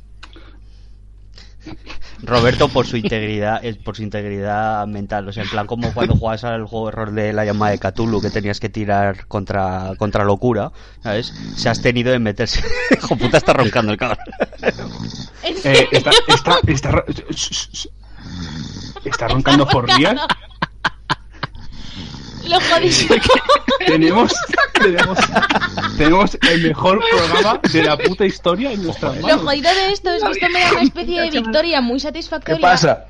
Roberto 2.23 2.69
por 2.69 2.87
su 2.87 2.97
integridad, 2.97 3.61
por 3.83 3.95
su 3.95 4.03
integridad 4.03 4.87
mental, 4.87 5.27
o 5.27 5.33
sea, 5.33 5.43
en 5.43 5.49
plan 5.49 5.67
como 5.67 5.93
cuando 5.93 6.15
jugabas 6.15 6.43
al 6.43 6.65
juego 6.65 6.87
de 6.87 6.89
error 6.89 7.11
de 7.11 7.33
la 7.33 7.45
llamada 7.45 7.71
de 7.71 7.79
Cthulhu 7.79 8.21
que 8.21 8.29
tenías 8.29 8.59
que 8.59 8.69
tirar 8.69 9.27
contra 9.27 9.93
contra 9.97 10.23
locura, 10.23 10.71
¿sabes? 11.03 11.33
Se 11.55 11.69
has 11.69 11.81
tenido 11.81 12.11
de 12.11 12.19
meterse. 12.19 12.63
Hijo 12.97 13.15
puta 13.15 13.37
está 13.37 13.53
roncando 13.53 13.91
el 13.91 13.97
cabrón. 13.97 14.25
¿En 15.43 15.55
Eh, 15.63 15.87
está, 15.91 16.11
está, 16.27 16.59
está, 16.67 17.03
está 19.03 19.27
roncando 19.27 19.67
por 19.67 19.87
real. 19.87 20.19
Lo 22.47 22.59
jodido. 22.69 23.15
Tenemos, 23.85 24.33
tenemos, 24.73 25.19
tenemos 25.97 26.37
el 26.49 26.63
mejor 26.63 26.99
programa 27.09 27.59
de 27.71 27.83
la 27.83 27.97
puta 27.97 28.25
historia 28.25 28.71
en 28.71 28.83
nuestras 28.83 29.15
Lo 29.17 29.21
manos. 29.21 29.41
jodido 29.41 29.73
de 29.73 29.91
esto 29.91 30.09
es 30.11 30.23
que 30.23 30.31
esto 30.31 30.49
me 30.49 30.59
da 30.61 30.71
una 30.71 30.81
especie 30.81 31.21
de 31.21 31.29
victoria 31.29 31.81
muy 31.81 31.95
¿Qué 31.95 32.01
satisfactoria. 32.01 32.61
pasa? 32.61 33.05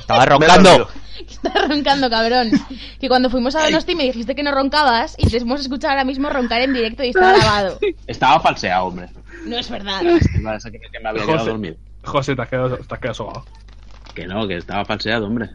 Estaba 0.00 0.26
roncando. 0.26 0.88
Estás 1.30 1.68
roncando, 1.68 2.10
cabrón. 2.10 2.50
Que 2.98 3.08
cuando 3.08 3.30
fuimos 3.30 3.54
a 3.54 3.62
Donosti 3.64 3.94
me 3.94 4.04
dijiste 4.04 4.34
que 4.34 4.42
no 4.42 4.50
roncabas 4.52 5.14
y 5.18 5.28
te 5.28 5.36
hemos 5.38 5.60
escuchado 5.60 5.92
ahora 5.92 6.04
mismo 6.04 6.28
roncar 6.28 6.60
en 6.62 6.72
directo 6.72 7.04
y 7.04 7.10
está 7.10 7.32
grabado. 7.34 7.78
Estaba 8.06 8.40
falseado, 8.40 8.86
hombre. 8.86 9.08
No 9.44 9.56
es 9.56 9.70
verdad. 9.70 10.00
Que 10.00 11.00
me 11.02 11.08
había 11.08 11.24
José, 11.24 11.44
dormido. 11.50 11.76
José, 12.04 12.34
te 12.34 12.42
has 12.42 12.48
quedado, 12.48 12.76
te 12.76 12.94
has 12.94 13.00
quedado 13.00 13.14
sobado. 13.14 13.44
Que 14.14 14.26
no, 14.26 14.46
que 14.48 14.56
estaba 14.56 14.84
falseado, 14.84 15.26
hombre. 15.26 15.50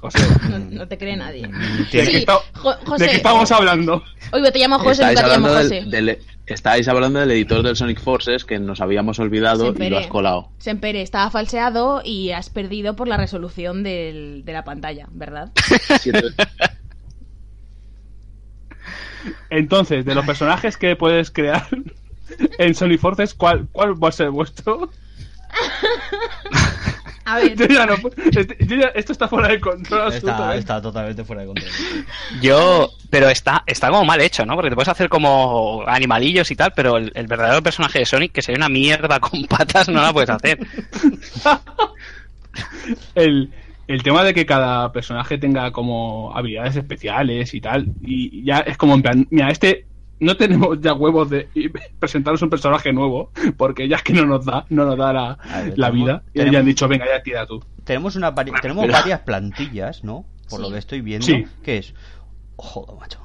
José, 0.00 0.18
No, 0.50 0.58
no 0.58 0.88
te 0.88 0.96
cree 0.98 1.16
nadie. 1.16 1.42
¿de, 1.42 1.48
Tiene- 1.48 1.86
qué, 1.90 2.06
Sí, 2.06 2.16
está- 2.16 2.38
Jo- 2.54 2.74
José. 2.86 3.04
¿de 3.04 3.10
qué 3.10 3.16
estamos 3.16 3.50
hablando? 3.52 4.02
Oye, 4.32 4.50
te 4.50 4.58
llamo 4.58 4.78
José, 4.78 5.04
nunca 5.06 5.22
te 5.22 5.28
llamo 5.28 5.46
hablando 5.48 5.62
José. 5.68 5.80
del, 5.86 6.06
del- 6.06 6.18
estáis 6.46 6.88
hablando 6.88 7.20
del 7.20 7.30
editor 7.30 7.62
del 7.62 7.76
Sonic 7.76 8.00
Forces 8.00 8.44
que 8.44 8.58
nos 8.58 8.80
habíamos 8.80 9.18
olvidado 9.20 9.72
y 9.78 9.88
lo 9.90 9.98
has 9.98 10.06
colado. 10.08 10.48
Sempere, 10.58 11.02
estaba 11.02 11.30
falseado 11.30 12.02
y 12.04 12.32
has 12.32 12.50
perdido 12.50 12.96
por 12.96 13.06
la 13.08 13.16
resolución 13.18 13.82
del- 13.82 14.42
de 14.44 14.52
la 14.52 14.64
pantalla, 14.64 15.06
¿verdad? 15.12 15.52
Entonces, 19.50 20.04
de 20.04 20.14
los 20.14 20.24
personajes 20.24 20.76
que 20.76 20.96
puedes 20.96 21.30
crear 21.30 21.66
en 22.58 22.74
Sonic 22.74 23.00
Forces, 23.00 23.34
¿cuál, 23.34 23.68
¿cuál 23.70 24.02
va 24.02 24.08
a 24.08 24.12
ser 24.12 24.30
vuestro? 24.30 24.90
A 27.30 27.36
ver, 27.36 27.56
Yo 27.56 27.66
ya 27.66 27.86
no 27.86 27.96
pu- 27.96 28.12
este- 28.36 28.56
yo 28.66 28.76
ya- 28.76 28.88
esto 28.94 29.12
está 29.12 29.28
fuera 29.28 29.48
de 29.48 29.60
control 29.60 30.12
Está, 30.12 30.16
absolutamente. 30.16 30.58
está 30.58 30.82
totalmente 30.82 31.24
fuera 31.24 31.42
de 31.42 31.48
control. 31.48 31.70
Yo, 32.42 32.90
pero 33.10 33.28
está, 33.28 33.62
está 33.66 33.88
como 33.90 34.04
mal 34.04 34.20
hecho, 34.20 34.44
¿no? 34.46 34.54
Porque 34.54 34.70
te 34.70 34.74
puedes 34.74 34.88
hacer 34.88 35.08
como 35.08 35.84
animalillos 35.86 36.50
y 36.50 36.56
tal, 36.56 36.72
pero 36.74 36.96
el, 36.96 37.12
el 37.14 37.26
verdadero 37.26 37.62
personaje 37.62 38.00
de 38.00 38.06
Sonic, 38.06 38.32
que 38.32 38.42
sería 38.42 38.58
una 38.58 38.68
mierda 38.68 39.20
con 39.20 39.44
patas, 39.44 39.88
no 39.88 40.00
la 40.02 40.12
puedes 40.12 40.30
hacer. 40.30 40.58
el, 43.14 43.50
el 43.86 44.02
tema 44.02 44.24
de 44.24 44.34
que 44.34 44.46
cada 44.46 44.92
personaje 44.92 45.38
tenga 45.38 45.70
como 45.72 46.36
habilidades 46.36 46.76
especiales 46.76 47.54
y 47.54 47.60
tal, 47.60 47.86
y 48.02 48.44
ya 48.44 48.58
es 48.60 48.76
como 48.76 48.94
en 48.94 49.02
plan, 49.02 49.26
mira, 49.30 49.50
este 49.50 49.86
no 50.20 50.36
tenemos 50.36 50.78
ya 50.80 50.92
huevos 50.94 51.28
de 51.30 51.48
presentaros 51.98 52.40
un 52.42 52.50
personaje 52.50 52.92
nuevo, 52.92 53.30
porque 53.56 53.88
ya 53.88 53.96
es 53.96 54.02
que 54.02 54.12
no 54.12 54.24
nos 54.26 54.44
da, 54.44 54.64
no 54.68 54.84
nos 54.84 54.96
da 54.98 55.12
la, 55.12 55.38
ver, 55.64 55.78
la 55.78 55.88
tenemos- 55.88 55.92
vida, 55.92 56.22
y 56.28 56.32
tenemos- 56.38 56.52
ya 56.52 56.58
han 56.60 56.66
dicho, 56.66 56.88
venga, 56.88 57.06
ya 57.06 57.22
tira 57.22 57.46
tú. 57.46 57.62
Tenemos 57.84 58.16
una 58.16 58.34
vari- 58.34 58.58
tenemos 58.60 58.82
pero- 58.84 58.92
varias 58.92 59.20
plantillas, 59.20 60.04
¿no? 60.04 60.24
Por 60.48 60.58
Sí. 60.60 60.62
lo 60.66 60.70
que 60.72 60.78
estoy 60.78 61.00
viendo, 61.00 61.26
Sí. 61.26 61.46
que 61.62 61.78
es 61.78 61.94
joder, 62.56 62.96
macho. 62.98 63.20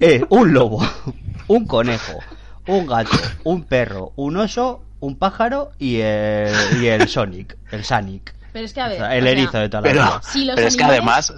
Eh, 0.00 0.24
un 0.28 0.52
lobo, 0.52 0.80
un 1.48 1.66
conejo, 1.66 2.18
un 2.66 2.86
gato, 2.86 3.16
un 3.44 3.64
perro, 3.64 4.12
un 4.16 4.36
oso, 4.36 4.82
un 5.00 5.16
pájaro 5.16 5.70
y 5.78 5.96
el, 6.00 6.52
y 6.82 6.86
el 6.86 7.08
Sonic, 7.08 7.56
el 7.70 7.84
Sonic. 7.84 8.34
pero 8.52 8.64
es 8.64 8.72
que 8.74 8.80
a 8.80 8.86
O 8.86 8.88
ver. 8.88 8.98
sea, 8.98 9.16
el 9.16 9.22
o 9.22 9.26
sea, 9.26 9.32
erizo 9.32 9.58
de 9.58 9.68
toda 9.68 9.80
la 9.82 9.88
Pero. 9.88 10.22
Si 10.22 10.44
los 10.44 10.56
pero 10.56 10.68
es 10.68 10.76
que 10.76 10.84
además, 10.84 11.32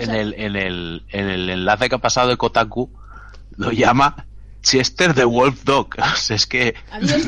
en, 0.00 0.06
sea- 0.06 0.20
el, 0.20 0.34
en, 0.34 0.56
el, 0.56 1.04
en 1.08 1.28
el 1.28 1.50
enlace 1.50 1.88
que 1.88 1.94
ha 1.94 1.98
pasado 1.98 2.28
de 2.28 2.36
Kotaku, 2.36 2.90
lo 3.56 3.72
llama 3.72 4.26
Chester 4.62 5.14
the 5.14 5.24
Wolf 5.24 5.64
Dog. 5.64 5.88
O 6.00 6.16
sea, 6.16 6.36
es 6.36 6.46
que 6.46 6.74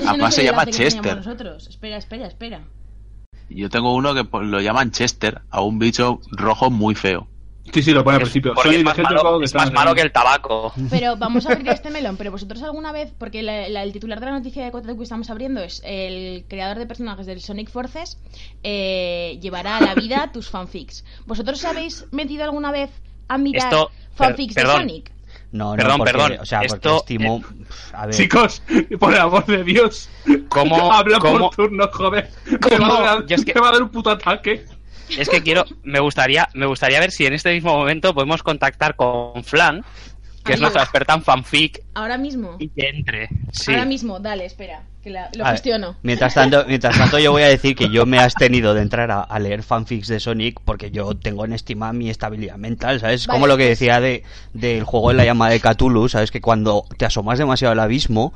además 0.07 0.35
se 0.35 0.45
llama 0.45 0.67
Chester. 0.67 1.17
nosotros. 1.17 1.67
Espera, 1.69 1.97
espera, 1.97 2.27
espera. 2.27 2.61
Yo 3.49 3.69
tengo 3.69 3.95
uno 3.95 4.15
que 4.15 4.27
lo 4.45 4.61
llaman 4.61 4.91
Chester, 4.93 5.43
a 5.51 5.61
un 5.61 5.79
bicho 5.79 6.21
rojo 6.31 6.71
muy 6.71 6.95
feo. 6.95 7.29
Sí, 7.73 7.83
sí, 7.83 7.93
lo 7.93 8.03
pone 8.03 8.17
al 8.17 8.23
principio. 8.23 8.53
es 8.53 8.85
más, 8.85 8.99
malo, 8.99 9.39
es 9.41 9.45
está 9.51 9.59
más 9.59 9.69
en- 9.69 9.75
malo 9.75 9.95
que 9.95 10.01
el 10.03 10.11
tabaco. 10.13 10.73
Pero 10.91 11.17
vamos 11.17 11.47
a 11.47 11.53
abrir 11.53 11.69
este 11.69 11.91
melón. 11.91 12.17
Pero 12.17 12.31
vosotros 12.33 12.63
alguna 12.63 12.91
vez, 12.93 13.13
porque 13.17 13.43
la- 13.43 13.69
la- 13.69 13.83
el 13.85 13.93
titular 13.93 14.19
de 14.21 14.27
la 14.27 14.33
noticia 14.33 14.65
de 14.65 14.71
Kotaku 14.73 14.97
que 14.99 15.03
estamos 15.05 15.31
abriendo 15.31 15.63
es 15.63 15.81
el 15.85 16.45
creador 16.49 16.79
de 16.79 16.87
personajes 16.87 17.25
del 17.27 17.41
Sonic 17.41 17.71
Forces 17.71 18.19
eh, 18.63 19.39
llevará 19.41 19.77
a 19.77 19.81
la 19.81 19.95
vida 19.95 20.31
tus 20.33 20.49
fanfics. 20.51 21.05
¿Vosotros 21.27 21.65
habéis 21.65 22.07
metido 22.11 22.45
alguna 22.45 22.73
vez 22.73 22.91
a 23.29 23.39
mirar 23.39 23.65
Esto- 23.73 23.91
fanfics 24.15 24.55
per- 24.55 24.65
de 24.65 24.69
perdón. 24.69 24.89
Sonic? 24.89 25.13
No, 25.53 25.75
Perdón, 25.77 25.91
no, 25.93 25.99
porque, 25.99 26.13
perdón, 26.15 26.39
o 26.41 26.47
sea, 26.47 26.61
porque 26.61 26.75
esto- 26.77 26.97
estimo, 26.97 27.45
a 27.93 28.07
ver, 28.07 28.15
Chicos, 28.15 28.63
por 28.99 29.13
el 29.13 29.21
amor 29.21 29.45
de 29.45 29.63
Dios. 29.65 30.09
¿Cómo- 30.49 30.91
Habla 30.93 31.19
cómo- 31.19 31.51
por 31.51 31.55
turno, 31.57 31.89
joder. 31.93 32.31
Me 32.47 32.59
cómo- 32.59 32.89
va, 32.89 32.99
a 32.99 33.15
dar, 33.17 33.25
es 33.29 33.45
que- 33.45 33.53
me 33.55 33.61
va 33.61 33.69
a 33.69 33.73
dar 33.73 33.83
un 33.83 33.91
puto 33.91 34.11
ataque. 34.11 34.65
Es 35.19 35.29
que 35.29 35.43
quiero, 35.43 35.65
me 35.83 36.01
gustaría, 36.01 36.49
me 36.55 36.67
gustaría 36.67 37.01
ver 37.01 37.11
si 37.11 37.27
en 37.27 37.33
este 37.35 37.53
mismo 37.53 37.73
momento 37.77 38.15
podemos 38.15 38.43
contactar 38.43 38.97
con 38.97 39.45
Flan, 39.45 39.85
que 40.45 40.55
es 40.55 40.61
nuestra 40.61 40.83
experta 40.83 41.15
en 41.15 41.23
fanfic, 41.23 41.83
Ahora 41.95 42.19
mismo. 42.19 42.57
y 42.59 42.69
que 42.69 42.89
entre. 42.89 43.29
Sí. 43.53 43.71
Ahora 43.73 43.85
mismo, 43.85 44.19
dale, 44.19 44.45
espera, 44.45 44.83
que 45.01 45.11
la- 45.11 45.31
lo 45.37 45.45
A 45.45 45.49
ver, 45.51 45.53
gestiono. 45.59 45.97
Mientras 46.03 46.35
tanto, 46.35 46.65
mientras 46.67 46.99
tanto, 46.99 47.19
yo 47.21 47.31
voy 47.31 47.43
a 47.43 47.49
decir 47.49 47.77
que 47.77 47.91
yo 47.91 48.07
me 48.07 48.17
he 48.17 48.21
abstenido 48.21 48.75
de 48.75 48.83
entrar 48.83 49.11
a, 49.13 49.21
a 49.21 49.39
leer 49.39 49.63
fanfics 49.63 50.09
de 50.09 50.19
Sonic 50.19 50.59
porque 50.65 50.91
yo 50.91 51.15
tengo 51.17 51.45
en 51.45 51.53
estima 51.53 51.93
mi 51.93 52.11
estabilidad 52.11 52.57
mental, 52.57 52.99
¿sabes? 52.99 53.27
Vale, 53.29 53.37
Como 53.37 53.47
lo 53.47 53.57
que 53.57 53.67
pues- 53.67 53.79
decía 53.79 54.01
de, 54.01 54.25
del 54.53 54.83
juego 54.83 55.11
de 55.11 55.15
la 55.15 55.25
llamada 55.25 55.53
de 55.53 55.61
Cthulhu, 55.61 56.09
¿sabes? 56.09 56.33
Que 56.33 56.41
cuando 56.41 56.87
te 56.99 57.05
asomas 57.07 57.39
demasiado 57.39 57.71
al 57.73 57.81
abismo, 57.81 58.33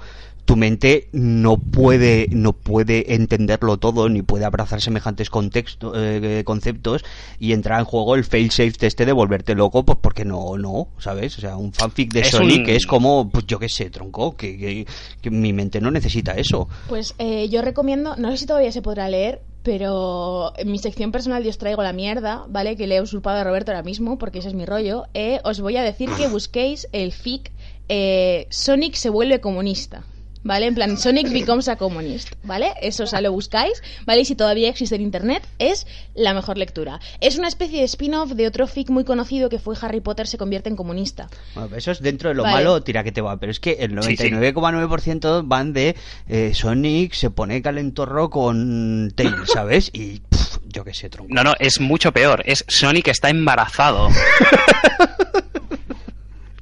tu 0.47 0.57
mente 0.57 1.09
no 1.13 1.59
puede, 1.59 2.29
no 2.31 2.55
puede 2.55 3.15
entenderlo 3.15 3.77
todo, 3.77 4.09
ni 4.09 4.23
puede 4.23 4.45
abrazar 4.47 4.81
semejantes 4.81 5.29
contexto, 5.29 5.93
eh, 5.95 6.43
conceptos 6.45 7.05
y 7.39 7.53
entrar 7.53 7.81
en 7.81 7.85
juego 7.85 8.15
el 8.15 8.25
failsafe 8.25 8.73
de 8.81 8.87
este 8.87 9.05
de 9.05 9.13
volverte 9.13 9.55
loco, 9.55 9.85
pues 9.85 9.99
porque 10.01 10.25
no, 10.25 10.57
no, 10.57 10.89
¿sabes? 10.99 11.37
O 11.37 11.41
sea, 11.41 11.57
un 11.57 11.73
fanfic 11.73 12.13
de 12.13 12.21
Es 12.21 12.31
Sonic 12.31 12.59
un- 12.61 12.65
que 12.65 12.77
es 12.77 12.87
como, 12.87 13.29
pues 13.29 13.45
yo 13.47 13.59
qué 13.59 13.69
sé, 13.69 13.91
tronco, 13.91 14.37
que, 14.37 14.57
que- 14.57 14.87
que 15.21 15.31
mi 15.31 15.53
mente 15.53 15.81
no 15.81 15.91
necesita 15.91 16.33
eso. 16.33 16.69
Pues 16.89 17.15
eh, 17.19 17.49
yo 17.51 17.61
recomiendo, 17.61 18.17
no 18.17 18.31
sé 18.31 18.39
si 18.39 18.47
todavía 18.47 18.73
se 18.73 18.83
podrá 18.83 19.09
leer, 19.09 19.43
pero 19.65 20.53
en 20.57 20.71
mi 20.71 20.79
sección 20.79 21.11
personal 21.11 21.43
yo 21.43 21.51
os 21.51 21.59
traigo 21.59 21.83
la 21.83 21.93
mierda, 21.93 22.45
¿vale? 22.49 22.77
Que 22.77 22.87
le 22.87 22.97
he 22.97 23.01
usurpado 23.03 23.41
a 23.41 23.45
Roberto 23.45 23.73
ahora 23.73 23.83
mismo, 23.83 24.17
porque 24.17 24.39
ese 24.39 24.49
es 24.49 24.55
mi 24.55 24.65
rollo. 24.65 25.07
Eh, 25.13 25.41
os 25.43 25.61
voy 25.61 25.77
a 25.77 25.83
decir 25.83 26.09
que 26.17 26.29
busquéis 26.29 26.87
el 26.93 27.11
fic 27.11 27.51
eh, 27.89 28.47
Sonic 28.51 28.95
se 28.95 29.11
vuelve 29.11 29.41
comunista. 29.41 30.05
¿Vale? 30.43 30.67
En 30.67 30.75
plan, 30.77 30.97
Sonic 30.97 31.31
becomes 31.33 31.69
a 31.69 31.77
communist, 31.77 32.33
¿vale? 32.45 32.73
Eso, 32.81 33.03
o 33.05 33.07
sea, 33.07 33.21
lo 33.21 33.33
buscáis, 33.33 33.83
¿vale? 34.05 34.21
Y 34.21 34.25
si 34.25 34.37
todavía 34.37 34.69
existe 34.69 34.95
en 34.95 35.03
internet, 35.03 35.43
es 35.59 35.87
la 36.15 36.35
mejor 36.35 36.57
lectura. 36.57 37.01
Es 37.21 37.37
una 37.37 37.49
especie 37.49 37.79
de 37.81 37.85
spin-off 37.85 38.31
de 38.33 38.47
otro 38.47 38.67
fic 38.69 38.91
muy 38.91 39.03
conocido 39.05 39.49
que 39.49 39.59
fue 39.59 39.75
Harry 39.81 40.01
Potter 40.01 40.27
se 40.29 40.39
convierte 40.39 40.69
en 40.69 40.77
comunista. 40.77 41.29
Bueno, 41.55 41.75
eso 41.77 41.91
es 41.91 42.01
dentro 42.01 42.29
de 42.29 42.37
lo 42.37 42.45
Vale. 42.45 42.55
malo, 42.57 42.83
tira 42.83 43.03
que 43.03 43.11
te 43.13 43.21
va, 43.21 43.39
pero 43.39 43.51
es 43.51 43.59
que 43.59 43.73
el 43.81 43.91
Sí, 44.05 44.17
sí. 44.17 44.25
99,9% 44.31 45.43
van 45.47 45.73
de 45.73 45.97
eh, 46.29 46.53
Sonic 46.55 47.13
se 47.15 47.31
pone 47.31 47.61
calentorro 47.61 48.31
con 48.31 49.13
Tails, 49.17 49.51
¿sabes? 49.53 49.91
Y 49.93 50.21
pff, 50.21 50.59
yo 50.67 50.85
qué 50.85 50.95
sé, 50.95 51.09
tronco. 51.11 51.35
No, 51.35 51.43
no, 51.43 51.55
es 51.59 51.81
mucho 51.81 52.13
peor. 52.13 52.43
Es 52.47 52.65
Sonic 52.69 53.09
está 53.09 53.31
embarazado. 53.31 54.09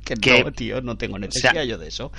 que 0.05 0.15
que- 0.15 0.45
no, 0.45 0.53
tío, 0.53 0.81
no 0.81 0.97
tengo 0.97 1.19
necesidad 1.19 1.53
sea, 1.53 1.65
yo 1.65 1.79
de 1.79 1.89
eso. 1.89 2.13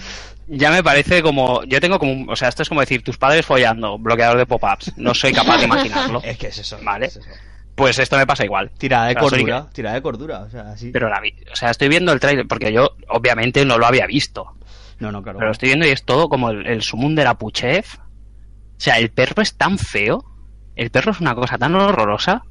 Ya 0.47 0.71
me 0.71 0.83
parece 0.83 1.21
como. 1.21 1.63
Yo 1.63 1.79
tengo 1.79 1.99
como. 1.99 2.31
O 2.31 2.35
sea, 2.35 2.49
esto 2.49 2.63
es 2.63 2.69
como 2.69 2.81
decir, 2.81 3.03
tus 3.03 3.17
padres 3.17 3.45
follando, 3.45 3.97
bloqueador 3.97 4.37
de 4.37 4.45
pop-ups. 4.45 4.93
No 4.97 5.13
soy 5.13 5.31
capaz 5.33 5.57
de 5.59 5.65
imaginarlo. 5.65 6.21
Es 6.23 6.37
que 6.37 6.47
es 6.47 6.57
eso. 6.57 6.77
Vale. 6.83 7.05
es 7.07 7.17
eso. 7.17 7.29
Pues 7.75 7.99
esto 7.99 8.15
me 8.17 8.25
pasa 8.25 8.45
igual. 8.45 8.71
Tirada 8.77 9.07
de 9.07 9.11
O 9.11 9.19
sea, 9.19 9.29
soy 9.29 9.39
cordura, 9.39 9.69
tirada 9.73 9.95
de 9.95 10.01
cordura, 10.01 10.39
o 10.41 10.49
sea, 10.49 10.61
así. 10.71 10.91
Pero 10.91 11.09
la 11.09 11.19
vi- 11.19 11.35
o 11.51 11.55
sea, 11.55 11.71
estoy 11.71 11.89
viendo 11.89 12.13
el 12.13 12.19
trailer 12.21 12.47
porque 12.47 12.71
yo 12.71 12.91
obviamente 13.09 13.65
no 13.65 13.77
lo 13.77 13.85
había 13.85 14.07
visto. 14.07 14.55
No, 14.99 15.11
no, 15.11 15.21
claro. 15.21 15.39
Pero 15.39 15.47
lo 15.49 15.51
estoy 15.51 15.69
viendo 15.69 15.85
y 15.85 15.89
es 15.89 16.05
todo 16.05 16.29
como 16.29 16.51
el, 16.51 16.65
el 16.67 16.81
sumum 16.81 17.15
de 17.15 17.25
la 17.25 17.33
Puchef. 17.37 17.95
O 17.97 18.79
sea, 18.79 18.97
el 18.97 19.09
perro 19.11 19.41
es 19.43 19.55
tan 19.57 19.77
feo. 19.77 20.23
El 20.77 20.89
perro 20.89 21.11
es 21.11 21.19
una 21.19 21.35
cosa 21.35 21.57
tan 21.57 21.75
horrorosa. 21.75 22.43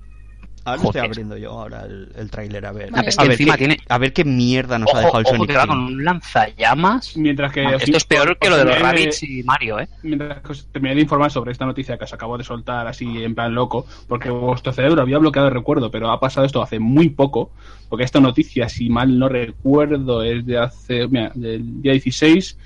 Ahora 0.67 0.77
estoy 0.77 0.89
Joder. 0.93 1.05
abriendo 1.05 1.37
yo 1.37 1.51
ahora 1.51 1.83
el, 1.85 2.11
el 2.17 2.31
tráiler 2.31 2.65
a 2.65 2.73
ver. 2.73 2.91
Vale. 2.91 3.09
Es 3.09 3.19
a, 3.19 3.23
que 3.23 3.29
ver 3.29 3.33
encima 3.35 3.53
qué, 3.55 3.59
tiene- 3.59 3.77
a 3.89 3.99
ver 3.99 4.13
qué 4.15 4.25
mierda 4.25 4.79
nos 4.79 4.95
ha 4.95 4.99
dejado 5.01 5.19
el 5.19 5.27
ojo 5.27 5.35
Sonic 5.37 5.51
que 5.51 5.57
va 5.57 5.65
Team. 5.65 5.69
con 5.69 5.79
un 5.85 6.05
lanzallamas. 6.05 7.17
Mientras 7.17 7.53
que 7.53 7.67
os- 7.67 7.83
Esto 7.83 7.97
es 7.99 8.05
peor 8.05 8.39
que 8.39 8.49
lo 8.49 8.57
de 8.57 8.65
los 8.65 8.79
Rabbits 8.79 9.23
y 9.25 9.43
Mario, 9.43 9.81
¿eh? 9.81 9.89
Mientras 10.03 10.41
que 10.41 10.53
os 10.53 10.67
terminé 10.69 10.95
de 10.95 11.03
informar 11.03 11.31
sobre 11.31 11.53
esta 11.53 11.67
noticia 11.67 11.99
que 11.99 12.05
os 12.05 12.13
acabo 12.15 12.39
de 12.39 12.45
soltar 12.45 12.87
así 12.87 13.23
en 13.23 13.35
plan 13.35 13.55
loco, 13.55 13.87
porque 14.09 14.31
vuestro 14.31 14.73
cerebro 14.73 15.03
había 15.03 15.19
bloqueado 15.19 15.49
el 15.49 15.55
recuerdo, 15.55 15.91
pero 15.91 16.11
ha 16.11 16.19
pasado 16.19 16.47
esto 16.47 16.63
hace 16.63 16.79
muy 16.79 17.11
poco, 17.11 17.51
porque 17.91 18.05
esta 18.05 18.21
noticia, 18.21 18.69
si 18.69 18.89
mal 18.89 19.19
no 19.19 19.29
recuerdo, 19.29 20.23
es 20.23 20.47
de 20.47 20.59
hace, 20.59 21.07
mira, 21.09 21.31
del 21.35 21.83
día 21.83 21.93
16, 21.93 22.59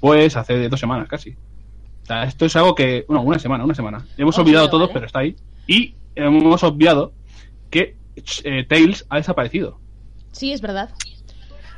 pues 0.00 0.36
hace 0.36 0.68
dos 0.68 0.80
semanas 0.80 1.08
casi. 1.08 1.30
O 2.02 2.06
sea, 2.06 2.24
esto 2.24 2.44
es 2.46 2.54
algo 2.56 2.74
que, 2.74 3.04
bueno, 3.08 3.22
una 3.22 3.38
semana, 3.38 3.64
una 3.64 3.74
semana. 3.74 4.04
Hemos 4.18 4.36
Oh, 4.36 4.42
olvidado 4.42 4.66
sí, 4.66 4.70
todos, 4.72 4.82
vale. 4.88 4.92
pero 4.94 5.06
está 5.06 5.20
ahí. 5.20 5.36
Y 5.66 5.94
hemos 6.16 6.62
obviado 6.62 7.12
que 7.74 7.96
eh, 8.44 8.64
Tails 8.68 9.04
ha 9.10 9.16
desaparecido. 9.16 9.80
Sí, 10.30 10.52
es 10.52 10.60
verdad. 10.60 10.90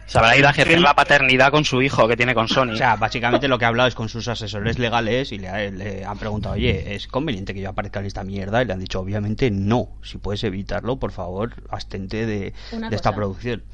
Se 0.06 0.18
habrá 0.18 0.36
ido 0.36 0.46
a 0.46 0.50
ejercer 0.52 0.80
la 0.80 0.94
paternidad 0.94 1.50
con 1.50 1.64
su 1.64 1.82
hijo 1.82 2.06
que 2.06 2.16
tiene 2.16 2.32
con 2.34 2.46
Sony. 2.46 2.70
O 2.72 2.76
sea, 2.76 2.94
básicamente 2.94 3.48
lo 3.48 3.58
que 3.58 3.64
ha 3.64 3.68
hablado 3.68 3.88
es 3.88 3.94
con 3.96 4.08
sus 4.08 4.28
asesores 4.28 4.78
legales 4.78 5.32
y 5.32 5.38
le, 5.38 5.48
ha- 5.48 5.68
le 5.70 6.04
han 6.04 6.16
preguntado, 6.18 6.54
oye, 6.54 6.94
¿es 6.94 7.08
conveniente 7.08 7.54
que 7.54 7.60
yo 7.60 7.70
aparezca 7.70 7.98
en 8.00 8.06
esta 8.06 8.22
mierda? 8.22 8.62
Y 8.62 8.66
le 8.66 8.72
han 8.74 8.78
dicho, 8.78 9.00
obviamente 9.00 9.50
no. 9.50 9.88
Si 10.04 10.18
puedes 10.18 10.44
evitarlo, 10.44 10.98
por 10.98 11.10
favor, 11.10 11.54
abstente 11.70 12.24
de, 12.24 12.52
de 12.90 12.94
esta 12.96 13.14
producción. 13.16 13.64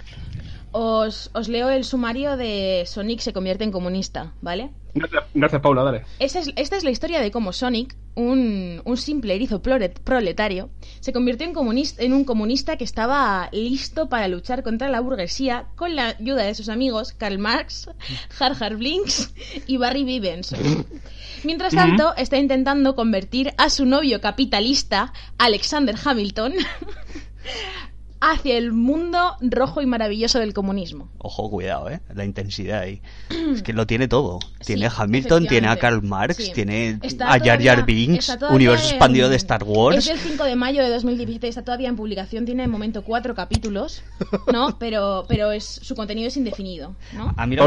Os, 0.70 1.30
os 1.34 1.48
leo 1.48 1.68
el 1.68 1.84
sumario 1.84 2.38
de 2.38 2.84
Sonic 2.86 3.20
se 3.20 3.34
convierte 3.34 3.64
en 3.64 3.72
comunista, 3.72 4.32
¿vale? 4.40 4.70
Gracias, 4.94 5.24
gracias 5.34 5.60
Paula, 5.60 5.82
dale. 5.82 6.04
Esta 6.18 6.38
es, 6.38 6.50
esta 6.56 6.76
es 6.78 6.84
la 6.84 6.90
historia 6.90 7.20
de 7.20 7.30
cómo 7.30 7.52
Sonic, 7.52 7.94
un, 8.14 8.82
un 8.84 8.96
simple 8.96 9.34
erizo 9.34 9.62
proletario, 9.62 10.70
se 11.00 11.12
convirtió 11.12 11.46
en, 11.46 11.54
comunis- 11.54 11.94
en 11.98 12.12
un 12.12 12.24
comunista 12.24 12.76
que 12.76 12.84
estaba 12.84 13.48
listo 13.52 14.08
para 14.08 14.28
luchar 14.28 14.62
contra 14.62 14.88
la 14.88 15.00
burguesía 15.00 15.66
con 15.76 15.96
la 15.96 16.08
ayuda 16.18 16.42
de 16.44 16.54
sus 16.54 16.68
amigos 16.68 17.12
Karl 17.12 17.38
Marx, 17.38 17.88
Har 18.38 18.54
Har 18.60 18.76
Blinks 18.76 19.32
y 19.66 19.76
Barry 19.78 20.04
Vivenson. 20.04 20.86
Mientras 21.44 21.74
tanto, 21.74 22.14
está 22.16 22.38
intentando 22.38 22.94
convertir 22.94 23.52
a 23.58 23.68
su 23.68 23.84
novio 23.84 24.20
capitalista, 24.20 25.12
Alexander 25.38 25.96
Hamilton, 26.04 26.54
hacia 28.24 28.56
el 28.56 28.72
mundo 28.72 29.18
rojo 29.40 29.82
y 29.82 29.86
maravilloso 29.86 30.38
del 30.38 30.54
comunismo. 30.54 31.10
Ojo, 31.18 31.50
cuidado, 31.50 31.90
¿eh? 31.90 32.00
La 32.14 32.24
intensidad 32.24 32.80
ahí. 32.82 33.02
Es 33.52 33.62
que 33.64 33.72
lo 33.72 33.86
tiene 33.86 34.06
todo. 34.06 34.38
Tiene 34.64 34.88
Sí, 34.88 34.94
a 34.96 35.02
Hamilton, 35.02 35.46
tiene 35.48 35.66
a. 35.68 35.76
Karl 35.76 36.02
Marx, 36.02 36.36
Sí. 36.36 36.52
tiene 36.54 36.98
Está 37.02 37.32
a 37.32 37.40
Jar 37.40 37.60
Jar 37.60 37.84
Binks, 37.84 38.38
universo 38.50 38.84
en- 38.86 38.90
expandido 38.92 39.28
de 39.28 39.36
Star 39.36 39.64
Wars. 39.64 39.96
Es 39.98 40.06
del 40.06 40.18
5 40.18 40.44
de 40.44 40.54
mayo 40.54 40.82
de 40.84 40.90
2017, 40.90 41.48
está 41.48 41.62
todavía 41.64 41.88
en 41.88 41.96
publicación, 41.96 42.44
tiene 42.44 42.62
de 42.62 42.68
momento 42.68 43.02
cuatro 43.02 43.34
capítulos, 43.34 44.04
¿no? 44.52 44.78
Pero, 44.78 45.24
pero 45.28 45.50
es, 45.50 45.64
su 45.64 45.94
contenido 45.96 46.28
es 46.28 46.36
indefinido, 46.36 46.94
¿no? 47.14 47.34
A 47.36 47.46
mí 47.46 47.56
lo- 47.56 47.62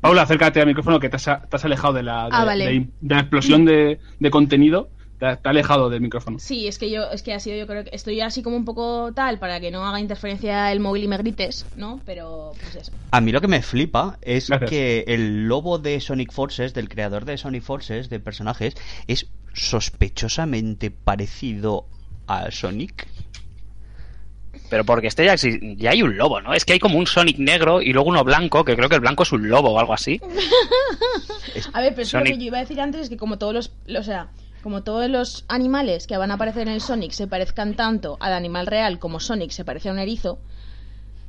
Paula, 0.00 0.22
acércate 0.22 0.60
al 0.62 0.66
micrófono 0.66 0.98
que 0.98 1.10
te 1.10 1.16
has, 1.16 1.24
te 1.24 1.56
has 1.56 1.64
alejado 1.66 1.92
de 1.92 2.02
la, 2.02 2.24
de, 2.24 2.30
Ah, 2.32 2.44
vale. 2.46 2.64
de- 2.66 2.88
de 3.02 3.14
la 3.14 3.20
explosión 3.20 3.66
de, 3.66 3.98
de 4.18 4.30
contenido. 4.30 4.88
Te, 5.20 5.26
ha- 5.26 5.36
te 5.36 5.48
ha 5.48 5.50
alejado 5.50 5.90
del 5.90 6.00
micrófono. 6.00 6.38
Sí, 6.38 6.66
es 6.66 6.78
que 6.78 6.90
yo, 6.90 7.04
es 7.12 7.22
que 7.22 7.32
ha 7.34 7.38
sido, 7.40 7.56
yo 7.56 7.66
creo 7.66 7.84
que 7.84 7.90
estoy 7.92 8.20
así 8.22 8.42
como 8.42 8.56
un 8.56 8.64
poco 8.64 9.12
tal 9.14 9.38
para 9.38 9.60
que 9.60 9.70
no 9.70 9.86
haga 9.86 10.00
interferencia 10.00 10.72
el 10.72 10.80
móvil 10.80 11.04
y 11.04 11.08
me 11.08 11.18
grites, 11.18 11.66
¿no? 11.76 12.00
Pero, 12.06 12.52
pues 12.58 12.74
eso. 12.74 12.92
A 13.12 13.20
mí 13.20 13.30
lo 13.30 13.40
que 13.42 13.46
me 13.48 13.60
flipa 13.62 14.18
es 14.22 14.48
Gracias. 14.48 14.70
que 14.70 15.04
el 15.06 15.46
lobo 15.46 15.78
de 15.78 16.00
Sonic 16.00 16.32
Forces, 16.32 16.72
del 16.74 16.88
creador 16.88 17.26
de 17.26 17.36
Sonic 17.38 17.62
Forces, 17.62 18.08
de 18.08 18.18
personajes, 18.18 18.74
es 19.06 19.26
sospechosamente 19.52 20.90
parecido 20.90 21.86
a 22.26 22.50
Sonic. 22.50 23.06
Pero 24.70 24.84
porque 24.84 25.08
este 25.08 25.24
ya, 25.24 25.34
ya 25.76 25.90
hay 25.90 26.02
un 26.02 26.16
lobo, 26.16 26.40
¿no? 26.40 26.54
Es 26.54 26.64
que 26.64 26.72
hay 26.74 26.78
como 26.78 26.96
un 26.98 27.06
Sonic 27.06 27.38
negro 27.38 27.82
y 27.82 27.92
luego 27.92 28.08
uno 28.08 28.24
blanco, 28.24 28.64
que 28.64 28.76
creo 28.76 28.88
que 28.88 28.94
el 28.94 29.00
blanco 29.00 29.24
es 29.24 29.32
un 29.32 29.48
lobo 29.48 29.70
o 29.72 29.78
algo 29.80 29.92
así. 29.92 30.20
A 31.72 31.80
ver, 31.80 31.92
pero 31.94 32.02
es 32.02 32.10
que 32.10 32.16
lo 32.18 32.24
Sonic. 32.24 32.32
que 32.34 32.38
yo 32.38 32.46
iba 32.46 32.58
a 32.58 32.60
decir 32.60 32.80
antes 32.80 33.02
es 33.02 33.08
que 33.08 33.16
como 33.16 33.36
todos 33.38 33.52
los, 33.52 33.72
o 33.98 34.02
sea, 34.04 34.28
como 34.60 34.82
todos 34.82 35.08
los 35.10 35.44
animales 35.48 36.06
que 36.06 36.16
van 36.16 36.30
a 36.30 36.34
aparecer 36.34 36.62
en 36.68 36.74
el 36.74 36.80
Sonic 36.80 37.12
se 37.12 37.26
parezcan 37.26 37.74
tanto 37.74 38.16
al 38.20 38.32
animal 38.32 38.66
real 38.66 38.98
como 38.98 39.20
Sonic 39.20 39.50
se 39.50 39.64
parece 39.64 39.88
a 39.88 39.92
un 39.92 39.98
erizo, 39.98 40.38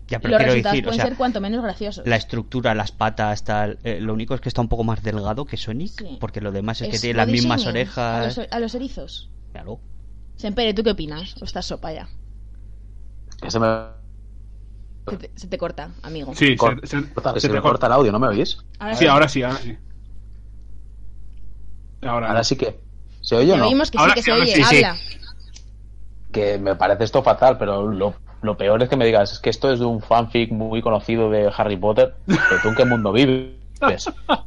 Ya, 0.07 0.19
pero 0.19 0.31
los 0.31 0.37
quiero 0.39 0.51
resultados 0.53 0.73
decir, 0.75 0.83
o 0.85 0.87
pueden 0.89 0.99
sea, 0.99 1.05
ser 1.09 1.17
cuanto 1.17 1.41
menos 1.41 1.63
graciosos. 1.63 2.05
la 2.05 2.15
estructura, 2.17 2.75
las 2.75 2.91
patas, 2.91 3.43
tal. 3.43 3.79
eh, 3.83 3.99
lo 4.01 4.13
único 4.13 4.35
es 4.35 4.41
que 4.41 4.49
está 4.49 4.61
un 4.61 4.67
poco 4.69 4.83
más 4.83 5.01
delgado 5.03 5.45
que 5.45 5.57
Sonic, 5.57 5.91
Sí. 5.97 6.17
porque 6.19 6.41
lo 6.41 6.51
demás 6.51 6.81
es, 6.81 6.89
que 6.89 6.99
tiene 6.99 7.17
las 7.17 7.27
mismas 7.27 7.65
orejas. 7.65 8.37
A 8.37 8.41
los, 8.41 8.51
a 8.51 8.59
los 8.59 8.75
erizos. 8.75 9.29
Claro. 9.53 9.79
Sempere, 10.35 10.73
¿tú 10.73 10.83
qué 10.83 10.91
opinas? 10.91 11.35
¿O 11.41 11.45
estás 11.45 11.65
sopa 11.65 11.93
ya? 11.93 12.09
Se 13.47 13.59
me 13.59 13.67
Se 15.07 15.17
te, 15.17 15.31
se 15.35 15.47
te 15.47 15.57
corta, 15.57 15.89
amigo. 16.03 16.33
Sí, 16.35 16.55
se, 16.57 16.87
se- 16.87 17.13
que 17.33 17.39
se 17.39 17.39
se 17.39 17.47
te 17.47 17.53
me 17.53 17.61
corta. 17.61 17.61
corta 17.61 17.87
el 17.87 17.93
audio, 17.93 18.11
¿no 18.11 18.19
me 18.19 18.27
oís? 18.27 18.57
Ahora 18.79 18.95
Sí, 18.95 19.07
ahora 19.07 19.27
sí, 19.27 19.43
ahora 19.43 19.57
sí. 19.59 19.77
Ahora, 22.01 22.27
Ahora 22.29 22.43
sí 22.43 22.55
que. 22.55 22.90
¿Se 23.21 23.35
oye 23.35 23.53
o 23.53 23.57
no? 23.57 23.67
oímos 23.67 23.91
que 23.91 23.97
Ahora 23.97 24.11
sí, 24.11 24.15
que 24.15 24.21
se 24.23 24.31
oye, 24.31 24.55
sí, 24.55 24.63
sí. 24.63 24.83
habla. 24.83 24.97
Que 26.31 26.57
me 26.57 26.75
parece 26.75 27.03
esto 27.03 27.21
fatal, 27.23 27.57
pero 27.57 27.87
lo, 27.87 28.15
lo 28.41 28.57
peor 28.57 28.81
es 28.81 28.89
que 28.89 28.95
me 28.95 29.05
digas, 29.05 29.33
es 29.33 29.39
que 29.39 29.49
esto 29.49 29.71
es 29.71 29.79
de 29.79 29.85
un 29.85 30.01
fanfic 30.01 30.51
muy 30.51 30.81
conocido 30.81 31.29
de 31.29 31.51
Harry 31.55 31.77
Potter. 31.77 32.15
Pero 32.25 32.61
tú 32.61 32.69
en 32.69 32.75
qué 32.75 32.85
mundo 32.85 33.11
vives. 33.11 33.60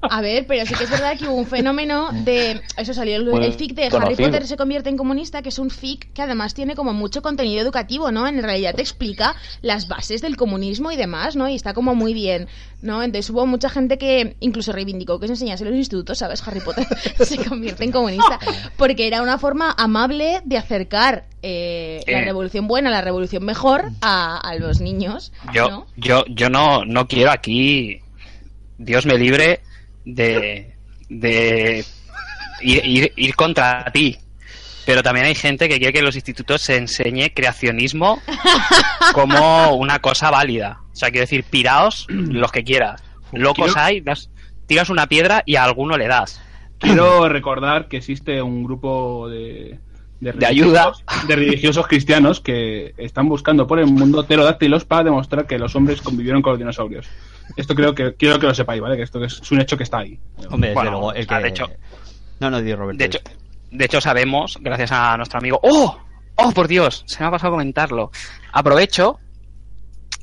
A 0.03 0.20
ver, 0.20 0.47
pero 0.47 0.64
sí 0.66 0.74
que 0.74 0.85
es 0.85 0.91
verdad 0.91 1.18
que 1.18 1.26
hubo 1.26 1.35
un 1.37 1.47
fenómeno 1.47 2.09
de... 2.12 2.61
Eso 2.76 2.95
salió 2.95 3.16
el, 3.16 3.28
el 3.43 3.53
fic 3.55 3.74
de 3.74 3.85
Harry. 3.87 4.14
Potter 4.16 4.47
se 4.47 4.57
convierte 4.57 4.89
en 4.91 4.97
comunista, 4.97 5.43
que 5.43 5.49
es 5.49 5.59
un 5.59 5.70
fic 5.70 6.12
que 6.12 6.22
además 6.22 6.55
tiene 6.55 6.74
como 6.74 6.93
mucho 6.93 7.22
contenido 7.22 7.61
educativo, 7.61 8.11
¿no? 8.12 8.26
En 8.26 8.43
realidad 8.43 8.74
te 8.74 8.82
explica 8.82 9.35
las 9.62 9.89
bases 9.89 10.20
del 10.22 10.37
comunismo 10.37 10.93
y 10.93 10.97
demás, 10.97 11.37
¿no? 11.37 11.49
Y 11.49 11.55
está 11.55 11.74
como 11.74 11.95
muy 11.95 12.14
bien, 12.14 12.47
¿no? 12.82 13.03
Entonces 13.03 13.30
hubo 13.30 13.47
mucha 13.47 13.68
gente 13.68 13.99
que 13.99 14.37
incluso 14.41 14.72
reivindicó 14.72 15.18
que 15.18 15.26
se 15.26 15.32
enseñase 15.35 15.64
en 15.64 15.70
los 15.70 15.78
institutos, 15.78 16.18
¿sabes? 16.18 16.47
Harry 16.47 16.61
Potter 16.61 16.87
se 17.24 17.37
convierte 17.45 17.85
en 17.85 17.93
comunista. 17.93 18.39
Porque 18.76 19.07
era 19.07 19.22
una 19.22 19.39
forma 19.39 19.74
amable 19.76 20.41
de 20.45 20.57
acercar 20.59 21.24
eh, 21.43 22.01
la 22.07 22.20
Eh. 22.20 22.24
revolución 22.24 22.66
buena, 22.68 22.91
la 22.91 23.01
revolución 23.03 23.45
mejor 23.45 23.91
a, 24.01 24.39
a 24.39 24.55
los 24.57 24.80
niños, 24.80 25.32
Yo, 25.53 25.68
¿no? 25.68 25.87
yo, 25.97 26.24
yo 26.28 26.49
no, 26.49 26.85
no 26.85 27.07
quiero 27.07 27.30
aquí, 27.30 28.01
Dios 28.79 29.07
me 29.07 29.16
libre 29.18 29.61
de, 30.05 30.75
de 31.09 31.85
ir, 32.61 32.85
ir, 32.85 33.12
ir 33.16 33.35
contra 33.37 33.85
ti. 33.93 34.16
Pero 34.87 35.03
también 35.03 35.25
hay 35.27 35.35
gente 35.35 35.68
que 35.68 35.79
quiere 35.79 35.93
que 35.95 36.01
en 36.01 36.05
los 36.05 36.14
institutos 36.16 36.61
se 36.61 36.77
enseñe 36.77 37.31
creacionismo 37.35 38.20
como 39.12 39.75
una 39.77 39.99
cosa 40.01 40.31
válida. 40.31 40.81
O 40.93 40.97
sea, 40.97 41.11
quiero 41.11 41.22
decir, 41.22 41.45
piraos 41.45 42.07
los 42.09 42.53
que 42.53 42.64
quieras. 42.64 43.03
Locos 43.33 43.66
Quiero- 43.72 43.81
hay, 43.81 44.01
das- 44.01 44.31
tiras 44.66 44.91
una 44.91 45.07
piedra 45.07 45.43
y 45.47 45.57
a 45.57 45.64
alguno 45.64 45.97
le 45.97 46.07
das. 46.07 46.41
Quiero 46.79 47.29
recordar 47.29 47.89
que 47.89 47.97
existe 47.99 48.43
un 48.43 48.62
grupo 48.64 49.29
de, 49.29 49.79
De 50.20 50.47
ayuda. 50.47 50.93
religiosos- 50.93 51.27
de 51.29 51.37
religiosos 51.37 51.87
cristianos 51.87 52.41
que 52.41 52.95
están 52.99 53.29
buscando 53.29 53.66
por 53.66 53.79
el 53.79 53.87
mundo 53.87 54.25
pterodáctilos 54.27 54.85
para 54.85 55.05
demostrar 55.05 55.47
que 55.47 55.59
los 55.59 55.75
hombres 55.77 56.03
convivieron 56.03 56.43
con 56.43 56.53
los 56.53 56.59
dinosaurios. 56.59 57.07
Esto 57.57 57.75
creo 57.75 57.95
que 57.95 58.15
quiero 58.15 58.39
que 58.39 58.47
lo 58.47 58.55
sepáis, 58.55 58.81
¿vale? 58.81 58.97
Que 58.97 59.03
esto 59.03 59.23
es 59.25 59.51
un 59.51 59.61
hecho 59.61 59.77
que 59.77 59.83
está 59.85 59.99
ahí. 59.99 60.19
Hombre, 60.51 60.71
desde 60.71 60.75
Bueno, 60.75 60.91
luego, 60.93 61.13
el 61.13 61.25
o 61.25 61.29
sea, 61.29 61.37
que... 61.39 61.43
de 61.45 61.49
hecho- 61.51 61.71
No, 62.41 62.51
no, 62.51 62.61
di 62.61 62.75
Roberto. 62.75 62.99
De 62.99 63.05
hecho, 63.05 63.19
de 63.71 63.85
hecho 63.85 64.01
sabemos, 64.01 64.59
gracias 64.61 64.93
a 64.93 65.17
nuestro 65.17 65.39
amigo... 65.39 65.61
¡Oh! 65.63 65.99
¡Oh, 66.37 66.53
por 66.53 66.67
Dios! 66.69 67.05
Se 67.07 67.21
me 67.21 67.27
ha 67.27 67.31
pasado 67.31 67.53
comentarlo. 67.53 68.11
Aprovecho 68.53 69.21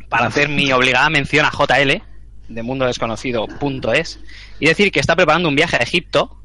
para 0.09 0.27
hacer 0.27 0.49
mi 0.49 0.71
obligada 0.73 1.09
mención 1.09 1.45
a 1.45 1.51
JL, 1.51 2.01
de 2.49 2.63
mundodesconocido.es, 2.63 4.19
y 4.59 4.65
decir 4.65 4.91
que 4.91 4.99
está 4.99 5.15
preparando 5.15 5.47
un 5.47 5.55
viaje 5.55 5.77
a 5.77 5.79
Egipto 5.79 6.37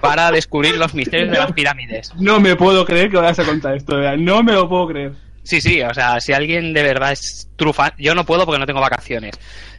para 0.00 0.30
descubrir 0.30 0.76
los 0.76 0.94
misterios 0.94 1.30
de 1.30 1.38
las 1.38 1.52
pirámides. 1.52 2.12
No 2.16 2.40
me 2.40 2.56
puedo 2.56 2.84
creer 2.84 3.10
que 3.10 3.16
vayas 3.16 3.38
a 3.38 3.44
contar 3.44 3.74
esto, 3.74 3.96
verdad. 3.96 4.16
no 4.18 4.42
me 4.42 4.52
lo 4.52 4.68
puedo 4.68 4.86
creer. 4.88 5.12
Sí, 5.48 5.62
sí, 5.62 5.80
o 5.80 5.94
sea, 5.94 6.20
si 6.20 6.34
alguien 6.34 6.74
de 6.74 6.82
verdad 6.82 7.12
es 7.12 7.48
trufa, 7.56 7.94
yo 7.96 8.14
no 8.14 8.26
puedo 8.26 8.44
porque 8.44 8.58
no 8.58 8.66
tengo 8.66 8.80
vacaciones, 8.82 9.34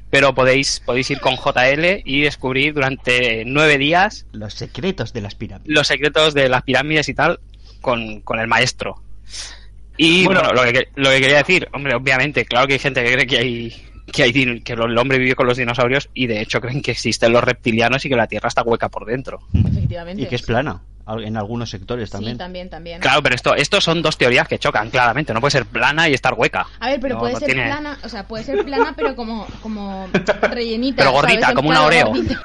pero 0.10 0.34
podéis, 0.34 0.80
podéis 0.84 1.12
ir 1.12 1.20
con 1.20 1.36
JL 1.36 2.02
y 2.06 2.22
descubrir 2.22 2.74
durante 2.74 3.44
nueve 3.46 3.78
días 3.78 4.26
Los 4.32 4.56
secretos 4.56 5.14
de 5.14 5.22
las 5.22 5.36
pirámides. 5.36 5.72
los 5.72 5.86
secretos 5.86 6.34
de 6.34 6.50
las 6.50 6.64
pirámides 6.64 7.08
y 7.10 7.14
tal 7.14 7.40
con, 7.82 8.22
con 8.22 8.40
el 8.40 8.48
maestro. 8.48 8.96
Y 9.96 10.26
Bueno. 10.26 10.42
bueno, 10.42 10.64
lo, 10.64 10.72
que, 10.72 10.88
lo 10.96 11.10
que 11.12 11.22
quería 11.22 11.38
decir, 11.38 11.68
hombre, 11.72 11.94
obviamente, 11.94 12.46
claro 12.46 12.66
que 12.66 12.74
hay 12.74 12.80
gente 12.80 13.04
que 13.04 13.14
cree 13.14 13.28
que 13.28 13.38
hay 13.38 13.89
que 14.12 14.24
hay 14.24 14.32
din- 14.32 14.64
que 14.64 14.74
el 14.74 14.98
hombre 14.98 15.18
vive 15.18 15.36
con 15.36 15.48
los 15.48 15.58
dinosaurios 15.58 16.10
y 16.14 16.28
de 16.28 16.42
hecho 16.42 16.60
creen 16.62 16.82
que 16.82 16.92
existen 16.92 17.32
los 17.34 17.44
reptilianos 17.44 18.06
y 18.06 18.10
que 18.10 18.16
la 18.16 18.28
Tierra 18.28 18.48
está 18.48 18.64
hueca 18.64 18.90
por 18.90 19.06
dentro. 19.06 19.40
Efectivamente. 19.54 20.22
Y 20.24 20.26
que 20.28 20.36
es 20.36 20.42
plana, 20.42 20.82
en 21.24 21.38
algunos 21.38 21.70
sectores 21.72 22.10
también. 22.12 22.34
Sí, 22.34 22.38
también, 22.38 22.70
también. 22.70 23.02
Claro, 23.02 23.24
pero 23.24 23.34
esto, 23.36 23.56
esto 23.56 23.82
son 23.82 24.02
dos 24.04 24.18
teorías 24.18 24.48
que 24.48 24.60
chocan, 24.60 24.90
claramente. 24.92 25.34
No 25.34 25.40
puede 25.42 25.52
ser 25.52 25.66
plana 25.66 26.08
y 26.08 26.14
estar 26.14 26.34
hueca. 26.36 26.68
A 26.80 26.90
ver, 26.90 27.00
pero 27.00 27.16
No, 27.16 27.20
puede 27.22 27.34
no 27.34 27.40
ser 27.40 27.48
tiene- 27.48 27.66
plana, 27.66 27.98
o 28.04 28.10
sea, 28.10 28.28
puede 28.28 28.44
ser 28.44 28.64
plana, 28.64 28.94
pero 28.96 29.16
como, 29.16 29.48
como 29.62 30.08
rellenita. 30.52 30.98
Pero 31.04 31.12
gordita, 31.14 31.54
como 31.54 31.70
una 31.70 31.84
Oreo. 31.86 32.08
gordita. 32.08 32.40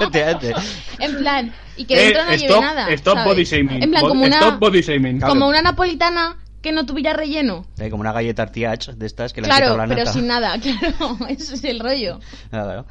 Efectivamente. 0.00 0.54
en 0.98 1.16
plan, 1.18 1.52
y 1.76 1.84
que 1.84 1.94
Eh, 1.94 2.04
dentro 2.06 2.24
no 2.24 2.30
stop, 2.32 2.48
lleve 2.48 2.60
nada. 2.60 2.88
stop 2.92 3.14
¿sabes? 3.18 3.32
body 3.32 3.44
shaming. 3.44 3.82
En 3.82 3.90
plan, 3.90 4.02
como 4.02 4.24
una, 4.24 4.36
Stop 4.38 4.58
body 4.58 4.80
shaming. 4.82 5.20
como 5.20 5.48
una 5.48 5.62
napolitana 5.62 6.36
que 6.62 6.72
no 6.72 6.86
tuviera 6.86 7.12
relleno. 7.12 7.66
Hay 7.78 7.90
como 7.90 8.00
una 8.00 8.12
galleta 8.12 8.42
Artiach 8.44 8.90
de 8.90 9.06
estas 9.06 9.32
que 9.32 9.42
Claro, 9.42 9.76
la 9.76 9.84
pero 9.86 9.98
nata. 10.00 10.12
sin 10.12 10.26
nada, 10.26 10.56
claro. 10.60 11.18
Ese 11.28 11.54
es 11.54 11.64
el 11.64 11.80
rollo. 11.80 12.20
Claro. 12.50 12.86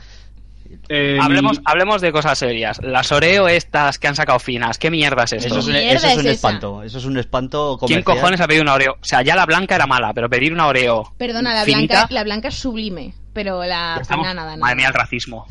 Eh, 0.87 1.17
Hablemos, 1.21 1.59
hablemos 1.65 2.01
de 2.01 2.13
cosas 2.13 2.37
serias. 2.37 2.79
Las 2.81 3.11
Oreo 3.11 3.49
estas 3.49 3.97
que 3.99 4.07
han 4.07 4.15
sacado 4.15 4.39
finas, 4.39 4.77
¿qué 4.77 4.89
mierda 4.89 5.23
es 5.23 5.33
esto? 5.33 5.47
Eso 5.47 5.59
es 5.59 5.67
un, 5.67 5.75
eso 5.75 6.07
es 6.07 6.13
un 6.17 6.19
es 6.21 6.25
espanto. 6.27 6.83
Eso 6.83 6.97
es 6.97 7.03
un 7.05 7.17
espanto 7.17 7.77
¿Quién 7.77 8.01
comercial. 8.03 8.15
cojones 8.17 8.39
ha 8.41 8.47
pedido 8.47 8.63
una 8.63 8.75
Oreo? 8.75 8.93
O 8.93 9.03
sea, 9.03 9.21
ya 9.21 9.35
la 9.35 9.45
blanca 9.45 9.75
era 9.75 9.85
mala, 9.85 10.13
pero 10.13 10.29
pedir 10.29 10.53
una 10.53 10.67
Oreo 10.67 11.13
Perdona, 11.17 11.53
la 11.53 11.65
finita, 11.65 11.93
blanca, 11.95 12.13
la 12.13 12.23
blanca 12.23 12.47
es 12.47 12.55
sublime, 12.55 13.13
pero 13.33 13.65
la 13.65 13.97
estamos- 14.01 14.25
fina 14.25 14.33
nada, 14.33 14.51
nada. 14.51 14.61
Madre 14.61 14.75
mía, 14.77 14.87
el 14.87 14.93
racismo. 14.93 15.45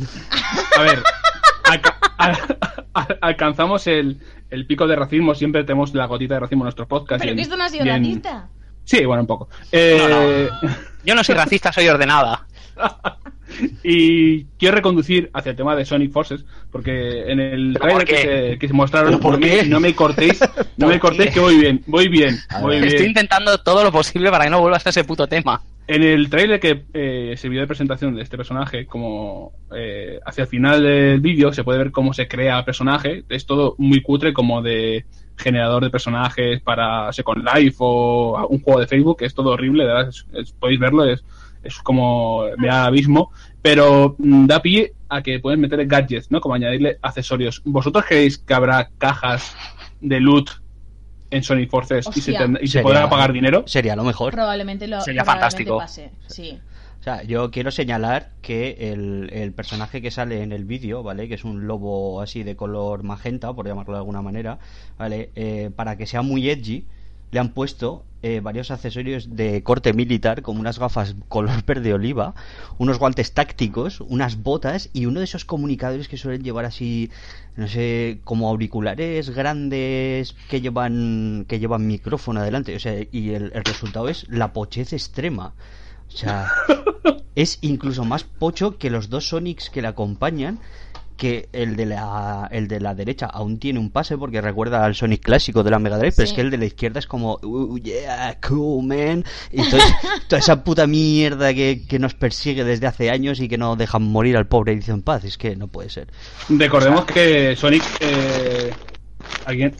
A 0.79 0.83
ver, 0.83 1.03
alca- 1.64 1.99
al- 2.16 2.59
al- 2.95 3.18
alcanzamos 3.21 3.87
el, 3.89 4.21
el 4.51 4.67
pico 4.67 4.87
de 4.87 4.97
racismo. 4.97 5.35
Siempre 5.35 5.65
tenemos 5.65 5.95
la 5.95 6.07
gotita 6.07 6.35
de 6.35 6.41
racismo 6.41 6.63
en 6.63 6.67
nuestros 6.67 6.89
podcasts. 6.89 7.23
Pero 7.23 7.33
y 7.33 7.37
que 7.37 7.41
en- 7.41 7.45
esto 7.45 7.57
no 7.57 7.65
ha 7.65 7.69
sido 7.69 7.85
racista. 7.85 8.49
Sí, 8.85 9.05
bueno, 9.05 9.23
un 9.23 9.27
poco. 9.27 9.49
Eh, 9.71 10.49
Yo 11.05 11.15
no 11.15 11.23
soy 11.23 11.35
racista, 11.37 11.73
soy 11.73 11.89
ordenada. 11.89 12.47
y 13.83 14.45
quiero 14.59 14.76
reconducir 14.76 15.31
hacia 15.35 15.51
el 15.51 15.57
tema 15.57 15.74
de 15.76 15.85
Sonic 15.85 16.12
Forces, 16.12 16.45
porque 16.70 17.31
en 17.31 17.41
el 17.41 17.76
¿Pero 17.81 17.93
por 17.95 18.05
trailer 18.05 18.07
que 18.07 18.51
se, 18.53 18.59
que 18.59 18.68
se 18.68 18.74
mostraron, 18.74 19.11
¿Pero 19.12 19.22
por 19.22 19.33
no 19.35 19.39
me- 19.39 19.47
qué? 19.51 19.64
no 19.64 19.81
me 19.81 19.95
cortéis, 19.95 20.41
no 20.76 20.87
me 20.87 20.99
¿Por 20.99 21.11
cortéis 21.11 21.31
que 21.33 21.41
voy 21.41 21.59
bien, 21.59 21.83
voy 21.87 22.09
bien, 22.09 22.37
voy 22.62 22.76
bien. 22.76 22.85
Estoy 22.89 23.07
intentando 23.07 23.59
todo 23.59 23.83
lo 23.85 23.93
posible 23.93 24.31
para 24.31 24.45
que 24.45 24.51
no 24.51 24.61
vuelvas 24.61 24.87
a 24.87 24.91
ese 24.91 25.05
puto 25.05 25.26
tema. 25.26 25.61
En 25.87 26.05
el 26.05 26.31
trailer 26.31 26.61
que 26.61 26.85
eh, 26.95 27.35
se 27.37 27.49
vio 27.49 27.61
de 27.61 27.66
presentación 27.66 28.14
de 28.14 28.22
este 28.22 28.37
personaje, 28.37 28.87
como 28.87 29.53
eh, 29.74 30.20
hacia 30.24 30.43
el 30.43 30.49
final 30.49 30.83
del 30.85 31.20
vídeo 31.20 31.53
se 31.53 31.64
puede 31.64 31.78
ver 31.81 31.91
cómo 31.91 32.12
se 32.14 32.28
crea 32.28 32.59
el 32.61 32.64
personaje. 32.64 33.24
Es 33.28 33.45
todo 33.45 33.74
muy 33.78 34.01
cutre, 34.01 34.33
como 34.33 34.62
de 34.62 35.05
generador 35.37 35.83
de 35.83 35.91
personajes 35.91 36.61
para 36.61 37.12
Second 37.12 37.45
Life 37.55 37.76
o 37.81 38.47
un 38.49 38.61
juego 38.61 38.78
de 38.78 38.87
Facebook. 38.87 39.16
Es 39.22 39.35
todo 39.35 39.51
horrible, 39.51 39.83
de 39.85 39.89
verdad, 39.93 40.09
es- 40.11 40.26
es- 40.33 40.53
podéis 40.53 40.78
verlo, 40.78 41.05
es, 41.07 41.24
es 41.63 41.79
como 41.79 42.45
me 42.59 42.69
da 42.69 42.87
abismo. 42.87 43.31
Pero 43.63 44.17
mm, 44.19 44.47
da 44.47 44.63
pie 44.63 44.93
a 45.09 45.23
que 45.23 45.39
pueden 45.41 45.61
meter 45.61 45.85
gadgets, 45.87 46.31
¿no? 46.31 46.41
Como 46.41 46.55
añadirle 46.55 46.99
accesorios. 47.03 47.61
¿Vosotros 47.65 48.05
creéis 48.07 48.39
que 48.39 48.55
habrá 48.55 48.91
cajas 48.99 49.55
de 50.01 50.21
loot 50.21 50.51
en 51.31 51.43
Sonic 51.43 51.71
Forces 51.71 52.09
y 52.15 52.21
se, 52.21 52.33
y 52.33 52.37
se 52.67 52.67
Sería- 52.67 52.83
podrá 52.83 53.11
pagar 53.11 53.33
dinero? 53.33 53.65
Sería 53.67 53.95
lo 53.97 54.05
mejor. 54.05 54.33
Probablemente 54.33 54.87
lo 54.89 55.01
Sería 55.01 55.23
probablemente 55.23 55.65
fantástico. 55.65 55.79
pase, 55.79 56.11
Sí. 56.27 56.59
O 56.99 57.03
sea, 57.03 57.23
yo 57.23 57.51
quiero 57.51 57.71
señalar 57.71 58.33
que 58.43 58.93
el, 58.93 59.31
el 59.33 59.53
personaje 59.55 60.03
que 60.03 60.11
sale 60.11 60.43
en 60.43 60.53
el 60.53 60.67
vídeo, 60.67 61.03
¿vale? 61.03 61.29
Que 61.29 61.35
es 61.35 61.45
un 61.45 61.67
lobo 61.67 62.21
así 62.21 62.43
de 62.43 62.57
color 62.57 63.05
magenta, 63.05 63.55
por 63.55 63.67
llamarlo 63.67 63.95
de 63.95 63.99
alguna 64.01 64.21
manera, 64.21 64.59
¿vale? 64.99 65.31
Eh, 65.35 65.71
para 65.75 65.97
que 65.97 66.05
sea 66.05 66.21
muy 66.21 66.51
edgy, 66.51 66.85
le 67.31 67.41
han 67.41 67.51
puesto 67.51 68.05
eh, 68.22 68.41
varios 68.41 68.70
accesorios 68.70 69.35
de 69.35 69.62
corte 69.62 69.95
militar, 69.95 70.43
como 70.43 70.61
unas 70.61 70.78
gafas 70.78 71.16
color 71.28 71.64
verde 71.66 71.95
oliva, 71.95 72.35
unos 72.76 72.99
guantes 72.99 73.33
tácticos, 73.33 74.01
unas 74.03 74.43
botas 74.43 74.91
y 74.93 75.07
uno 75.07 75.20
de 75.20 75.24
esos 75.24 75.47
comunicadores 75.47 76.07
que 76.07 76.18
suelen 76.18 76.43
llevar 76.43 76.66
así, 76.66 77.11
no 77.57 77.66
sé, 77.66 78.20
como 78.24 78.49
auriculares 78.49 79.31
grandes 79.31 80.35
que 80.51 80.61
llevan 80.61 81.47
que 81.49 81.61
llevan 81.61 81.87
micrófono 81.87 82.41
adelante. 82.41 82.76
O 82.76 82.81
sea, 82.81 82.95
y 83.11 83.31
el, 83.31 83.53
el 83.55 83.64
resultado 83.64 84.09
es 84.09 84.28
la 84.28 84.53
pochez 84.53 84.93
extrema. 84.93 85.55
O 86.09 86.16
sea, 86.16 86.53
es 87.35 87.59
incluso 87.62 88.05
más 88.05 88.24
pocho 88.24 88.76
que 88.76 88.91
los 88.91 89.09
dos 89.09 89.28
Sonics 89.28 89.70
que 89.70 89.81
le 89.81 89.89
acompañan. 89.89 90.59
Que 91.21 91.51
el 91.53 91.77
de, 91.77 91.85
la, 91.85 92.49
el 92.51 92.66
de 92.66 92.81
la 92.81 92.95
derecha 92.95 93.27
aún 93.27 93.59
tiene 93.59 93.79
un 93.79 93.91
pase 93.91 94.16
porque 94.16 94.41
recuerda 94.41 94.87
al 94.87 94.95
Sonic 94.95 95.21
clásico 95.23 95.62
de 95.62 95.71
la 95.71 95.79
Mega 95.79 95.99
Drive, 95.99 96.14
pero 96.16 96.27
es 96.27 96.33
que 96.33 96.41
el 96.41 96.51
de 96.51 96.57
la 96.57 96.64
izquierda 96.64 96.99
es 96.99 97.07
como, 97.07 97.39
"Uh, 97.43 97.77
yeah, 97.79 98.39
cool, 98.49 98.87
man. 98.87 99.23
Y 99.53 99.61
toda 100.29 100.39
esa 100.39 100.64
puta 100.64 100.87
mierda 100.87 101.53
que, 101.53 101.83
que 101.87 101.99
nos 101.99 102.14
persigue 102.14 102.64
desde 102.64 102.87
hace 102.87 103.11
años 103.11 103.39
y 103.41 103.49
que 103.49 103.59
no 103.59 103.77
dejan 103.77 104.03
morir 104.03 104.39
al 104.39 104.47
pobre 104.47 104.73
Edición 104.73 105.01
en 105.01 105.03
paz. 105.03 105.25
Es 105.25 105.37
que 105.37 105.57
no 105.57 105.68
puede 105.68 105.91
ser. 105.91 106.09
Recordemos 106.49 107.05
que 107.05 107.55
Sonic. 107.55 107.83
Eh, 108.01 108.71
alguien. 109.45 109.75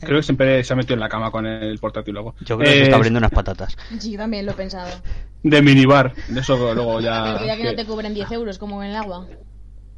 Creo 0.00 0.18
que 0.18 0.22
siempre 0.24 0.62
se 0.62 0.72
ha 0.72 0.76
metido 0.76 0.94
en 0.94 1.00
la 1.00 1.08
cama 1.08 1.30
con 1.30 1.46
el 1.46 1.78
portátil 1.78 2.12
luego. 2.12 2.34
Yo 2.40 2.58
creo 2.58 2.68
que 2.68 2.74
se 2.76 2.80
Eh, 2.80 2.82
está 2.82 2.96
abriendo 2.96 3.18
unas 3.18 3.30
patatas. 3.30 3.76
Sí, 3.98 4.10
yo 4.12 4.18
también 4.18 4.44
lo 4.44 4.52
he 4.52 4.54
pensado. 4.56 4.90
De 5.42 5.62
minibar. 5.62 6.12
De 6.28 6.40
eso 6.40 6.56
luego 6.74 7.00
ya. 7.00 7.38
Cuidado 7.38 7.56
que 7.58 7.64
no 7.64 7.74
te 7.76 7.86
cubren 7.86 8.12
10 8.12 8.30
euros 8.32 8.58
como 8.58 8.82
en 8.82 8.90
el 8.90 8.96
agua. 8.96 9.26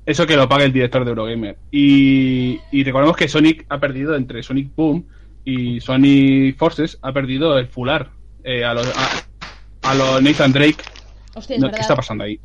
Eso 0.06 0.26
que 0.26 0.36
lo 0.36 0.48
pague 0.48 0.64
el 0.66 0.72
director 0.72 1.04
de 1.04 1.10
Eurogamer. 1.10 1.58
Y, 1.70 2.60
y 2.70 2.84
recordemos 2.84 3.16
que 3.16 3.26
Sonic 3.28 3.64
ha 3.68 3.78
perdido 3.80 4.14
entre 4.16 4.42
Sonic 4.42 4.74
Boom 4.74 5.06
y 5.44 5.80
Sonic 5.80 6.56
Forces, 6.58 6.98
ha 7.02 7.12
perdido 7.12 7.56
el 7.58 7.68
fular 7.68 8.10
eh, 8.42 8.64
a 8.64 8.74
los 8.74 8.86
a, 8.96 9.90
a 9.90 9.94
los 9.94 10.22
Nathan 10.22 10.52
Drake. 10.52 10.76
Hostia, 11.34 11.56
es 11.56 11.60
No, 11.60 11.66
verdad. 11.68 11.76
¿Qué 11.78 11.82
está 11.82 11.96
pasando 11.96 12.24
ahí? 12.24 12.38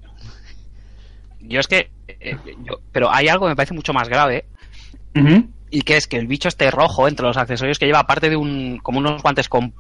Yo 1.42 1.60
es 1.60 1.68
que. 1.68 1.90
eh, 2.08 2.38
yo- 2.66 2.80
pero 2.92 3.12
hay 3.12 3.28
algo 3.28 3.46
que 3.46 3.50
me 3.52 3.56
parece 3.56 3.74
mucho 3.74 3.94
más 3.94 4.08
grave. 4.10 4.46
Y 5.72 5.82
que 5.82 5.98
es 5.98 6.08
que 6.08 6.18
el 6.18 6.28
bicho 6.28 6.48
esté 6.48 6.72
rojo 6.72 7.08
entre 7.08 7.26
los 7.26 7.36
accesorios 7.38 7.78
que 7.78 7.86
lleva, 7.86 8.00
aparte 8.00 8.30
de 8.30 8.36
un. 8.38 8.80
como 8.82 9.00
unos 9.00 9.22
guantes 9.22 9.50
con, 9.50 9.74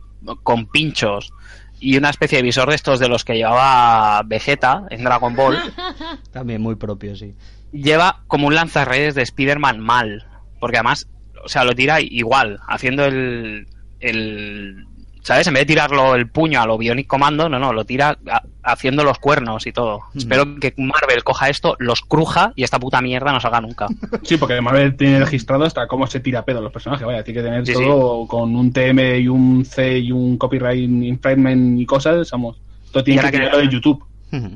con 0.43 0.67
pinchos 0.67 1.31
y 1.79 1.95
una 1.97 2.09
especie 2.09 2.37
de 2.39 2.43
visor 2.43 2.69
de 2.69 2.75
estos 2.75 2.99
de 2.99 3.07
los 3.07 3.23
que 3.23 3.35
llevaba 3.35 4.21
Vegeta 4.23 4.83
en 4.89 5.03
Dragon 5.03 5.33
Ball. 5.35 5.57
También 6.31 6.61
muy 6.61 6.75
propio, 6.75 7.15
sí. 7.15 7.33
Lleva 7.71 8.21
como 8.27 8.47
un 8.47 8.55
lanzarredes 8.55 9.15
de 9.15 9.21
Spider-Man 9.23 9.79
mal. 9.79 10.25
Porque 10.59 10.77
además, 10.77 11.07
o 11.43 11.47
sea, 11.49 11.63
lo 11.63 11.73
tira 11.73 12.01
igual, 12.01 12.59
haciendo 12.67 13.05
el. 13.05 13.67
el 13.99 14.85
¿Sabes? 15.21 15.45
En 15.47 15.53
vez 15.53 15.61
de 15.63 15.73
tirarlo 15.73 16.15
el 16.15 16.29
puño 16.29 16.61
a 16.61 16.65
lo 16.65 16.77
Bionic 16.77 17.05
Commando, 17.05 17.49
no, 17.49 17.59
no, 17.59 17.71
lo 17.73 17.85
tira 17.85 18.17
a- 18.31 18.41
haciendo 18.63 19.03
los 19.03 19.19
cuernos 19.19 19.67
y 19.67 19.73
todo. 19.73 20.01
Espero 20.15 20.55
que 20.59 20.73
Marvel 20.77 21.23
coja 21.23 21.49
esto, 21.49 21.75
los 21.77 22.01
cruja 22.01 22.53
y 22.55 22.63
esta 22.63 22.79
puta 22.79 23.01
mierda 23.01 23.31
no 23.33 23.39
salga 23.39 23.59
nunca. 23.61 23.87
Sí, 24.23 24.37
porque 24.37 24.59
Marvel 24.61 24.95
tiene 24.95 25.19
registrado 25.19 25.65
hasta 25.65 25.87
cómo 25.87 26.07
se 26.07 26.21
tira 26.21 26.45
pedo 26.45 26.61
los 26.61 26.71
personajes. 26.71 27.05
Vaya, 27.05 27.21
tiene 27.23 27.41
que 27.41 27.43
tener 27.45 27.65
Sí, 27.67 27.73
todo 27.73 28.25
con 28.27 28.55
un 28.55 28.71
TM 28.71 29.19
y 29.19 29.27
un 29.27 29.65
C 29.65 29.99
y 29.99 30.11
un 30.11 30.37
copyright 30.37 30.89
infringement 30.89 31.79
y 31.79 31.85
cosas. 31.85 32.31
Vamos, 32.31 32.57
todo 32.91 33.03
tiene 33.03 33.21
que 33.21 33.31
que- 33.31 33.57
de 33.57 33.67
YouTube. 33.69 34.03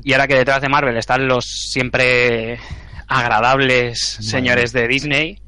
Y 0.02 0.12
ahora 0.12 0.26
que 0.26 0.34
detrás 0.36 0.62
de 0.62 0.68
Marvel 0.70 0.96
están 0.96 1.28
los 1.28 1.44
siempre 1.44 2.58
agradables 3.08 3.98
señores 4.00 4.72
de 4.72 4.88
Disney, 4.88 5.38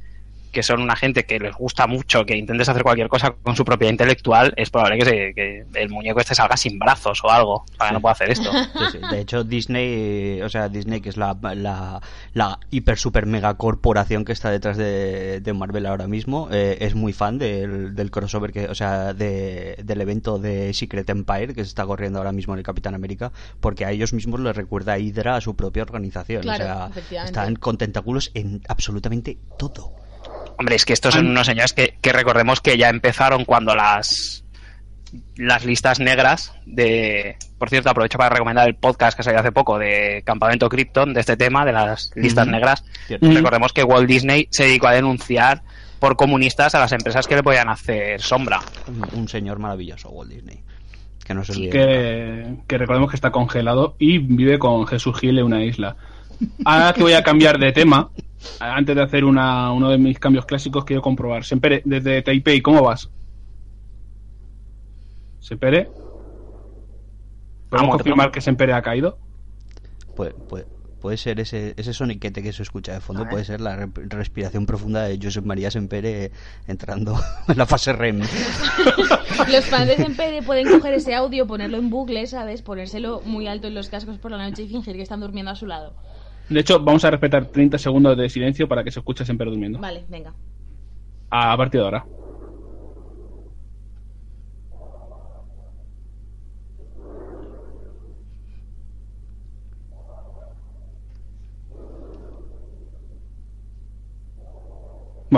que 0.57 0.63
son 0.63 0.81
una 0.81 0.97
gente 0.97 1.25
que 1.27 1.39
les 1.39 1.55
gusta 1.55 1.87
mucho 1.87 2.25
que 2.25 2.35
intentes 2.35 2.67
hacer 2.71 2.83
cualquier 2.83 3.09
cosa 3.09 3.33
con 3.43 3.55
su 3.55 3.63
propiedad 3.63 3.91
intelectual, 3.93 4.55
es 4.57 4.71
probable 4.71 4.97
que, 4.99 5.05
se- 5.05 5.35
que 5.35 5.67
el 5.75 5.91
muñeco 5.91 6.19
este 6.19 6.35
salga 6.35 6.57
sin 6.57 6.79
brazos 6.79 7.21
o 7.23 7.31
algo 7.31 7.67
para 7.77 7.91
que 7.91 7.95
no 7.95 8.01
pueda 8.01 8.13
hacer 8.15 8.31
esto. 8.31 8.51
Sí, 8.77 8.85
sí. 8.93 8.99
De 9.11 9.21
hecho, 9.21 9.45
Disney, 9.45 10.41
o 10.41 10.49
sea, 10.49 10.71
Disney, 10.71 11.03
que 11.03 11.11
es 11.11 11.19
la, 11.19 11.37
la, 11.55 12.01
la 12.33 12.59
hiper 12.71 12.97
super 12.99 13.27
mega 13.27 13.53
corporación 13.59 14.25
que 14.25 14.33
está 14.33 14.51
detrás 14.51 14.79
de, 14.79 15.41
de 15.43 15.53
Marvel 15.53 15.85
ahora 15.85 16.07
mismo, 16.09 16.49
eh, 16.51 16.79
es 16.81 16.95
muy 16.95 17.13
fan 17.13 17.37
del, 17.39 17.95
del 17.95 18.11
crossover, 18.11 18.51
que, 18.53 18.67
o 18.69 18.75
sea, 18.75 19.13
de- 19.13 19.77
del 19.85 20.01
evento 20.01 20.39
de 20.39 20.73
Secret 20.73 21.11
Empire 21.11 21.49
que 21.55 21.65
se 21.65 21.69
está 21.69 21.85
corriendo 21.85 22.19
ahora 22.19 22.33
mismo 22.33 22.55
en 22.55 22.59
el 22.61 22.65
Capitán 22.65 22.95
América, 22.95 23.31
porque 23.61 23.85
a 23.85 23.91
ellos 23.91 24.15
mismos 24.15 24.41
les 24.41 24.57
recuerda 24.57 24.95
a 24.95 24.99
Hydra 24.99 25.37
a 25.37 25.41
su 25.43 25.55
propia 25.55 25.83
organización. 25.83 26.41
Claro, 26.43 26.65
o 26.65 26.67
sea, 26.67 27.25
están 27.27 27.57
con 27.57 27.77
tentáculos 27.77 28.31
en 28.35 28.63
absolutamente 28.69 29.37
todo. 29.59 29.93
Hombre, 30.59 30.77
es 30.77 30.85
que 30.85 30.93
estos 30.93 31.15
son 31.15 31.27
unos 31.29 31.47
señores 31.47 31.73
que, 31.73 31.97
que 32.01 32.13
recordemos 32.13 32.61
que 32.61 32.79
ya 32.79 32.89
empezaron 32.89 33.45
cuando 33.45 33.75
las 33.75 34.45
las 35.37 35.65
listas 35.65 36.01
negras 36.01 36.53
de... 36.65 37.37
Por 37.59 37.71
cierto, 37.71 37.91
aprovecho 37.91 38.19
para 38.19 38.31
recomendar 38.31 38.67
el 38.67 38.75
podcast 38.75 39.17
que 39.17 39.23
salió 39.23 39.41
hace 39.41 39.53
poco 39.53 39.79
de 39.79 40.23
Campamento 40.25 40.69
Krypton, 40.69 41.15
de 41.15 41.21
este 41.21 41.37
tema, 41.37 41.65
de 41.65 41.73
las 41.73 42.11
listas 42.15 42.47
negras. 42.47 42.85
Cierto. 43.07 43.31
Recordemos 43.31 43.73
que 43.73 43.83
Walt 43.83 44.09
Disney 44.09 44.49
se 44.51 44.65
dedicó 44.65 44.89
a 44.89 44.93
denunciar 44.93 45.63
por 45.99 46.17
comunistas 46.17 46.75
a 46.75 46.81
las 46.81 46.93
empresas 46.93 47.27
que 47.27 47.37
le 47.37 47.43
podían 47.43 47.69
hacer 47.69 48.21
sombra. 48.21 48.61
Un, 48.87 49.21
un 49.21 49.29
señor 49.29 49.59
maravilloso, 49.59 50.11
Walt 50.11 50.31
Disney. 50.31 50.61
Que 51.25 51.35
no 51.35 51.45
se 51.45 51.53
olvide. 51.53 51.71
que, 51.71 52.57
que 52.67 52.79
recordemos 52.79 53.11
que 53.11 53.17
está 53.17 53.31
congelado 53.31 53.97
y 53.99 54.19
vive 54.19 54.59
con 54.59 54.87
Jesús 54.87 55.19
Gil 55.19 55.39
en 55.39 55.45
una 55.45 55.65
isla. 55.65 55.97
Ahora 56.65 56.93
que 56.93 57.03
voy 57.03 57.15
a 57.15 57.23
cambiar 57.23 57.59
de 57.59 57.73
tema, 57.73 58.11
antes 58.61 58.95
de 58.97 59.03
hacer 59.03 59.25
una, 59.25 59.73
uno 59.73 59.91
de 59.91 59.99
mis 59.99 60.19
cambios 60.19 60.47
clásicos, 60.47 60.85
quiero 60.85 61.03
comprobar. 61.03 61.45
Sempere, 61.45 61.83
desde 61.85 62.23
Taipei, 62.23 62.61
¿cómo 62.61 62.83
vas? 62.83 63.09
Sempere. 65.41 65.89
¿Podemos 67.69 67.97
confirmar 67.97 68.31
que 68.31 68.41
Sempere 68.41 68.73
ha 68.73 68.83
caído? 68.83 69.19
Puede, 70.15 70.33
puede, 70.33 70.67
puede 71.01 71.17
ser 71.17 71.41
ese, 71.41 71.75
ese 71.77 71.93
soniquete 71.93 72.43
que 72.43 72.53
se 72.53 72.63
escucha 72.63 72.93
de 72.95 73.01
fondo, 73.01 73.29
puede 73.29 73.45
ser 73.45 73.61
la 73.61 73.77
re- 73.77 73.89
respiración 74.09 74.67
profunda 74.67 75.03
de 75.05 75.19
Josep 75.23 75.45
María 75.45 75.71
Sempere 75.71 76.31
entrando 76.67 77.19
en 77.49 77.59
la 77.59 77.67
fase 77.67 77.93
REM. 77.93 78.21
Los 79.53 79.65
fans 79.67 79.87
de 79.89 79.97
Sempere 79.97 80.43
pueden 80.43 80.69
coger 80.71 80.95
ese 80.95 81.15
audio, 81.15 81.47
ponerlo 81.47 81.77
en 81.77 81.91
bucle, 81.91 82.27
¿sabes? 82.27 82.63
Ponérselo 82.63 83.21
muy 83.25 83.47
alto 83.47 83.67
en 83.69 83.75
los 83.75 83.89
cascos 83.89 84.19
por 84.19 84.31
la 84.31 84.39
noche 84.39 84.63
y 84.63 84.69
fingir 84.69 84.97
que 84.97 85.03
están 85.03 85.21
durmiendo 85.21 85.51
a 85.51 85.57
su 85.57 85.67
lado. 85.67 85.95
De 86.49 86.61
hecho, 86.61 86.81
vamos 86.81 87.05
a 87.05 87.11
respetar 87.11 87.47
30 87.47 87.79
segundos 87.79 88.17
de 88.17 88.29
silencio 88.29 88.69
para 88.69 88.85
que 88.85 88.91
se 88.91 89.01
escuche 89.01 89.25
Sempere 89.25 89.51
durmiendo. 89.51 89.79
Vale, 89.79 90.05
venga. 90.09 90.33
A 91.31 91.57
partir 91.57 91.81
de 91.81 91.85
ahora. 91.85 92.07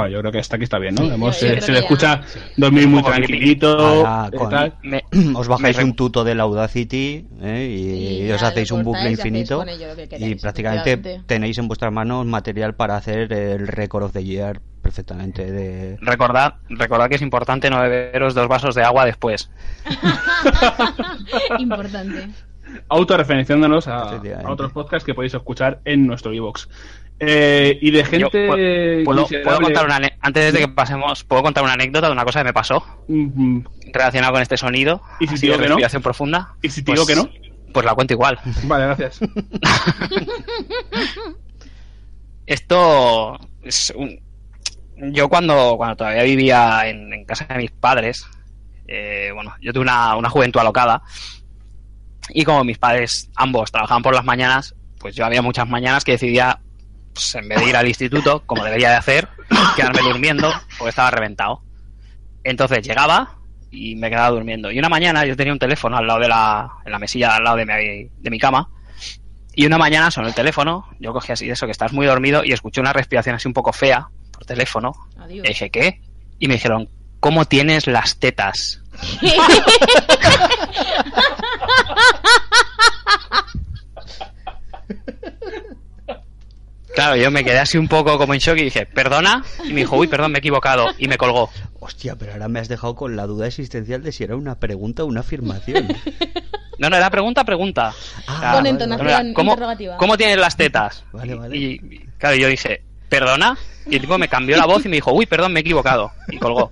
Bueno, 0.01 0.09
yo 0.14 0.20
creo 0.20 0.32
que 0.32 0.38
hasta 0.38 0.57
aquí 0.57 0.64
está 0.64 0.78
bien, 0.78 0.94
¿no? 0.94 1.05
Hemos- 1.05 1.40
yo 1.40 1.61
se, 1.61 1.72
le 1.72 1.78
escucha 1.80 2.20
dormir 2.57 2.86
muy 2.88 3.03
tranquilito. 3.03 4.03
Eh, 4.32 4.36
con- 4.36 4.51
tal. 4.51 4.74
Me- 4.82 5.05
os 5.34 5.49
bajáis 5.49 5.76
me 5.78 5.84
un 5.84 5.94
tuto 5.96 6.24
del 6.24 6.40
Audacity 6.40 7.26
¿eh? 7.42 7.66
y, 7.70 8.22
Y 8.24 8.26
y 8.26 8.30
os 8.32 8.40
ya 8.40 8.49
hacéis 8.49 8.70
un 8.70 8.82
bucle 8.84 9.09
y 9.09 9.12
infinito 9.12 9.64
y 10.18 10.34
prácticamente 10.36 11.20
tenéis 11.26 11.59
en 11.59 11.68
vuestras 11.68 11.92
manos 11.92 12.24
material 12.26 12.74
para 12.74 12.96
hacer 12.96 13.32
el 13.32 13.66
Record 13.68 14.05
of 14.05 14.12
the 14.12 14.24
Year 14.24 14.61
perfectamente 14.82 15.51
de... 15.51 15.99
Recordad, 16.01 16.55
recordad 16.70 17.09
que 17.09 17.16
es 17.16 17.22
importante 17.22 17.68
no 17.68 17.80
beberos 17.80 18.34
dos 18.34 18.49
vasos 18.49 18.74
de 18.74 18.82
agua 18.82 19.05
después. 19.05 19.51
Importante. 21.59 22.28
Autorreferenciándonos 22.88 23.88
a, 23.88 24.16
a 24.16 24.51
otros 24.51 24.72
podcasts 24.72 25.05
que 25.05 25.14
podéis 25.14 25.34
escuchar 25.34 25.80
en 25.84 26.07
nuestro 26.07 26.32
iVoox. 26.32 26.66
Eh, 27.21 27.79
y 27.81 27.91
de 27.91 27.99
Yo 28.05 28.31
gente. 28.31 28.49
pu- 28.49 29.05
¿Puedo, 29.05 29.61
contar 29.61 29.85
una 29.87 30.01
antes 30.21 30.53
de 30.53 30.59
que 30.61 30.69
pasemos, 30.69 31.25
puedo 31.25 31.43
contar 31.43 31.64
una 31.64 31.73
anécdota 31.73 32.07
de 32.07 32.12
una 32.12 32.25
cosa 32.25 32.41
que 32.41 32.45
me 32.45 32.53
pasó 32.53 32.85
relacionada 33.93 34.33
con 34.33 34.43
este 34.43 34.57
sonido. 34.57 35.03
¿Y 35.19 35.27
si 35.27 35.37
digo 35.39 35.55
de 35.57 35.62
que 35.62 35.69
no? 35.69 35.75
respiración 35.75 36.03
profunda. 36.03 36.55
¿Y 36.62 36.69
si 36.71 36.83
digo 36.83 37.05
que 37.07 37.16
no? 37.16 37.29
Pues 37.73 37.85
la 37.85 37.95
cuento 37.95 38.14
igual. 38.14 38.39
Vale, 38.64 38.85
gracias. 38.87 39.19
Esto 42.47 43.39
es 43.62 43.93
un... 43.97 44.21
Yo 45.12 45.29
cuando, 45.29 45.75
cuando 45.77 45.97
todavía 45.97 46.23
vivía 46.25 46.89
en, 46.89 47.12
en 47.12 47.25
casa 47.25 47.45
de 47.47 47.57
mis 47.59 47.71
padres, 47.71 48.27
eh, 48.89 49.31
bueno, 49.33 49.55
yo 49.61 49.73
tuve 49.73 49.83
una, 49.83 50.16
una 50.16 50.29
juventud 50.29 50.59
alocada 50.61 51.03
y 52.31 52.45
como 52.45 52.64
mis 52.64 52.79
padres 52.79 53.31
ambos 53.37 53.71
trabajaban 53.71 54.03
por 54.03 54.14
las 54.14 54.25
mañanas, 54.25 54.75
pues 54.99 55.14
yo 55.14 55.25
había 55.25 55.41
muchas 55.41 55.69
mañanas 55.69 56.05
que 56.05 56.12
decidía, 56.12 56.59
pues, 57.19 57.35
en 57.35 57.49
vez 57.49 57.59
de 57.59 57.69
ir 57.69 57.77
al 57.77 57.89
instituto, 57.89 58.45
como 58.47 58.62
debería 58.62 58.91
de 58.91 58.97
hacer, 58.97 59.29
quedarme 59.75 60.03
durmiendo 60.03 60.53
porque 60.79 60.91
estaba 60.91 61.11
reventado. 61.11 61.62
Entonces 62.45 62.87
llegaba 62.87 63.39
y 63.73 63.97
me 63.97 64.09
quedaba 64.09 64.31
durmiendo. 64.31 64.71
Y 64.71 64.79
una 64.79 64.89
mañana 64.89 65.27
yo 65.27 65.37
tenía 65.37 65.53
un 65.53 65.59
teléfono 65.59 65.97
al 65.97 66.07
lado 66.07 66.21
de 66.21 66.29
la, 66.29 66.71
en 66.85 66.93
la 66.93 66.99
mesilla 67.01 67.35
al 67.35 67.43
lado 67.43 67.57
de 67.57 67.66
mi, 67.66 68.09
de 68.23 68.31
mi 68.31 68.39
cama 68.39 68.69
y 69.53 69.66
una 69.66 69.79
mañana 69.79 70.12
sonó 70.12 70.29
el 70.29 70.35
teléfono, 70.35 70.87
yo 71.01 71.12
cogí 71.12 71.33
así 71.33 71.47
de 71.47 71.55
eso, 71.55 71.66
que 71.66 71.73
estás 71.73 71.93
muy 71.93 72.07
dormido, 72.07 72.45
y 72.45 72.53
escuché 72.53 72.81
una 72.81 72.93
respiración 72.93 73.35
así 73.35 73.49
un 73.49 73.55
poco 73.55 73.73
fea 73.73 74.07
por 74.31 74.45
teléfono. 74.45 74.93
Adiós. 75.19 75.45
Y 75.45 75.49
dije, 75.49 75.71
¿qué? 75.71 76.01
Y 76.39 76.47
me 76.47 76.55
dijeron, 76.55 76.89
¿cómo 77.19 77.45
tienes 77.45 77.89
las 77.89 78.21
tetas? 78.21 78.81
Claro, 86.99 87.14
yo 87.14 87.30
me 87.30 87.44
quedé 87.44 87.61
así 87.61 87.78
un 87.78 87.86
poco 87.86 88.18
como 88.18 88.34
en 88.34 88.40
shock 88.40 88.59
y 88.59 88.64
dije, 88.64 88.84
¿perdona? 88.84 89.44
Y 89.64 89.68
me 89.68 89.82
dijo, 89.82 89.96
uy, 89.96 90.09
perdón, 90.09 90.32
me 90.32 90.38
he 90.38 90.40
equivocado. 90.40 90.84
Y 90.99 91.07
me 91.07 91.16
colgó. 91.16 91.49
Hostia, 91.78 92.16
pero 92.16 92.32
ahora 92.32 92.49
me 92.49 92.59
has 92.59 92.66
dejado 92.66 92.96
con 92.96 93.14
la 93.14 93.24
duda 93.28 93.46
existencial 93.46 94.03
de 94.03 94.11
si 94.11 94.24
era 94.24 94.34
una 94.34 94.59
pregunta 94.59 95.05
o 95.05 95.07
una 95.07 95.20
afirmación. 95.20 95.86
No, 96.80 96.90
no, 96.90 96.96
era 96.96 97.09
pregunta, 97.09 97.44
pregunta. 97.44 97.92
Ah, 98.26 98.55
Con 98.55 98.66
entonación 98.66 99.07
no, 99.07 99.12
era, 99.12 99.34
¿cómo, 99.34 99.51
interrogativa. 99.53 99.96
¿Cómo 99.96 100.16
tienes 100.16 100.38
las 100.38 100.57
tetas? 100.57 101.05
Vale, 101.12 101.34
vale. 101.34 101.57
Y, 101.57 101.64
y, 101.74 102.07
claro, 102.18 102.36
yo 102.36 102.49
dije, 102.49 102.82
¿perdona? 103.09 103.57
Y 103.86 103.94
el 103.94 104.01
tipo 104.01 104.18
me 104.18 104.28
cambió 104.28 104.57
la 104.57 104.66
voz 104.66 104.84
y 104.84 104.88
me 104.88 104.96
dijo, 104.96 105.12
uy, 105.12 105.26
perdón, 105.26 105.53
me 105.53 105.59
he 105.59 105.62
equivocado. 105.62 106.11
Y 106.28 106.38
colgó. 106.38 106.70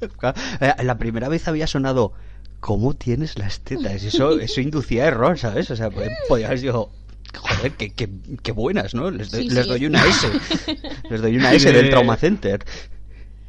Eh, 0.60 0.74
La 0.82 0.98
primera 0.98 1.28
vez 1.28 1.46
había 1.46 1.68
sonado 1.68 2.12
¿Cómo 2.60 2.94
tienes 2.94 3.38
las 3.38 3.60
tetas? 3.60 4.02
Eso, 4.02 4.40
eso 4.40 4.60
inducía 4.60 5.06
error, 5.06 5.38
¿sabes? 5.38 5.70
O 5.70 5.76
sea, 5.76 5.90
pues, 5.90 6.10
podía 6.28 6.46
haber 6.46 6.58
sido 6.58 6.90
Joder, 7.36 7.72
qué, 7.72 7.90
qué, 7.92 8.08
qué 8.42 8.52
buenas, 8.52 8.94
¿no? 8.94 9.10
Les 9.10 9.30
doy, 9.30 9.48
Sí, 9.48 9.54
les 9.54 9.64
sí. 9.64 9.70
doy 9.70 9.86
una 9.86 10.04
S. 10.04 10.28
Les 11.10 11.22
doy 11.22 11.36
una 11.36 11.52
S 11.52 11.70
de- 11.70 11.76
del 11.82 11.90
Trauma 11.90 12.16
Center. 12.16 12.64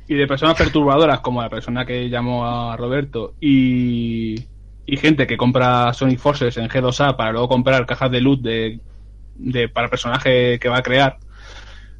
y 0.08 0.16
de 0.16 0.28
personas 0.28 0.56
perturbadoras 0.58 1.20
como 1.22 1.42
la 1.42 1.50
persona 1.50 1.86
que 1.86 2.10
llamó 2.10 2.46
a 2.48 2.78
Roberto 2.78 3.36
y, 3.42 4.36
y 4.86 4.98
gente 4.98 5.28
que 5.28 5.36
compra 5.38 5.92
Sonic 5.94 6.20
Forces 6.20 6.56
en 6.58 6.70
G2A 6.70 7.16
para 7.18 7.32
luego 7.32 7.50
comprar 7.50 7.86
cajas 7.86 8.10
de 8.12 8.22
loot 8.22 8.42
de, 8.42 8.80
de 9.36 9.68
para 9.70 9.86
el 9.88 9.92
personaje 9.92 10.60
que 10.60 10.70
va 10.70 10.78
a 10.78 10.84
crear. 10.84 11.18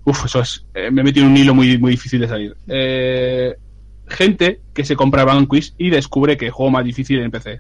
Uf, 0.06 0.26
eso 0.26 0.40
es. 0.40 0.66
eh, 0.74 0.90
me 0.90 1.02
he 1.02 1.04
metido 1.04 1.26
en 1.26 1.32
un 1.34 1.38
hilo 1.38 1.54
muy, 1.54 1.78
muy 1.78 1.92
difícil 1.92 2.22
de 2.22 2.28
salir. 2.30 2.56
Eh, 2.68 3.56
gente 4.08 4.62
que 4.74 4.86
se 4.86 4.96
compra 4.96 5.26
Vanquish 5.26 5.74
y 5.78 5.90
descubre 5.90 6.38
que 6.38 6.50
juego 6.50 6.72
más 6.72 6.86
difícil 6.86 7.20
en 7.20 7.30
PC. 7.32 7.60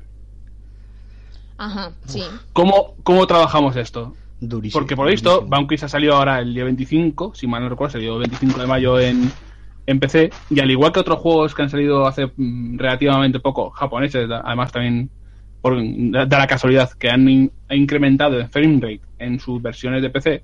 Ajá, 1.57 1.91
sí. 2.05 2.23
¿Cómo, 2.53 2.93
cómo 3.03 3.25
trabajamos 3.27 3.75
esto? 3.75 4.15
Durísimo. 4.39 4.79
Porque 4.81 4.95
por 4.95 5.05
lo 5.05 5.11
visto. 5.11 5.45
Vanquish 5.47 5.83
ha 5.83 5.89
salido 5.89 6.15
ahora 6.15 6.39
el 6.39 6.53
día 6.53 6.63
25, 6.65 7.33
si 7.33 7.47
mal 7.47 7.63
no 7.63 7.69
recuerdo, 7.69 7.93
salió 7.93 8.13
el 8.15 8.19
25 8.21 8.59
de 8.61 8.67
mayo 8.67 8.99
en, 8.99 9.31
en 9.87 9.99
PC. 9.99 10.29
Y 10.51 10.59
al 10.59 10.69
igual 10.69 10.91
que 10.91 10.99
otros 10.99 11.19
juegos 11.19 11.55
que 11.55 11.63
han 11.63 11.69
salido 11.69 12.05
hace 12.05 12.27
mm, 12.35 12.77
relativamente 12.77 13.39
poco, 13.39 13.71
japoneses, 13.71 14.29
además 14.29 14.71
también 14.71 15.09
por, 15.61 15.75
da, 15.81 16.25
da 16.27 16.37
la 16.37 16.47
casualidad 16.47 16.91
que 16.91 17.09
han 17.09 17.27
in- 17.27 17.51
ha 17.67 17.75
incrementado 17.75 18.37
el 18.37 18.47
frame 18.47 18.75
rate 18.79 19.01
en 19.17 19.39
sus 19.39 19.59
versiones 19.59 20.03
de 20.03 20.11
PC, 20.11 20.43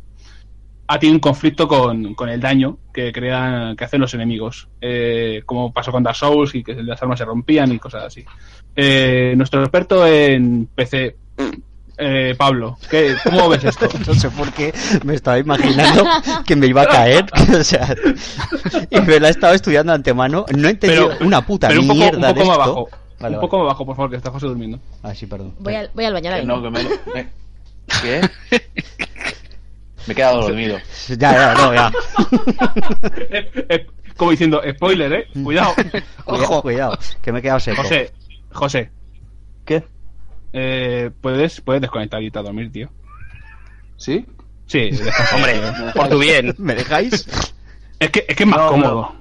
ha 0.88 0.98
tenido 1.00 1.16
un 1.16 1.22
conflicto 1.22 1.68
con, 1.68 2.16
con 2.16 2.30
el 2.30 2.42
daño 2.42 2.78
que 2.92 3.12
crean, 3.14 3.76
que 3.76 3.84
hacen 3.86 4.02
los 4.02 4.14
enemigos. 4.16 4.68
Eh, 4.82 5.44
como 5.46 5.72
pasó 5.72 5.92
con 5.92 6.02
Dark 6.04 6.16
Souls 6.18 6.54
y 6.56 6.64
que 6.64 6.74
las 6.82 7.02
armas 7.02 7.20
se 7.20 7.26
rompían 7.26 7.72
y 7.72 7.78
cosas 7.80 8.06
así. 8.06 8.26
Eh, 8.76 9.34
nuestro 9.38 9.62
experto 9.62 10.06
en 10.08 10.68
PC, 10.74 11.16
eh, 11.98 12.34
Pablo, 12.38 12.78
¿qué, 12.90 13.16
¿cómo 13.24 13.50
ves 13.50 13.64
esto? 13.66 13.88
No 14.08 14.14
sé 14.16 14.30
por 14.32 14.52
qué 14.52 14.74
me 15.04 15.14
estaba 15.14 15.38
imaginando 15.38 16.06
que 16.46 16.56
me 16.56 16.68
iba 16.68 16.82
a 16.84 16.88
caer. 16.88 17.26
O 17.60 17.64
sea, 17.64 17.96
y 18.90 19.00
me 19.02 19.20
la 19.20 19.30
estaba 19.30 19.54
estudiando 19.54 19.92
de 19.92 19.98
antemano. 19.98 20.46
No 20.56 20.68
he 20.68 20.72
entendido 20.72 21.10
Pero- 21.10 21.26
una 21.28 21.46
puta 21.46 21.68
pero 21.68 21.82
un 21.82 21.88
poco, 21.88 22.00
mierda 22.00 22.30
un 22.30 22.34
poco 22.36 22.40
de 22.40 22.46
más 22.46 22.58
esto. 22.58 22.64
abajo. 22.64 22.90
Vale, 23.20 23.36
un 23.36 23.36
vale. 23.36 23.38
poco 23.42 23.58
más 23.60 23.64
abajo, 23.66 23.86
por 23.86 23.96
favor, 23.96 24.12
que 24.12 24.18
está 24.18 24.32
José 24.32 24.48
durmiendo. 24.48 24.80
Ah, 25.04 25.14
sí, 25.16 25.28
perdón. 25.28 25.54
Voy 25.60 25.76
al, 25.76 25.90
voy 25.94 26.06
al 26.06 26.14
baño 26.14 26.32
ahora 26.32 26.44
no, 26.44 26.62
que 26.64 26.70
me, 26.72 26.84
me- 27.14 27.30
¿Qué? 28.02 28.22
Me 30.08 30.12
he 30.12 30.16
quedado 30.16 30.42
dormido. 30.42 30.78
Ya, 31.10 31.16
ya, 31.32 31.54
no, 31.54 31.74
ya. 31.74 31.92
Eh, 33.30 33.66
eh, 33.70 33.88
como 34.18 34.32
diciendo, 34.32 34.62
spoiler, 34.76 35.14
¿eh? 35.14 35.28
Cuidado. 35.44 35.74
Cuidado, 36.26 36.62
cuidado, 36.62 37.00
que 37.22 37.32
me 37.32 37.40
he 37.40 37.42
quedado 37.42 37.60
seco. 37.62 37.82
José, 37.84 38.12
José, 38.54 38.92
¿Qué? 39.66 39.84
eh, 40.54 41.12
¿puedes, 41.22 41.62
puedes 41.62 41.82
desconectar 41.82 42.22
y 42.22 42.28
irte 42.28 42.40
a 42.40 42.44
dormir, 42.44 42.72
tío. 42.72 42.90
¿Sí? 43.98 44.26
Sí. 44.68 44.90
Hombre, 45.36 45.60
por 45.96 46.10
tu 46.10 46.20
bien. 46.20 46.54
¿Me 46.60 46.76
dejáis? 46.76 47.28
Es 48.00 48.10
que, 48.10 48.26
es 48.28 48.36
que 48.36 48.44
es 48.44 48.50
más 48.50 48.60
No, 48.60 48.70
cómodo. 48.70 49.16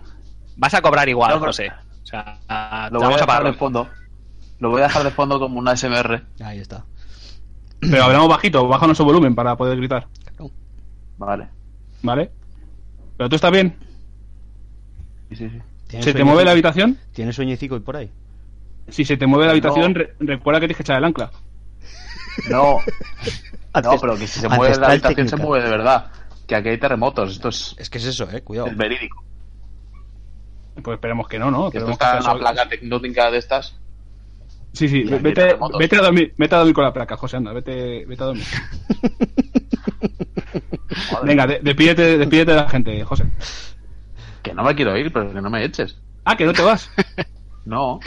Vas 0.56 0.74
a 0.74 0.82
cobrar 0.82 1.08
igual, 1.08 1.30
No, 1.30 1.36
pero- 1.40 1.48
José. 1.50 1.70
O 2.02 2.06
sea, 2.06 2.38
Lo 2.90 2.98
voy 2.98 3.06
a 3.06 3.08
vamos 3.08 3.08
a 3.08 3.08
dejar 3.12 3.26
pagar. 3.26 3.44
de 3.44 3.52
fondo. 3.54 3.88
Lo 4.58 4.70
voy 4.70 4.80
a 4.80 4.84
dejar 4.84 5.04
de 5.04 5.10
fondo 5.10 5.38
como 5.38 5.58
una 5.58 5.76
SMR. 5.76 6.22
Ahí 6.44 6.58
está. 6.58 6.84
Pero 7.80 8.04
hablamos 8.04 8.28
bajito, 8.28 8.66
baja 8.68 8.86
nuestro 8.86 9.04
volumen 9.06 9.34
para 9.34 9.56
poder 9.56 9.76
gritar, 9.78 10.06
Vale. 11.18 11.48
¿vale? 12.02 12.30
¿Pero 13.16 13.28
tú 13.28 13.36
estás 13.36 13.50
bien? 13.50 13.76
Sí, 15.30 15.36
sí, 15.36 15.48
sí. 15.50 15.58
¿Tienes 15.88 16.04
¿Se 16.04 16.12
te 16.14 16.22
mueve 16.24 16.44
la 16.44 16.52
habitación? 16.52 16.98
¿Tienes 17.12 17.34
sueñecico 17.34 17.76
y 17.76 17.80
por 17.80 17.96
ahí? 17.96 18.10
Si 18.88 19.04
se 19.04 19.16
te 19.16 19.26
mueve 19.26 19.46
la 19.46 19.52
habitación, 19.52 19.92
No. 19.92 19.98
re- 19.98 20.14
recuerda 20.20 20.60
que 20.60 20.66
tienes 20.66 20.76
que 20.76 20.82
echar 20.82 20.98
el 20.98 21.04
ancla. 21.04 21.30
No, 22.50 22.78
no, 23.82 23.98
pero 24.00 24.16
que 24.16 24.26
si 24.26 24.40
se 24.40 24.48
mueve 24.48 24.76
la 24.76 24.88
habitación 24.88 25.28
se 25.28 25.36
mueve 25.36 25.64
de 25.64 25.70
verdad. 25.70 26.10
Que 26.46 26.56
aquí 26.56 26.68
hay 26.70 26.78
terremotos. 26.78 27.32
Esto 27.32 27.48
es, 27.48 27.74
Es 27.78 27.88
que 27.88 27.98
es 27.98 28.04
eso, 28.06 28.28
eh, 28.30 28.42
cuidado. 28.42 28.68
es 28.68 28.76
verídico. 28.76 29.24
Pues 30.82 30.96
esperemos 30.96 31.28
que 31.28 31.38
no, 31.38 31.50
¿no? 31.50 31.70
Que 31.70 31.78
esto 31.78 31.90
está 31.90 32.16
en 32.18 32.24
una 32.24 32.34
placa 32.38 32.68
tecnótica 32.68 33.30
de 33.30 33.38
estas. 33.38 33.76
Sí, 34.72 34.88
sí, 34.88 35.02
vete, 35.04 35.56
vete, 35.78 35.96
a 35.96 36.00
dormir, 36.02 36.32
vete 36.38 36.54
a 36.54 36.58
dormir 36.58 36.74
con 36.74 36.84
la 36.84 36.92
placa, 36.94 37.16
José, 37.18 37.36
anda, 37.36 37.52
vete, 37.52 38.06
vete 38.06 38.22
a 38.22 38.26
dormir. 38.26 38.46
Venga, 41.24 41.46
de- 41.46 41.60
despídete, 41.62 42.18
despídete 42.18 42.50
de 42.52 42.56
la 42.56 42.68
gente, 42.68 43.04
José. 43.04 43.24
Que 44.42 44.54
no 44.54 44.64
me 44.64 44.74
quiero 44.74 44.96
ir, 44.96 45.12
pero 45.12 45.32
que 45.32 45.40
no 45.40 45.50
me 45.50 45.64
eches. 45.64 45.98
Ah, 46.24 46.36
que 46.36 46.44
no 46.46 46.52
te 46.52 46.62
vas. 46.62 46.90
No. 47.64 48.00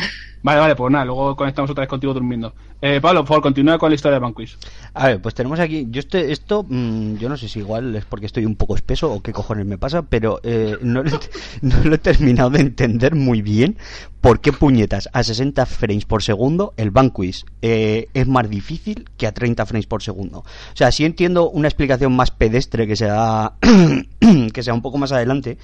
Vale, 0.45 0.59
vale, 0.59 0.75
pues 0.75 0.91
nada, 0.91 1.05
luego 1.05 1.35
conectamos 1.35 1.71
otra 1.71 1.81
vez 1.81 1.89
contigo 1.89 2.13
durmiendo. 2.13 2.53
Eh, 2.79 3.01
Pablo, 3.01 3.21
por 3.21 3.29
favor, 3.29 3.41
continúa 3.41 3.79
con 3.79 3.89
la 3.89 3.95
historia 3.95 4.19
de 4.19 4.19
Banquist. 4.19 4.63
A 4.93 5.07
ver, 5.07 5.19
pues 5.19 5.33
tenemos 5.33 5.59
aquí. 5.59 5.87
Yo 5.89 5.99
este, 5.99 6.31
esto, 6.31 6.63
mm, 6.69 7.15
yo 7.15 7.29
no 7.29 7.35
sé 7.35 7.49
si 7.49 7.57
igual 7.57 7.95
es 7.95 8.05
porque 8.05 8.27
estoy 8.27 8.45
un 8.45 8.55
poco 8.55 8.75
espeso 8.75 9.11
o 9.11 9.23
qué 9.23 9.33
cojones 9.33 9.65
me 9.65 9.79
pasa, 9.79 10.03
pero 10.03 10.39
eh, 10.43 10.77
no, 10.83 11.01
lo 11.01 11.19
no 11.63 11.83
lo 11.83 11.95
he 11.95 11.97
terminado 11.97 12.51
de 12.51 12.59
entender 12.59 13.15
muy 13.15 13.41
bien 13.41 13.79
por 14.21 14.39
qué 14.39 14.53
puñetas 14.53 15.09
a 15.13 15.23
60 15.23 15.65
frames 15.65 16.05
por 16.05 16.21
segundo 16.21 16.75
el 16.77 16.91
Vanquish 16.91 17.43
eh, 17.63 18.09
es 18.13 18.27
más 18.27 18.47
difícil 18.47 19.09
que 19.17 19.25
a 19.25 19.33
30 19.33 19.65
frames 19.65 19.87
por 19.87 20.03
segundo. 20.03 20.41
O 20.41 20.75
sea, 20.75 20.91
sí 20.91 21.05
entiendo 21.05 21.49
una 21.49 21.69
explicación 21.69 22.15
más 22.15 22.29
pedestre 22.29 22.85
que 22.85 22.95
sea 22.95 23.53
que 24.53 24.61
sea 24.61 24.75
un 24.75 24.83
poco 24.83 24.99
más 24.99 25.11
adelante. 25.11 25.57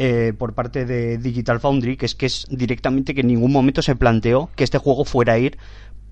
Eh, 0.00 0.32
por 0.32 0.54
parte 0.54 0.86
de 0.86 1.18
Digital 1.18 1.58
Foundry, 1.58 1.96
que 1.96 2.06
es 2.06 2.14
que 2.14 2.26
es 2.26 2.46
directamente 2.48 3.14
que 3.16 3.22
en 3.22 3.26
ningún 3.26 3.50
momento 3.50 3.82
se 3.82 3.96
planteó 3.96 4.48
que 4.54 4.62
este 4.62 4.78
juego 4.78 5.04
fuera 5.04 5.32
a 5.32 5.38
ir 5.38 5.58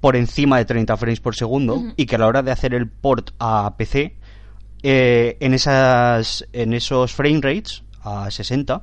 por 0.01 0.17
encima 0.17 0.59
de 0.59 0.65
30 0.65 0.97
frames 0.97 1.21
por 1.21 1.37
segundo 1.37 1.85
y 1.97 2.07
que 2.07 2.17
a 2.17 2.19
la 2.19 2.27
hora 2.27 2.43
de 2.43 2.51
hacer 2.51 2.75
el 2.75 2.89
port 2.89 3.31
a 3.39 3.77
PC 3.77 4.17
eh, 4.83 5.37
en 5.39 5.55
esas 5.55 6.49
en 6.53 6.73
esos 6.73 7.15
frame 7.15 7.41
rates 7.41 7.85
a 8.03 8.29
60 8.29 8.83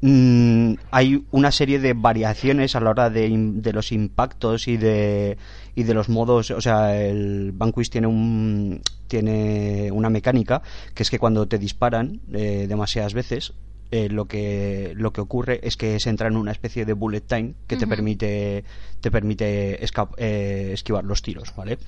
mm, 0.00 0.72
hay 0.90 1.22
una 1.30 1.52
serie 1.52 1.78
de 1.78 1.92
variaciones 1.92 2.74
a 2.74 2.80
la 2.80 2.90
hora 2.90 3.10
de, 3.10 3.30
de 3.30 3.72
los 3.74 3.92
impactos 3.92 4.66
y 4.66 4.78
de 4.78 5.36
y 5.74 5.82
de 5.82 5.92
los 5.92 6.08
modos 6.08 6.50
o 6.52 6.62
sea 6.62 6.98
el 6.98 7.52
Vanquish 7.52 7.90
tiene 7.90 8.06
un 8.06 8.80
tiene 9.08 9.90
una 9.92 10.08
mecánica 10.08 10.62
que 10.94 11.02
es 11.02 11.10
que 11.10 11.18
cuando 11.18 11.46
te 11.46 11.58
disparan 11.58 12.22
eh, 12.32 12.64
demasiadas 12.66 13.12
veces 13.12 13.52
eh, 13.90 14.08
lo 14.08 14.26
que 14.26 14.92
lo 14.96 15.12
que 15.12 15.20
ocurre 15.20 15.60
es 15.62 15.76
que 15.76 15.98
se 16.00 16.10
entra 16.10 16.28
en 16.28 16.36
una 16.36 16.52
especie 16.52 16.84
de 16.84 16.92
bullet 16.92 17.20
time 17.20 17.54
que 17.66 17.76
te 17.76 17.86
permite 17.86 18.64
te 19.00 19.10
permite 19.10 19.78
eh, 20.16 20.70
esquivar 20.72 21.04
los 21.04 21.22
tiros 21.22 21.54
vale 21.56 21.78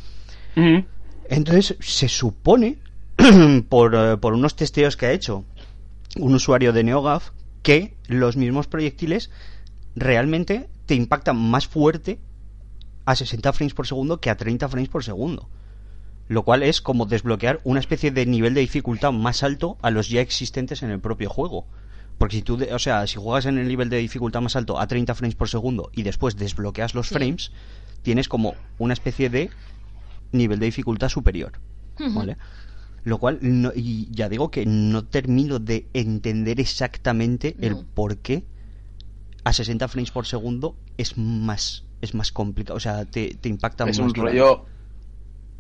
entonces 1.29 1.77
se 1.81 2.09
supone 2.09 2.79
por, 3.69 3.95
eh, 3.95 4.17
por 4.17 4.33
unos 4.33 4.57
testeos 4.57 4.97
que 4.97 5.07
ha 5.07 5.13
hecho 5.13 5.45
un 6.17 6.35
usuario 6.35 6.73
de 6.73 6.85
NeoGAF 6.85 7.31
que 7.63 7.97
los 8.07 8.37
mismos 8.37 8.67
proyectiles 8.67 9.31
realmente 9.95 10.69
te 10.87 10.95
impactan 10.95 11.37
más 11.37 11.67
fuerte 11.67 12.19
a 13.05 13.15
60 13.15 13.53
frames 13.53 13.75
por 13.75 13.87
segundo 13.87 14.21
que 14.21 14.31
a 14.31 14.37
30 14.37 14.69
frames 14.69 14.89
por 14.89 15.05
segundo. 15.05 15.49
Lo 16.29 16.45
cual 16.45 16.63
es 16.63 16.81
como 16.81 17.07
desbloquear 17.07 17.61
una 17.65 17.81
especie 17.81 18.11
de 18.11 18.27
nivel 18.27 18.55
de 18.55 18.61
dificultad 18.61 19.13
más 19.13 19.43
alto 19.43 19.79
a 19.83 19.91
los 19.91 20.09
ya 20.09 20.21
existentes 20.21 20.83
en 20.83 20.91
el 20.91 21.01
propio 21.01 21.31
juego. 21.31 21.67
Porque 22.19 22.37
si 22.37 22.43
tú, 22.43 22.57
de- 22.57 22.75
o 22.75 22.79
sea, 22.79 23.07
si 23.07 23.17
juegas 23.19 23.47
en 23.47 23.59
el 23.59 23.69
nivel 23.69 23.89
de 23.89 23.99
dificultad 23.99 24.41
más 24.41 24.57
alto 24.57 24.79
a 24.81 24.87
30 24.87 25.15
frames 25.15 25.37
por 25.37 25.49
segundo 25.49 25.91
y 25.95 26.03
después 26.03 26.37
desbloqueas 26.37 26.95
los 26.95 27.09
Sí. 27.09 27.15
frames, 27.15 27.53
tienes 28.03 28.29
como 28.29 28.55
una 28.79 28.93
especie 28.93 29.31
de 29.31 29.51
nivel 30.33 30.59
de 30.59 30.67
dificultad 30.67 31.09
superior. 31.09 31.53
¿Vale? 32.15 32.37
Lo 33.05 33.19
cual, 33.19 33.39
no- 33.41 33.73
y 33.75 34.09
ya 34.11 34.29
digo 34.29 34.51
que 34.51 34.67
no 34.67 35.05
termino 35.05 35.59
de 35.59 35.87
entender 35.95 36.61
exactamente 36.61 37.57
el 37.61 37.77
por 37.77 38.19
qué 38.19 38.45
a 39.45 39.53
60 39.53 39.89
frames 39.89 40.11
por 40.11 40.27
segundo 40.27 40.77
es 40.97 41.17
más 41.17 41.85
es 42.01 42.15
más 42.15 42.31
complicado, 42.31 42.77
o 42.77 42.81
sea, 42.81 43.05
te, 43.07 43.35
te 43.35 43.49
impacta 43.49 43.83
Es 43.85 43.99
más. 43.99 44.07
un 44.07 44.13
durante. 44.13 44.39
rollo. 44.39 44.67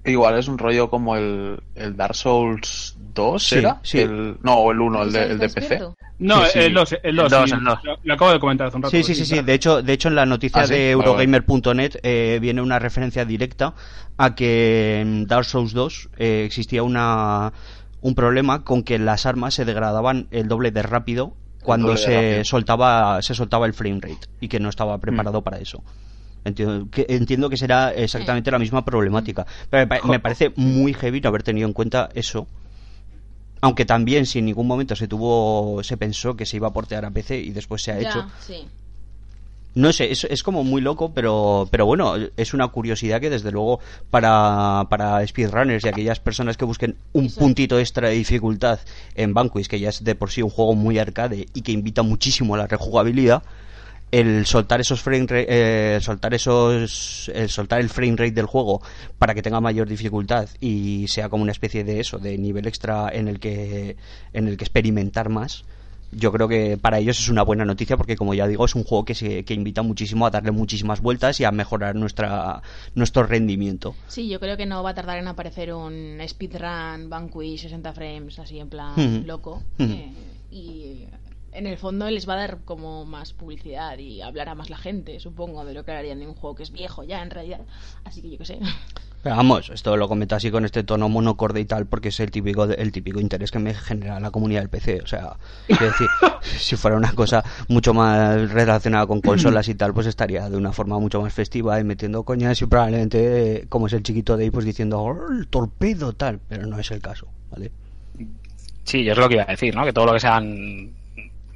Igual 0.08 0.38
es 0.38 0.48
un 0.48 0.58
rollo 0.58 0.88
como 0.90 1.16
el, 1.16 1.60
el 1.74 1.96
Dark 1.96 2.14
Souls 2.14 2.96
2, 3.14 3.42
Sí, 3.42 3.54
¿era? 3.56 3.78
sí. 3.82 3.98
El, 4.00 4.36
no, 4.42 4.54
o 4.54 4.72
el 4.72 4.80
1, 4.80 5.02
el 5.02 5.12
de, 5.12 5.18
¿Sabes 5.18 5.30
el 5.32 5.38
de 5.38 5.48
PC. 5.48 5.80
No, 6.20 6.44
Sí, 6.46 6.50
sí. 6.52 6.58
el 6.60 6.74
2, 6.74 6.92
el 7.02 7.16
2. 7.16 7.24
El 7.24 7.30
dos, 7.30 7.52
el 7.52 7.64
dos. 7.64 7.78
Lo, 7.84 7.98
lo 8.02 8.14
acabo 8.14 8.32
de 8.32 8.40
comentar 8.40 8.66
hace 8.66 8.76
un 8.76 8.82
rato. 8.82 8.90
Sí, 8.96 9.02
sí, 9.02 9.14
sí, 9.14 9.24
sí. 9.24 9.40
De 9.40 9.54
hecho, 9.54 9.82
de 9.82 9.92
hecho 9.92 10.08
en 10.08 10.14
la 10.16 10.26
noticia 10.26 10.62
Ah, 10.62 10.66
sí. 10.66 10.74
de 10.74 10.94
vale. 10.94 11.08
Eurogamer.net 11.10 11.96
eh, 12.02 12.38
viene 12.40 12.60
una 12.62 12.78
referencia 12.78 13.24
directa 13.24 13.74
a 14.16 14.34
que 14.34 15.00
en 15.00 15.26
Dark 15.26 15.44
Souls 15.44 15.72
2 15.72 16.08
eh, 16.18 16.42
existía 16.46 16.82
una 16.82 17.52
un 18.00 18.14
problema 18.14 18.62
con 18.64 18.82
que 18.84 18.98
las 18.98 19.26
armas 19.26 19.54
se 19.54 19.64
degradaban 19.64 20.28
el 20.30 20.46
doble 20.48 20.70
de 20.70 20.82
rápido 20.82 21.34
cuando 21.62 21.88
doble 21.88 22.00
de 22.00 22.06
se 22.06 22.14
rápido. 22.14 22.44
soltaba 22.44 23.22
se 23.22 23.34
soltaba 23.34 23.66
el 23.66 23.74
frame 23.74 24.00
rate 24.00 24.28
y 24.40 24.46
que 24.48 24.60
no 24.60 24.68
estaba 24.68 24.98
preparado 24.98 25.42
para 25.42 25.58
eso. 25.58 25.82
Entiendo 26.48 26.88
que, 26.90 27.06
entiendo 27.08 27.48
que 27.50 27.56
será 27.56 27.92
exactamente 27.94 28.50
la 28.50 28.58
misma 28.58 28.84
problemática. 28.84 29.46
Pero 29.70 29.82
me, 29.82 29.86
pa- 29.86 30.06
me 30.06 30.20
parece 30.20 30.52
muy 30.56 30.92
heavy 30.94 31.20
no 31.20 31.28
haber 31.28 31.42
tenido 31.42 31.66
en 31.66 31.72
cuenta 31.72 32.08
eso. 32.14 32.46
Aunque 33.60 33.84
también 33.84 34.26
si 34.26 34.38
en 34.38 34.44
ningún 34.46 34.66
momento 34.68 34.94
se 34.94 35.08
tuvo 35.08 35.82
se 35.82 35.96
pensó 35.96 36.36
que 36.36 36.46
se 36.46 36.56
iba 36.56 36.68
a 36.68 36.72
portear 36.72 37.04
a 37.04 37.10
PC 37.10 37.38
y 37.40 37.50
después 37.50 37.82
se 37.82 37.92
ha 37.92 38.00
Ya, 38.00 38.08
hecho. 38.10 38.24
sí. 38.46 38.66
No 39.74 39.92
sé, 39.92 40.10
es, 40.10 40.24
es 40.24 40.42
como 40.42 40.64
muy 40.64 40.80
loco, 40.80 41.12
pero, 41.14 41.68
pero 41.70 41.86
bueno, 41.86 42.14
es 42.36 42.52
una 42.54 42.66
curiosidad 42.68 43.20
que 43.20 43.30
desde 43.30 43.52
luego 43.52 43.78
para, 44.10 44.86
para 44.90 45.24
speedrunners 45.24 45.84
y 45.84 45.88
aquellas 45.88 46.18
personas 46.18 46.56
que 46.56 46.64
busquen 46.64 46.96
un 47.12 47.30
puntito 47.30 47.78
extra 47.78 48.08
de 48.08 48.14
dificultad 48.16 48.80
en 49.14 49.34
Vanquish, 49.34 49.68
que 49.68 49.78
ya 49.78 49.90
es 49.90 50.02
de 50.02 50.14
por 50.16 50.30
sí 50.30 50.42
un 50.42 50.50
juego 50.50 50.74
muy 50.74 50.98
arcade 50.98 51.46
y 51.54 51.62
que 51.62 51.70
invita 51.72 52.02
muchísimo 52.02 52.54
a 52.54 52.58
la 52.58 52.66
rejugabilidad, 52.66 53.42
el 54.10 54.46
soltar 54.46 54.80
esos 54.80 55.00
frame 55.02 55.26
ra- 55.26 55.40
eh, 55.46 55.98
soltar 56.00 56.32
esos 56.34 57.30
el 57.34 57.48
soltar 57.50 57.80
el 57.80 57.88
frame 57.90 58.16
rate 58.16 58.30
del 58.32 58.46
juego 58.46 58.80
para 59.18 59.34
que 59.34 59.42
tenga 59.42 59.60
mayor 59.60 59.88
dificultad 59.88 60.48
y 60.60 61.06
sea 61.08 61.28
como 61.28 61.42
una 61.42 61.52
especie 61.52 61.84
de 61.84 62.00
eso 62.00 62.18
de 62.18 62.38
nivel 62.38 62.66
extra 62.66 63.10
en 63.12 63.28
el 63.28 63.38
que 63.38 63.96
en 64.32 64.48
el 64.48 64.56
que 64.56 64.64
experimentar 64.64 65.28
más 65.28 65.64
yo 66.10 66.32
creo 66.32 66.48
que 66.48 66.78
para 66.78 66.98
ellos 67.00 67.20
es 67.20 67.28
una 67.28 67.42
buena 67.42 67.66
noticia 67.66 67.98
porque 67.98 68.16
como 68.16 68.32
ya 68.32 68.46
digo 68.46 68.64
es 68.64 68.74
un 68.74 68.82
juego 68.84 69.04
que 69.04 69.14
se 69.14 69.44
que 69.44 69.52
invita 69.52 69.82
muchísimo 69.82 70.24
a 70.24 70.30
darle 70.30 70.52
muchísimas 70.52 71.02
vueltas 71.02 71.38
y 71.40 71.44
a 71.44 71.50
mejorar 71.52 71.94
nuestra 71.94 72.62
nuestro 72.94 73.24
rendimiento 73.24 73.94
Sí, 74.08 74.26
yo 74.26 74.40
creo 74.40 74.56
que 74.56 74.64
no 74.64 74.82
va 74.82 74.90
a 74.90 74.94
tardar 74.94 75.18
en 75.18 75.28
aparecer 75.28 75.74
un 75.74 76.18
speedrun, 76.26 77.10
Vanquish, 77.10 77.60
60 77.60 77.92
frames, 77.92 78.38
así 78.38 78.58
en 78.58 78.70
plan 78.70 79.26
loco. 79.26 79.62
Eh, 79.78 80.10
y 80.50 81.04
en 81.58 81.66
el 81.66 81.76
fondo 81.76 82.08
les 82.08 82.28
va 82.28 82.34
a 82.34 82.38
dar 82.38 82.58
como 82.64 83.04
más 83.04 83.32
publicidad 83.32 83.98
y 83.98 84.22
hablará 84.22 84.54
más 84.54 84.70
la 84.70 84.78
gente, 84.78 85.18
supongo, 85.18 85.64
de 85.64 85.74
lo 85.74 85.84
que 85.84 85.90
harían 85.92 86.20
de 86.20 86.26
un 86.26 86.34
juego 86.34 86.54
que 86.54 86.62
es 86.62 86.70
viejo 86.70 87.02
ya 87.02 87.20
en 87.22 87.30
realidad. 87.30 87.60
Así 88.04 88.22
que 88.22 88.30
yo 88.30 88.38
qué 88.38 88.44
sé. 88.44 88.58
Pero 89.20 89.34
vamos, 89.34 89.68
esto 89.70 89.96
lo 89.96 90.06
comento 90.06 90.36
así 90.36 90.48
con 90.48 90.64
este 90.64 90.84
tono 90.84 91.08
monocorde 91.08 91.58
y 91.58 91.64
tal, 91.64 91.86
porque 91.86 92.10
es 92.10 92.20
el 92.20 92.30
típico, 92.30 92.62
el 92.64 92.92
típico 92.92 93.18
interés 93.18 93.50
que 93.50 93.58
me 93.58 93.74
genera 93.74 94.20
la 94.20 94.30
comunidad 94.30 94.60
del 94.60 94.68
PC. 94.68 95.00
O 95.02 95.08
sea, 95.08 95.36
quiero 95.66 95.86
decir, 95.86 96.06
si 96.40 96.76
fuera 96.76 96.96
una 96.96 97.12
cosa 97.12 97.42
mucho 97.66 97.92
más 97.92 98.52
relacionada 98.52 99.08
con 99.08 99.20
consolas 99.20 99.66
y 99.68 99.74
tal, 99.74 99.92
pues 99.92 100.06
estaría 100.06 100.48
de 100.48 100.56
una 100.56 100.72
forma 100.72 101.00
mucho 101.00 101.20
más 101.20 101.34
festiva 101.34 101.80
y 101.80 101.84
metiendo 101.84 102.22
coñas 102.22 102.62
y 102.62 102.66
probablemente, 102.66 103.56
eh, 103.56 103.66
como 103.68 103.88
es 103.88 103.92
el 103.92 104.04
chiquito 104.04 104.36
de 104.36 104.44
ahí, 104.44 104.50
pues 104.52 104.64
diciendo, 104.64 105.00
"Oh, 105.00 105.32
el 105.32 105.48
torpedo 105.48 106.12
tal, 106.12 106.38
pero 106.48 106.66
no 106.68 106.78
es 106.78 106.88
el 106.92 107.00
caso, 107.00 107.26
¿vale? 107.50 107.72
Sí, 108.84 109.02
yo 109.02 109.12
es 109.12 109.18
lo 109.18 109.28
que 109.28 109.34
iba 109.34 109.42
a 109.42 109.46
decir, 109.46 109.74
¿no? 109.74 109.84
Que 109.84 109.92
todo 109.92 110.06
lo 110.06 110.12
que 110.12 110.20
sean 110.20 110.92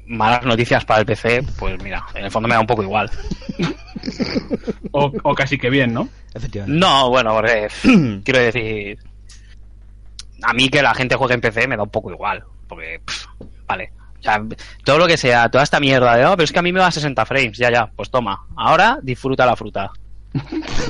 malas 0.07 0.43
noticias 0.45 0.85
para 0.85 1.01
el 1.01 1.05
PC, 1.05 1.43
pues 1.57 1.81
mira, 1.81 2.05
en 2.15 2.25
el 2.25 2.31
fondo 2.31 2.47
me 2.47 2.55
da 2.55 2.61
un 2.61 2.67
poco 2.67 2.83
igual. 2.83 3.09
O, 4.91 5.11
o 5.23 5.35
casi 5.35 5.57
que 5.57 5.69
bien, 5.69 5.93
¿no? 5.93 6.09
Efectivamente. 6.33 6.77
No, 6.77 7.09
bueno, 7.09 7.33
porque 7.33 7.67
quiero 8.23 8.39
decir, 8.39 8.99
a 10.43 10.53
mí 10.53 10.69
que 10.69 10.81
la 10.81 10.93
gente 10.93 11.15
juegue 11.15 11.35
en 11.35 11.41
PC 11.41 11.67
me 11.67 11.77
da 11.77 11.83
un 11.83 11.89
poco 11.89 12.11
igual. 12.11 12.43
Porque, 12.67 12.99
pff, 13.03 13.25
vale. 13.67 13.91
O 14.19 14.23
sea, 14.23 14.41
todo 14.83 14.99
lo 14.99 15.07
que 15.07 15.17
sea, 15.17 15.49
toda 15.49 15.63
esta 15.63 15.79
mierda 15.79 16.15
de, 16.15 16.25
oh, 16.25 16.31
pero 16.31 16.43
es 16.43 16.51
que 16.51 16.59
a 16.59 16.61
mí 16.61 16.71
me 16.71 16.79
va 16.79 16.87
a 16.87 16.91
60 16.91 17.25
frames, 17.25 17.57
ya, 17.57 17.71
ya, 17.71 17.91
pues 17.93 18.09
toma. 18.09 18.45
Ahora 18.55 18.99
disfruta 19.01 19.45
la 19.45 19.55
fruta. 19.55 19.91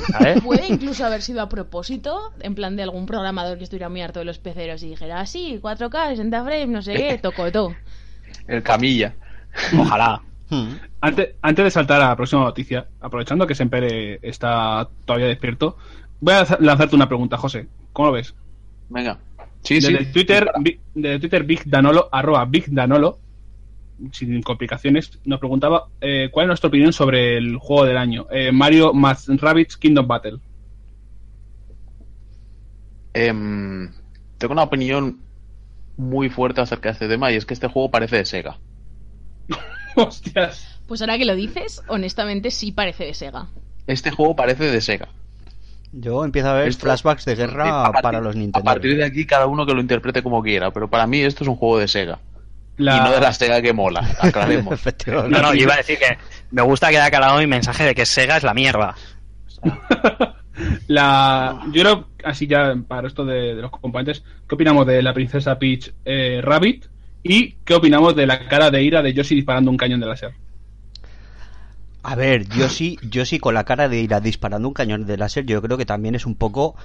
¿Vale? 0.10 0.40
Puede 0.44 0.68
incluso 0.68 1.06
haber 1.06 1.22
sido 1.22 1.42
a 1.42 1.50
propósito, 1.50 2.32
en 2.40 2.56
plan 2.56 2.76
de 2.76 2.84
algún 2.84 3.06
programador 3.06 3.58
que 3.58 3.64
estuviera 3.64 3.90
muy 3.90 4.02
harto 4.02 4.20
de 4.20 4.26
los 4.26 4.38
peceros 4.38 4.84
y 4.84 4.90
dijera, 4.90 5.20
ah, 5.20 5.26
sí, 5.26 5.60
4K, 5.62 6.10
60 6.10 6.44
frames, 6.44 6.70
no 6.70 6.82
sé 6.82 6.94
qué, 6.94 7.18
tocó 7.22 7.52
todo. 7.52 7.76
El 8.48 8.64
camilla. 8.64 9.16
Ojalá. 9.78 10.22
Hmm. 10.50 10.76
Antes, 11.02 11.36
antes 11.42 11.66
de 11.66 11.72
saltar 11.72 12.02
a 12.02 12.10
la 12.10 12.16
próxima 12.16 12.44
noticia, 12.44 12.88
aprovechando 13.02 13.48
que 13.48 13.56
Sempere 13.56 14.20
está 14.22 14.88
todavía 15.06 15.28
despierto, 15.28 15.78
voy 16.20 16.34
a 16.34 16.46
lanzarte 16.60 16.96
una 16.96 17.08
pregunta, 17.08 17.38
José. 17.38 17.68
¿Cómo 17.92 18.08
lo 18.10 18.14
ves? 18.14 18.34
Venga. 18.90 19.18
Sí, 19.64 19.82
sí. 19.82 19.94
Desde 19.94 20.06
Twitter, 20.12 20.52
Bi- 20.60 20.80
desde 20.94 21.20
Twitter 21.20 21.44
Big 21.44 21.64
Danolo, 21.66 22.10
arroba 22.12 22.46
Big 22.46 22.66
Danolo, 22.72 23.20
sin 24.12 24.42
complicaciones, 24.42 25.20
nos 25.26 25.40
preguntaba 25.40 25.86
eh, 26.02 26.30
cuál 26.32 26.46
es 26.46 26.48
nuestra 26.48 26.68
opinión 26.68 26.92
sobre 26.94 27.38
el 27.38 27.58
juego 27.58 27.86
del 27.86 27.98
año, 27.98 28.28
eh, 28.32 28.52
Mario 28.52 28.94
más 28.94 29.28
Rabbids 29.28 29.78
Kingdom 29.78 30.08
Battle. 30.08 30.40
Em, 33.14 33.92
tengo 34.38 34.54
una 34.54 34.64
opinión 34.64 35.20
muy 35.98 36.30
fuerte 36.30 36.62
acerca 36.62 36.90
de 36.90 36.94
este 36.94 37.08
tema 37.08 37.32
y 37.32 37.36
es 37.36 37.46
que 37.46 37.54
este 37.54 37.68
juego 37.68 37.92
parece 37.92 38.18
de 38.18 38.26
Sega. 38.26 38.58
Hostias. 39.96 40.80
Pues 40.88 41.02
ahora 41.02 41.18
que 41.18 41.26
lo 41.26 41.36
dices, 41.36 41.82
honestamente 41.88 42.52
sí 42.52 42.72
parece 42.72 43.06
de 43.06 43.14
Sega. 43.14 43.48
Este 43.88 44.12
juego 44.12 44.36
parece 44.36 44.66
de 44.66 44.82
Sega. 44.82 45.08
Yo 45.92 46.26
empiezo 46.26 46.50
a 46.50 46.54
ver 46.54 46.68
Esto- 46.70 46.84
flashbacks 46.86 47.26
de 47.26 47.36
guerra 47.36 47.84
partir- 47.84 48.02
para 48.02 48.20
los 48.22 48.36
Nintendo. 48.36 48.60
A 48.60 48.74
partir 48.74 48.98
de 48.98 49.06
aquí, 49.06 49.26
cada 49.26 49.46
uno 49.46 49.66
que 49.66 49.74
lo 49.74 49.82
interprete 49.82 50.24
como 50.24 50.42
quiera, 50.42 50.72
pero 50.72 50.90
para 50.90 51.06
mí 51.06 51.20
esto 51.22 51.44
es 51.44 51.48
un 51.48 51.56
juego 51.56 51.78
de 51.78 51.88
Sega. 51.88 52.20
La- 52.78 52.98
Y 52.98 53.00
no 53.02 53.12
de 53.12 53.20
la 53.22 53.32
Sega 53.34 53.62
que 53.62 53.74
mola, 53.74 54.16
aclaremos. 54.20 54.74
Efectivamente. 54.80 55.38
No, 55.38 55.44
no, 55.44 55.54
yo 55.54 55.62
iba 55.64 55.76
a 55.76 55.78
decir 55.78 56.00
que 56.00 56.18
me 56.50 56.64
gusta 56.64 56.90
que 56.90 56.98
haya 56.98 57.12
calado 57.12 57.38
mi 57.38 57.46
mensaje 57.48 57.84
de 57.84 57.94
que 57.94 58.06
Sega 58.08 58.38
es 58.38 58.44
la 58.44 58.54
mierda. 58.56 58.96
la, 60.88 61.62
yo 61.72 61.82
creo, 61.82 62.08
así 62.24 62.48
ya 62.48 62.76
para 62.88 63.08
esto 63.08 63.26
de, 63.26 63.56
de 63.56 63.62
los 63.62 63.72
componentes, 63.72 64.24
¿qué 64.48 64.56
opinamos 64.56 64.86
de 64.86 65.02
la 65.02 65.14
princesa 65.14 65.58
Peach 65.58 65.94
eh, 66.06 66.42
Rabbit? 66.44 66.86
¿Y 67.24 67.54
qué 67.64 67.74
opinamos 67.74 68.16
de 68.16 68.28
la 68.28 68.48
cara 68.48 68.70
de 68.70 68.84
ira 68.84 69.02
de 69.02 69.14
Yoshi 69.14 69.36
disparando 69.36 69.72
un 69.72 69.78
cañón 69.78 70.00
de 70.00 70.08
láser? 70.08 70.34
A 72.04 72.16
ver, 72.16 72.50
yo 72.50 72.68
sí, 72.68 73.00
yo 73.10 73.26
sí 73.26 73.40
con 73.40 73.54
la 73.54 73.64
cara 73.64 73.88
de 73.88 74.02
ir 74.02 74.14
a 74.14 74.20
disparando 74.20 74.68
un 74.68 74.74
cañón 74.74 75.06
de 75.06 75.16
láser, 75.16 75.46
yo 75.46 75.62
creo 75.62 75.78
que 75.78 75.86
también 75.86 76.16
es 76.16 76.26
un 76.26 76.36
poco 76.36 76.76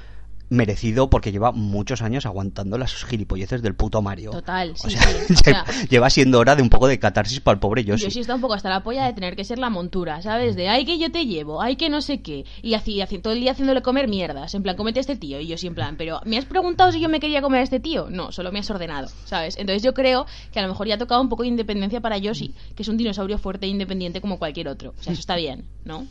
merecido 0.50 1.10
porque 1.10 1.32
lleva 1.32 1.52
muchos 1.52 2.02
años 2.02 2.26
aguantando 2.26 2.78
las 2.78 2.94
gilipolleces 3.04 3.62
del 3.62 3.74
puto 3.74 4.02
Mario. 4.02 4.30
Total, 4.30 4.76
sí, 4.76 4.88
O 4.88 4.90
sea, 4.90 5.02
sí. 5.02 5.32
O 5.32 5.36
sea, 5.44 5.64
lleva 5.88 6.10
siendo 6.10 6.38
hora 6.38 6.56
de 6.56 6.62
un 6.62 6.70
poco 6.70 6.88
de 6.88 6.98
catarsis 6.98 7.40
para 7.40 7.54
el 7.54 7.60
pobre 7.60 7.84
Yoshi. 7.84 8.04
Yo 8.04 8.10
sí 8.10 8.20
está 8.20 8.34
un 8.34 8.40
poco 8.40 8.54
hasta 8.54 8.68
la 8.68 8.82
polla 8.82 9.06
de 9.06 9.12
tener 9.12 9.36
que 9.36 9.44
ser 9.44 9.58
la 9.58 9.70
montura, 9.70 10.22
¿sabes? 10.22 10.56
De 10.56 10.68
ay 10.68 10.84
que 10.84 10.98
yo 10.98 11.10
te 11.10 11.26
llevo, 11.26 11.60
ay 11.60 11.76
que 11.76 11.88
no 11.88 12.00
sé 12.00 12.20
qué. 12.20 12.44
Y 12.62 12.74
así, 12.74 13.00
así 13.00 13.18
todo 13.18 13.32
el 13.32 13.40
día 13.40 13.52
haciéndole 13.52 13.82
comer 13.82 14.08
mierdas. 14.08 14.54
En 14.54 14.62
plan, 14.62 14.76
comete 14.76 15.00
a 15.00 15.02
este 15.02 15.16
tío. 15.16 15.40
Y 15.40 15.46
yo 15.46 15.58
sí, 15.58 15.66
en 15.66 15.74
plan, 15.74 15.96
pero 15.96 16.20
¿me 16.24 16.38
has 16.38 16.44
preguntado 16.44 16.92
si 16.92 17.00
yo 17.00 17.08
me 17.08 17.20
quería 17.20 17.42
comer 17.42 17.60
a 17.60 17.64
este 17.64 17.80
tío? 17.80 18.08
No, 18.10 18.32
solo 18.32 18.52
me 18.52 18.60
has 18.60 18.70
ordenado, 18.70 19.08
¿sabes? 19.24 19.56
Entonces 19.58 19.82
yo 19.82 19.94
creo 19.94 20.26
que 20.52 20.58
a 20.58 20.62
lo 20.62 20.68
mejor 20.68 20.86
ya 20.86 20.94
ha 20.94 20.98
tocado 20.98 21.20
un 21.20 21.28
poco 21.28 21.42
de 21.42 21.48
independencia 21.48 22.00
para 22.00 22.18
Yoshi, 22.18 22.54
que 22.74 22.82
es 22.82 22.88
un 22.88 22.96
dinosaurio 22.96 23.38
fuerte 23.38 23.66
e 23.66 23.68
independiente 23.68 24.20
como 24.20 24.38
cualquier 24.38 24.68
otro. 24.68 24.94
O 24.98 25.02
sea, 25.02 25.12
eso 25.12 25.20
está 25.20 25.36
bien, 25.36 25.64
¿no? 25.84 26.06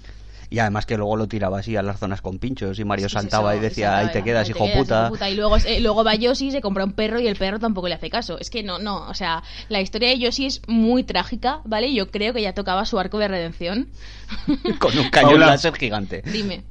Y 0.50 0.60
además 0.60 0.86
que 0.86 0.96
luego 0.96 1.18
lo 1.18 1.28
tiraba 1.28 1.60
así 1.60 1.76
a 1.76 1.82
las 1.82 2.00
zonas 2.00 2.22
con 2.22 2.40
pinchos 2.40 2.80
y 2.80 2.86
Mario 2.86 3.08
Es 3.08 3.14
que 3.14 3.18
es 3.18 3.24
saltaba 3.24 3.54
eso, 3.54 3.62
y 3.62 3.64
decía, 3.68 3.98
ahí 3.98 4.12
te 4.12 4.20
y 4.20 4.24
quedas, 4.24 4.50
hijo 4.50 4.66
puta. 4.74 5.10
puta. 5.10 5.30
Y 5.30 5.36
luego, 5.36 5.58
eh, 5.58 5.82
luego 5.82 6.06
va 6.06 6.16
Yoshi, 6.16 6.52
se 6.52 6.62
compra 6.62 6.86
un 6.86 6.94
perro 6.94 7.20
y 7.20 7.28
el 7.28 7.36
perro 7.36 7.60
tampoco 7.60 7.90
le 7.90 7.96
hace 7.96 8.10
caso. 8.10 8.40
Es 8.40 8.50
que 8.50 8.64
no, 8.64 8.80
no, 8.80 9.08
o 9.10 9.14
sea, 9.14 9.44
la 9.68 9.82
historia 9.82 10.10
de 10.10 10.20
Yoshi 10.20 10.46
es 10.46 10.62
muy 10.68 11.04
trágica, 11.04 11.60
¿vale? 11.66 11.94
Yo 11.94 12.10
creo 12.12 12.34
que 12.34 12.42
ya 12.42 12.54
tocaba 12.54 12.86
su 12.86 12.98
arco 12.98 13.20
de 13.20 13.28
redención. 13.28 13.90
Con 14.80 14.98
un 14.98 15.10
cañón 15.10 15.32
Paula. 15.32 15.48
láser 15.48 15.74
gigante. 15.74 16.22
Dime. 16.32 16.64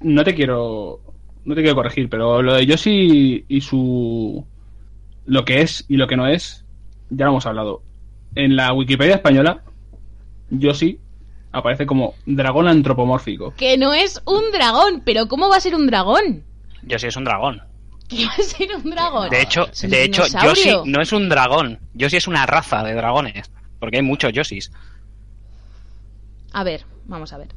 No 0.00 0.24
te 0.24 0.34
quiero, 0.34 1.00
no 1.44 1.54
te 1.54 1.60
quiero 1.60 1.76
corregir, 1.76 2.08
pero 2.08 2.42
lo 2.42 2.54
de 2.54 2.66
Yoshi 2.66 3.44
y 3.46 3.60
su 3.60 4.44
lo 5.26 5.44
que 5.44 5.62
es 5.62 5.84
y 5.88 5.96
lo 5.96 6.08
que 6.08 6.16
no 6.16 6.26
es, 6.26 6.64
ya 7.10 7.26
lo 7.26 7.30
hemos 7.32 7.46
hablado. 7.46 7.82
En 8.34 8.56
la 8.56 8.72
Wikipedia 8.72 9.14
española, 9.16 9.62
Yoshi 10.50 10.98
aparece 11.52 11.86
como 11.86 12.14
dragón 12.26 12.68
antropomórfico. 12.68 13.54
Que 13.56 13.76
no 13.78 13.92
es 13.94 14.20
un 14.26 14.50
dragón, 14.52 15.02
pero 15.04 15.28
¿cómo 15.28 15.48
va 15.48 15.56
a 15.56 15.60
ser 15.60 15.74
un 15.74 15.86
dragón? 15.86 16.44
Yo 16.82 16.98
sí 16.98 17.06
es 17.08 17.16
un 17.16 17.24
dragón. 17.24 17.62
¿Qué 18.08 18.24
va 18.26 18.32
a 18.32 18.42
ser 18.42 18.68
un 18.76 18.90
dragón? 18.90 19.30
De 19.30 19.42
hecho, 19.42 19.68
Es 19.72 19.88
de 19.88 20.04
hecho. 20.04 20.24
Yoshi 20.42 20.70
no 20.86 21.00
es 21.00 21.12
un 21.12 21.28
dragón. 21.28 21.78
Yoshi 21.94 22.16
es 22.16 22.26
una 22.26 22.44
raza 22.46 22.82
de 22.82 22.94
dragones. 22.94 23.50
Porque 23.78 23.98
hay 23.98 24.02
muchos 24.02 24.32
Yoshis. 24.32 24.70
A 26.52 26.64
ver, 26.64 26.84
vamos 27.06 27.32
a 27.32 27.38
ver. 27.38 27.48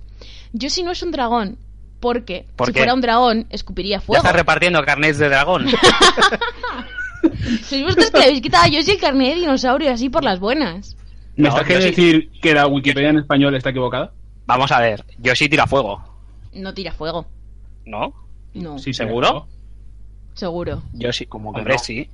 Yoshi 0.54 0.84
no 0.84 0.91
es 0.91 1.02
un 1.02 1.12
dragón 1.12 1.58
porque 2.00 2.46
¿Por 2.56 2.68
si 2.68 2.74
qué? 2.74 2.80
fuera 2.82 2.94
un 2.94 3.02
dragón 3.02 3.48
escupiría 3.50 3.98
Ya 3.98 4.02
fuego. 4.02 4.22
estás 4.24 4.36
repartiendo 4.36 4.84
carnets 4.84 5.18
de 5.18 5.30
dragón. 5.30 5.66
Sois 7.68 7.82
vosotros 7.84 8.12
que 8.12 8.18
le 8.20 8.24
habéis 8.26 8.41
quitado 8.41 8.66
a 8.66 8.68
Yoshi 8.68 8.91
el 8.91 9.00
carnet 9.00 9.34
de 9.36 9.41
dinosaurio 9.41 9.91
así 9.91 10.10
por 10.10 10.24
las 10.24 10.39
buenas. 10.39 10.96
¿Me 11.36 11.43
No, 11.43 11.49
estás 11.49 11.63
queriendo 11.67 11.88
decir 11.88 12.31
que 12.41 12.53
la 12.53 12.67
Wikipedia 12.67 13.09
en 13.09 13.17
español 13.19 13.55
está 13.55 13.69
equivocada? 13.69 14.13
Vamos 14.45 14.71
a 14.71 14.79
ver. 14.79 15.03
Yoshi 15.19 15.49
tira 15.49 15.65
fuego. 15.67 16.03
No 16.53 16.73
tira 16.73 16.91
fuego. 16.91 17.25
¿No? 17.86 18.13
No, 18.53 18.77
Sí, 18.77 18.93
¿Seguro? 18.93 19.47
seguro. 20.36 20.81
Yoshi, 20.93 21.25
Como 21.25 21.53
que 21.53 21.59
hombre, 21.59 21.73
no. 21.75 21.79
sí. 21.79 22.09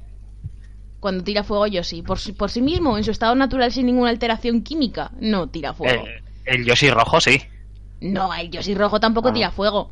Cuando 1.00 1.24
tira 1.24 1.44
fuego 1.44 1.68
Yoshi, 1.68 2.02
por, 2.02 2.20
sí- 2.20 2.34
por 2.34 2.50
sí 2.50 2.62
mismo, 2.62 2.98
en 2.98 3.04
su 3.04 3.12
estado 3.12 3.34
natural 3.36 3.72
sin 3.72 3.86
ninguna 3.86 4.10
alteración 4.10 4.62
química, 4.62 5.12
no 5.20 5.48
tira 5.48 5.74
fuego. 5.74 6.06
El, 6.46 6.60
el 6.60 6.66
Yoshi 6.66 6.90
rojo 6.90 7.20
sí. 7.22 7.42
No, 8.02 8.34
el 8.34 8.50
Yoshi 8.52 8.76
rojo 8.76 9.00
tampoco 9.00 9.30
Ah. 9.30 9.34
tira 9.34 9.52
fuego. 9.52 9.92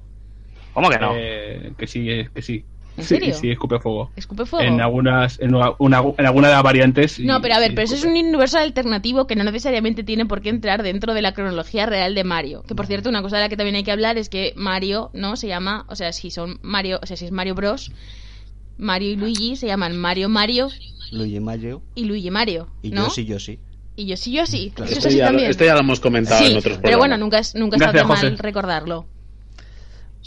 ¿Cómo 0.74 0.90
que 0.90 1.00
no? 1.00 1.12
Eh, 1.16 1.74
que 1.78 1.88
sí, 1.88 2.10
eh, 2.10 2.30
que 2.34 2.42
sí. 2.42 2.64
¿En 2.98 3.04
Sí, 3.04 3.10
serio? 3.16 3.36
Sí, 3.36 3.52
escupe 3.52 3.80
fuego. 3.80 4.10
¿Escupe 4.16 4.46
fuego? 4.46 4.66
En 4.66 4.82
algunas, 4.82 5.40
en, 5.40 5.54
una, 5.54 5.74
una- 5.78 6.04
en 6.18 6.26
alguna 6.26 6.48
de 6.48 6.54
las 6.56 6.64
variantes. 6.64 7.20
No, 7.20 7.38
y- 7.38 7.42
pero 7.42 7.54
a 7.56 7.60
ver, 7.60 7.70
sí, 7.70 7.76
pero 7.76 7.86
eso 7.86 7.96
es 7.96 8.04
un 8.06 8.12
universo 8.12 8.58
alternativo 8.58 9.28
que 9.28 9.36
no 9.36 9.44
necesariamente 9.44 10.04
tiene 10.04 10.26
por 10.26 10.42
qué 10.42 10.50
entrar 10.50 10.82
dentro 10.84 11.14
de 11.14 11.22
la 11.22 11.34
cronología 11.34 11.86
real 11.86 12.16
de 12.16 12.24
Mario. 12.24 12.64
Que 12.68 12.74
por 12.76 12.88
cierto, 12.88 13.10
una 13.10 13.22
cosa 13.22 13.38
de 13.38 13.44
la 13.44 13.50
que 13.50 13.56
también 13.58 13.76
hay 13.76 13.84
que 13.84 13.92
hablar 13.92 14.18
es 14.18 14.30
que 14.30 14.54
Mario, 14.56 15.12
¿no? 15.14 15.36
Se 15.36 15.48
llama, 15.48 15.86
o 15.90 15.96
sea, 15.96 16.12
si 16.12 16.32
son 16.32 16.60
Mario, 16.64 17.00
o 17.02 17.06
sea, 17.06 17.16
si 17.18 17.26
es 17.26 17.32
Mario 17.32 17.54
Bros, 17.56 17.92
Mario 18.78 19.12
y 19.12 19.16
Luigi 19.16 19.56
se 19.56 19.68
llaman 19.68 19.98
Mario 19.98 20.30
Mario 20.30 20.70
Luigi 21.12 21.40
Mario 21.40 21.82
y 21.96 22.06
Luigi 22.06 22.32
Mario, 22.32 22.68
y 22.82 22.90
¿no? 22.92 23.06
Yoshi 23.08 23.26
Yoshi. 23.26 23.60
Y 23.96 24.06
Yoshi 24.08 24.32
Yoshi. 24.32 24.72
Claro. 24.72 24.92
Eso 24.92 25.00
es 25.00 25.06
Esto 25.06 25.08
así 25.08 25.18
ya, 25.18 25.24
lo- 25.26 25.30
también. 25.32 25.50
esto 25.52 25.66
ya 25.66 25.74
lo 25.74 25.80
hemos 25.80 26.00
comentado 26.00 26.40
sí, 26.44 26.52
en 26.52 26.58
otros 26.58 26.78
pero 26.82 26.98
bueno, 26.98 27.16
programas. 27.16 27.20
nunca, 27.20 27.40
es, 27.40 27.56
nunca 27.56 27.78
está 27.78 27.94
tan 27.94 28.08
mal 28.08 28.38
recordarlo. 28.38 29.06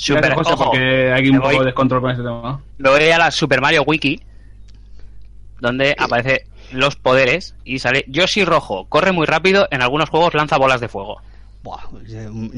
Super, 0.03 0.23
Gracias, 0.35 0.39
José, 0.39 0.53
ojo, 0.55 0.65
porque 0.65 1.13
hay 1.13 1.29
un 1.29 1.35
me 1.35 1.41
poco 1.41 1.51
voy- 1.51 1.59
de 1.59 1.65
descontrol 1.67 2.01
con 2.01 2.11
este 2.11 2.23
tema. 2.23 2.61
Me 2.79 2.89
voy 2.91 3.11
a 3.11 3.19
la 3.19 3.31
Super 3.31 3.61
Mario 3.61 3.83
Wiki, 3.83 4.21
donde 5.61 5.95
aparece 5.99 6.47
los 6.73 6.97
poderes 6.97 7.55
y 7.65 7.79
sale 7.81 8.05
Yoshi 8.09 8.45
rojo, 8.45 8.87
corre 8.89 9.13
muy 9.13 9.27
rápido, 9.27 9.69
en 9.71 9.83
algunos 9.83 10.09
juegos 10.09 10.35
lanza 10.35 10.57
bolas 10.57 10.81
de 10.81 10.89
fuego. 10.89 11.21
Buah, 11.63 11.81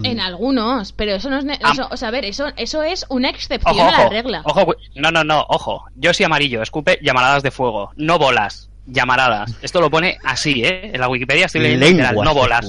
En 0.04 0.20
algunos, 0.20 0.92
pero 0.92 1.16
eso 1.16 1.28
no 1.28 1.38
es... 1.38 1.44
ne- 1.44 1.58
Ah. 1.64 1.70
eso- 1.72 1.88
o 1.90 1.96
sea, 1.96 2.08
a 2.08 2.10
ver, 2.12 2.24
eso, 2.24 2.46
eso 2.56 2.84
es 2.84 3.04
una 3.08 3.30
excepción 3.30 3.74
Ojo, 3.76 3.88
a 3.88 3.90
la 3.90 4.00
ojo, 4.02 4.10
regla. 4.10 4.42
ojo, 4.44 4.74
no, 4.94 5.10
no, 5.10 5.24
no, 5.24 5.44
ojo. 5.48 5.84
Yoshi 5.96 6.22
amarillo, 6.22 6.62
escupe 6.62 7.00
llamaradas 7.02 7.42
de 7.42 7.50
fuego, 7.50 7.90
no 7.96 8.20
bolas, 8.20 8.70
llamaradas. 8.86 9.54
Esto 9.62 9.80
lo 9.80 9.90
pone 9.90 10.18
así, 10.24 10.64
¿eh? 10.64 10.90
En 10.94 11.00
la 11.00 11.08
Wikipedia 11.08 11.46
estoy 11.46 11.60
leyendo 11.62 11.86
literal, 11.86 12.14
no 12.16 12.34
bolas. 12.34 12.66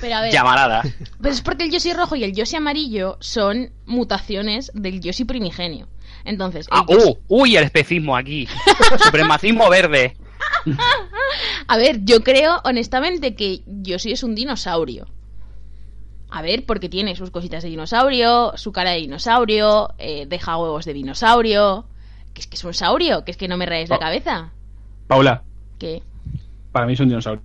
Pero 0.00 0.14
a 0.16 0.20
ver, 0.22 0.32
llamaradas. 0.32 0.86
Pero 1.20 1.34
es 1.34 1.40
porque 1.40 1.64
el 1.64 1.70
Yoshi 1.70 1.92
rojo 1.92 2.16
y 2.16 2.24
el 2.24 2.34
Yoshi 2.34 2.56
amarillo 2.56 3.16
son 3.20 3.70
mutaciones 3.86 4.70
del 4.74 5.00
Yoshi 5.00 5.24
primigenio. 5.24 5.88
Entonces, 6.24 6.66
el 6.70 6.78
Ah, 6.78 6.84
Yoshi- 6.86 7.16
uh, 7.28 7.42
uy, 7.42 7.56
el 7.56 7.64
especismo 7.64 8.16
aquí. 8.16 8.48
Supremacismo 9.04 9.68
verde. 9.70 10.16
a 11.68 11.76
ver, 11.76 12.00
yo 12.04 12.22
creo 12.22 12.60
honestamente 12.64 13.34
que 13.34 13.62
Yoshi 13.66 14.12
es 14.12 14.22
un 14.22 14.34
dinosaurio. 14.34 15.06
A 16.30 16.40
ver, 16.42 16.64
porque 16.64 16.88
tiene 16.88 17.14
sus 17.14 17.30
cositas 17.30 17.62
de 17.62 17.68
dinosaurio, 17.68 18.52
su 18.56 18.72
cara 18.72 18.92
de 18.92 18.98
dinosaurio, 18.98 19.90
eh, 19.98 20.24
deja 20.26 20.56
huevos 20.56 20.84
de 20.86 20.94
dinosaurio. 20.94 21.86
Que 22.32 22.40
es 22.40 22.46
que 22.46 22.56
es 22.56 22.64
un 22.64 22.72
saurio, 22.72 23.24
que 23.24 23.30
es 23.32 23.36
que 23.36 23.48
no 23.48 23.58
me 23.58 23.66
rayes 23.66 23.90
la 23.90 23.96
Oh. 23.96 24.00
cabeza. 24.00 24.52
Paula, 25.06 25.42
Que 25.82 26.02
para 26.70 26.86
mí 26.86 26.92
es 26.94 27.00
un 27.00 27.08
dinosaurio. 27.08 27.42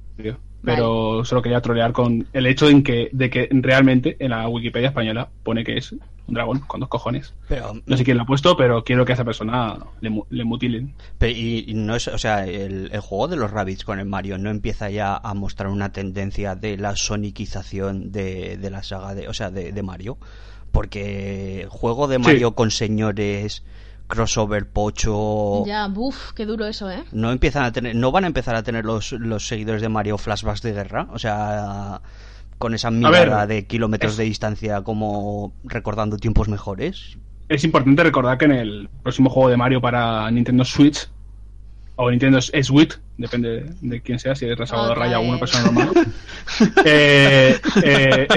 Pero 0.63 1.23
solo 1.23 1.41
quería 1.41 1.61
trolear 1.61 1.91
con 1.93 2.27
el 2.33 2.45
hecho 2.47 2.67
en 2.69 2.83
que, 2.83 3.09
de 3.13 3.29
que 3.29 3.47
realmente 3.51 4.17
en 4.19 4.31
la 4.31 4.47
Wikipedia 4.49 4.89
española 4.89 5.29
pone 5.43 5.63
que 5.63 5.77
es 5.77 5.91
un 5.93 6.33
dragón 6.33 6.59
con 6.61 6.79
dos 6.81 6.89
cojones. 6.89 7.33
Pero, 7.47 7.73
No 7.85 7.95
sé 7.95 8.03
quién 8.03 8.17
lo 8.17 8.23
ha 8.23 8.25
puesto, 8.25 8.57
pero 8.57 8.83
quiero 8.83 9.05
que 9.05 9.13
a 9.13 9.15
esa 9.15 9.23
persona 9.23 9.77
le, 10.01 10.11
le 10.29 10.43
mutilen. 10.43 10.93
Pe- 11.19 11.31
Y, 11.31 11.63
y 11.69 11.73
no 11.73 11.95
es, 11.95 12.07
o 12.09 12.17
sea, 12.17 12.45
el, 12.45 12.89
el 12.91 12.99
juego 12.99 13.27
de 13.29 13.37
los 13.37 13.51
Rabbits 13.51 13.85
con 13.85 13.99
el 13.99 14.05
Mario 14.07 14.37
no 14.37 14.49
empieza 14.49 14.89
ya 14.89 15.15
a 15.15 15.33
mostrar 15.35 15.69
una 15.69 15.91
tendencia 15.93 16.55
de 16.55 16.75
la 16.77 16.95
sonicización 16.97 18.11
de, 18.11 18.57
de 18.57 18.69
la 18.69 18.83
saga 18.83 19.15
de, 19.15 19.29
o 19.29 19.33
sea, 19.33 19.51
de, 19.51 19.71
de 19.71 19.83
Mario, 19.83 20.17
porque 20.71 21.65
juego 21.69 22.07
de 22.07 22.17
Sí. 22.17 22.21
Mario 22.23 22.55
con 22.55 22.71
señores 22.71 23.63
crossover 24.07 24.69
pocho. 24.69 25.63
Ya, 25.65 25.87
buf, 25.87 26.31
qué 26.33 26.45
duro 26.45 26.65
eso, 26.65 26.89
¿eh? 26.89 27.03
No 27.11 27.31
empiezan 27.31 27.63
a 27.65 27.71
tener, 27.71 27.95
no 27.95 28.11
van 28.11 28.23
a 28.23 28.27
empezar 28.27 28.55
a 28.55 28.63
tener 28.63 28.85
los, 28.85 29.11
los 29.11 29.47
seguidores 29.47 29.81
de 29.81 29.89
Mario 29.89 30.17
flashbacks 30.17 30.61
de 30.61 30.73
guerra, 30.73 31.07
o 31.11 31.19
sea, 31.19 32.01
con 32.57 32.73
esa 32.73 32.89
mirada 32.91 33.45
ver, 33.45 33.47
de 33.47 33.67
kilómetros 33.67 34.13
es- 34.13 34.17
de 34.17 34.23
distancia 34.23 34.81
como 34.81 35.53
recordando 35.63 36.17
tiempos 36.17 36.47
mejores. 36.49 37.17
Es 37.49 37.63
importante 37.63 38.03
recordar 38.03 38.37
que 38.37 38.45
en 38.45 38.51
el 38.51 38.89
próximo 39.03 39.29
juego 39.29 39.49
de 39.49 39.57
Mario 39.57 39.79
para 39.79 40.29
Nintendo 40.31 40.65
Switch 40.65 41.09
o 41.97 42.09
Nintendo 42.09 42.39
Switch, 42.41 42.97
depende 43.17 43.65
de 43.81 44.01
quién 44.01 44.19
sea, 44.19 44.35
si 44.35 44.45
es 44.45 44.57
reservado 44.57 44.91
Otra 44.91 45.03
raya 45.03 45.19
o 45.19 45.23
una 45.23 45.37
persona 45.39 45.65
normal. 45.71 45.93
eh, 46.85 47.59
eh, 47.83 48.27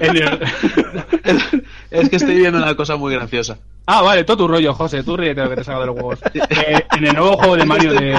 el- 0.00 1.62
Es 1.90 2.08
que 2.10 2.16
estoy 2.16 2.34
viendo 2.36 2.58
una 2.58 2.74
cosa 2.74 2.96
muy 2.96 3.14
graciosa. 3.14 3.58
Ah, 3.86 4.02
vale, 4.02 4.24
todo 4.24 4.36
tu 4.38 4.48
rollo, 4.48 4.74
José, 4.74 5.02
tú 5.02 5.16
ríete 5.16 5.40
de 5.40 5.44
lo 5.44 5.50
que 5.50 5.56
te 5.56 5.64
salga 5.64 5.80
de 5.80 5.86
los 5.86 5.96
huevos. 5.96 6.18
Eh, 6.34 6.84
en 6.96 7.06
el 7.06 7.14
nuevo 7.14 7.36
juego 7.36 7.56
de 7.56 7.64
Mario 7.66 7.92
de... 7.94 8.14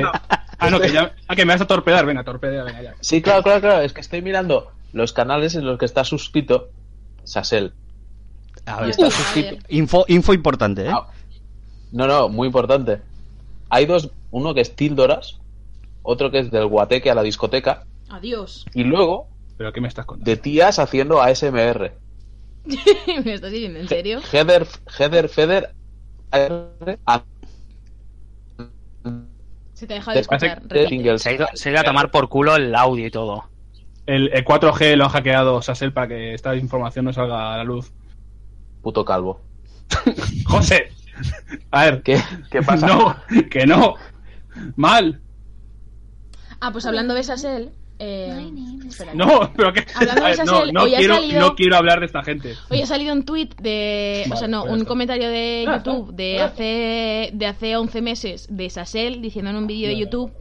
Ah, 0.59 0.69
no, 0.69 0.79
que 0.79 0.91
ya... 0.91 1.13
Ah, 1.27 1.35
que 1.35 1.45
me 1.45 1.53
vas 1.53 1.61
a 1.61 1.67
torpedar, 1.67 2.05
venga, 2.05 2.23
torpedea, 2.23 2.63
venga, 2.63 2.81
ya. 2.81 2.95
Sí, 3.01 3.21
claro, 3.21 3.43
claro, 3.43 3.61
claro. 3.61 3.81
Es 3.81 3.93
que 3.93 4.01
estoy 4.01 4.21
mirando 4.21 4.71
los 4.93 5.13
canales 5.13 5.53
en 5.55 5.65
los 5.65 5.77
que 5.77 5.85
está 5.85 6.03
suscrito 6.03 6.69
Sasel. 7.25 7.73
A 8.65 8.81
ver, 8.81 8.89
está 8.91 9.07
Uf, 9.07 9.13
suscrito. 9.15 9.57
info, 9.69 10.05
info 10.07 10.33
importante, 10.33 10.85
¿eh? 10.85 10.91
Ah, 10.91 11.07
No, 11.91 12.07
no, 12.07 12.29
muy 12.29 12.47
importante. 12.47 13.01
Hay 13.69 13.85
dos, 13.85 14.09
uno 14.31 14.53
que 14.53 14.61
es 14.61 14.75
Tildoras, 14.75 15.39
otro 16.03 16.31
que 16.31 16.39
es 16.39 16.51
del 16.51 16.67
guateque 16.67 17.09
a 17.11 17.15
la 17.15 17.23
discoteca, 17.23 17.85
Adiós. 18.09 18.65
y 18.73 18.83
luego 18.83 19.27
¿Pero 19.57 19.73
qué 19.73 19.81
me 19.81 19.87
estás 19.87 20.05
contando? 20.05 20.29
de 20.29 20.37
tías 20.37 20.79
haciendo 20.79 21.21
ASMR. 21.21 21.93
¿Me 23.25 23.33
estás 23.33 23.51
diciendo 23.51 23.79
en 23.79 23.87
serio? 23.87 24.19
Heather, 24.31 24.67
Heather, 24.97 25.29
Feder, 25.29 25.73
a- 27.05 27.23
Se 29.73 29.87
te 29.87 29.93
ha 29.93 29.97
dejado 29.97 30.15
de 30.15 30.21
escuchar. 30.21 30.61
Se 31.19 31.29
ha, 31.29 31.33
ido, 31.33 31.47
se 31.53 31.69
ha 31.69 31.71
ido 31.71 31.81
a 31.81 31.83
tomar 31.83 32.11
por 32.11 32.29
culo 32.29 32.55
el 32.55 32.73
audio 32.75 33.05
y 33.07 33.11
todo. 33.11 33.45
El, 34.05 34.29
el 34.33 34.43
4G 34.45 34.95
lo 34.95 35.05
ha 35.05 35.09
hackeado 35.09 35.61
Sassel 35.61 35.93
para 35.93 36.07
que 36.07 36.33
esta 36.33 36.55
información 36.55 37.05
no 37.05 37.13
salga 37.13 37.53
a 37.53 37.57
la 37.57 37.63
luz. 37.63 37.91
puto 38.81 39.03
calvo. 39.05 39.41
José, 40.45 40.91
a 41.71 41.85
ver, 41.85 42.01
¿Qué, 42.03 42.19
qué 42.51 42.61
pasa? 42.61 42.87
No, 42.87 43.15
que 43.49 43.65
no. 43.65 43.95
Mal. 44.75 45.21
Ah, 46.59 46.71
pues 46.71 46.85
hablando 46.85 47.13
de 47.13 47.23
Sassel. 47.23 47.71
Eh. 47.99 48.51
No, 49.15 49.51
pero 49.55 49.73
que. 49.73 49.85
Hablando 49.95 50.25
de 50.25 50.37
no, 50.45 50.65
no 50.71 50.83
hoy 50.83 50.93
ha 50.93 50.99
quiero, 50.99 51.15
salido- 51.15 51.39
no 51.39 51.55
quiero 51.55 51.77
hablar 51.77 51.99
de 51.99 52.05
esta 52.05 52.23
gente. 52.23 52.53
Hoy 52.69 52.81
ha 52.81 52.85
salido 52.85 53.11
un 53.13 53.23
tweet 53.25 53.49
de. 53.59 54.25
o 54.31 54.35
sea, 54.35 54.47
no, 54.47 54.65
un 54.65 54.85
comentario 54.85 55.29
de 55.29 55.65
YouTube 55.67 56.13
de 56.13 56.39
hace, 56.41 57.31
de 57.33 57.45
hace 57.47 57.75
11 57.75 58.01
meses 58.01 58.47
de 58.51 58.69
Sassel 58.69 59.21
diciendo 59.21 59.49
en 59.49 59.57
un 59.57 59.67
vídeo 59.67 59.87
de 59.87 59.97
YouTube. 59.97 60.31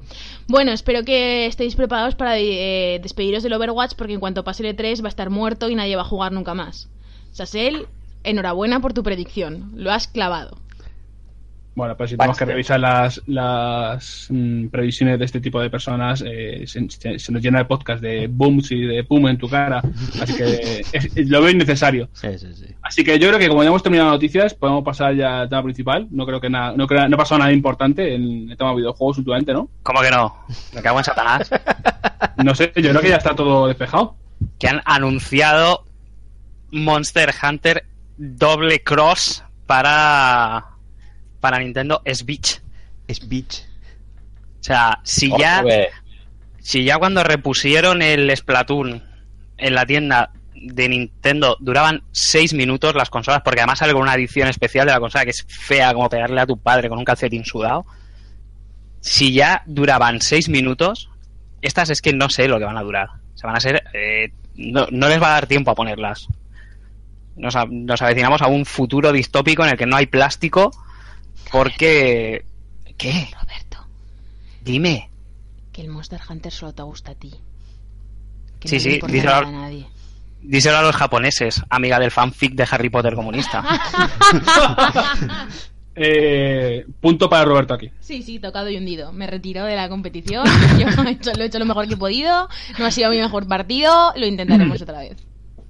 Bueno, 0.49 0.71
espero 0.73 1.03
que 1.03 1.47
estéis 1.47 1.75
preparados 1.77 2.15
para 2.15 2.39
eh, 2.39 3.01
despediros 3.03 3.43
del 3.43 3.55
Overwatch 3.55 3.95
porque 3.97 4.13
en 4.13 4.21
cuanto 4.21 4.45
pase 4.45 4.69
el 4.69 4.77
E3 4.77 5.03
va 5.03 5.07
a 5.07 5.09
estar 5.09 5.31
muerto 5.31 5.69
y 5.71 5.75
nadie 5.75 5.97
va 5.97 6.03
a 6.03 6.07
jugar 6.07 6.33
nunca 6.33 6.53
más. 6.55 6.89
Sassel, 7.33 7.87
enhorabuena 8.23 8.81
por 8.81 8.93
tu 8.93 9.03
predicción. 9.03 9.73
Lo 9.75 9.93
has 9.93 10.09
clavado. 10.09 10.59
Bueno, 11.77 11.95
pues 11.97 12.09
si 12.11 12.17
tenemos 12.17 12.39
que 12.39 12.47
revisar 12.47 12.81
las, 12.81 13.21
las 13.27 14.27
mm, 14.31 14.69
previsiones 14.69 15.19
de 15.19 15.25
este 15.27 15.41
tipo 15.41 15.61
de 15.61 15.69
personas, 15.71 16.25
eh, 16.27 16.65
se, 16.67 16.89
se- 16.89 17.19
se 17.19 17.31
nos 17.33 17.43
llena 17.43 17.61
el 17.61 17.67
podcast 17.67 18.01
de 18.03 18.27
booms 18.29 18.71
y 18.73 18.81
de 18.81 19.05
pum 19.05 19.29
en 19.29 19.37
tu 19.37 19.47
cara. 19.49 19.83
Así 20.21 20.35
que 20.35 20.81
es- 20.93 21.15
es- 21.15 21.29
lo 21.29 21.43
veo 21.43 21.51
innecesario. 21.51 22.09
Sí, 22.15 22.29
sí, 22.39 22.49
sí. 22.55 22.65
Así 22.83 23.05
que 23.05 23.19
yo 23.19 23.29
creo 23.29 23.39
que 23.39 23.49
como 23.49 23.63
ya 23.63 23.69
hemos 23.69 23.83
terminado 23.83 24.11
noticias, 24.11 24.55
podemos 24.55 24.83
pasar 24.85 25.15
ya 25.15 25.43
al 25.43 25.49
tema 25.51 25.63
principal. 25.65 26.09
No 26.11 26.25
creo 26.25 26.41
que 26.41 26.49
nada, 26.49 26.73
no, 26.75 26.87
creo, 26.87 27.07
no 27.09 27.15
ha 27.15 27.19
pasado 27.19 27.41
nada 27.41 27.53
importante 27.53 28.15
en 28.15 28.51
el 28.51 28.57
tema 28.57 28.71
de 28.71 28.77
videojuegos 28.77 29.19
últimamente, 29.19 29.53
¿no? 29.53 29.69
¿Cómo 29.83 30.01
que 30.01 30.11
no? 30.11 30.35
Me 30.75 30.81
cago 30.83 30.99
en 30.99 31.05
Satanás. 31.05 31.51
No 32.43 32.55
sé, 32.55 32.71
yo 32.77 32.91
creo 32.91 33.01
que 33.01 33.09
ya 33.09 33.17
está 33.17 33.35
todo 33.35 33.67
despejado. 33.67 34.15
que 34.59 34.69
han 34.69 34.81
anunciado 34.85 35.85
Monster 36.71 37.33
Hunter 37.43 37.85
doble 38.19 38.83
cross 38.83 39.43
para 39.67 40.65
para 41.47 41.61
Nintendo 41.61 42.03
Switch. 42.13 42.61
Es 43.07 43.29
bitch. 43.29 43.65
O 44.61 44.65
sea, 44.65 44.99
si 45.05 45.31
ya 45.39 45.63
si 46.59 46.83
ya 46.83 46.99
cuando 46.99 47.23
repusieron 47.23 48.03
el 48.03 48.37
Splatoon 48.37 49.01
en 49.59 49.75
la 49.77 49.87
tienda 49.87 50.33
de 50.55 50.89
Nintendo 50.89 51.57
duraban 51.61 52.03
6 52.11 52.55
minutos 52.55 52.97
las 52.97 53.11
consolas, 53.11 53.43
porque 53.45 53.61
además 53.61 53.79
sale 53.79 53.93
con 53.93 54.03
una 54.03 54.17
edición 54.17 54.49
especial 54.49 54.87
de 54.87 54.93
la 54.93 54.99
consola 54.99 55.25
que 55.25 55.31
es 55.31 55.47
fea 55.49 55.95
como 55.95 56.09
pegarle 56.09 56.41
a 56.41 56.47
tu 56.47 56.59
padre 56.59 56.89
con 56.89 56.99
un 56.99 57.05
calcetín 57.05 57.45
sudado. 57.45 57.87
Si 59.01 59.33
ya 59.33 59.63
duraban 59.67 60.21
6 60.21 60.49
minutos, 60.49 61.09
estas 61.63 61.91
es 61.91 62.03
que 62.03 62.13
no 62.13 62.29
sé 62.29 62.49
lo 62.49 62.59
que 62.59 62.65
van 62.65 62.77
a 62.77 62.83
durar. 62.83 63.09
Se 63.37 63.47
van 63.47 63.55
a 63.55 63.61
ser. 63.61 63.85
eh, 63.95 64.33
no, 64.57 64.89
no 64.91 65.09
les 65.09 65.23
va 65.23 65.29
a 65.29 65.35
dar 65.35 65.47
tiempo 65.47 65.71
a 65.71 65.77
ponerlas. 65.77 66.27
Nos, 67.37 67.55
nos 67.71 68.03
avecinamos 68.03 68.43
a 68.43 68.49
un 68.49 68.65
futuro 68.65 69.13
distópico 69.13 69.63
en 69.63 69.71
el 69.71 69.77
que 69.77 69.87
no 69.87 69.95
hay 69.95 70.07
plástico, 70.07 70.73
porque. 71.51 72.45
¿Qué? 72.97 73.29
Roberto, 73.41 73.87
Dime. 74.63 75.11
que 75.73 75.83
el 75.83 75.89
Monster 75.89 76.21
Hunter 76.29 76.51
solo 76.53 76.73
te 76.73 76.83
gusta 76.83 77.13
a 77.13 77.15
ti. 77.15 77.35
Que 78.61 78.69
Sí, 78.69 78.77
no 79.03 79.09
sí, 79.09 79.21
la- 79.23 79.39
a 79.39 79.45
nadie. 79.51 79.87
Díselo 80.43 80.79
a 80.79 80.83
los 80.83 80.95
japoneses, 80.97 81.63
amiga 81.71 81.99
del 81.99 82.11
fanfic 82.11 82.55
de 82.55 82.67
Harry 82.71 82.89
Potter 82.89 83.15
comunista. 83.15 83.65
Eh, 85.99 86.85
punto 87.01 87.27
para 87.31 87.47
Roberto 87.47 87.73
aquí. 87.73 87.91
Sí, 88.01 88.23
sí, 88.23 88.39
tocado 88.39 88.69
y 88.69 88.77
hundido. 88.77 89.13
Me 89.13 89.27
retiro 89.27 89.65
de 89.65 89.77
la 89.77 89.89
competición. 89.89 90.45
Yo 90.79 90.89
he 91.05 91.11
hecho, 91.13 91.33
lo 91.33 91.43
he 91.43 91.47
hecho 91.47 91.59
lo 91.59 91.65
mejor 91.65 91.89
que 91.89 91.95
he 91.95 91.97
podido. 91.97 92.49
No 92.79 92.85
ha 92.85 92.91
sido 92.91 93.09
mi 93.11 93.17
mejor 93.17 93.49
partido. 93.49 94.13
Lo 94.15 94.27
intentaremos 94.27 94.83
otra 94.83 94.99
vez. 94.99 95.17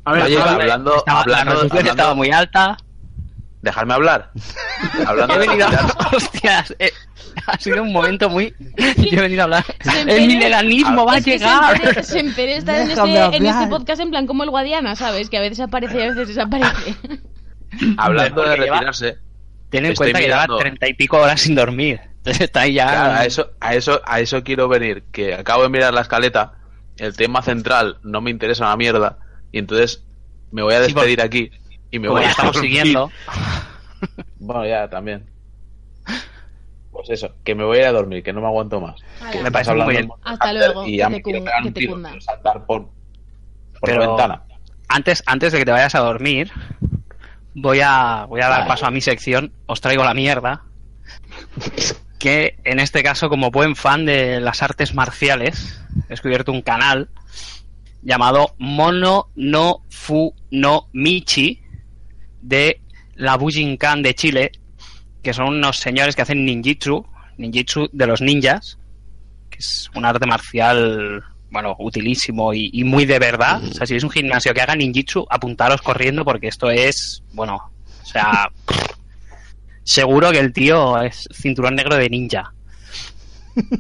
A 0.04 0.12
ver, 0.12 0.22
Oye, 0.24 0.36
a 0.40 0.44
ver, 0.56 0.62
hablando, 0.62 0.96
Estaba- 0.96 1.18
la 1.18 1.22
hablando, 1.22 1.50
resolución 1.52 1.78
hablando- 1.78 1.90
estaba 2.02 2.14
muy 2.14 2.30
alta. 2.32 2.76
Dejarme 3.66 3.94
hablar. 3.94 4.30
Hablando 5.06 5.34
He 5.34 5.38
de 5.40 5.46
venido 5.48 5.66
a... 5.66 6.08
Hostias, 6.16 6.72
eh, 6.78 6.92
ha 7.48 7.58
sido 7.58 7.82
un 7.82 7.92
momento 7.92 8.30
muy... 8.30 8.54
Yo 8.96 9.18
he 9.18 9.22
venido 9.22 9.40
a 9.40 9.44
hablar. 9.44 9.64
Semper- 9.80 10.12
El 10.14 10.26
milenanismo 10.28 11.04
va 11.04 11.14
a 11.14 11.18
llegar. 11.18 11.76
Semper- 11.76 12.02
Semper 12.04 12.48
está 12.50 12.80
en 12.82 12.90
este, 12.92 13.36
en 13.36 13.46
este 13.46 13.66
podcast 13.66 14.00
en 14.00 14.10
plan 14.10 14.26
como 14.28 14.44
el 14.44 14.50
Guadiana, 14.50 14.94
¿sabes? 14.94 15.28
Que 15.30 15.38
a 15.38 15.40
veces 15.40 15.58
aparece 15.58 15.98
y 15.98 16.02
a 16.02 16.10
veces 16.10 16.28
desaparece. 16.28 16.94
hablando 17.98 18.42
de 18.42 18.46
Porque 18.48 18.62
lleva- 18.62 18.74
retirarse. 18.76 19.18
Ten 19.68 19.84
en 19.86 19.94
cuenta 19.96 20.18
que 20.20 20.26
lleva 20.26 20.46
treinta 20.60 20.88
y 20.88 20.94
pico 20.94 21.18
horas 21.18 21.40
sin 21.40 21.56
dormir. 21.56 22.00
Entonces 22.18 22.42
está 22.42 22.60
ahí 22.60 22.74
ya... 22.74 22.86
Claro, 22.86 23.12
a 23.14 23.24
eso, 23.24 23.50
a 23.60 23.74
eso, 23.74 24.00
a 24.04 24.20
eso 24.20 24.44
quiero 24.44 24.68
venir. 24.68 25.02
Que 25.12 25.34
acabo 25.34 25.64
de 25.64 25.68
mirar 25.70 25.92
la 25.92 26.02
escaleta. 26.02 26.52
El 26.98 27.16
tema 27.16 27.42
central 27.42 27.98
no 28.04 28.20
me 28.20 28.30
interesa 28.30 28.64
una 28.64 28.76
mierda. 28.76 29.18
Y 29.50 29.58
entonces 29.58 30.04
me 30.52 30.62
voy 30.62 30.74
a 30.74 30.84
Sí, 30.84 30.92
por- 30.92 31.02
despedir 31.02 31.20
aquí. 31.20 31.50
Y 31.90 31.98
me 31.98 32.08
voy 32.08 32.22
a 32.24 32.30
estamos 32.30 32.54
dormir. 32.54 32.70
siguiendo. 32.72 33.10
Bueno, 34.38 34.66
ya 34.66 34.88
también. 34.88 35.26
Pues 36.92 37.10
eso, 37.10 37.34
que 37.44 37.54
me 37.54 37.64
voy 37.64 37.78
a 37.78 37.80
ir 37.80 37.86
a 37.86 37.92
dormir, 37.92 38.22
que 38.22 38.32
no 38.32 38.40
me 38.40 38.46
aguanto 38.46 38.80
más. 38.80 39.00
Que 39.32 39.38
Me 39.42 39.48
estás 39.48 39.50
parece 39.52 39.72
muy 39.72 39.80
hablando 39.82 40.00
bien. 40.14 40.20
Hasta 40.22 40.52
luego, 40.52 40.86
Y 40.86 40.96
ya 40.98 41.08
que 41.08 41.14
te 41.16 41.22
que 41.22 41.70
tiro, 41.72 41.92
cunda. 41.94 42.12
saltar 42.20 42.64
por, 42.66 42.84
por 42.84 42.90
Pero- 43.82 44.00
la 44.00 44.06
ventana. 44.08 44.42
Antes, 44.88 45.22
antes 45.26 45.52
de 45.52 45.58
que 45.58 45.64
te 45.64 45.72
vayas 45.72 45.94
a 45.94 46.00
dormir, 46.00 46.52
voy 47.54 47.80
a, 47.82 48.26
voy 48.28 48.40
a 48.42 48.48
dar 48.48 48.66
paso 48.68 48.86
a 48.86 48.90
mi 48.90 49.00
sección. 49.00 49.52
Os 49.66 49.80
traigo 49.80 50.04
la 50.04 50.14
mierda. 50.14 50.62
Que 52.18 52.58
en 52.64 52.78
este 52.80 53.02
caso, 53.02 53.28
como 53.28 53.50
buen 53.50 53.76
fan 53.76 54.06
de 54.06 54.40
las 54.40 54.62
artes 54.62 54.94
marciales, 54.94 55.82
he 56.04 56.08
descubierto 56.10 56.52
un 56.52 56.62
canal 56.62 57.08
llamado 58.02 58.54
Mono 58.58 59.28
no 59.34 59.82
Fu 59.90 60.34
no 60.50 60.88
Michi 60.92 61.62
de 62.46 62.80
la 63.14 63.36
Bujinkan 63.36 64.02
de 64.02 64.14
Chile, 64.14 64.52
que 65.22 65.32
son 65.32 65.48
unos 65.48 65.78
señores 65.78 66.14
que 66.14 66.22
hacen 66.22 66.44
ninjitsu, 66.44 67.04
ninjitsu 67.38 67.88
de 67.92 68.06
los 68.06 68.20
ninjas, 68.20 68.78
que 69.50 69.58
es 69.58 69.90
un 69.94 70.04
arte 70.04 70.26
marcial, 70.26 71.22
bueno, 71.50 71.74
utilísimo 71.78 72.54
y, 72.54 72.84
muy 72.84 73.04
de 73.04 73.18
verdad. 73.18 73.62
O 73.64 73.74
sea, 73.74 73.86
si 73.86 73.96
es 73.96 74.04
un 74.04 74.10
gimnasio 74.10 74.54
que 74.54 74.60
haga 74.60 74.76
ninjitsu, 74.76 75.26
apuntaros 75.28 75.82
corriendo 75.82 76.24
porque 76.24 76.48
esto 76.48 76.70
es, 76.70 77.22
bueno, 77.32 77.56
o 78.02 78.06
sea, 78.06 78.50
seguro 79.82 80.30
que 80.30 80.38
el 80.38 80.52
tío 80.52 81.00
es 81.02 81.28
cinturón 81.32 81.74
negro 81.74 81.96
de 81.96 82.08
ninja. 82.08 82.52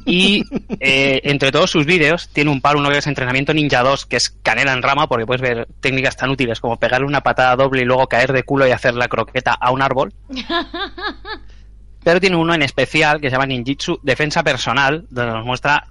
Y 0.06 0.44
eh, 0.80 1.20
entre 1.24 1.52
todos 1.52 1.70
sus 1.70 1.84
vídeos 1.84 2.28
tiene 2.32 2.50
un 2.50 2.60
par, 2.60 2.76
uno 2.76 2.88
que 2.88 2.98
es 2.98 3.06
entrenamiento 3.06 3.52
ninja 3.52 3.82
2, 3.82 4.06
que 4.06 4.16
es 4.16 4.30
canela 4.30 4.72
en 4.72 4.82
rama, 4.82 5.08
porque 5.08 5.26
puedes 5.26 5.42
ver 5.42 5.68
técnicas 5.80 6.16
tan 6.16 6.30
útiles 6.30 6.60
como 6.60 6.78
pegarle 6.78 7.06
una 7.06 7.22
patada 7.22 7.56
doble 7.56 7.82
y 7.82 7.84
luego 7.84 8.06
caer 8.06 8.32
de 8.32 8.42
culo 8.42 8.66
y 8.66 8.70
hacer 8.70 8.94
la 8.94 9.08
croqueta 9.08 9.52
a 9.52 9.70
un 9.70 9.82
árbol. 9.82 10.12
Pero 12.04 12.20
tiene 12.20 12.36
uno 12.36 12.54
en 12.54 12.62
especial 12.62 13.20
que 13.20 13.28
se 13.28 13.32
llama 13.32 13.46
Ninjitsu 13.46 13.98
Defensa 14.02 14.42
Personal, 14.42 15.06
donde 15.10 15.32
nos 15.32 15.44
muestra 15.44 15.86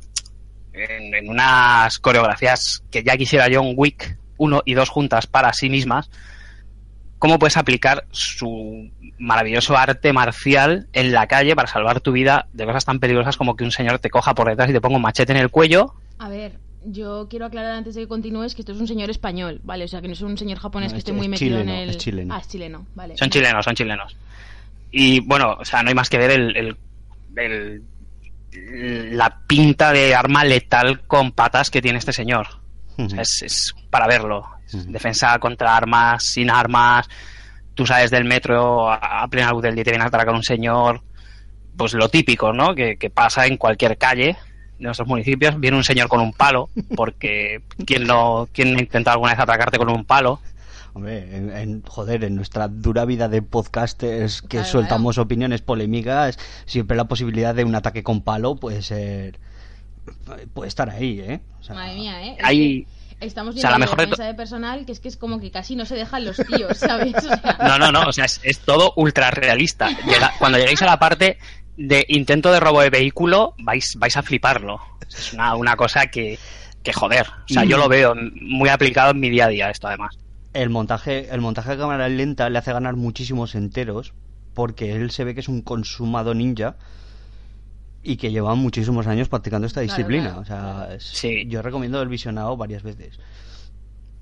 en, 0.73 1.13
en 1.13 1.29
unas 1.29 1.99
coreografías 1.99 2.83
que 2.89 3.03
ya 3.03 3.17
quisiera 3.17 3.47
John 3.51 3.73
Wick 3.75 4.17
1 4.37 4.61
y 4.65 4.73
2 4.73 4.89
juntas 4.89 5.27
para 5.27 5.53
sí 5.53 5.69
mismas, 5.69 6.09
cómo 7.19 7.39
puedes 7.39 7.57
aplicar 7.57 8.05
su 8.11 8.89
maravilloso 9.17 9.77
arte 9.77 10.11
marcial 10.13 10.87
en 10.93 11.11
la 11.11 11.27
calle 11.27 11.55
para 11.55 11.67
salvar 11.67 12.01
tu 12.01 12.11
vida 12.11 12.47
de 12.53 12.65
cosas 12.65 12.85
tan 12.85 12.99
peligrosas 12.99 13.37
como 13.37 13.55
que 13.55 13.63
un 13.63 13.71
señor 13.71 13.99
te 13.99 14.09
coja 14.09 14.35
por 14.35 14.49
detrás 14.49 14.69
y 14.69 14.73
te 14.73 14.81
ponga 14.81 14.97
un 14.97 15.01
machete 15.01 15.31
en 15.31 15.37
el 15.39 15.49
cuello. 15.49 15.93
A 16.19 16.29
ver, 16.29 16.53
yo 16.85 17.27
quiero 17.29 17.45
aclarar 17.45 17.71
antes 17.71 17.95
de 17.95 18.01
que 18.01 18.07
continúes 18.07 18.53
que 18.55 18.61
esto 18.61 18.73
es 18.73 18.79
un 18.79 18.87
señor 18.87 19.09
español, 19.09 19.59
¿vale? 19.63 19.85
O 19.85 19.87
sea, 19.87 20.01
que 20.01 20.07
no 20.07 20.13
es 20.13 20.21
un 20.21 20.37
señor 20.37 20.59
japonés 20.59 20.91
No, 20.91 20.93
que 20.95 20.97
es- 20.99 21.01
esté 21.03 21.13
muy 21.13 21.25
es 21.25 21.29
metido 21.31 21.59
en 21.59 21.69
el... 21.69 21.89
es 21.91 21.97
chileno. 21.97 22.33
Ah, 22.35 22.39
es 22.39 22.47
chileno, 22.47 22.85
vale. 22.95 23.17
Son 23.17 23.29
chilenos, 23.29 23.63
son 23.65 23.75
chilenos. 23.75 24.15
Y 24.91 25.19
bueno, 25.21 25.57
o 25.59 25.65
sea, 25.65 25.81
no 25.83 25.89
hay 25.89 25.95
más 25.95 26.09
que 26.09 26.17
ver 26.17 26.31
el, 26.31 26.55
el- 26.55 26.77
el- 27.37 27.81
la 29.17 29.39
pinta 29.47 29.91
de 29.91 30.15
arma 30.15 30.43
letal 30.43 31.01
con 31.07 31.31
patas 31.31 31.69
que 31.69 31.81
tiene 31.81 31.99
este 31.99 32.13
señor. 32.13 32.47
O 32.97 33.09
sea, 33.09 33.21
es, 33.21 33.41
es 33.41 33.73
para 33.89 34.07
verlo. 34.07 34.45
Es 34.67 34.73
Ujú. 34.75 34.91
Defensa 34.91 35.37
contra 35.39 35.75
armas, 35.75 36.23
sin 36.23 36.49
armas. 36.49 37.07
Tú 37.73 37.85
sales 37.85 38.11
del 38.11 38.25
metro 38.25 38.89
a, 38.89 39.23
a 39.23 39.27
plena 39.27 39.51
luz 39.51 39.61
del 39.63 39.75
día 39.75 39.81
y 39.81 39.85
te 39.85 39.91
viene 39.91 40.03
a 40.03 40.07
atracar 40.07 40.33
un 40.33 40.43
señor. 40.43 41.01
Pues 41.77 41.93
lo 41.93 42.07
típico, 42.09 42.53
¿no? 42.53 42.73
Que, 42.73 42.95
que 42.97 43.09
pasa 43.09 43.45
en 43.47 43.57
cualquier 43.57 43.97
calle 43.97 44.37
de 44.77 44.83
nuestros 44.85 45.07
municipios. 45.07 45.59
Viene 45.59 45.75
un 45.77 45.83
señor 45.83 46.07
con 46.07 46.21
un 46.21 46.31
palo, 46.33 46.69
porque 46.95 47.61
¿quién 47.85 48.05
no, 48.05 48.47
quién 48.53 48.75
ha 48.77 48.79
intentado 48.81 49.15
alguna 49.15 49.33
vez 49.33 49.39
atracarte 49.41 49.77
con 49.77 49.89
un 49.89 50.05
palo? 50.05 50.39
Hombre, 50.93 51.35
en, 51.35 51.51
en- 51.51 51.81
joder, 51.83 52.23
en 52.23 52.37
nuestra 52.37 52.69
dura 52.69 53.03
vida 53.03 53.27
de 53.27 53.41
podcasters 53.41 54.41
que 54.41 54.47
Claro, 54.59 54.65
soltamos 54.65 55.17
opiniones 55.17 55.61
polémicas, 55.61 56.39
siempre 56.65 56.95
la 56.95 57.03
posibilidad 57.09 57.53
de 57.53 57.65
un 57.65 57.75
ataque 57.75 58.01
con 58.01 58.21
palo 58.21 58.55
puede 58.55 58.81
ser. 58.81 59.37
puede 60.53 60.69
estar 60.69 60.89
ahí, 60.89 61.19
¿eh? 61.19 61.41
O 61.59 61.63
sea, 61.63 61.75
Madre 61.75 61.95
mía, 61.95 62.23
¿eh? 62.25 62.37
Que 62.39 62.45
Estamos 63.19 63.55
o 63.55 63.57
sea, 63.57 63.69
viendo 63.69 63.69
la 63.69 63.73
la 63.95 64.01
mejor 64.05 64.17
de 64.17 64.23
de 64.25 64.33
personal 64.33 64.85
que 64.85 64.91
es 64.91 64.99
que 64.99 65.07
es 65.07 65.17
como 65.17 65.39
que 65.39 65.49
casi 65.51 65.75
no 65.75 65.85
se 65.85 65.95
dejan 65.95 66.25
los 66.25 66.37
tíos, 66.37 66.77
¿sabes? 66.77 67.15
O 67.15 67.21
sea, 67.21 67.57
No, 67.67 67.79
no, 67.79 67.91
no, 67.91 68.07
o 68.07 68.11
sea, 68.13 68.25
es, 68.25 68.39
es 68.43 68.59
todo 68.59 68.93
ultra 68.97 69.31
realista. 69.31 69.89
Llega- 70.05 70.33
cuando 70.37 70.57
llegáis 70.57 70.81
a 70.81 70.85
la 70.85 70.99
parte 70.99 71.37
de 71.77 72.05
intento 72.09 72.51
de 72.51 72.59
robo 72.59 72.81
de 72.81 72.89
vehículo, 72.89 73.53
vais, 73.59 73.95
vais 73.97 74.15
a 74.17 74.23
fliparlo. 74.23 74.79
Es 75.07 75.33
una, 75.33 75.55
una 75.55 75.75
cosa 75.75 76.07
que, 76.07 76.37
que 76.83 76.93
joder. 76.93 77.27
O 77.49 77.53
sea, 77.53 77.63
yo 77.63 77.77
lo 77.77 77.87
veo 77.87 78.15
muy 78.41 78.69
aplicado 78.69 79.11
en 79.11 79.19
mi 79.19 79.29
día 79.29 79.45
a 79.45 79.49
día 79.49 79.69
esto 79.69 79.87
además. 79.87 80.17
el 80.53 80.69
montaje, 80.69 81.27
el 81.33 81.41
montaje 81.41 81.71
a 81.73 81.77
cámara 81.77 82.09
lenta 82.09 82.49
le 82.49 82.57
hace 82.59 82.73
ganar 82.73 82.95
muchísimos 82.95 83.55
enteros 83.55 84.13
porque 84.53 84.93
él 84.93 85.11
se 85.11 85.23
ve 85.25 85.33
que 85.33 85.41
es 85.41 85.47
un 85.49 85.61
consumado 85.61 86.33
ninja 86.33 86.75
y 88.05 88.17
que 88.17 88.31
lleva 88.31 88.53
muchísimos 88.55 89.07
años 89.07 89.27
practicando 89.29 89.65
esta 89.67 89.81
disciplina. 89.81 90.25
claro, 90.27 90.41
o 90.41 90.45
sea, 90.45 90.59
claro. 90.59 90.93
es- 90.93 91.03
Sí. 91.03 91.45
yo 91.47 91.61
recomiendo 91.61 92.01
el 92.01 92.07
visionado 92.07 92.55
varias 92.55 92.83
veces. 92.83 93.19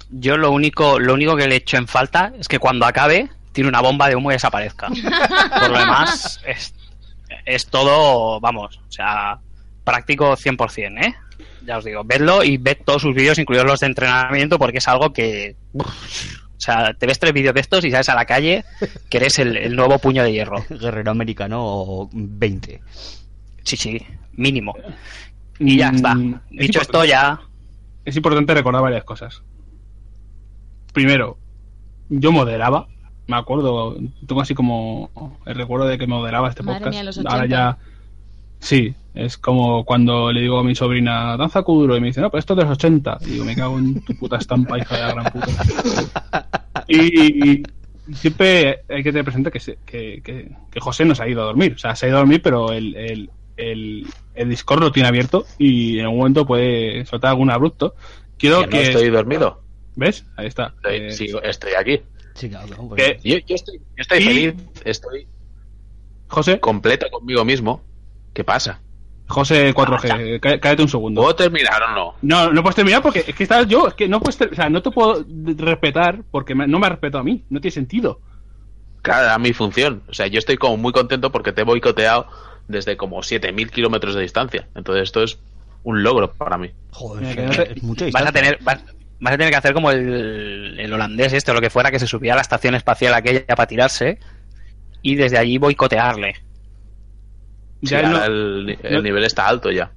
Yo 0.09 0.38
lo 0.38 0.51
único, 0.51 0.99
lo 0.99 1.13
único 1.13 1.36
que 1.36 1.47
le 1.47 1.55
echo 1.57 1.77
en 1.77 1.88
falta 1.88 2.34
es 2.39 2.47
que 2.47 2.59
cuando 2.59 2.86
acabe 2.86 3.29
tiene 3.51 3.69
una 3.69 3.81
bomba 3.81 4.07
de 4.09 4.15
humo 4.15 4.31
y 4.31 4.36
desaparezca. 4.36 4.88
Por 5.59 5.69
lo 5.71 5.77
demás, 5.79 6.39
es, 6.47 6.73
es 7.45 7.65
todo, 7.67 8.39
vamos, 8.39 8.77
o 8.88 8.91
sea, 8.91 9.39
práctico 9.84 10.36
100%, 10.36 11.05
¿eh? 11.05 11.15
Ya 11.65 11.77
os 11.77 11.86
digo, 11.86 12.03
vedlo 12.03 12.43
y 12.43 12.57
ved 12.57 12.77
todos 12.86 13.01
sus 13.01 13.15
vídeos, 13.15 13.38
incluidos 13.39 13.65
los 13.65 13.79
de 13.79 13.88
entrenamiento, 13.88 14.57
porque 14.59 14.77
es 14.79 14.88
algo 14.88 15.11
que... 15.13 15.55
o 15.73 15.84
sea, 16.57 16.93
te 16.93 17.05
ves 17.07 17.19
tres 17.19 17.34
vídeos 17.34 17.53
de 17.53 17.61
estos 17.61 17.84
y 17.86 17.91
sales 17.91 18.09
a 18.09 18.15
la 18.15 18.25
calle 18.25 18.63
que 19.09 19.17
eres 19.17 19.39
el, 19.39 19.57
el 19.57 19.75
nuevo 19.75 19.97
puño 19.99 20.23
de 20.23 20.31
hierro. 20.34 20.63
Guerrero 20.69 21.11
americano 21.11 22.09
20. 22.11 22.81
Sí, 23.64 23.78
sí, 23.78 24.01
mínimo. 24.34 24.74
Y 25.59 25.78
ya 25.78 25.89
está. 25.89 26.16
Mm, 26.16 26.39
es 26.51 26.57
Dicho 26.68 26.82
esto, 26.82 27.05
ya... 27.05 27.39
Es 28.05 28.16
importante 28.18 28.53
recordar 28.53 28.82
varias 28.82 29.03
cosas. 29.05 29.41
Primero, 30.93 31.38
yo 32.09 32.32
moderaba. 32.32 32.88
Me 33.28 33.38
acuerdo, 33.38 33.95
tengo 34.28 34.41
así 34.41 34.53
como 34.53 35.39
el 35.45 35.55
recuerdo 35.55 35.88
de 35.88 35.97
que 35.97 36.07
moderaba 36.07 36.49
este 36.49 36.61
Madre 36.64 36.80
podcast. 36.80 36.93
mía, 36.93 37.03
los 37.03 37.18
Ahora 37.20 37.36
80. 37.43 37.47
ya. 37.47 37.78
Sí, 38.59 38.93
es 39.14 39.38
como 39.38 39.86
cuando 39.86 40.32
le 40.32 40.41
digo 40.41 40.59
a 40.59 40.64
mi 40.64 40.76
sobrina, 40.76 41.38
danza 41.38 41.64
kuduro, 41.64 41.95
y 41.95 42.01
me 42.01 42.07
dice, 42.07 42.20
no, 42.22 42.30
pero 42.30 42.39
esto 42.39 42.53
es 42.53 42.57
de 42.57 42.64
los 42.64 42.74
80. 42.74 43.18
Y 43.22 43.26
digo, 43.32 43.45
me 43.45 43.55
cago 43.55 43.78
en 43.80 44.01
tu 44.03 44.14
puta 44.18 44.38
estampa, 44.38 44.78
hija 44.78 44.95
de 44.95 45.01
la 45.01 45.14
gran 45.14 45.32
puta. 45.32 45.47
y, 46.88 47.51
y 47.51 47.64
siempre 48.14 48.82
hay 48.89 49.03
que 49.03 49.11
tener 49.11 49.24
presente 49.24 49.51
que, 49.51 49.59
se- 49.61 49.80
que, 49.86 50.22
que, 50.22 50.51
que 50.70 50.80
José 50.82 51.05
no 51.05 51.16
se 51.16 51.24
ha 51.24 51.28
ido 51.30 51.41
a 51.41 51.45
dormir. 51.45 51.74
O 51.76 51.78
sea, 51.78 51.95
se 51.95 52.05
ha 52.05 52.09
ido 52.09 52.18
a 52.18 52.22
dormir, 52.22 52.41
pero 52.41 52.72
el, 52.74 52.95
el, 52.95 53.30
el, 53.58 54.08
el 54.36 54.49
Discord 54.49 54.80
lo 54.82 54.91
tiene 54.91 55.08
abierto 55.10 55.45
y 55.58 55.99
en 55.99 56.06
algún 56.06 56.20
momento 56.20 56.45
puede 56.45 57.06
soltar 57.06 57.30
algún 57.32 57.51
abrupto. 57.51 57.95
Quiero 58.38 58.62
Que 58.62 58.66
no 58.66 58.72
que. 58.72 58.82
estoy 58.84 59.10
dormido. 59.10 59.62
¿Ves? 59.95 60.26
Ahí 60.38 60.47
está. 60.47 60.74
Estoy, 60.78 60.95
Eh, 60.97 61.12
sigo- 61.12 61.41
estoy 61.43 61.74
aquí. 61.74 62.01
Sí, 62.34 62.49
claro, 62.49 62.68
claro, 62.68 62.89
que- 62.95 63.14
pues- 63.14 63.24
Yo, 63.24 63.38
yo 63.45 63.56
estoy, 63.56 63.78
yo 63.78 63.84
estoy 63.97 64.18
Y- 64.20 64.24
feliz, 64.24 64.54
estoy 64.86 65.28
José, 66.28 66.60
completo 66.60 67.08
conmigo 67.12 67.45
mismo. 67.45 67.84
¿Qué 68.34 68.43
pasa? 68.43 68.82
José 69.28 69.74
4G, 69.74 70.39
cá- 70.39 70.60
cállate 70.60 70.82
un 70.82 70.89
segundo. 70.89 71.22
¿Puedo 71.22 71.36
terminar 71.36 71.82
o 71.84 71.95
no? 71.95 72.14
No, 72.24 72.51
no 72.51 72.62
puedes 72.64 72.76
terminar 72.76 73.01
porque 73.01 73.24
es 73.28 73.36
que 73.36 73.43
estás 73.43 73.68
yo, 73.68 73.88
es 73.88 73.93
que 73.93 74.08
no 74.08 74.20
puedes, 74.20 74.39
o 74.41 74.56
sea, 74.56 74.70
no 74.70 74.82
te 74.82 74.91
puedo 74.91 75.24
respetar 75.58 76.24
porque 76.32 76.56
me- 76.56 76.68
no 76.68 76.80
me 76.80 76.88
has 76.88 76.91
respetado 76.93 77.22
a 77.22 77.24
mí, 77.24 77.43
no 77.49 77.62
tiene 77.62 77.72
sentido. 77.74 78.20
Claro, 79.01 79.26
era 79.26 79.38
mi 79.39 79.54
función. 79.54 80.01
O 80.10 80.14
sea, 80.14 80.28
yo 80.28 80.39
estoy 80.39 80.58
como 80.58 80.78
muy 80.78 80.91
contento 80.91 81.32
porque 81.32 81.51
te 81.51 81.62
he 81.62 81.66
boicoteado 81.66 82.28
desde 82.68 82.97
como 82.97 83.22
7.000 83.22 83.70
kilómetros 83.70 84.16
de 84.16 84.22
distancia. 84.22 84.68
Entonces 84.76 85.03
esto 85.03 85.24
es 85.24 85.39
un 85.84 86.03
logro 86.03 86.34
para 86.34 86.57
mí. 86.57 86.72
Joder, 86.91 87.45
no 87.45 87.51
te- 87.51 87.74
es 87.74 87.84
mucha 87.84 88.05
Vas 88.11 88.26
a 88.28 88.32
tener, 88.32 88.57
vas, 88.61 88.84
vas 89.20 89.34
a 89.34 89.38
tener 89.38 89.51
que 89.51 89.57
hacer 89.57 89.74
como 89.74 89.91
el, 89.91 90.80
el 90.80 90.93
holandés 90.93 91.34
este 91.34 91.51
o 91.51 91.53
lo 91.53 91.61
que 91.61 91.70
fuera 91.70 91.91
que 91.91 91.99
se 91.99 92.07
subía 92.07 92.34
a 92.34 92.36
la 92.38 92.41
estación 92.41 92.76
espacial 92.76 93.14
aquella 93.14 93.45
para 93.47 93.68
tirarse 93.68 94.20
y 95.01 95.16
desde 95.16 95.38
allí 95.38 95.57
boicotearle. 95.57 96.36
Sí, 97.84 97.95
no- 97.95 98.24
el, 98.24 98.78
el 98.82 98.93
no- 98.93 99.01
nivel 99.01 99.24
está 99.26 99.47
alto 99.47 99.70
ya. 99.72 99.91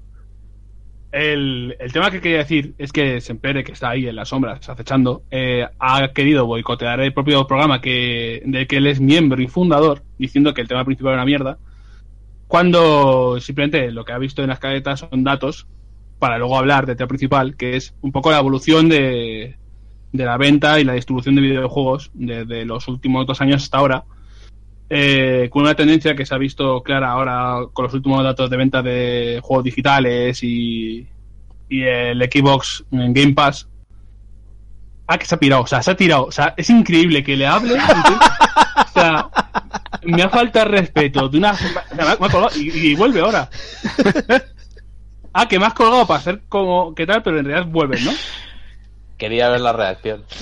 el, 1.12 1.77
el 1.79 1.93
tema 1.93 2.11
que 2.11 2.21
quería 2.21 2.39
decir 2.39 2.75
es 2.79 2.93
que 2.93 3.21
Sempere, 3.21 3.64
que 3.64 3.73
está 3.73 3.91
ahí 3.91 4.07
en 4.09 4.17
las 4.17 4.29
sombras 4.29 4.69
acechando, 4.69 5.23
eh, 5.31 5.67
ha 5.79 6.09
querido 6.12 6.47
boicotear 6.47 7.01
el 7.01 7.14
propio 7.14 7.47
programa 7.47 7.81
que, 7.81 8.43
del 8.45 8.67
que 8.67 8.79
él 8.79 8.87
es 8.87 9.01
miembro 9.01 9.41
y 9.41 9.47
fundador, 9.47 10.03
diciendo 10.19 10.53
que 10.53 10.61
el 10.62 10.69
tema 10.69 10.85
principal 10.85 11.12
era 11.12 11.23
una 11.23 11.27
mierda, 11.27 11.59
cuando 12.49 13.39
simplemente 13.41 13.91
lo 13.91 14.05
que 14.05 14.13
ha 14.13 14.19
visto 14.19 14.43
en 14.43 14.49
las 14.49 14.59
cadetas 14.59 15.01
son 15.01 15.25
datos 15.25 15.67
para 16.19 16.39
luego 16.39 16.59
hablar 16.59 16.87
del 16.87 16.97
tema 16.97 17.09
principal, 17.09 17.57
que 17.57 17.77
es 17.77 17.95
un 18.01 18.13
poco 18.13 18.31
la 18.31 18.39
evolución 18.39 18.89
de, 18.89 19.57
de 20.13 20.25
la 20.25 20.37
venta 20.37 20.81
y 20.81 20.85
la 20.85 20.95
distribución 20.95 21.35
de 21.35 21.43
videojuegos 21.43 22.11
desde 22.15 22.65
los 22.65 22.89
últimos 22.89 23.27
dos 23.27 23.41
años 23.41 23.63
hasta 23.63 23.79
ahora, 23.79 24.05
eh, 24.89 25.49
con 25.51 25.63
una 25.63 25.75
tendencia 25.75 26.15
que 26.15 26.25
se 26.25 26.35
ha 26.35 26.39
visto 26.39 26.83
clara 26.83 27.11
ahora 27.11 27.67
con 27.73 27.85
los 27.85 27.95
últimos 27.95 28.23
datos 28.23 28.49
de 28.49 28.57
venta 28.57 28.83
de 28.83 29.41
juegos 29.43 29.65
digitales 29.65 30.43
y, 30.43 31.07
y 31.69 31.83
el 31.83 32.23
Xbox 32.23 32.85
en 32.93 33.13
Game 33.13 33.35
Pass. 33.35 33.69
Ah, 35.09 35.19
que 35.19 35.27
se 35.27 35.35
ha 35.35 35.39
pirado, 35.39 35.63
o 35.63 35.67
sea, 35.67 35.83
se 35.83 35.91
ha 35.91 35.97
tirado. 35.97 36.25
O 36.25 36.33
sea, 36.33 36.55
es 36.57 36.69
increíble 36.71 37.23
que 37.23 37.37
le 37.37 37.47
hable. 37.47 37.77
Me 40.13 40.23
ha 40.23 40.29
faltado 40.29 40.67
respeto. 40.69 41.29
De 41.29 41.39
una, 41.39 41.53
me 41.53 42.03
ha- 42.03 42.07
me 42.07 42.13
ha 42.13 42.17
colgado 42.17 42.51
y, 42.57 42.71
y 42.91 42.95
vuelve 42.95 43.21
ahora. 43.21 43.49
ah, 45.33 45.49
que 45.49 45.59
me 45.59 45.67
has 45.67 45.75
colgado 45.75 46.07
para 46.07 46.21
hacer 46.21 46.43
como. 46.49 46.95
¿Qué 46.95 47.07
tal? 47.07 47.23
Pero 47.23 47.39
en 47.39 47.45
realidad 47.47 47.71
vuelves, 47.71 48.03
¿no? 48.05 48.13
Quería 49.19 49.49
ver 49.49 49.61
la 49.61 49.73
reacción. 49.73 50.25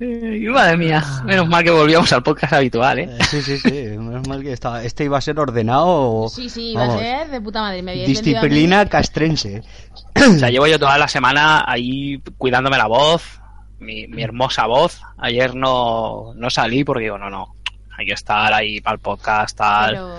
Madre 0.00 0.76
mía, 0.76 1.04
menos 1.24 1.48
mal 1.48 1.64
que 1.64 1.70
volvíamos 1.72 2.12
al 2.12 2.22
podcast 2.22 2.52
habitual, 2.52 3.00
¿eh? 3.00 3.08
Eh, 3.18 3.24
Sí, 3.24 3.42
sí, 3.42 3.58
sí. 3.58 3.70
Menos 3.98 4.28
mal 4.28 4.42
que 4.42 4.52
estaba. 4.52 4.84
Este 4.84 5.04
iba 5.04 5.18
a 5.18 5.20
ser 5.20 5.38
ordenado. 5.40 6.28
Sí, 6.28 6.48
sí, 6.48 6.74
va 6.74 6.84
a 6.84 6.98
ser 6.98 7.28
de 7.30 7.40
puta 7.40 7.60
madre. 7.62 7.82
Me 7.82 7.94
Disciplina 8.06 8.86
castrense. 8.86 9.62
O 10.16 10.38
sea, 10.38 10.50
llevo 10.50 10.66
yo 10.68 10.78
toda 10.78 10.96
la 10.98 11.08
semana 11.08 11.64
ahí 11.66 12.22
cuidándome 12.38 12.76
la 12.78 12.86
voz, 12.86 13.37
mi, 13.80 14.06
mi 14.06 14.22
hermosa 14.22 14.66
voz. 14.66 15.00
Ayer 15.16 15.54
no, 15.54 16.32
no 16.34 16.50
salí 16.50 16.84
porque 16.84 17.04
digo, 17.04 17.18
no, 17.18 17.30
no, 17.30 17.56
hay 17.96 18.06
que 18.06 18.12
estar 18.12 18.52
ahí 18.52 18.80
para 18.80 18.94
el 18.94 19.00
podcast, 19.00 19.56
tal. 19.56 19.90
Pero, 19.90 20.14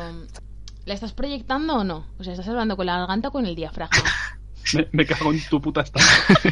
¿la 0.85 0.93
estás 0.93 1.13
proyectando 1.13 1.75
o 1.77 1.83
no? 1.83 2.05
O 2.19 2.23
sea, 2.23 2.33
¿estás 2.33 2.47
hablando 2.47 2.75
con 2.75 2.85
la 2.85 2.97
garganta 2.97 3.29
o 3.29 3.31
con 3.31 3.45
el 3.45 3.55
diafragma? 3.55 4.03
Me, 4.73 4.87
me 4.91 5.05
cago 5.05 5.33
en 5.33 5.41
tu 5.49 5.59
puta 5.59 5.81
estampa. 5.81 6.07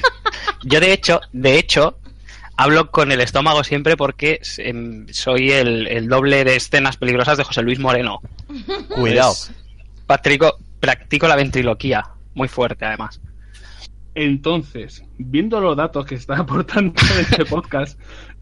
Yo 0.64 0.80
de 0.80 0.91
hecho, 0.91 1.22
de 1.34 1.60
hecho, 1.60 1.99
hablo 2.55 2.89
con 2.89 3.12
el 3.12 3.22
estómago 3.22 3.64
siempre 3.64 3.95
porque 3.95 4.41
em, 4.58 5.05
soy 5.10 5.52
el, 5.52 5.86
el 5.88 6.07
doble 6.07 6.44
de 6.44 6.56
escenas 6.56 6.98
peligrosas 6.98 7.38
de 7.38 7.44
José 7.44 7.61
Luis 7.61 7.77
Moreno. 7.77 8.22
Cuidado. 8.95 9.36
Pues, 9.36 9.52
Patrico, 10.07 10.57
practico 10.80 11.27
la 11.27 11.36
ventriloquía, 11.36 12.10
muy 12.34 12.48
fuerte 12.48 12.86
además. 12.86 13.22
Entonces, 14.19 15.03
viendo 15.19 15.61
los 15.61 15.77
datos 15.77 16.03
que 16.07 16.15
está 16.15 16.38
aportando 16.39 16.94
este 17.19 17.45
podcast, 17.45 17.99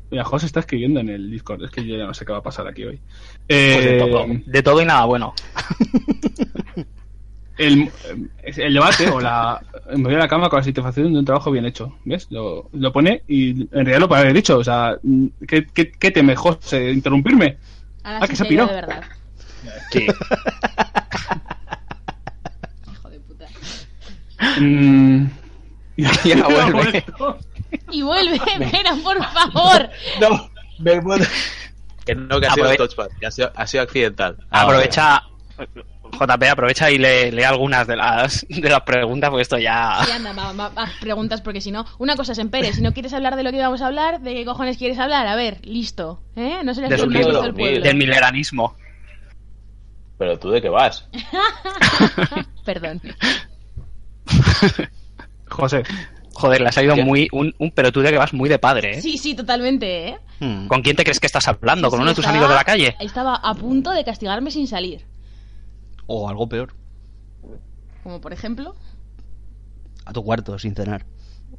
mira, 0.09 0.23
José 0.23 0.45
está 0.45 0.61
escribiendo 0.61 1.01
en 1.01 1.09
el 1.09 1.29
Discord, 1.29 1.65
es 1.65 1.69
que 1.71 1.85
yo 1.85 1.97
ya 1.97 2.05
no 2.05 2.13
sé 2.13 2.25
qué 2.25 2.31
va 2.31 2.37
a 2.37 2.43
pasar 2.43 2.65
aquí 2.65 2.85
hoy. 2.85 2.97
Pues 3.45 3.49
de 3.83 3.97
Eh, 3.97 3.99
todo, 3.99 4.25
de 4.45 4.63
todo 4.63 4.81
y 4.81 4.85
nada 4.85 5.03
bueno. 5.03 5.33
el, 7.57 7.89
el 8.43 8.73
debate 8.73 9.09
o 9.09 9.19
la. 9.19 9.61
Me 9.97 10.03
voy 10.03 10.15
a 10.15 10.19
la 10.19 10.27
cama 10.29 10.47
con 10.49 10.59
la 10.59 10.63
satisfacción 10.63 11.11
de 11.11 11.19
un 11.19 11.25
trabajo 11.25 11.51
bien 11.51 11.65
hecho. 11.65 11.93
¿Ves? 12.05 12.27
Lo, 12.29 12.69
lo 12.71 12.91
pone 12.93 13.23
y 13.27 13.61
en 13.63 13.69
realidad 13.71 13.99
lo 13.99 14.07
puede 14.07 14.21
haber 14.21 14.33
dicho. 14.33 14.57
O 14.57 14.63
sea, 14.63 14.97
¿qué, 15.47 15.65
qué, 15.73 15.91
qué 15.91 16.11
teme, 16.11 16.37
José? 16.37 16.89
¿Interrumpirme? 16.91 17.57
Ahora 18.03 18.19
Ah, 18.23 18.27
que 18.29 18.35
se 18.37 18.45
piró. 18.45 18.65
de 18.67 18.73
verdad. 18.75 19.03
Sí. 19.91 20.07
Hijo 22.91 23.09
de 23.09 23.19
puta. 23.19 23.45
Mm, 24.61 25.25
ya, 25.97 26.11
Ya 26.23 26.43
vuelve. 26.47 27.05
Y 27.91 28.01
vuelve, 28.01 28.35
espera, 28.59 28.95
por 29.03 29.17
favor. 29.25 29.89
No, 30.21 30.49
me 30.79 31.01
puedo. 31.01 31.25
Que 32.05 32.15
no, 32.15 32.39
que 32.39 32.47
ha 32.47 32.51
sido 32.53 32.67
Aprove- 32.69 32.77
touchpad, 32.77 33.07
que 33.19 33.25
ha 33.27 33.31
sido, 33.31 33.51
ha 33.55 33.65
sido 33.67 33.83
accidental. 33.83 34.37
Aprovecha, 34.51 35.23
JP, 36.11 36.43
aprovecha 36.51 36.91
y 36.91 36.97
lee, 36.99 37.31
lee 37.31 37.43
algunas 37.43 37.87
de 37.87 37.95
las, 37.95 38.45
de 38.47 38.69
las 38.69 38.81
preguntas, 38.81 39.29
porque 39.31 39.41
esto 39.41 39.57
ya... 39.57 40.03
Sí, 40.05 40.11
anda, 40.11 40.31
va, 40.33 40.53
va, 40.53 40.69
va, 40.69 40.87
preguntas, 41.01 41.41
porque 41.41 41.61
si 41.61 41.71
no, 41.71 41.85
una 41.97 42.15
cosa 42.15 42.33
es 42.33 42.37
Empere, 42.37 42.71
si 42.73 42.81
no 42.83 42.93
quieres 42.93 43.11
hablar 43.13 43.35
de 43.35 43.41
lo 43.43 43.49
que 43.51 43.57
íbamos 43.57 43.81
a 43.81 43.87
habar, 43.87 44.21
¿de 44.21 44.35
qué 44.35 44.45
cojones 44.45 44.77
quieres 44.77 44.99
hablar? 44.99 45.25
A 45.27 45.35
ver, 45.35 45.59
listo, 45.65 46.21
¿eh? 46.35 46.59
No 46.63 46.73
se 46.75 46.81
le 46.81 46.89
De 46.89 46.93
hace 46.95 47.03
su 47.03 47.07
un 47.07 47.13
libro, 47.13 47.27
caso 47.29 47.39
al 47.41 47.45
dormir. 47.47 47.65
pueblo. 47.71 47.83
Del 47.85 47.97
mileranismo. 47.97 48.75
Pero 50.19 50.37
tú 50.39 50.49
de 50.51 50.61
qué 50.61 50.69
vas? 50.69 51.07
Perdón. 52.63 53.01
José, 55.49 55.83
Joder, 56.33 56.59
le 56.59 56.67
ha 56.67 56.71
salido 56.73 56.95
Ya. 56.97 57.05
muy... 57.05 57.29
Un, 57.31 57.53
un 57.59 57.71
de 57.71 58.11
que 58.11 58.17
vas 58.17 58.33
muy 58.33 58.49
de 58.49 58.59
padre, 58.59 58.97
¿eh? 58.97 59.01
Sí, 59.01 59.17
sí, 59.17 59.35
totalmente, 59.35 60.09
¿eh? 60.09 60.17
Hmm. 60.41 60.67
¿Con 60.67 60.81
quién 60.81 60.97
te 60.97 61.03
crees 61.05 61.21
que 61.21 61.27
estás 61.27 61.47
hablando? 61.47 61.89
¿Con 61.89 61.99
Sí, 61.99 62.01
uno 62.01 62.11
de 62.11 62.15
tus 62.15 62.23
estaba- 62.25 62.35
amigos 62.37 62.49
de 62.49 62.55
la 62.55 62.63
calle? 62.65 62.95
Estaba 62.99 63.35
a 63.35 63.53
punto 63.53 63.91
de 63.91 64.03
castigarme 64.03 64.51
sin 64.51 64.67
salir. 64.67 65.05
O 66.07 66.27
algo 66.29 66.49
peor, 66.49 66.73
Como 68.03 68.19
por 68.21 68.33
ejemplo, 68.33 68.75
a 70.05 70.11
tu 70.11 70.23
cuarto 70.23 70.59
sin 70.59 70.75
cenar. 70.75 71.05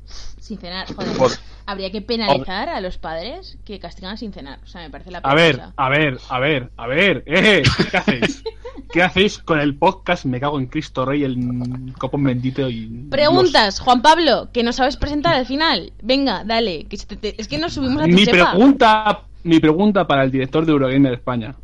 Sin 0.06 0.58
cenar. 0.58 0.86
Joder, 0.94 1.16
Pues- 1.16 1.40
habría 1.66 1.90
que 1.90 2.00
penalizar 2.00 2.68
a 2.68 2.80
los 2.80 2.98
padres 2.98 3.58
que 3.64 3.78
castigan 3.78 4.16
sin 4.16 4.32
cenar. 4.32 4.58
O 4.64 4.66
sea, 4.66 4.82
me 4.82 4.90
parece 4.90 5.10
la 5.10 5.18
a 5.18 5.34
ver, 5.34 5.56
cosa. 5.56 5.72
a 5.76 5.88
ver, 5.88 6.18
a 6.28 6.38
ver, 6.38 6.70
a 6.76 6.86
ver. 6.86 7.22
¿eh? 7.26 7.62
¿Qué 7.90 7.96
hacéis? 7.96 8.44
¿Qué 8.92 9.02
hacéis 9.02 9.38
con 9.38 9.58
el 9.58 9.74
podcast? 9.76 10.24
Me 10.26 10.38
cago 10.40 10.58
en 10.60 10.66
Cristo 10.66 11.04
Rey, 11.04 11.24
el 11.24 11.92
copón 11.98 12.22
bendito 12.24 12.68
y. 12.70 12.86
Preguntas, 13.10 13.80
Juan 13.80 14.00
Pablo, 14.00 14.48
que 14.52 14.62
no 14.62 14.72
sabes 14.72 14.96
presentar 14.96 15.34
al 15.34 15.46
final. 15.46 15.92
Venga, 16.02 16.44
dale. 16.44 16.84
Que 16.84 16.96
te- 16.96 17.16
te- 17.16 17.40
es 17.40 17.48
que 17.48 17.58
nos 17.58 17.72
subimos 17.74 18.02
a 18.02 18.06
tu 18.06 18.12
Mi 18.12 18.24
sepa. 18.24 18.52
pregunta, 18.52 19.22
mi 19.42 19.58
pregunta 19.60 20.06
para 20.06 20.22
el 20.22 20.30
director 20.30 20.64
de 20.64 20.72
Eurogamer 20.72 21.14
España, 21.14 21.56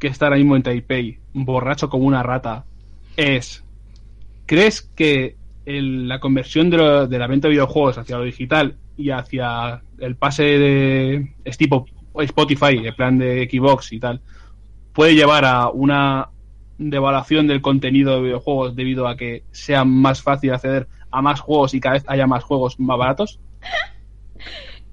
que 0.00 0.08
está 0.08 0.26
ahora 0.26 0.36
mismo 0.38 0.56
en 0.56 0.62
Taipei, 0.64 1.18
borracho 1.32 1.88
como 1.88 2.04
una 2.04 2.22
rata, 2.22 2.64
es: 3.16 3.62
¿crees 4.46 4.82
que 4.82 5.35
el- 5.66 6.08
la 6.08 6.18
conversión 6.20 6.70
de, 6.70 6.76
lo- 6.78 7.06
de 7.06 7.18
la 7.18 7.26
venta 7.26 7.48
de 7.48 7.52
videojuegos 7.52 7.98
hacia 7.98 8.16
lo 8.16 8.24
digital 8.24 8.76
y 8.96 9.10
hacia 9.10 9.82
el 9.98 10.16
pase 10.16 10.42
de 10.44 11.34
es 11.44 11.58
tipo 11.58 11.84
Spotify, 12.18 12.80
el 12.84 12.94
plan 12.94 13.18
de 13.18 13.46
Xbox 13.50 13.92
y 13.92 14.00
tal, 14.00 14.22
puede 14.94 15.14
llevar 15.14 15.44
a 15.44 15.68
una 15.68 16.30
devaluación 16.78 17.46
del 17.46 17.60
contenido 17.60 18.16
de 18.16 18.22
videojuegos 18.22 18.74
debido 18.76 19.06
a 19.08 19.16
que 19.16 19.42
sea 19.50 19.84
más 19.84 20.22
fácil 20.22 20.52
acceder 20.54 20.88
a 21.10 21.20
más 21.22 21.40
juegos 21.40 21.74
y 21.74 21.80
cada 21.80 21.94
vez 21.94 22.04
haya 22.06 22.26
más 22.26 22.42
juegos 22.44 22.78
más 22.80 22.96
baratos? 22.98 23.38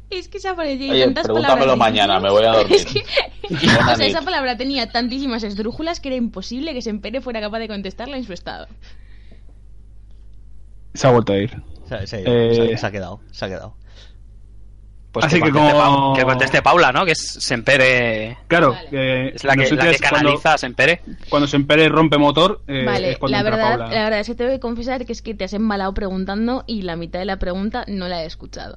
Es 0.10 0.28
que 0.28 0.38
esa 0.38 0.56
palabra 0.56 0.78
tiene 0.78 0.94
Oye, 0.94 1.06
tantas 1.06 1.24
pregúntamelo 1.24 1.60
palabras 1.66 1.78
mañana, 1.80 2.20
me 2.20 2.30
voy 2.30 2.44
a 2.46 2.52
dormir. 2.52 2.76
Es 2.76 2.86
que, 2.86 3.02
Buena 3.50 3.80
o 3.94 3.96
sea, 3.96 3.98
nit. 3.98 4.08
esa 4.16 4.22
palabra 4.22 4.56
tenía 4.58 4.92
tantísimas 4.92 5.44
esdrújulas 5.44 6.00
que 6.00 6.10
era 6.10 6.16
imposible 6.18 6.74
que 6.76 6.84
Sempere 6.84 7.20
fuera 7.20 7.42
capaz 7.42 7.58
de 7.58 7.68
contestarla 7.68 8.18
en 8.18 8.24
su 8.24 8.32
estado. 8.32 8.68
Se 10.94 11.08
ha 11.08 11.12
vuelto 11.12 11.34
a 11.34 11.38
ir. 11.38 11.62
Se, 11.90 12.08
se- 12.08 12.24
Eh. 12.26 12.56
se- 12.56 12.78
se 12.78 12.86
ha 12.86 12.92
quedado, 12.92 13.20
se 13.32 13.46
ha 13.46 13.50
quedado. 13.50 13.76
Pues 15.12 15.26
Así 15.28 15.36
que 15.36 15.42
conteste 15.52 15.72
como- 15.74 16.14
Pa- 16.14 16.20
que 16.20 16.26
conteste 16.26 16.62
Paula, 16.64 16.92
¿no? 16.92 17.06
Que 17.06 17.12
es 17.12 17.20
Sempere... 17.20 18.36
Claro, 18.48 18.72
Vale. 18.72 18.88
eh, 18.92 19.32
Es 19.36 19.44
la 19.44 19.54
que, 19.54 19.60
la 19.62 19.66
que 19.68 19.74
ausencias, 19.76 20.10
cuando- 20.10 20.18
canaliza 20.30 20.54
a 20.56 20.58
Sempere. 20.58 21.02
Cuando, 21.30 21.48
se 21.48 21.56
empere 21.56 21.88
rompe 21.88 22.18
motor, 22.18 22.64
eh, 22.68 22.84
vale, 22.84 23.12
es 23.12 23.18
cuando 23.20 23.34
la 23.38 23.42
entra 23.42 23.56
verdad, 23.56 23.70
Paula. 23.78 23.96
la 23.96 24.04
verdad 24.06 24.20
es 24.22 24.28
que 24.28 24.34
te 24.36 24.44
voy 24.46 24.56
a 24.56 24.60
confesar 24.60 25.06
que 25.06 25.14
es 25.14 25.22
que 25.22 25.36
te 25.36 25.44
has 25.44 25.54
embalado 25.54 25.94
preguntando 25.94 26.64
y 26.66 26.82
la 26.82 26.96
mitad 26.96 27.20
de 27.20 27.26
la 27.26 27.38
pregunta 27.38 27.86
no 27.88 28.08
la 28.08 28.24
he 28.24 28.26
escuchado. 28.26 28.76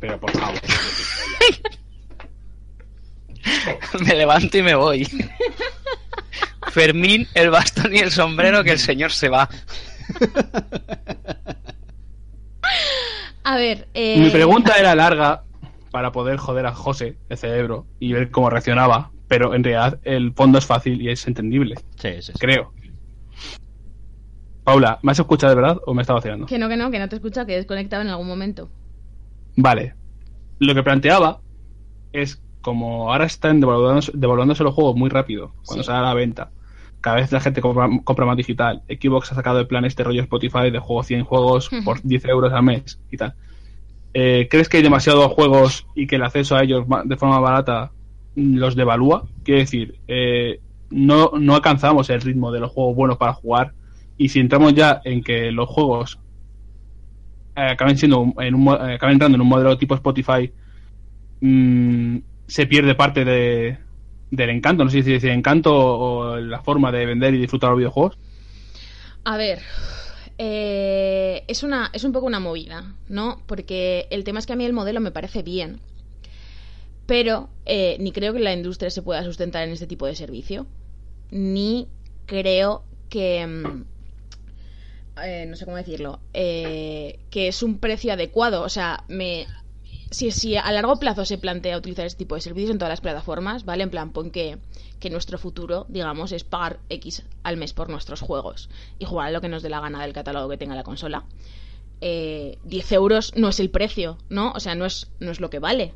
Pero 0.00 0.18
por 0.18 0.30
favor. 0.30 0.58
me 4.06 4.14
levanto 4.14 4.56
y 4.58 4.62
me 4.62 4.74
voy. 4.74 5.06
Fermín, 6.72 7.26
el 7.34 7.50
bastón 7.50 7.94
y 7.94 7.98
el 7.98 8.10
sombrero, 8.10 8.62
que 8.64 8.72
el 8.72 8.78
señor 8.78 9.12
se 9.12 9.28
va. 9.28 9.48
A 13.44 13.56
ver, 13.56 13.88
eh... 13.94 14.20
Mi 14.20 14.30
pregunta 14.30 14.74
era 14.78 14.94
larga 14.94 15.44
para 15.90 16.12
poder 16.12 16.36
joder 16.36 16.66
a 16.66 16.72
José, 16.74 17.16
el 17.28 17.36
cerebro, 17.36 17.86
y 17.98 18.12
ver 18.12 18.30
cómo 18.30 18.50
reaccionaba. 18.50 19.10
Pero 19.28 19.54
en 19.54 19.62
realidad 19.64 20.00
el 20.02 20.32
fondo 20.34 20.58
es 20.58 20.66
fácil 20.66 21.00
y 21.00 21.08
es 21.10 21.26
entendible, 21.26 21.76
Sí, 21.96 22.14
sí, 22.20 22.32
sí. 22.32 22.38
creo. 22.38 22.72
Paula, 24.64 24.98
¿me 25.02 25.12
has 25.12 25.18
escuchado 25.18 25.54
de 25.54 25.60
verdad 25.60 25.78
o 25.86 25.94
me 25.94 26.02
estaba 26.02 26.18
vaciando? 26.18 26.46
Que 26.46 26.58
no, 26.58 26.68
que 26.68 26.76
no, 26.76 26.90
que 26.90 26.98
no 26.98 27.08
te 27.08 27.14
he 27.14 27.18
escuchado, 27.18 27.46
que 27.46 27.54
he 27.54 27.56
desconectado 27.56 28.02
en 28.02 28.08
algún 28.08 28.26
momento. 28.26 28.68
Vale. 29.56 29.94
Lo 30.58 30.74
que 30.74 30.82
planteaba 30.82 31.40
es 32.12 32.42
como 32.60 33.10
ahora 33.12 33.24
están 33.24 33.60
devaluándose, 33.60 34.12
devaluándose 34.14 34.62
los 34.64 34.74
juegos 34.74 34.96
muy 34.96 35.08
rápido 35.10 35.54
cuando 35.64 35.82
Sí. 35.82 35.86
sale 35.86 35.98
a 36.00 36.02
la 36.02 36.14
venta. 36.14 36.52
Cada 37.00 37.16
vez 37.16 37.32
la 37.32 37.40
gente 37.40 37.60
compra, 37.60 37.88
compra 38.04 38.26
más 38.26 38.36
digital. 38.36 38.82
Xbox 38.88 39.32
ha 39.32 39.34
sacado 39.34 39.60
el 39.60 39.66
plan 39.66 39.84
este 39.84 40.04
rollo 40.04 40.20
Spotify 40.22 40.70
de 40.70 40.78
juego 40.78 41.02
100 41.02 41.24
juegos 41.24 41.70
por 41.84 42.02
10 42.02 42.24
euros 42.26 42.52
al 42.52 42.62
mes 42.62 43.00
y 43.10 43.16
tal. 43.16 43.34
Eh, 44.12 44.48
¿Crees 44.50 44.68
que 44.68 44.78
hay 44.78 44.82
demasiados 44.82 45.32
juegos 45.32 45.86
y 45.94 46.06
que 46.06 46.16
el 46.16 46.22
acceso 46.22 46.56
a 46.56 46.62
ellos 46.62 46.84
de 47.04 47.16
forma 47.16 47.38
barata 47.38 47.92
mm, 48.34 48.56
los 48.56 48.74
devalúa? 48.76 49.24
Quiero 49.44 49.60
decir, 49.60 49.98
eh, 50.08 50.60
no, 50.90 51.30
no 51.38 51.54
alcanzamos 51.54 52.10
el 52.10 52.20
ritmo 52.20 52.50
de 52.50 52.60
los 52.60 52.70
juegos 52.70 52.96
buenos 52.96 53.16
para 53.16 53.32
jugar 53.32 53.72
y 54.18 54.28
si 54.28 54.40
entramos 54.40 54.74
ya 54.74 55.00
en 55.04 55.22
que 55.22 55.50
los 55.50 55.68
juegos 55.68 56.18
eh, 57.56 57.70
acaben 57.72 57.96
siendo 57.96 58.34
en 58.38 58.54
un, 58.54 58.68
eh, 58.68 58.94
acaben 58.94 59.14
entrando 59.14 59.36
en 59.36 59.40
un 59.40 59.48
modelo 59.48 59.78
tipo 59.78 59.94
Spotify 59.94 60.52
mm, 61.40 62.18
se 62.46 62.66
pierde 62.66 62.94
parte 62.94 63.24
de, 63.24 63.78
del 64.30 64.50
encanto 64.50 64.84
no 64.84 64.90
sé 64.90 65.02
si 65.02 65.12
decir 65.12 65.30
encanto 65.30 65.74
o 65.74 66.36
la 66.36 66.62
forma 66.62 66.92
de 66.92 67.06
vender 67.06 67.34
y 67.34 67.38
disfrutar 67.38 67.70
los 67.70 67.78
videojuegos 67.78 68.18
A 69.24 69.36
ver, 69.36 69.60
eh, 70.38 71.44
es, 71.48 71.62
una, 71.62 71.90
es 71.92 72.04
un 72.04 72.12
poco 72.12 72.26
una 72.26 72.40
movida, 72.40 72.94
¿no? 73.08 73.42
Porque 73.46 74.06
el 74.10 74.24
tema 74.24 74.38
es 74.38 74.46
que 74.46 74.54
a 74.54 74.56
mí 74.56 74.64
el 74.64 74.72
modelo 74.72 75.00
me 75.00 75.10
parece 75.10 75.42
bien, 75.42 75.80
pero 77.06 77.50
eh, 77.66 77.96
ni 78.00 78.12
creo 78.12 78.32
que 78.32 78.40
la 78.40 78.52
industria 78.54 78.90
se 78.90 79.02
pueda 79.02 79.22
sustentar 79.24 79.64
en 79.66 79.72
este 79.72 79.86
tipo 79.86 80.06
de 80.06 80.14
servicio, 80.14 80.66
ni 81.30 81.88
creo 82.26 82.84
que... 83.08 83.46
mm, 83.46 83.84
eh, 85.22 85.44
no 85.46 85.56
sé 85.56 85.64
cómo 85.64 85.76
decirlo, 85.76 86.20
eh, 86.32 87.18
que 87.30 87.48
es 87.48 87.62
un 87.62 87.78
precio 87.78 88.12
adecuado. 88.12 88.62
O 88.62 88.68
sea, 88.68 89.04
me, 89.08 89.46
si, 90.10 90.30
si 90.32 90.56
a 90.56 90.70
largo 90.72 90.96
plazo 90.96 91.24
se 91.24 91.38
plantea 91.38 91.78
utilizar 91.78 92.04
este 92.04 92.18
tipo 92.18 92.34
de 92.34 92.40
servicios 92.40 92.72
en 92.72 92.78
todas 92.78 92.90
las 92.90 93.00
plataformas, 93.00 93.64
¿vale? 93.64 93.84
En 93.84 93.90
plan, 93.90 94.12
pon 94.12 94.30
que, 94.30 94.58
nuestro 95.10 95.38
futuro, 95.38 95.86
digamos, 95.88 96.32
es 96.32 96.44
pagar 96.44 96.80
X 96.88 97.24
al 97.42 97.56
mes 97.56 97.72
por 97.72 97.88
nuestros 97.88 98.20
juegos 98.20 98.68
y 98.98 99.04
jugar 99.04 99.28
a 99.28 99.30
lo 99.30 99.40
que 99.40 99.48
nos 99.48 99.62
dé 99.62 99.70
la 99.70 99.80
gana 99.80 100.02
del 100.02 100.12
catálogo 100.12 100.48
que 100.48 100.58
tenga 100.58 100.74
la 100.74 100.82
consola. 100.82 101.24
Eh, 102.00 102.58
10 102.64 102.92
euros 102.92 103.32
no 103.36 103.48
es 103.48 103.60
el 103.60 103.70
precio, 103.70 104.18
¿no? 104.28 104.52
O 104.52 104.60
sea, 104.60 104.74
no 104.74 104.84
es, 104.84 105.10
no 105.20 105.30
es 105.30 105.40
lo 105.40 105.48
que 105.48 105.58
vale 105.58 105.94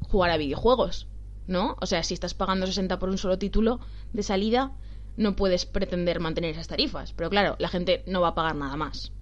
jugar 0.00 0.30
a 0.30 0.36
videojuegos, 0.36 1.06
¿no? 1.46 1.76
O 1.80 1.86
sea, 1.86 2.02
si 2.02 2.14
estás 2.14 2.34
pagando 2.34 2.66
60 2.66 2.98
por 2.98 3.08
un 3.08 3.18
solo 3.18 3.38
título 3.38 3.80
de 4.12 4.22
salida, 4.22 4.72
no 5.16 5.36
puedes 5.36 5.64
pretender 5.64 6.20
mantener 6.20 6.50
esas 6.50 6.68
tarifas. 6.68 7.12
Pero 7.12 7.30
claro, 7.30 7.56
la 7.58 7.68
gente 7.68 8.02
no 8.06 8.20
va 8.20 8.28
a 8.28 8.34
pagar 8.34 8.56
nada 8.56 8.76
más. 8.76 9.12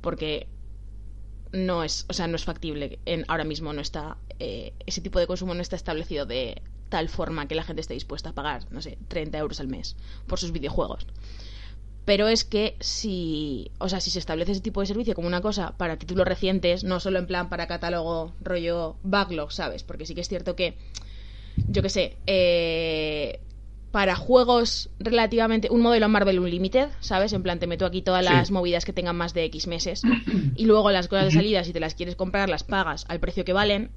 Porque 0.00 0.48
no 1.52 1.84
es, 1.84 2.06
o 2.08 2.12
sea, 2.12 2.26
no 2.26 2.36
es 2.36 2.44
factible. 2.44 2.98
En, 3.06 3.24
ahora 3.28 3.44
mismo 3.44 3.72
no 3.72 3.80
está, 3.80 4.16
eh, 4.38 4.72
ese 4.86 5.00
tipo 5.00 5.18
de 5.18 5.26
consumo 5.26 5.54
no 5.54 5.62
está 5.62 5.76
establecido 5.76 6.26
de 6.26 6.62
tal 6.88 7.08
forma 7.08 7.48
que 7.48 7.54
la 7.54 7.64
gente 7.64 7.80
esté 7.80 7.94
dispuesta 7.94 8.30
a 8.30 8.32
pagar, 8.32 8.70
no 8.70 8.80
sé, 8.80 8.98
30 9.08 9.38
euros 9.38 9.60
al 9.60 9.68
mes 9.68 9.96
por 10.26 10.38
sus 10.38 10.52
videojuegos. 10.52 11.06
Pero 12.04 12.28
es 12.28 12.44
que 12.44 12.76
si, 12.78 13.72
o 13.78 13.88
sea, 13.88 14.00
si 14.00 14.10
se 14.10 14.20
establece 14.20 14.52
ese 14.52 14.60
tipo 14.60 14.80
de 14.80 14.86
servicio 14.86 15.14
como 15.14 15.26
una 15.26 15.40
cosa 15.40 15.76
para 15.76 15.98
títulos 15.98 16.26
recientes, 16.26 16.84
no 16.84 17.00
solo 17.00 17.18
en 17.18 17.26
plan 17.26 17.48
para 17.48 17.66
catálogo 17.66 18.32
rollo 18.40 18.96
backlog, 19.02 19.52
¿sabes? 19.52 19.82
Porque 19.82 20.06
sí 20.06 20.14
que 20.14 20.20
es 20.20 20.28
cierto 20.28 20.54
que, 20.54 20.76
yo 21.68 21.82
qué 21.82 21.88
sé, 21.88 22.16
eh, 22.28 23.40
para 23.96 24.14
juegos 24.14 24.90
relativamente 24.98 25.70
un 25.70 25.80
modelo 25.80 26.06
Marvel 26.10 26.38
Unlimited, 26.38 26.90
¿sabes? 27.00 27.32
En 27.32 27.42
plan 27.42 27.58
te 27.58 27.66
meto 27.66 27.86
aquí 27.86 28.02
todas 28.02 28.26
Sí. 28.26 28.30
las 28.30 28.50
movidas 28.50 28.84
que 28.84 28.92
tengan 28.92 29.16
más 29.16 29.32
de 29.32 29.44
X 29.44 29.66
meses 29.68 30.02
y 30.54 30.66
luego 30.66 30.90
las 30.90 31.08
cosas 31.08 31.24
de 31.24 31.30
salida 31.30 31.64
si 31.64 31.72
te 31.72 31.80
las 31.80 31.94
quieres 31.94 32.14
comprar 32.14 32.50
las 32.50 32.62
pagas 32.62 33.06
al 33.08 33.20
precio 33.20 33.46
que 33.46 33.54
valen, 33.54 33.90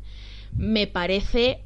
me 0.56 0.88
parece 0.88 1.66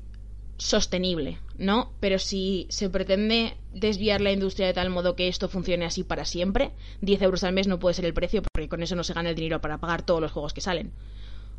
sostenible 0.57 1.37
¿no? 1.59 1.93
Pero 1.99 2.17
si 2.17 2.65
se 2.71 2.89
pretende 2.89 3.55
desviar 3.71 4.19
la 4.19 4.31
industria 4.31 4.65
de 4.65 4.73
tal 4.73 4.89
modo 4.89 5.15
que 5.15 5.27
esto 5.27 5.47
funcione 5.47 5.85
así 5.85 6.03
para 6.03 6.25
siempre, 6.25 6.71
10 7.01 7.21
euros 7.21 7.43
al 7.43 7.53
mes 7.53 7.67
no 7.67 7.77
puede 7.77 7.93
ser 7.93 8.05
el 8.05 8.15
precio 8.15 8.41
porque 8.41 8.67
con 8.67 8.81
eso 8.81 8.95
no 8.95 9.03
se 9.03 9.13
gana 9.13 9.29
el 9.29 9.35
dinero 9.35 9.61
para 9.61 9.77
pagar 9.77 10.01
todos 10.03 10.21
los 10.21 10.31
juegos 10.31 10.53
que 10.53 10.61
salen. 10.61 10.91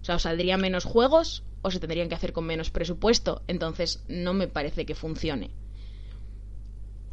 O 0.02 0.04
sea, 0.04 0.16
o 0.16 0.18
saldrían 0.18 0.60
menos 0.60 0.82
juegos 0.82 1.44
o 1.62 1.70
se 1.70 1.78
tendrían 1.78 2.08
que 2.08 2.16
hacer 2.16 2.32
con 2.32 2.44
menos 2.44 2.70
presupuesto. 2.70 3.42
Entonces, 3.46 4.02
no 4.08 4.34
me 4.34 4.48
parece 4.48 4.84
que 4.84 4.96
funcione. 4.96 5.50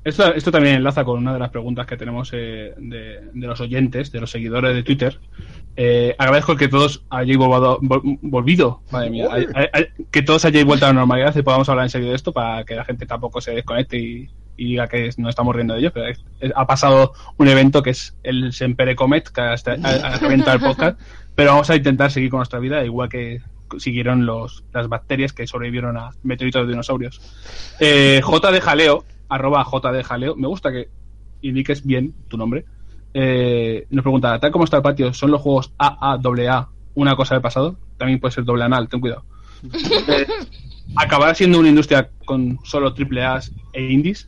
Esto, 0.03 0.33
esto 0.33 0.51
también 0.51 0.75
enlaza 0.75 1.03
con 1.03 1.19
una 1.19 1.31
de 1.33 1.37
las 1.39 1.49
preguntas 1.51 1.85
que 1.85 1.95
tenemos 1.95 2.31
eh, 2.33 2.73
de, 2.77 3.19
de 3.33 3.47
los 3.47 3.59
oyentes, 3.61 4.11
de 4.11 4.19
los 4.19 4.31
seguidores 4.31 4.73
de 4.73 4.81
Twitter. 4.83 5.19
Eh, 5.75 6.15
agradezco 6.17 6.55
que 6.55 6.67
todos 6.67 7.03
hayáis 7.11 7.37
volvado- 7.37 7.79
vol- 7.81 8.17
volvido, 8.21 8.81
madre 8.91 9.09
mía, 9.11 9.27
que 10.09 10.21
todos 10.23 10.43
hayáis 10.45 10.65
vuelto 10.65 10.85
a 10.85 10.89
la 10.89 10.93
normalidad 10.93 11.35
y 11.35 11.43
podamos 11.43 11.69
hablar 11.69 11.85
en 11.85 11.89
serio 11.91 12.09
de 12.09 12.15
esto 12.15 12.33
para 12.33 12.63
que 12.63 12.75
la 12.75 12.83
gente 12.83 13.05
tampoco 13.05 13.41
se 13.41 13.51
desconecte 13.51 13.97
y, 13.97 14.29
y 14.57 14.65
diga 14.69 14.87
que 14.87 15.11
no 15.17 15.29
estamos 15.29 15.55
riendo 15.55 15.75
de 15.75 15.81
ello. 15.81 15.91
Pero 15.93 16.07
es- 16.07 16.25
es- 16.39 16.51
ha 16.55 16.65
pasado 16.65 17.13
un 17.37 17.47
evento 17.47 17.83
que 17.83 17.91
es 17.91 18.17
el 18.23 18.53
Sempere 18.53 18.95
Comet, 18.95 19.29
que 19.29 19.41
ha, 19.41 19.51
ha- 19.53 20.13
ha 20.13 20.17
reventado 20.17 20.57
el 20.57 20.63
podcast, 20.63 20.99
pero 21.35 21.51
vamos 21.51 21.69
a 21.69 21.75
intentar 21.75 22.09
seguir 22.11 22.31
con 22.31 22.39
nuestra 22.39 22.57
vida, 22.59 22.83
igual 22.83 23.07
que 23.07 23.41
siguieron 23.77 24.25
los, 24.25 24.63
las 24.73 24.89
bacterias 24.89 25.31
que 25.31 25.45
sobrevivieron 25.47 25.95
a 25.95 26.09
meteoritos 26.23 26.63
de 26.65 26.71
dinosaurios. 26.73 27.21
Eh, 27.79 28.19
J 28.21 28.51
de 28.51 28.59
Jaleo, 28.61 29.05
arroba 29.31 29.63
J 29.63 29.91
de 29.93 30.03
Jaleo, 30.03 30.35
me 30.35 30.47
gusta 30.47 30.71
que 30.71 30.89
indiques 31.41 31.85
bien 31.85 32.13
tu 32.27 32.37
nombre. 32.37 32.65
Eh, 33.13 33.87
nos 33.89 34.03
pregunta, 34.03 34.39
tal 34.39 34.51
como 34.51 34.65
está 34.65 34.77
el 34.77 34.83
patio, 34.83 35.13
¿son 35.13 35.31
los 35.31 35.41
juegos 35.41 35.73
AA, 35.77 36.69
una 36.95 37.15
cosa 37.15 37.35
del 37.35 37.41
pasado? 37.41 37.77
También 37.97 38.19
puede 38.19 38.33
ser 38.33 38.43
doble 38.43 38.65
anal, 38.65 38.89
ten 38.89 38.99
cuidado. 38.99 39.23
Eh, 40.07 40.27
¿Acabará 40.97 41.33
siendo 41.33 41.59
una 41.59 41.69
industria 41.69 42.09
con 42.25 42.59
solo 42.63 42.93
triple 42.93 43.21
e 43.71 43.81
indies? 43.83 44.27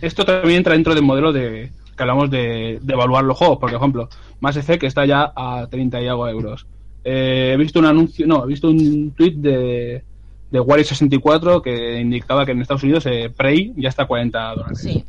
Esto 0.00 0.24
también 0.24 0.58
entra 0.58 0.72
dentro 0.72 0.94
del 0.94 1.04
modelo 1.04 1.32
de 1.32 1.70
que 1.96 2.02
hablamos 2.02 2.30
de, 2.30 2.80
de 2.82 2.92
evaluar 2.94 3.22
los 3.22 3.38
juegos, 3.38 3.58
por 3.58 3.72
ejemplo, 3.72 4.08
Mass 4.40 4.56
Effect 4.56 4.82
está 4.84 5.04
ya 5.04 5.32
a 5.36 5.68
30 5.70 6.00
y 6.00 6.08
algo 6.08 6.26
euros. 6.26 6.66
Eh, 7.04 7.52
he 7.54 7.56
visto 7.56 7.78
un 7.78 7.84
anuncio, 7.84 8.26
no, 8.26 8.44
he 8.44 8.48
visto 8.48 8.68
un 8.68 9.12
tweet 9.12 9.34
de, 9.36 10.02
de 10.50 10.60
Wario64 10.60 11.62
que 11.62 12.00
indicaba 12.00 12.44
que 12.44 12.52
en 12.52 12.60
Estados 12.62 12.82
Unidos 12.82 13.06
eh, 13.06 13.32
Prey 13.34 13.72
ya 13.76 13.88
está 13.88 14.04
a 14.04 14.06
40 14.06 14.54
dólares. 14.54 14.78
Sí. 14.80 15.04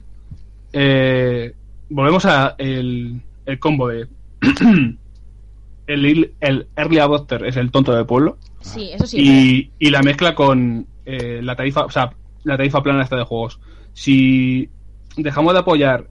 Eh, 0.74 1.54
volvemos 1.90 2.26
a 2.26 2.56
el, 2.58 3.22
el 3.46 3.60
combo 3.60 3.88
de 3.90 4.08
el, 5.88 6.34
el 6.40 6.68
early 6.76 7.00
adopter 7.00 7.46
es 7.46 7.58
el 7.58 7.72
tonto 7.72 7.94
del 7.94 8.06
pueblo 8.06 8.38
Sí, 8.62 8.92
eso 8.94 9.08
sí. 9.08 9.18
y, 9.80 9.88
y 9.88 9.90
la 9.90 10.02
mezcla 10.02 10.36
con 10.36 10.88
eh, 11.06 11.42
la 11.44 11.56
tarifa, 11.56 11.86
o 11.86 11.90
sea, 11.90 12.14
la 12.44 12.58
tarifa 12.58 12.84
plana 12.84 13.04
esta 13.04 13.18
de 13.18 13.24
juegos. 13.24 13.60
Si 13.94 14.70
dejamos 15.18 15.54
de 15.54 15.60
apoyar 15.60 16.08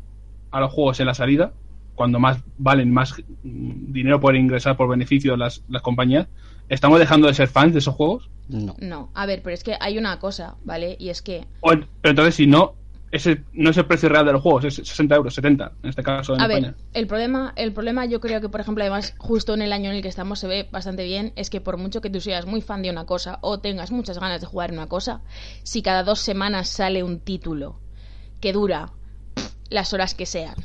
a 0.50 0.60
los 0.60 0.72
juegos 0.72 1.00
en 1.00 1.06
la 1.06 1.14
salida, 1.14 1.52
cuando 1.94 2.18
más 2.18 2.42
valen, 2.58 2.92
más 2.92 3.14
dinero 3.42 4.20
pueden 4.20 4.42
ingresar 4.42 4.76
por 4.76 4.88
beneficio 4.88 5.36
las, 5.36 5.62
las 5.68 5.82
compañías, 5.82 6.28
¿estamos 6.70 6.98
dejando 6.98 7.26
de 7.28 7.34
ser 7.34 7.48
fans 7.48 7.72
de 7.74 7.80
esos 7.80 7.94
juegos? 7.94 8.30
No. 8.48 8.74
No, 8.80 9.10
a 9.14 9.26
ver, 9.26 9.42
pero 9.42 9.54
es 9.54 9.62
que 9.62 9.76
hay 9.80 9.98
una 9.98 10.18
cosa, 10.18 10.56
¿vale? 10.64 10.96
Y 10.98 11.10
es 11.10 11.22
que 11.22 11.46
O- 11.60 11.70
pero 12.00 12.10
entonces, 12.10 12.34
si 12.34 12.46
no, 12.46 12.74
ese 13.12 13.44
no 13.52 13.70
es 13.70 13.76
el 13.76 13.86
precio 13.86 14.08
real 14.08 14.24
de 14.26 14.32
los 14.32 14.42
juegos, 14.42 14.64
es 14.64 14.74
60 14.76 15.16
euros, 15.16 15.34
70 15.34 15.72
en 15.82 15.90
este 15.90 16.02
caso 16.02 16.34
en 16.34 16.40
A 16.40 16.46
España. 16.46 16.68
ver, 16.68 16.74
el 16.94 17.06
problema, 17.06 17.52
el 17.56 17.72
problema 17.72 18.06
yo 18.06 18.20
creo 18.20 18.40
que, 18.40 18.48
por 18.48 18.60
ejemplo, 18.60 18.82
además, 18.84 19.14
justo 19.18 19.52
en 19.54 19.62
el 19.62 19.72
año 19.72 19.90
en 19.90 19.96
el 19.96 20.02
que 20.02 20.08
estamos 20.08 20.38
se 20.38 20.46
ve 20.48 20.68
bastante 20.70 21.04
bien, 21.04 21.32
es 21.36 21.50
que 21.50 21.60
por 21.60 21.76
mucho 21.76 22.00
que 22.00 22.10
tú 22.10 22.20
seas 22.20 22.46
muy 22.46 22.60
fan 22.62 22.82
de 22.82 22.90
una 22.90 23.04
cosa 23.04 23.38
o 23.42 23.60
tengas 23.60 23.90
muchas 23.90 24.18
ganas 24.18 24.40
de 24.40 24.46
jugar 24.46 24.70
en 24.70 24.78
una 24.78 24.86
cosa, 24.88 25.22
si 25.64 25.82
cada 25.82 26.02
dos 26.04 26.20
semanas 26.20 26.68
sale 26.68 27.02
un 27.02 27.20
título 27.20 27.80
que 28.40 28.52
dura 28.52 28.92
las 29.70 29.92
horas 29.92 30.14
que 30.14 30.26
sean 30.26 30.56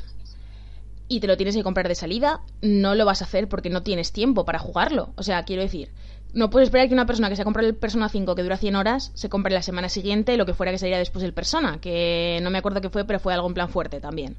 y 1.08 1.20
te 1.20 1.26
lo 1.26 1.36
tienes 1.36 1.54
que 1.54 1.62
comprar 1.62 1.88
de 1.88 1.94
salida, 1.94 2.40
no 2.62 2.94
lo 2.94 3.04
vas 3.04 3.22
a 3.22 3.24
hacer 3.24 3.48
porque 3.48 3.70
no 3.70 3.82
tienes 3.82 4.12
tiempo 4.12 4.44
para 4.44 4.58
jugarlo. 4.58 5.12
O 5.16 5.22
sea, 5.22 5.44
quiero 5.44 5.62
decir, 5.62 5.90
no 6.32 6.50
puedes 6.50 6.68
esperar 6.68 6.88
que 6.88 6.94
una 6.94 7.06
persona 7.06 7.28
que 7.28 7.36
se 7.36 7.42
ha 7.42 7.44
comprado 7.44 7.68
el 7.68 7.74
Persona 7.74 8.08
5 8.08 8.34
que 8.34 8.42
dura 8.42 8.56
100 8.56 8.76
horas 8.76 9.10
se 9.14 9.28
compre 9.28 9.54
la 9.54 9.62
semana 9.62 9.88
siguiente 9.88 10.36
lo 10.36 10.46
que 10.46 10.54
fuera 10.54 10.72
que 10.72 10.78
saliera 10.78 10.98
después 10.98 11.22
del 11.22 11.32
Persona, 11.32 11.78
que 11.80 12.40
no 12.42 12.50
me 12.50 12.58
acuerdo 12.58 12.80
qué 12.80 12.90
fue, 12.90 13.04
pero 13.04 13.20
fue 13.20 13.32
algo 13.32 13.46
en 13.46 13.54
plan 13.54 13.68
fuerte 13.68 14.00
también. 14.00 14.36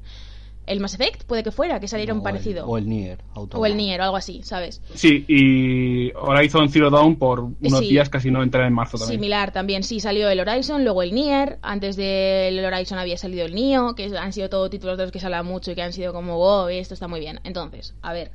El 0.68 0.80
Mass 0.80 0.94
Effect 0.94 1.24
puede 1.24 1.42
que 1.42 1.50
fuera, 1.50 1.80
que 1.80 1.88
saliera 1.88 2.12
un 2.12 2.18
el- 2.20 2.24
parecido. 2.24 2.66
O 2.66 2.76
el 2.78 2.88
Nier. 2.88 3.18
O 3.34 3.66
el 3.66 3.76
Nier 3.76 4.00
o 4.00 4.04
algo 4.04 4.16
así, 4.16 4.42
¿sabes? 4.44 4.80
Sí, 4.94 5.24
y 5.28 6.12
Horizon 6.16 6.68
Zero 6.68 6.90
Dawn 6.90 7.16
por 7.16 7.40
unos 7.40 7.78
Sí. 7.80 7.88
días 7.88 8.08
casi 8.08 8.30
no 8.30 8.42
entra 8.42 8.66
en 8.66 8.72
marzo 8.72 8.98
también. 8.98 9.18
Similar 9.18 9.52
también, 9.52 9.82
sí, 9.82 10.00
salió 10.00 10.28
el 10.28 10.40
Horizon, 10.40 10.84
luego 10.84 11.02
el 11.02 11.12
Nier, 11.14 11.58
antes 11.62 11.96
del 11.96 12.64
Horizon 12.64 12.98
había 12.98 13.16
salido 13.16 13.46
el 13.46 13.54
Nioh, 13.54 13.94
que 13.94 14.14
han 14.16 14.32
sido 14.32 14.48
todos 14.48 14.70
títulos 14.70 14.96
de 14.98 15.04
los 15.04 15.12
que 15.12 15.20
se 15.20 15.26
habla 15.26 15.42
mucho 15.42 15.70
y 15.70 15.74
que 15.74 15.82
han 15.82 15.92
sido 15.92 16.12
como, 16.12 16.36
wow, 16.36 16.68
esto 16.68 16.94
está 16.94 17.08
muy 17.08 17.20
bien. 17.20 17.40
Entonces, 17.44 17.94
a 18.02 18.12
ver, 18.12 18.30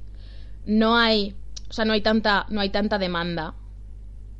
no 0.65 0.97
hay, 0.97 1.35
o 1.69 1.73
sea, 1.73 1.85
no 1.85 1.93
hay 1.93 2.01
tanta, 2.01 2.45
no 2.49 2.61
hay 2.61 2.69
tanta 2.69 2.97
demanda 2.97 3.53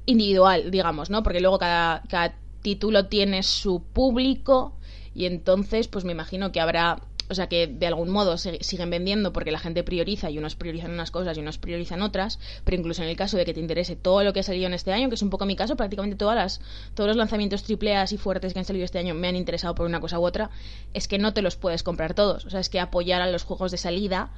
individual, 0.05 0.71
digamos, 0.71 1.09
¿no? 1.09 1.23
Porque 1.23 1.39
luego 1.39 1.57
cada, 1.59 2.03
cada 2.09 2.35
título 2.61 3.07
tiene 3.07 3.43
su 3.43 3.81
público 3.83 4.73
y 5.15 5.25
entonces, 5.25 5.87
pues 5.87 6.05
me 6.05 6.11
imagino 6.11 6.51
que 6.51 6.59
habrá, 6.59 6.99
o 7.29 7.35
sea, 7.35 7.47
que 7.47 7.67
de 7.67 7.87
algún 7.87 8.09
modo 8.09 8.37
se- 8.37 8.63
siguen 8.63 8.89
vendiendo 8.89 9.33
porque 9.33 9.51
la 9.51 9.59
gente 9.59 9.83
prioriza 9.83 10.29
y 10.29 10.37
unos 10.37 10.55
priorizan 10.55 10.91
unas 10.91 11.11
cosas 11.11 11.37
y 11.37 11.41
unos 11.41 11.57
priorizan 11.57 12.01
otras, 12.01 12.39
pero 12.63 12.77
incluso 12.77 13.03
en 13.03 13.09
el 13.09 13.15
caso 13.15 13.37
de 13.37 13.45
que 13.45 13.53
te 13.53 13.59
interese 13.59 13.95
todo 13.95 14.23
lo 14.23 14.33
que 14.33 14.41
ha 14.41 14.43
salido 14.43 14.67
en 14.67 14.73
este 14.73 14.91
año, 14.93 15.09
que 15.09 15.15
es 15.15 15.21
un 15.21 15.29
poco 15.29 15.45
mi 15.45 15.55
caso, 15.55 15.75
prácticamente 15.75 16.15
todas 16.17 16.35
las, 16.35 16.61
todos 16.95 17.07
los 17.07 17.17
lanzamientos 17.17 17.63
triple 17.63 17.95
A 17.95 18.05
y 18.09 18.17
fuertes 18.17 18.53
que 18.53 18.59
han 18.59 18.65
salido 18.65 18.85
este 18.85 18.99
año 18.99 19.13
me 19.13 19.27
han 19.27 19.35
interesado 19.35 19.75
por 19.75 19.85
una 19.85 19.99
cosa 19.99 20.19
u 20.19 20.25
otra, 20.25 20.49
es 20.93 21.07
que 21.07 21.17
no 21.19 21.33
te 21.33 21.41
los 21.41 21.55
puedes 21.55 21.83
comprar 21.83 22.13
todos, 22.13 22.45
o 22.45 22.49
sea, 22.49 22.59
es 22.59 22.69
que 22.69 22.79
apoyar 22.79 23.21
a 23.21 23.27
los 23.31 23.43
juegos 23.43 23.71
de 23.71 23.77
salida 23.77 24.31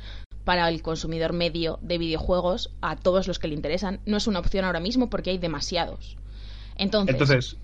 para 0.44 0.70
el 0.70 0.82
consumidor 0.84 1.34
medio 1.34 1.80
de 1.82 1.98
videojuegos, 1.98 2.70
a 2.82 2.96
todos 2.96 3.28
los 3.28 3.40
que 3.40 3.48
le 3.48 3.56
interesan, 3.56 4.00
no 4.06 4.18
es 4.18 4.28
una 4.28 4.40
opción 4.40 4.64
ahora 4.64 4.80
mismo 4.80 5.10
porque 5.10 5.32
hay 5.32 5.38
demasiados. 5.40 6.18
Entonces, 6.78 7.16
Entonces, 7.16 7.58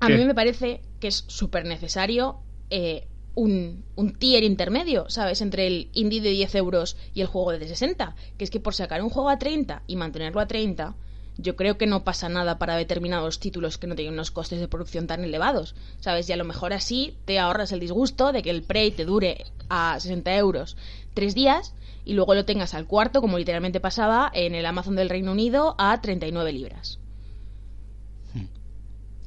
a 0.00 0.08
mí 0.18 0.24
me 0.26 0.34
parece 0.34 0.80
que 1.00 1.08
es 1.08 1.24
súper 1.28 1.64
necesario 1.64 2.36
eh, 2.70 3.06
un, 3.34 3.84
un 3.96 4.12
tier 4.12 4.44
intermedio, 4.44 5.08
¿sabes? 5.08 5.40
Entre 5.40 5.66
el 5.66 5.88
indie 5.92 6.20
de 6.20 6.30
10 6.30 6.54
euros 6.56 6.96
y 7.14 7.20
el 7.20 7.26
juego 7.26 7.52
de 7.52 7.66
60. 7.66 8.14
Que 8.36 8.44
es 8.44 8.50
que 8.50 8.60
por 8.60 8.74
sacar 8.74 9.02
un 9.02 9.10
juego 9.10 9.28
a 9.30 9.38
30 9.38 9.82
y 9.86 9.96
mantenerlo 9.96 10.40
a 10.40 10.46
30, 10.46 10.94
yo 11.38 11.56
creo 11.56 11.78
que 11.78 11.86
no 11.86 12.04
pasa 12.04 12.28
nada 12.28 12.58
para 12.58 12.76
determinados 12.76 13.40
títulos 13.40 13.78
que 13.78 13.86
no 13.86 13.94
tienen 13.94 14.14
unos 14.14 14.30
costes 14.30 14.60
de 14.60 14.68
producción 14.68 15.06
tan 15.06 15.24
elevados, 15.24 15.74
¿sabes? 16.00 16.28
Y 16.28 16.32
a 16.32 16.36
lo 16.36 16.44
mejor 16.44 16.72
así 16.72 17.14
te 17.24 17.38
ahorras 17.38 17.72
el 17.72 17.80
disgusto 17.80 18.32
de 18.32 18.42
que 18.42 18.50
el 18.50 18.62
Prey 18.62 18.90
te 18.90 19.04
dure 19.04 19.44
a 19.68 19.98
60 19.98 20.36
euros 20.36 20.76
tres 21.14 21.34
días 21.34 21.74
y 22.04 22.14
luego 22.14 22.34
lo 22.34 22.44
tengas 22.44 22.74
al 22.74 22.86
cuarto, 22.86 23.20
como 23.20 23.38
literalmente 23.38 23.80
pasaba 23.80 24.30
en 24.34 24.54
el 24.54 24.66
Amazon 24.66 24.96
del 24.96 25.08
Reino 25.08 25.32
Unido, 25.32 25.74
a 25.78 26.00
39 26.00 26.52
libras. 26.52 26.98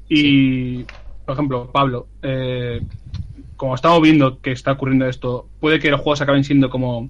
Y, 0.07 0.83
por 1.25 1.33
ejemplo, 1.33 1.71
Pablo, 1.71 2.07
eh, 2.21 2.81
como 3.57 3.75
estamos 3.75 4.01
viendo 4.01 4.39
que 4.41 4.51
está 4.51 4.73
ocurriendo 4.73 5.07
esto, 5.07 5.47
puede 5.59 5.79
que 5.79 5.91
los 5.91 6.01
juegos 6.01 6.21
acaben 6.21 6.43
siendo 6.43 6.69
como, 6.69 7.09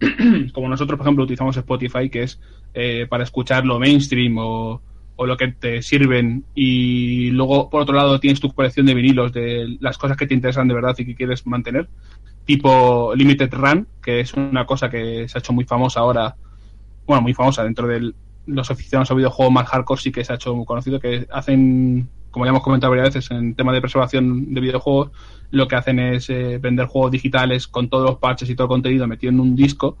como 0.52 0.68
nosotros, 0.68 0.96
por 0.96 1.06
ejemplo, 1.06 1.24
utilizamos 1.24 1.56
Spotify, 1.56 2.08
que 2.08 2.24
es 2.24 2.40
eh, 2.74 3.06
para 3.08 3.24
escuchar 3.24 3.64
lo 3.64 3.78
mainstream 3.78 4.36
o, 4.38 4.80
o 5.16 5.26
lo 5.26 5.36
que 5.36 5.48
te 5.48 5.82
sirven, 5.82 6.44
y 6.54 7.30
luego, 7.30 7.68
por 7.68 7.82
otro 7.82 7.94
lado, 7.94 8.18
tienes 8.20 8.40
tu 8.40 8.52
colección 8.52 8.86
de 8.86 8.94
vinilos 8.94 9.32
de 9.32 9.76
las 9.80 9.98
cosas 9.98 10.16
que 10.16 10.26
te 10.26 10.34
interesan 10.34 10.68
de 10.68 10.74
verdad 10.74 10.94
y 10.98 11.04
que 11.04 11.14
quieres 11.14 11.46
mantener, 11.46 11.88
tipo 12.44 13.14
Limited 13.14 13.52
Run, 13.52 13.86
que 14.02 14.20
es 14.20 14.34
una 14.34 14.66
cosa 14.66 14.90
que 14.90 15.28
se 15.28 15.38
ha 15.38 15.40
hecho 15.40 15.52
muy 15.52 15.64
famosa 15.64 16.00
ahora, 16.00 16.34
bueno, 17.06 17.22
muy 17.22 17.34
famosa 17.34 17.64
dentro 17.64 17.86
de 17.86 18.12
los 18.46 18.70
aficionados 18.70 19.10
a 19.10 19.14
videojuegos 19.14 19.52
más 19.52 19.68
hardcore, 19.68 20.00
sí 20.00 20.12
que 20.12 20.24
se 20.24 20.32
ha 20.32 20.36
hecho 20.36 20.54
muy 20.54 20.64
conocido, 20.64 20.98
que 21.00 21.26
hacen 21.30 22.08
como 22.32 22.46
ya 22.46 22.50
hemos 22.50 22.62
comentado 22.62 22.90
varias 22.90 23.14
veces 23.14 23.30
en 23.30 23.54
tema 23.54 23.72
de 23.72 23.80
preservación 23.80 24.52
de 24.54 24.60
videojuegos, 24.60 25.10
lo 25.50 25.68
que 25.68 25.76
hacen 25.76 25.98
es 25.98 26.30
eh, 26.30 26.58
vender 26.58 26.86
juegos 26.86 27.12
digitales 27.12 27.68
con 27.68 27.90
todos 27.90 28.08
los 28.08 28.18
parches 28.18 28.48
y 28.48 28.56
todo 28.56 28.64
el 28.64 28.70
contenido 28.70 29.06
metido 29.06 29.30
en 29.30 29.38
un 29.38 29.54
disco, 29.54 29.98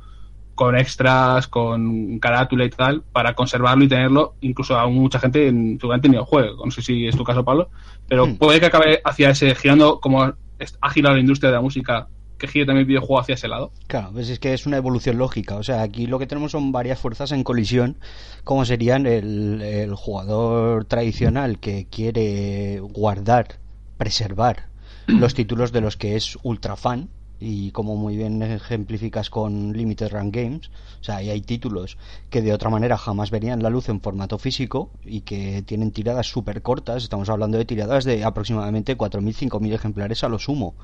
con 0.54 0.76
extras, 0.76 1.46
con 1.46 2.18
carátula 2.18 2.64
y 2.64 2.70
tal, 2.70 3.02
para 3.12 3.34
conservarlo 3.34 3.84
y 3.84 3.88
tenerlo. 3.88 4.36
Incluso 4.40 4.78
a 4.78 4.86
mucha 4.88 5.18
gente 5.18 5.46
en, 5.46 5.78
seguramente 5.78 6.08
ni 6.08 6.16
lo 6.16 6.24
juegue. 6.24 6.52
No 6.64 6.70
sé 6.70 6.80
si 6.80 7.06
es 7.06 7.16
tu 7.16 7.22
caso, 7.22 7.44
Pablo, 7.44 7.70
pero 8.08 8.26
Hmm. 8.26 8.36
puede 8.36 8.60
que 8.60 8.66
acabe 8.66 9.00
hacia 9.04 9.30
ese, 9.30 9.54
girando 9.54 10.00
como 10.00 10.22
ha 10.22 10.90
girado 10.90 11.14
la 11.16 11.20
industria 11.20 11.50
de 11.50 11.56
la 11.56 11.62
música, 11.62 12.08
que 12.42 12.48
gire 12.48 12.66
también 12.66 12.80
el 12.80 12.86
videojuego 12.86 13.20
hacia 13.20 13.36
ese 13.36 13.46
lado. 13.46 13.70
Claro, 13.86 14.10
pues 14.12 14.28
es 14.28 14.40
que 14.40 14.52
es 14.52 14.66
una 14.66 14.76
evolución 14.76 15.16
lógica. 15.16 15.56
O 15.56 15.62
sea, 15.62 15.82
aquí 15.82 16.06
lo 16.06 16.18
que 16.18 16.26
tenemos 16.26 16.50
son 16.50 16.72
varias 16.72 16.98
fuerzas 16.98 17.30
en 17.30 17.44
colisión, 17.44 17.96
como 18.42 18.64
serían 18.64 19.06
el, 19.06 19.62
el 19.62 19.94
jugador 19.94 20.84
tradicional 20.84 21.60
que 21.60 21.86
quiere 21.88 22.80
guardar, 22.80 23.60
preservar 23.96 24.66
los 25.06 25.34
títulos 25.34 25.70
de 25.70 25.82
los 25.82 25.96
que 25.96 26.16
es 26.16 26.36
ultra 26.42 26.76
fan 26.76 27.10
y 27.38 27.72
como 27.72 27.96
muy 27.96 28.16
bien 28.16 28.40
ejemplificas 28.42 29.28
con 29.28 29.72
Limited 29.72 30.12
Run 30.12 30.30
Games, 30.30 30.70
o 31.00 31.04
sea, 31.04 31.16
hay 31.16 31.40
títulos 31.40 31.98
que 32.30 32.40
de 32.40 32.52
otra 32.52 32.70
manera 32.70 32.96
jamás 32.96 33.32
verían 33.32 33.64
la 33.64 33.70
luz 33.70 33.88
en 33.88 34.00
formato 34.00 34.38
físico 34.38 34.90
y 35.04 35.22
que 35.22 35.62
tienen 35.62 35.90
tiradas 35.90 36.28
súper 36.28 36.62
cortas, 36.62 37.02
estamos 37.02 37.28
hablando 37.28 37.58
de 37.58 37.64
tiradas 37.64 38.04
de 38.04 38.22
aproximadamente 38.22 38.96
4.000, 38.96 39.50
5.000 39.50 39.72
ejemplares 39.74 40.22
a 40.22 40.28
lo 40.28 40.38
sumo. 40.38 40.74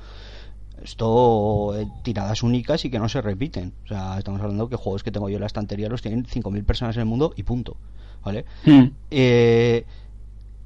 Esto, 0.83 1.77
eh, 1.77 1.87
tiradas 2.03 2.43
únicas 2.43 2.83
y 2.85 2.89
que 2.89 2.99
no 2.99 3.09
se 3.09 3.21
repiten. 3.21 3.73
O 3.85 3.87
sea, 3.87 4.17
estamos 4.17 4.41
hablando 4.41 4.69
que 4.69 4.75
juegos 4.75 5.03
que 5.03 5.11
tengo 5.11 5.29
yo 5.29 5.35
en 5.35 5.41
la 5.41 5.47
estantería 5.47 5.89
los 5.89 6.01
tienen 6.01 6.25
5.000 6.25 6.65
personas 6.65 6.95
en 6.95 7.01
el 7.01 7.05
mundo 7.05 7.33
y 7.35 7.43
punto. 7.43 7.77
¿Vale? 8.23 8.45
Hmm. 8.65 8.85
Eh, 9.11 9.85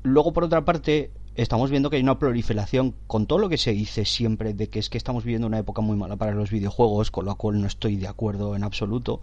luego, 0.04 0.34
por 0.34 0.44
otra 0.44 0.66
parte, 0.66 1.12
estamos 1.36 1.70
viendo 1.70 1.90
que 1.90 1.98
hay 1.98 2.04
una 2.04 2.20
proliferación 2.20 2.94
con 3.08 3.26
todo 3.26 3.40
lo 3.40 3.50
que 3.50 3.58
se 3.58 3.72
dice 3.72 4.06
siempre 4.06 4.54
de 4.54 4.70
que 4.70 4.80
es 4.80 4.90
que 4.90 4.98
estamos 4.98 5.24
viviendo 5.24 5.48
una 5.48 5.60
época 5.60 5.82
muy 5.82 5.98
mala 5.98 6.16
para 6.16 6.34
los 6.34 6.52
videojuegos, 6.52 7.12
con 7.12 7.26
lo 7.26 7.36
cual 7.36 7.60
no 7.62 7.68
estoy 7.68 7.96
de 7.96 8.08
acuerdo 8.08 8.56
en 8.56 8.64
absoluto. 8.64 9.20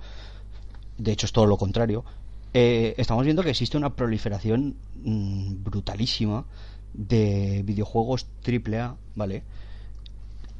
De 0.99 1.13
hecho, 1.13 1.27
es 1.27 1.33
todo 1.33 1.47
lo 1.47 1.57
contrario. 1.57 2.05
Eh, 2.53 2.95
estamos 2.99 3.25
viendo 3.25 3.43
que 3.43 3.51
existe 3.51 3.77
una 3.77 3.95
proliferación 3.95 4.75
mm, 5.05 5.63
brutalísima 5.63 6.45
de 6.93 7.63
videojuegos 7.65 8.27
AAA, 8.45 8.97
¿vale? 9.15 9.45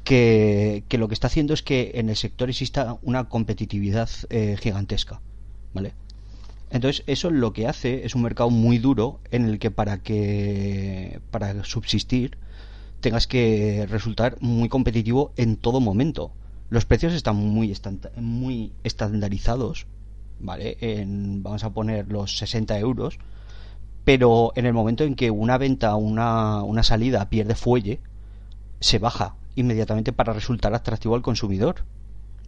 Que, 0.03 0.83
lo 0.97 1.07
que 1.07 1.13
está 1.13 1.27
haciendo 1.27 1.53
es 1.53 1.61
que 1.61 1.91
en 1.95 2.09
el 2.09 2.15
sector 2.15 2.49
exista 2.49 2.97
una 3.03 3.29
competitividad 3.29 4.09
eh, 4.29 4.57
gigantesca, 4.59 5.21
¿vale? 5.73 5.93
Entonces, 6.71 7.03
eso 7.07 7.29
lo 7.31 7.53
que 7.53 7.67
hace 7.67 8.05
es 8.05 8.15
un 8.15 8.23
mercado 8.23 8.49
muy 8.49 8.77
duro 8.79 9.19
en 9.31 9.45
el 9.45 9.59
que 9.59 9.71
para 9.71 9.99
que 10.03 11.19
para 11.31 11.63
subsistir 11.65 12.37
tengas 13.01 13.27
que 13.27 13.87
resultar 13.89 14.37
muy 14.41 14.69
competitivo 14.69 15.33
en 15.37 15.57
todo 15.57 15.79
momento. 15.81 16.31
Los 16.69 16.85
precios 16.85 17.13
están 17.13 17.35
muy 17.37 17.73
muy 18.17 18.73
estandarizados, 18.83 19.87
¿vale? 20.39 20.77
En- 20.81 21.43
vamos 21.43 21.63
a 21.63 21.71
poner 21.71 22.07
los 22.11 22.37
60 22.37 22.79
euros, 22.79 23.19
pero 24.03 24.53
en 24.55 24.65
el 24.65 24.73
momento 24.73 25.03
en 25.03 25.15
que 25.15 25.31
una 25.31 25.57
venta, 25.57 25.95
una, 25.95 26.63
una 26.63 26.83
salida 26.83 27.29
pierde 27.29 27.55
fuelle, 27.55 27.99
se 28.79 28.99
baja 28.99 29.35
inmediatamente 29.61 30.13
para 30.13 30.33
resultar 30.33 30.73
atractivo 30.73 31.15
al 31.15 31.21
consumidor. 31.21 31.83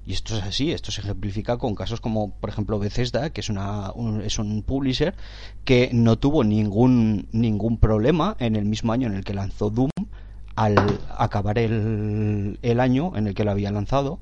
Y 0.06 0.12
esto 0.12 0.36
es 0.36 0.44
así, 0.44 0.72
esto 0.72 0.92
se 0.92 1.00
ejemplifica 1.00 1.58
con 1.58 1.76
casos 1.76 2.02
como, 2.02 2.32
por 2.32 2.50
ejemplo, 2.50 2.78
Bethesda, 2.78 3.30
que 3.30 3.40
es, 3.40 3.50
una, 3.50 3.92
un, 3.94 4.22
es 4.22 4.38
un 4.38 4.62
publisher 4.62 5.16
que 5.64 5.90
no 5.94 6.18
tuvo 6.18 6.44
ningún, 6.44 7.30
ningún 7.32 7.78
problema 7.78 8.36
en 8.40 8.58
el 8.58 8.66
mismo 8.66 8.92
año 8.92 9.08
en 9.08 9.14
el 9.14 9.24
que 9.24 9.34
lanzó 9.34 9.70
Doom, 9.70 9.90
al 10.56 10.76
acabar 11.18 11.58
el, 11.58 12.60
el 12.62 12.80
año 12.82 13.14
en 13.16 13.28
el 13.28 13.34
que 13.34 13.46
lo 13.46 13.52
había 13.52 13.72
lanzado, 13.72 14.20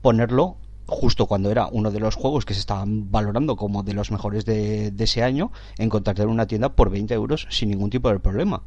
ponerlo 0.00 0.56
justo 0.86 1.26
cuando 1.26 1.50
era 1.50 1.68
uno 1.70 1.90
de 1.90 2.00
los 2.00 2.14
juegos 2.14 2.46
que 2.46 2.54
se 2.54 2.60
estaban 2.60 3.10
valorando 3.10 3.56
como 3.56 3.82
de 3.82 3.92
los 3.92 4.10
mejores 4.10 4.46
de, 4.46 4.90
de 4.90 5.04
ese 5.04 5.22
año, 5.22 5.52
encontrarte 5.76 6.22
en 6.22 6.30
una 6.30 6.46
tienda 6.46 6.70
por 6.70 6.88
20 6.88 7.12
euros 7.12 7.46
sin 7.50 7.68
ningún 7.68 7.90
tipo 7.90 8.08
de 8.10 8.18
problema. 8.18 8.62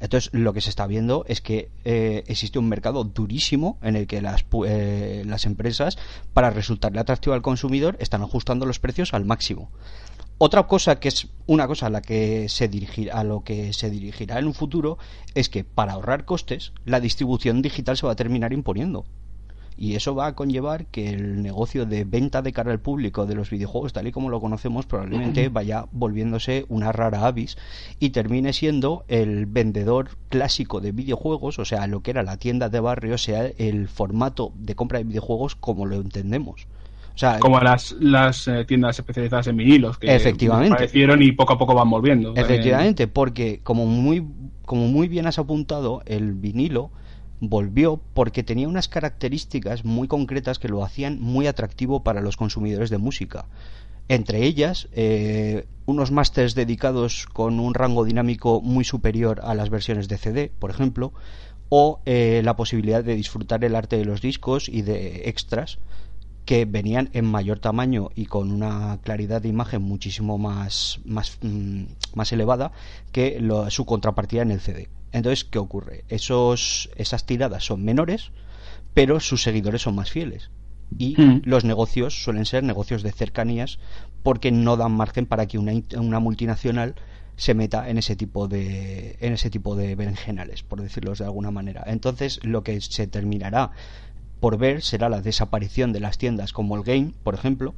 Entonces, 0.00 0.30
lo 0.32 0.52
que 0.52 0.60
se 0.60 0.70
está 0.70 0.86
viendo 0.86 1.24
es 1.28 1.40
que 1.40 1.70
eh, 1.84 2.24
existe 2.26 2.58
un 2.58 2.68
mercado 2.68 3.04
durísimo 3.04 3.78
en 3.82 3.96
el 3.96 4.06
que 4.06 4.22
las, 4.22 4.44
eh, 4.66 5.22
las 5.26 5.44
empresas, 5.44 5.98
para 6.32 6.50
resultarle 6.50 7.00
atractivo 7.00 7.34
al 7.34 7.42
consumidor, 7.42 7.96
están 8.00 8.22
ajustando 8.22 8.66
los 8.66 8.78
precios 8.78 9.12
al 9.12 9.24
máximo. 9.24 9.70
Otra 10.38 10.66
cosa 10.66 10.98
que 11.00 11.08
es 11.08 11.28
una 11.46 11.66
cosa 11.66 11.86
a 11.86 11.90
la 11.90 12.00
que 12.00 12.48
se 12.48 12.66
dirigirá, 12.66 13.20
a 13.20 13.24
lo 13.24 13.44
que 13.44 13.74
se 13.74 13.90
dirigirá 13.90 14.38
en 14.38 14.46
un 14.46 14.54
futuro 14.54 14.96
es 15.34 15.50
que 15.50 15.64
para 15.64 15.92
ahorrar 15.92 16.24
costes, 16.24 16.72
la 16.86 16.98
distribución 16.98 17.60
digital 17.60 17.98
se 17.98 18.06
va 18.06 18.12
a 18.12 18.16
terminar 18.16 18.54
imponiendo. 18.54 19.04
Y 19.80 19.94
eso 19.94 20.14
va 20.14 20.26
a 20.26 20.34
conllevar 20.34 20.84
que 20.84 21.08
el 21.08 21.42
negocio 21.42 21.86
de 21.86 22.04
venta 22.04 22.42
de 22.42 22.52
cara 22.52 22.70
al 22.70 22.80
público 22.80 23.24
de 23.24 23.34
los 23.34 23.48
videojuegos, 23.48 23.94
tal 23.94 24.06
y 24.06 24.12
como 24.12 24.28
lo 24.28 24.38
conocemos, 24.38 24.84
probablemente 24.84 25.48
vaya 25.48 25.86
volviéndose 25.90 26.66
una 26.68 26.92
rara 26.92 27.26
avis 27.26 27.56
y 27.98 28.10
termine 28.10 28.52
siendo 28.52 29.06
el 29.08 29.46
vendedor 29.46 30.10
clásico 30.28 30.82
de 30.82 30.92
videojuegos, 30.92 31.58
o 31.58 31.64
sea, 31.64 31.86
lo 31.86 32.02
que 32.02 32.10
era 32.10 32.22
la 32.22 32.36
tienda 32.36 32.68
de 32.68 32.78
barrio, 32.78 33.16
sea 33.16 33.46
el 33.56 33.88
formato 33.88 34.52
de 34.54 34.74
compra 34.74 34.98
de 34.98 35.04
videojuegos 35.04 35.54
como 35.54 35.86
lo 35.86 35.96
entendemos. 35.96 36.66
O 37.14 37.18
sea, 37.18 37.38
Como 37.38 37.58
las, 37.60 37.92
las 37.92 38.48
eh, 38.48 38.66
tiendas 38.66 38.98
especializadas 38.98 39.46
en 39.46 39.56
vinilos 39.56 39.96
que 39.96 40.14
Efectivamente. 40.14 40.74
aparecieron 40.74 41.22
y 41.22 41.32
poco 41.32 41.54
a 41.54 41.58
poco 41.58 41.74
van 41.74 41.88
volviendo. 41.88 42.34
Efectivamente, 42.36 43.08
porque 43.08 43.60
como 43.62 43.86
muy, 43.86 44.26
como 44.66 44.88
muy 44.88 45.08
bien 45.08 45.26
has 45.26 45.38
apuntado, 45.38 46.02
el 46.04 46.34
vinilo 46.34 46.90
volvió 47.40 48.00
porque 48.14 48.42
tenía 48.42 48.68
unas 48.68 48.88
características 48.88 49.84
muy 49.84 50.08
concretas 50.08 50.58
que 50.58 50.68
lo 50.68 50.84
hacían 50.84 51.20
muy 51.20 51.46
atractivo 51.46 52.02
para 52.04 52.20
los 52.20 52.36
consumidores 52.36 52.90
de 52.90 52.98
música. 52.98 53.46
Entre 54.08 54.44
ellas, 54.44 54.88
eh, 54.92 55.66
unos 55.86 56.10
másters 56.10 56.54
dedicados 56.54 57.26
con 57.32 57.60
un 57.60 57.74
rango 57.74 58.04
dinámico 58.04 58.60
muy 58.60 58.84
superior 58.84 59.40
a 59.42 59.54
las 59.54 59.70
versiones 59.70 60.08
de 60.08 60.18
CD, 60.18 60.52
por 60.58 60.70
ejemplo, 60.70 61.12
o 61.68 62.00
eh, 62.04 62.42
la 62.44 62.56
posibilidad 62.56 63.02
de 63.02 63.14
disfrutar 63.14 63.64
el 63.64 63.76
arte 63.76 63.96
de 63.96 64.04
los 64.04 64.20
discos 64.20 64.68
y 64.68 64.82
de 64.82 65.28
extras 65.28 65.78
que 66.50 66.64
venían 66.64 67.10
en 67.12 67.26
mayor 67.26 67.60
tamaño 67.60 68.08
y 68.16 68.26
con 68.26 68.50
una 68.50 68.98
claridad 69.04 69.40
de 69.40 69.48
imagen 69.48 69.82
muchísimo 69.82 70.36
más, 70.36 70.98
más, 71.04 71.38
mm, 71.42 71.82
más 72.14 72.32
elevada 72.32 72.72
que 73.12 73.38
lo- 73.38 73.70
su 73.70 73.84
contrapartida 73.84 74.42
en 74.42 74.50
el 74.50 74.58
CD. 74.60 74.88
Entonces, 75.12 75.44
¿qué 75.44 75.60
ocurre? 75.60 76.02
Esos, 76.08 76.90
esas 76.96 77.24
tiradas 77.24 77.62
son 77.64 77.84
menores, 77.84 78.32
pero 78.94 79.20
sus 79.20 79.44
seguidores 79.44 79.82
son 79.82 79.94
más 79.94 80.10
fieles. 80.10 80.50
Y 80.98 81.14
Mm. 81.22 81.42
los 81.44 81.62
negocios 81.64 82.20
suelen 82.20 82.44
ser 82.46 82.64
negocios 82.64 83.04
de 83.04 83.12
cercanías 83.12 83.78
porque 84.24 84.50
no 84.50 84.76
dan 84.76 84.90
margen 84.90 85.26
para 85.26 85.46
que 85.46 85.56
una, 85.56 85.70
una 85.96 86.18
multinacional 86.18 86.96
se 87.36 87.54
meta 87.54 87.88
en 87.88 87.96
ese 87.96 88.16
tipo 88.16 88.48
de 88.48 89.16
en 89.20 89.32
ese 89.34 89.50
tipo 89.50 89.76
de 89.76 89.94
berenjenales, 89.94 90.64
por 90.64 90.82
decirlo 90.82 91.14
de 91.14 91.24
alguna 91.24 91.52
manera. 91.52 91.84
Entonces, 91.86 92.40
lo 92.42 92.64
que 92.64 92.80
se 92.80 93.06
terminará 93.06 93.70
por 94.40 94.58
ver 94.58 94.82
será 94.82 95.08
la 95.08 95.20
desaparición 95.20 95.92
de 95.92 96.00
las 96.00 96.18
tiendas 96.18 96.52
como 96.52 96.76
el 96.76 96.82
Game, 96.82 97.12
por 97.22 97.34
ejemplo. 97.34 97.74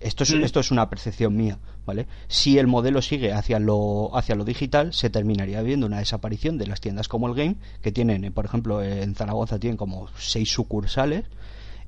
Esto 0.00 0.24
es, 0.24 0.34
Mm. 0.34 0.42
esto 0.42 0.58
es 0.58 0.72
una 0.72 0.90
percepción 0.90 1.36
mía, 1.36 1.60
¿vale? 1.86 2.08
Si 2.26 2.58
el 2.58 2.66
modelo 2.66 3.00
sigue 3.02 3.32
hacia 3.32 3.60
lo, 3.60 4.16
hacia 4.16 4.34
lo 4.34 4.44
digital, 4.44 4.92
se 4.92 5.10
terminaría 5.10 5.62
viendo 5.62 5.86
una 5.86 6.00
desaparición 6.00 6.58
de 6.58 6.66
las 6.66 6.80
tiendas 6.80 7.06
como 7.06 7.28
el 7.28 7.34
Game, 7.34 7.54
que 7.82 7.92
tienen, 7.92 8.24
eh, 8.24 8.32
por 8.32 8.44
ejemplo, 8.44 8.82
en 8.82 9.14
Zaragoza 9.14 9.60
tienen 9.60 9.76
como 9.76 10.08
seis 10.18 10.50
sucursales, 10.50 11.26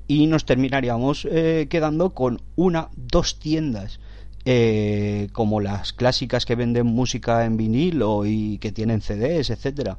y 0.07 0.27
nos 0.27 0.45
terminaríamos 0.45 1.27
eh, 1.29 1.67
quedando 1.69 2.13
con 2.13 2.39
una, 2.55 2.89
dos 2.95 3.37
tiendas 3.37 3.99
eh, 4.45 5.27
como 5.33 5.59
las 5.59 5.91
clásicas 5.91 6.45
que 6.45 6.55
venden 6.55 6.85
música 6.85 7.43
en 7.43 7.57
vinilo 7.57 8.25
y 8.25 8.59
que 8.59 8.71
tienen 8.71 9.01
CDs, 9.01 9.49
etcétera, 9.49 9.97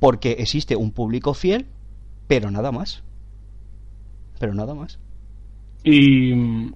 porque 0.00 0.32
existe 0.32 0.76
un 0.76 0.90
público 0.90 1.32
fiel, 1.32 1.66
pero 2.26 2.50
nada 2.50 2.72
más. 2.72 3.04
Pero 4.38 4.54
nada 4.54 4.74
más. 4.74 4.98
Y 5.84 6.34
mm, 6.34 6.72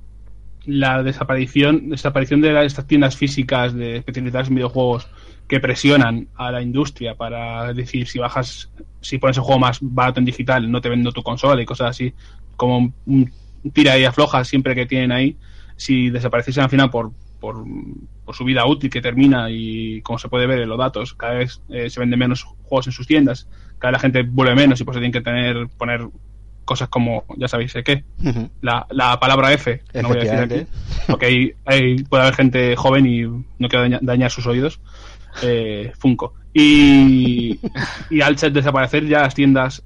la 0.66 1.02
desaparición, 1.02 1.90
desaparición 1.90 2.40
de 2.40 2.64
estas 2.64 2.86
tiendas 2.86 3.16
físicas 3.16 3.74
de 3.74 3.96
especializadas 3.96 4.48
en 4.48 4.56
videojuegos 4.56 5.08
que 5.48 5.58
presionan 5.58 6.28
a 6.36 6.52
la 6.52 6.62
industria 6.62 7.16
para 7.16 7.72
decir 7.72 8.06
si 8.06 8.20
bajas, 8.20 8.70
si 9.00 9.18
pones 9.18 9.36
el 9.36 9.42
juego 9.42 9.58
más 9.58 9.78
barato 9.80 10.20
en 10.20 10.26
digital, 10.26 10.70
no 10.70 10.80
te 10.80 10.88
vendo 10.88 11.10
tu 11.10 11.22
consola 11.22 11.60
y 11.60 11.66
cosas 11.66 11.90
así, 11.90 12.14
como 12.56 12.92
un 13.06 13.32
tira 13.72 13.98
y 13.98 14.04
afloja 14.04 14.44
siempre 14.44 14.74
que 14.74 14.86
tienen 14.86 15.12
ahí, 15.12 15.36
si 15.76 16.08
desapareciesen 16.10 16.64
al 16.64 16.70
final 16.70 16.90
por, 16.90 17.12
por, 17.40 17.64
su 18.32 18.44
vida 18.44 18.64
útil 18.64 18.90
que 18.90 19.00
termina 19.00 19.50
y 19.50 20.02
como 20.02 20.16
se 20.16 20.28
puede 20.28 20.46
ver 20.46 20.60
en 20.60 20.68
los 20.68 20.78
datos, 20.78 21.14
cada 21.14 21.34
vez 21.34 21.60
eh, 21.68 21.90
se 21.90 21.98
venden 21.98 22.20
menos 22.20 22.44
juegos 22.44 22.86
en 22.86 22.92
sus 22.92 23.08
tiendas, 23.08 23.48
cada 23.80 23.90
vez 23.90 23.98
la 23.98 23.98
gente 23.98 24.22
vuelve 24.22 24.54
menos 24.54 24.80
y 24.80 24.84
pues 24.84 24.94
tienen 24.94 25.10
que 25.10 25.20
tener, 25.20 25.66
poner 25.76 26.06
cosas 26.64 26.88
como, 26.88 27.24
ya 27.36 27.48
sabéis 27.48 27.72
de 27.72 27.82
qué, 27.82 28.04
la, 28.60 28.86
la 28.90 29.18
palabra 29.18 29.52
F, 29.52 29.82
no 30.02 30.08
voy 30.08 30.18
a 30.18 30.20
decir 30.20 30.38
aquí, 30.44 30.70
porque 31.08 31.26
hay, 31.26 31.52
hay- 31.66 32.02
puede 32.04 32.22
haber 32.22 32.34
gente 32.34 32.76
joven 32.76 33.06
y 33.06 33.22
no 33.22 33.68
quiero 33.68 33.82
daña- 33.82 33.98
dañar 34.02 34.30
sus 34.30 34.46
oídos. 34.46 34.80
Eh, 35.42 35.92
Funko. 35.98 36.34
Y, 36.52 37.58
y 38.10 38.20
al 38.20 38.36
desaparecer 38.36 39.06
ya 39.06 39.20
las 39.22 39.34
tiendas, 39.34 39.82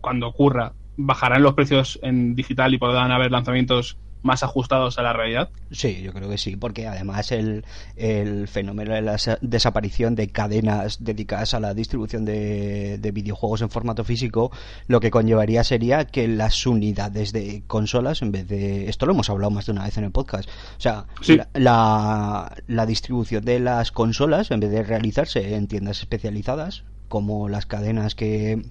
cuando 0.00 0.26
ocurra, 0.28 0.72
bajarán 0.96 1.42
los 1.42 1.54
precios 1.54 1.98
en 2.02 2.34
digital 2.34 2.72
y 2.74 2.78
podrán 2.78 3.10
haber 3.12 3.30
lanzamientos 3.30 3.96
más 4.22 4.42
ajustados 4.42 4.98
a 4.98 5.02
la 5.02 5.12
realidad. 5.12 5.50
Sí, 5.70 6.00
yo 6.02 6.12
creo 6.12 6.28
que 6.28 6.38
sí, 6.38 6.56
porque 6.56 6.86
además 6.86 7.32
el, 7.32 7.64
el 7.96 8.48
fenómeno 8.48 8.94
de 8.94 9.02
la 9.02 9.18
sa- 9.18 9.38
desaparición 9.40 10.14
de 10.14 10.28
cadenas 10.28 11.02
dedicadas 11.04 11.54
a 11.54 11.60
la 11.60 11.74
distribución 11.74 12.24
de, 12.24 12.98
de 12.98 13.10
videojuegos 13.12 13.62
en 13.62 13.70
formato 13.70 14.04
físico, 14.04 14.50
lo 14.86 15.00
que 15.00 15.10
conllevaría 15.10 15.64
sería 15.64 16.04
que 16.06 16.28
las 16.28 16.66
unidades 16.66 17.32
de 17.32 17.62
consolas, 17.66 18.22
en 18.22 18.32
vez 18.32 18.46
de... 18.48 18.88
Esto 18.88 19.06
lo 19.06 19.12
hemos 19.12 19.28
hablado 19.30 19.50
más 19.50 19.66
de 19.66 19.72
una 19.72 19.84
vez 19.84 19.96
en 19.98 20.04
el 20.04 20.10
podcast. 20.12 20.48
O 20.48 20.80
sea, 20.80 21.06
Sí. 21.20 21.36
la, 21.36 21.48
la, 21.54 22.56
la 22.66 22.86
distribución 22.86 23.44
de 23.44 23.58
las 23.60 23.92
consolas, 23.92 24.50
en 24.50 24.60
vez 24.60 24.70
de 24.70 24.82
realizarse 24.82 25.54
en 25.54 25.66
tiendas 25.66 25.98
especializadas, 26.00 26.84
como 27.08 27.48
las 27.48 27.66
cadenas 27.66 28.14
que 28.14 28.62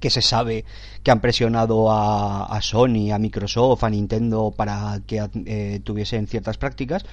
que 0.00 0.10
se 0.10 0.22
sabe 0.22 0.64
que 1.02 1.10
han 1.10 1.20
presionado 1.20 1.90
a, 1.90 2.58
Sony, 2.62 3.12
a 3.12 3.18
Microsoft, 3.18 3.84
a 3.84 3.90
Nintendo 3.90 4.52
para 4.56 5.00
que 5.06 5.28
eh, 5.46 5.80
tuviesen 5.84 6.26
ciertas 6.26 6.58
prácticas, 6.58 7.04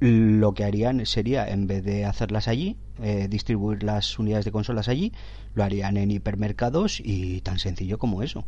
lo 0.00 0.54
que 0.54 0.64
harían 0.64 1.04
sería, 1.06 1.48
en 1.48 1.66
vez 1.66 1.84
de 1.84 2.04
hacerlas 2.04 2.48
allí, 2.48 2.76
eh, 3.02 3.26
distribuir 3.28 3.82
las 3.82 4.18
unidades 4.18 4.44
de 4.44 4.52
consolas 4.52 4.88
allí, 4.88 5.12
lo 5.54 5.64
harían 5.64 5.96
en 5.96 6.10
hipermercados 6.10 7.00
y 7.02 7.40
tan 7.40 7.58
sencillo 7.58 7.98
como 7.98 8.22
eso. 8.22 8.44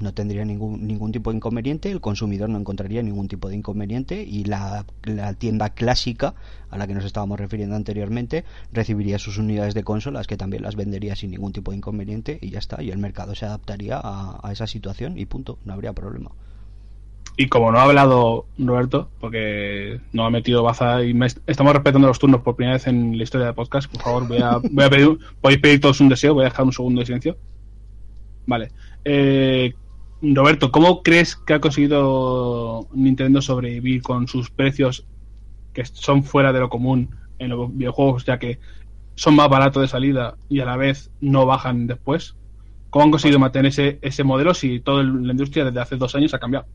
No 0.00 0.14
tendría 0.14 0.44
ningún, 0.44 0.86
ningún 0.86 1.10
tipo 1.10 1.30
de 1.30 1.36
inconveniente, 1.38 1.90
el 1.90 2.00
consumidor 2.00 2.48
no 2.48 2.58
encontraría 2.58 3.02
ningún 3.02 3.26
tipo 3.26 3.48
de 3.48 3.56
inconveniente 3.56 4.22
y 4.22 4.44
la, 4.44 4.84
la 5.02 5.34
tienda 5.34 5.70
clásica 5.70 6.34
a 6.70 6.78
la 6.78 6.86
que 6.86 6.94
nos 6.94 7.04
estábamos 7.04 7.38
refiriendo 7.40 7.74
anteriormente 7.74 8.44
recibiría 8.72 9.18
sus 9.18 9.38
unidades 9.38 9.74
de 9.74 9.82
consolas 9.82 10.28
que 10.28 10.36
también 10.36 10.62
las 10.62 10.76
vendería 10.76 11.16
sin 11.16 11.32
ningún 11.32 11.52
tipo 11.52 11.72
de 11.72 11.78
inconveniente 11.78 12.38
y 12.40 12.50
ya 12.50 12.60
está, 12.60 12.80
y 12.80 12.90
el 12.90 12.98
mercado 12.98 13.34
se 13.34 13.46
adaptaría 13.46 13.98
a, 14.00 14.38
a 14.40 14.52
esa 14.52 14.68
situación 14.68 15.18
y 15.18 15.26
punto, 15.26 15.58
no 15.64 15.72
habría 15.72 15.92
problema. 15.92 16.30
Y 17.36 17.48
como 17.48 17.70
no 17.72 17.78
ha 17.78 17.84
hablado 17.84 18.46
Roberto, 18.58 19.10
porque 19.20 20.00
no 20.12 20.24
ha 20.26 20.30
metido 20.30 20.62
baza 20.62 21.04
y 21.04 21.14
me 21.14 21.26
est- 21.26 21.38
estamos 21.46 21.72
respetando 21.72 22.06
los 22.08 22.18
turnos 22.18 22.42
por 22.42 22.56
primera 22.56 22.74
vez 22.74 22.86
en 22.86 23.16
la 23.16 23.22
historia 23.24 23.46
del 23.46 23.54
podcast, 23.54 23.90
por 23.90 24.02
favor, 24.02 24.26
voy 24.28 24.38
a, 24.38 24.58
voy 24.58 24.84
a 24.84 24.90
pedir, 24.90 25.18
podéis 25.40 25.60
pedir 25.60 25.80
todos 25.80 26.00
un 26.00 26.08
deseo, 26.08 26.34
voy 26.34 26.42
a 26.42 26.50
dejar 26.50 26.66
un 26.66 26.72
segundo 26.72 27.00
de 27.00 27.06
silencio. 27.06 27.36
Vale. 28.46 28.70
Eh, 29.04 29.72
Roberto, 30.20 30.72
¿cómo 30.72 31.02
crees 31.02 31.36
que 31.36 31.54
ha 31.54 31.60
conseguido 31.60 32.88
Nintendo 32.92 33.40
sobrevivir 33.40 34.02
con 34.02 34.26
sus 34.26 34.50
precios 34.50 35.06
que 35.72 35.84
son 35.84 36.24
fuera 36.24 36.52
de 36.52 36.60
lo 36.60 36.68
común 36.68 37.14
en 37.38 37.50
los 37.50 37.76
videojuegos, 37.76 38.24
ya 38.24 38.38
que 38.38 38.58
son 39.14 39.36
más 39.36 39.48
baratos 39.48 39.82
de 39.82 39.88
salida 39.88 40.36
y 40.48 40.60
a 40.60 40.64
la 40.64 40.76
vez 40.76 41.10
no 41.20 41.46
bajan 41.46 41.86
después? 41.86 42.34
¿Cómo 42.90 43.04
han 43.04 43.10
conseguido 43.10 43.38
mantener 43.38 43.66
ese, 43.66 43.98
ese 44.02 44.24
modelo 44.24 44.54
si 44.54 44.80
toda 44.80 45.02
la 45.02 45.32
industria 45.32 45.64
desde 45.64 45.80
hace 45.80 45.96
dos 45.96 46.14
años 46.14 46.34
ha 46.34 46.38
cambiado? 46.38 46.66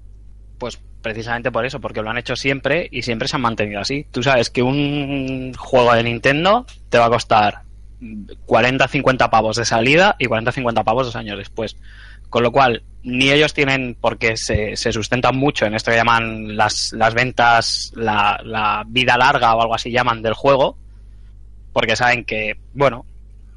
Pues 0.57 0.80
precisamente 1.02 1.52
por 1.52 1.65
eso, 1.65 1.82
porque 1.82 2.02
lo 2.02 2.10
han 2.10 2.18
hecho 2.18 2.36
siempre 2.36 2.88
y 2.91 3.02
siempre 3.02 3.28
se 3.28 3.36
han 3.36 3.41
mantenido 3.41 3.82
así. 3.82 4.06
Tú 4.11 4.24
sabes 4.24 4.49
que 4.49 4.61
un 4.61 5.53
juego 5.57 5.94
de 5.94 6.03
Nintendo 6.03 6.65
te 6.90 6.98
va 6.98 7.07
a 7.07 7.10
costar 7.10 7.64
40-50 7.99 9.30
pavos 9.30 9.57
de 9.57 9.65
salida 9.65 10.15
y 10.20 10.28
40-50 10.28 10.84
pavos 10.84 11.07
dos 11.07 11.15
años 11.15 11.38
después. 11.38 11.78
Con 12.34 12.41
lo 12.41 12.51
cual, 12.51 12.81
ni 13.03 13.30
ellos 13.30 13.53
tienen, 13.53 13.95
porque 14.01 14.38
se, 14.38 14.76
se 14.76 14.91
sustentan 14.91 15.38
mucho 15.38 15.68
en 15.68 15.76
esto 15.76 15.91
que 15.91 15.97
llaman 15.97 16.57
las, 16.57 16.91
las 16.93 17.14
ventas, 17.14 17.91
la, 17.95 18.84
vida 18.88 19.19
larga 19.19 19.53
o 19.53 19.61
algo 19.61 19.76
así 19.76 19.91
llaman 19.91 20.23
del 20.23 20.34
juego, 20.34 20.76
porque 21.73 21.95
saben 21.95 22.26
que, 22.26 22.57
bueno, 22.73 23.05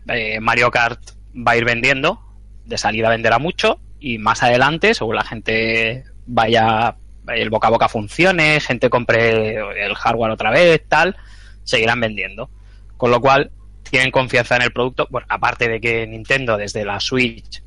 eh, 0.08 0.40
Mario 0.40 0.70
Kart 0.70 1.00
va 1.34 1.52
a 1.52 1.56
ir 1.56 1.64
vendiendo, 1.64 2.20
de 2.66 2.76
salida 2.76 3.08
venderá 3.08 3.38
mucho 3.38 3.80
y 3.98 4.18
más 4.18 4.42
adelante, 4.42 4.92
según 4.92 5.16
la 5.16 5.24
gente 5.24 6.04
vaya, 6.26 6.96
el 7.28 7.48
boca 7.48 7.68
a 7.68 7.70
boca 7.70 7.88
funcione, 7.88 8.60
gente 8.60 8.90
compre 8.90 9.56
el 9.86 9.94
hardware 9.94 10.32
otra 10.32 10.50
vez, 10.50 10.82
tal, 10.86 11.16
seguirán 11.64 12.00
vendiendo. 12.00 12.50
Con 12.98 13.10
lo 13.10 13.22
cual, 13.22 13.50
tienen 13.90 14.10
confianza 14.10 14.56
en 14.56 14.62
el 14.64 14.72
producto. 14.72 15.06
Bueno, 15.08 15.26
aparte 15.30 15.66
de 15.66 15.80
que 15.80 16.06
Nintendo 16.06 16.58
desde 16.58 16.84
la 16.84 17.00
Switch, 17.00 17.62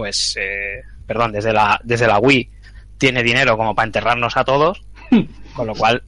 pues, 0.00 0.34
eh, 0.40 0.82
perdón, 1.06 1.32
desde 1.32 1.52
la, 1.52 1.78
desde 1.84 2.06
la 2.06 2.18
Wii, 2.18 2.48
tiene 2.96 3.22
dinero 3.22 3.58
como 3.58 3.74
para 3.74 3.84
enterrarnos 3.84 4.34
a 4.38 4.44
todos, 4.44 4.80
con 5.54 5.66
lo 5.66 5.74
cual 5.74 6.02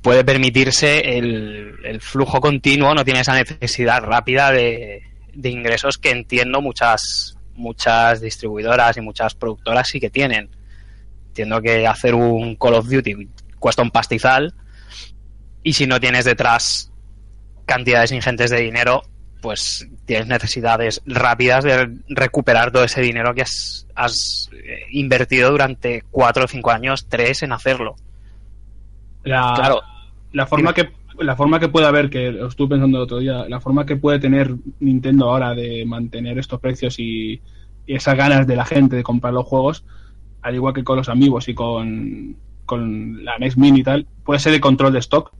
puede 0.00 0.24
permitirse 0.24 1.18
el, 1.18 1.74
el 1.84 2.00
flujo 2.00 2.40
continuo, 2.40 2.94
no 2.94 3.04
tiene 3.04 3.20
esa 3.20 3.34
necesidad 3.34 4.02
rápida 4.02 4.50
de, 4.52 5.02
de 5.34 5.50
ingresos 5.50 5.98
que 5.98 6.12
entiendo 6.12 6.62
muchas, 6.62 7.36
muchas 7.56 8.22
distribuidoras 8.22 8.96
y 8.96 9.02
muchas 9.02 9.34
productoras 9.34 9.86
sí 9.86 10.00
que 10.00 10.08
tienen. 10.08 10.48
Entiendo 11.26 11.60
que 11.60 11.86
hacer 11.86 12.14
un 12.14 12.56
Call 12.56 12.72
of 12.72 12.88
Duty 12.88 13.28
cuesta 13.58 13.82
un 13.82 13.90
pastizal 13.90 14.54
y 15.62 15.74
si 15.74 15.86
no 15.86 16.00
tienes 16.00 16.24
detrás 16.24 16.90
cantidades 17.66 18.12
ingentes 18.12 18.48
de 18.48 18.60
dinero, 18.60 19.02
pues 19.40 19.88
tienes 20.04 20.26
necesidades 20.26 21.02
rápidas 21.06 21.64
de 21.64 21.98
recuperar 22.08 22.70
todo 22.70 22.84
ese 22.84 23.00
dinero 23.00 23.34
que 23.34 23.42
has, 23.42 23.86
has 23.94 24.50
eh, 24.52 24.86
invertido 24.90 25.50
durante 25.50 26.02
cuatro 26.10 26.44
o 26.44 26.48
cinco 26.48 26.70
años, 26.70 27.06
tres 27.08 27.42
en 27.42 27.52
hacerlo. 27.52 27.96
La, 29.24 29.52
Claro. 29.54 29.82
la 30.32 30.46
forma 30.46 30.72
que 30.72 30.90
la 31.18 31.34
forma 31.34 31.58
que 31.58 31.68
puede 31.68 31.86
haber, 31.86 32.10
que 32.10 32.30
lo 32.30 32.48
estuve 32.48 32.70
pensando 32.70 32.98
el 32.98 33.04
otro 33.04 33.18
día, 33.18 33.46
la 33.48 33.60
forma 33.60 33.86
que 33.86 33.96
puede 33.96 34.18
tener 34.18 34.54
Nintendo 34.80 35.30
ahora 35.30 35.54
de 35.54 35.84
mantener 35.86 36.38
estos 36.38 36.60
precios 36.60 36.98
y, 36.98 37.40
y 37.86 37.94
esas 37.94 38.16
ganas 38.16 38.46
de 38.46 38.56
la 38.56 38.66
gente 38.66 38.96
de 38.96 39.02
comprar 39.02 39.32
los 39.32 39.46
juegos, 39.46 39.84
al 40.42 40.54
igual 40.54 40.74
que 40.74 40.84
con 40.84 40.98
los 40.98 41.08
amigos 41.08 41.48
y 41.48 41.54
con, 41.54 42.36
con 42.66 43.24
la 43.24 43.38
NES 43.38 43.56
Mini 43.56 43.80
y 43.80 43.82
tal, 43.82 44.06
puede 44.24 44.40
ser 44.40 44.52
el 44.54 44.60
control 44.60 44.92
de 44.92 44.98
stock, 44.98 45.32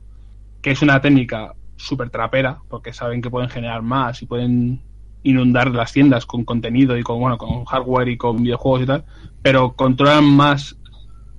que 0.61 0.71
es 0.71 0.81
una 0.81 0.99
técnica 0.99 1.53
súper 1.77 2.09
trapera, 2.09 2.61
porque 2.67 2.93
saben 2.93 3.21
que 3.21 3.29
pueden 3.29 3.49
generar 3.49 3.81
más 3.81 4.21
y 4.21 4.25
pueden 4.25 4.83
inundar 5.23 5.69
las 5.71 5.93
tiendas 5.93 6.25
con 6.25 6.45
contenido 6.45 6.97
y 6.97 7.03
con 7.03 7.19
bueno 7.19 7.37
con 7.37 7.65
hardware 7.65 8.09
y 8.09 8.17
con 8.17 8.41
videojuegos 8.43 8.81
y 8.83 8.85
tal, 8.85 9.05
pero 9.41 9.73
controlan 9.73 10.25
más 10.25 10.77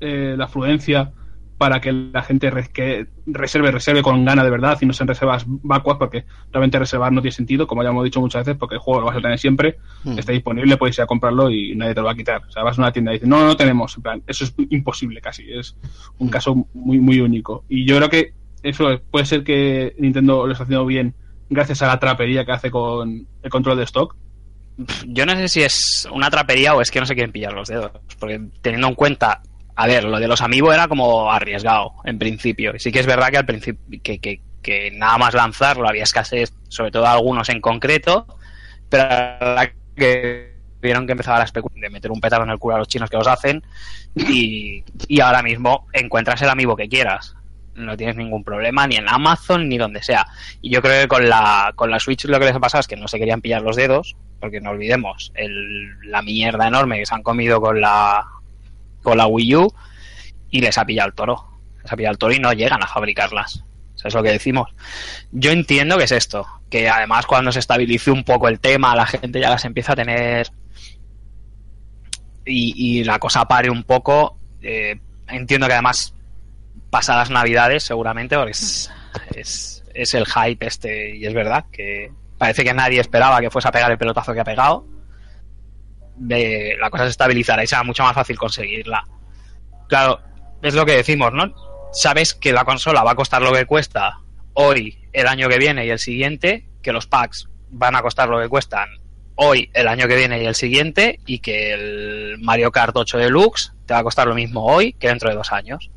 eh, 0.00 0.34
la 0.36 0.44
afluencia 0.44 1.12
para 1.56 1.80
que 1.80 1.92
la 1.92 2.22
gente 2.22 2.50
res- 2.50 2.68
que 2.68 3.08
reserve, 3.26 3.72
reserve 3.72 4.00
con 4.02 4.24
gana 4.24 4.44
de 4.44 4.50
verdad 4.50 4.78
y 4.80 4.86
no 4.86 4.92
sean 4.92 5.08
reservas 5.08 5.44
vacuas, 5.46 5.96
porque 5.98 6.24
realmente 6.52 6.78
reservar 6.78 7.10
no 7.12 7.20
tiene 7.20 7.32
sentido, 7.32 7.66
como 7.66 7.82
ya 7.82 7.88
hemos 7.88 8.04
dicho 8.04 8.20
muchas 8.20 8.46
veces, 8.46 8.56
porque 8.58 8.76
el 8.76 8.80
juego 8.80 9.00
lo 9.00 9.06
vas 9.06 9.16
a 9.16 9.20
tener 9.20 9.38
siempre, 9.40 9.78
Mm. 10.04 10.18
está 10.18 10.30
disponible, 10.32 10.76
puedes 10.76 10.96
ir 10.98 11.02
a 11.02 11.06
comprarlo 11.08 11.50
y 11.50 11.74
nadie 11.74 11.94
te 11.94 12.00
lo 12.00 12.06
va 12.06 12.12
a 12.12 12.14
quitar. 12.14 12.42
O 12.46 12.50
sea, 12.52 12.62
vas 12.62 12.78
a 12.78 12.82
una 12.82 12.92
tienda 12.92 13.10
y 13.10 13.14
dices, 13.14 13.28
no, 13.28 13.44
no 13.44 13.56
tenemos, 13.56 13.96
en 13.96 14.02
plan, 14.04 14.22
eso 14.28 14.44
es 14.44 14.54
imposible 14.70 15.20
casi, 15.20 15.50
es 15.52 15.76
un 16.18 16.28
caso 16.28 16.68
muy, 16.72 17.00
muy 17.00 17.20
único. 17.20 17.64
Y 17.68 17.84
yo 17.84 17.96
creo 17.96 18.08
que 18.08 18.37
eso 18.62 19.00
puede 19.10 19.26
ser 19.26 19.44
que 19.44 19.94
Nintendo 19.98 20.46
lo 20.46 20.52
está 20.52 20.64
haciendo 20.64 20.86
bien 20.86 21.14
gracias 21.50 21.82
a 21.82 21.86
la 21.86 21.98
trapería 21.98 22.44
que 22.44 22.52
hace 22.52 22.70
con 22.70 23.26
el 23.42 23.50
control 23.50 23.78
de 23.78 23.84
stock. 23.84 24.16
Yo 25.06 25.26
no 25.26 25.34
sé 25.34 25.48
si 25.48 25.62
es 25.62 26.08
una 26.12 26.30
trapería 26.30 26.74
o 26.74 26.80
es 26.80 26.90
que 26.90 27.00
no 27.00 27.06
se 27.06 27.14
quieren 27.14 27.32
pillar 27.32 27.52
los 27.52 27.68
dedos, 27.68 27.90
porque 28.18 28.40
teniendo 28.62 28.88
en 28.88 28.94
cuenta, 28.94 29.42
a 29.74 29.86
ver, 29.86 30.04
lo 30.04 30.20
de 30.20 30.28
los 30.28 30.40
amigos 30.40 30.74
era 30.74 30.86
como 30.86 31.32
arriesgado 31.32 31.92
en 32.04 32.18
principio, 32.18 32.74
y 32.74 32.78
sí 32.78 32.92
que 32.92 33.00
es 33.00 33.06
verdad 33.06 33.30
que 33.30 33.38
al 33.38 33.46
principio 33.46 34.00
que, 34.02 34.20
que, 34.20 34.90
nada 34.92 35.18
más 35.18 35.34
lanzarlo 35.34 35.88
había 35.88 36.02
escasez, 36.02 36.52
sobre 36.68 36.90
todo 36.90 37.06
algunos 37.06 37.48
en 37.48 37.60
concreto, 37.60 38.26
pero 38.88 39.04
la 39.08 39.72
que 39.96 40.54
vieron 40.80 41.06
que 41.06 41.12
empezaba 41.12 41.38
la 41.38 41.44
especulación 41.44 41.80
de 41.80 41.90
meter 41.90 42.12
un 42.12 42.20
petardo 42.20 42.44
en 42.44 42.50
el 42.50 42.58
culo 42.58 42.76
a 42.76 42.78
los 42.78 42.88
chinos 42.88 43.10
que 43.10 43.16
los 43.16 43.26
hacen 43.26 43.64
y, 44.14 44.84
y 45.08 45.20
ahora 45.20 45.42
mismo 45.42 45.86
encuentras 45.92 46.40
el 46.42 46.50
amigo 46.50 46.76
que 46.76 46.88
quieras. 46.88 47.34
No 47.78 47.96
tienes 47.96 48.16
ningún 48.16 48.44
problema 48.44 48.86
ni 48.86 48.96
en 48.96 49.08
Amazon 49.08 49.68
ni 49.68 49.78
donde 49.78 50.02
sea. 50.02 50.26
Y 50.60 50.70
yo 50.70 50.82
creo 50.82 51.02
que 51.02 51.08
con 51.08 51.28
la, 51.28 51.72
con 51.76 51.90
la 51.90 52.00
Switch 52.00 52.24
lo 52.24 52.38
que 52.38 52.46
les 52.46 52.54
ha 52.54 52.60
pasado 52.60 52.80
es 52.80 52.86
que 52.88 52.96
no 52.96 53.08
se 53.08 53.18
querían 53.18 53.40
pillar 53.40 53.62
los 53.62 53.76
dedos, 53.76 54.16
porque 54.40 54.60
no 54.60 54.70
olvidemos 54.70 55.32
el, 55.34 55.98
la 56.10 56.22
mierda 56.22 56.66
enorme 56.68 56.98
que 56.98 57.06
se 57.06 57.14
han 57.14 57.22
comido 57.22 57.60
con 57.60 57.80
la, 57.80 58.24
con 59.02 59.16
la 59.16 59.26
Wii 59.26 59.56
U 59.56 59.72
y 60.50 60.60
les 60.60 60.76
ha 60.76 60.84
pillado 60.84 61.08
el 61.08 61.14
toro. 61.14 61.44
Les 61.82 61.92
ha 61.92 61.96
pillado 61.96 62.12
el 62.12 62.18
toro 62.18 62.34
y 62.34 62.40
no 62.40 62.52
llegan 62.52 62.82
a 62.82 62.86
fabricarlas. 62.86 63.64
Eso 63.96 64.08
es 64.08 64.14
lo 64.14 64.22
que 64.22 64.30
decimos. 64.30 64.68
Yo 65.32 65.50
entiendo 65.50 65.98
que 65.98 66.04
es 66.04 66.12
esto, 66.12 66.46
que 66.70 66.88
además 66.88 67.26
cuando 67.26 67.50
se 67.52 67.58
estabilice 67.58 68.10
un 68.10 68.24
poco 68.24 68.48
el 68.48 68.60
tema, 68.60 68.94
la 68.94 69.06
gente 69.06 69.40
ya 69.40 69.50
las 69.50 69.64
empieza 69.64 69.92
a 69.92 69.96
tener 69.96 70.48
y, 72.44 73.00
y 73.00 73.04
la 73.04 73.18
cosa 73.18 73.44
pare 73.46 73.70
un 73.70 73.82
poco. 73.84 74.38
eh, 74.62 74.98
entiendo 75.28 75.66
que 75.66 75.74
además 75.74 76.14
pasadas 76.90 77.30
navidades 77.30 77.82
seguramente, 77.82 78.36
porque 78.36 78.52
es, 78.52 78.90
es, 79.34 79.84
es 79.94 80.14
el 80.14 80.26
hype 80.26 80.66
este 80.66 81.16
y 81.16 81.26
es 81.26 81.34
verdad 81.34 81.66
que 81.72 82.12
parece 82.38 82.64
que 82.64 82.72
nadie 82.72 83.00
esperaba 83.00 83.40
que 83.40 83.50
fuese 83.50 83.68
a 83.68 83.72
pegar 83.72 83.90
el 83.90 83.98
pelotazo 83.98 84.32
que 84.32 84.40
ha 84.40 84.44
pegado. 84.44 84.86
De, 86.16 86.76
la 86.80 86.90
cosa 86.90 87.04
se 87.04 87.10
estabilizará 87.10 87.62
y 87.62 87.66
será 87.66 87.82
mucho 87.82 88.02
más 88.02 88.14
fácil 88.14 88.38
conseguirla. 88.38 89.04
Claro, 89.88 90.20
es 90.62 90.74
lo 90.74 90.84
que 90.84 90.96
decimos, 90.96 91.32
¿no? 91.32 91.52
Sabes 91.92 92.34
que 92.34 92.52
la 92.52 92.64
consola 92.64 93.02
va 93.02 93.12
a 93.12 93.16
costar 93.16 93.42
lo 93.42 93.52
que 93.52 93.66
cuesta 93.66 94.20
hoy, 94.54 94.98
el 95.12 95.26
año 95.26 95.48
que 95.48 95.58
viene 95.58 95.86
y 95.86 95.90
el 95.90 95.98
siguiente, 95.98 96.66
que 96.82 96.92
los 96.92 97.06
packs 97.06 97.48
van 97.70 97.96
a 97.96 98.02
costar 98.02 98.28
lo 98.28 98.40
que 98.40 98.48
cuestan 98.48 98.88
hoy, 99.36 99.70
el 99.72 99.86
año 99.86 100.08
que 100.08 100.16
viene 100.16 100.42
y 100.42 100.46
el 100.46 100.56
siguiente, 100.56 101.20
y 101.24 101.38
que 101.38 101.72
el 101.72 102.38
Mario 102.40 102.72
Kart 102.72 102.96
8 102.96 103.18
Deluxe 103.18 103.72
te 103.86 103.94
va 103.94 104.00
a 104.00 104.02
costar 104.02 104.26
lo 104.26 104.34
mismo 104.34 104.66
hoy 104.66 104.94
que 104.94 105.08
dentro 105.08 105.30
de 105.30 105.36
dos 105.36 105.52
años. 105.52 105.90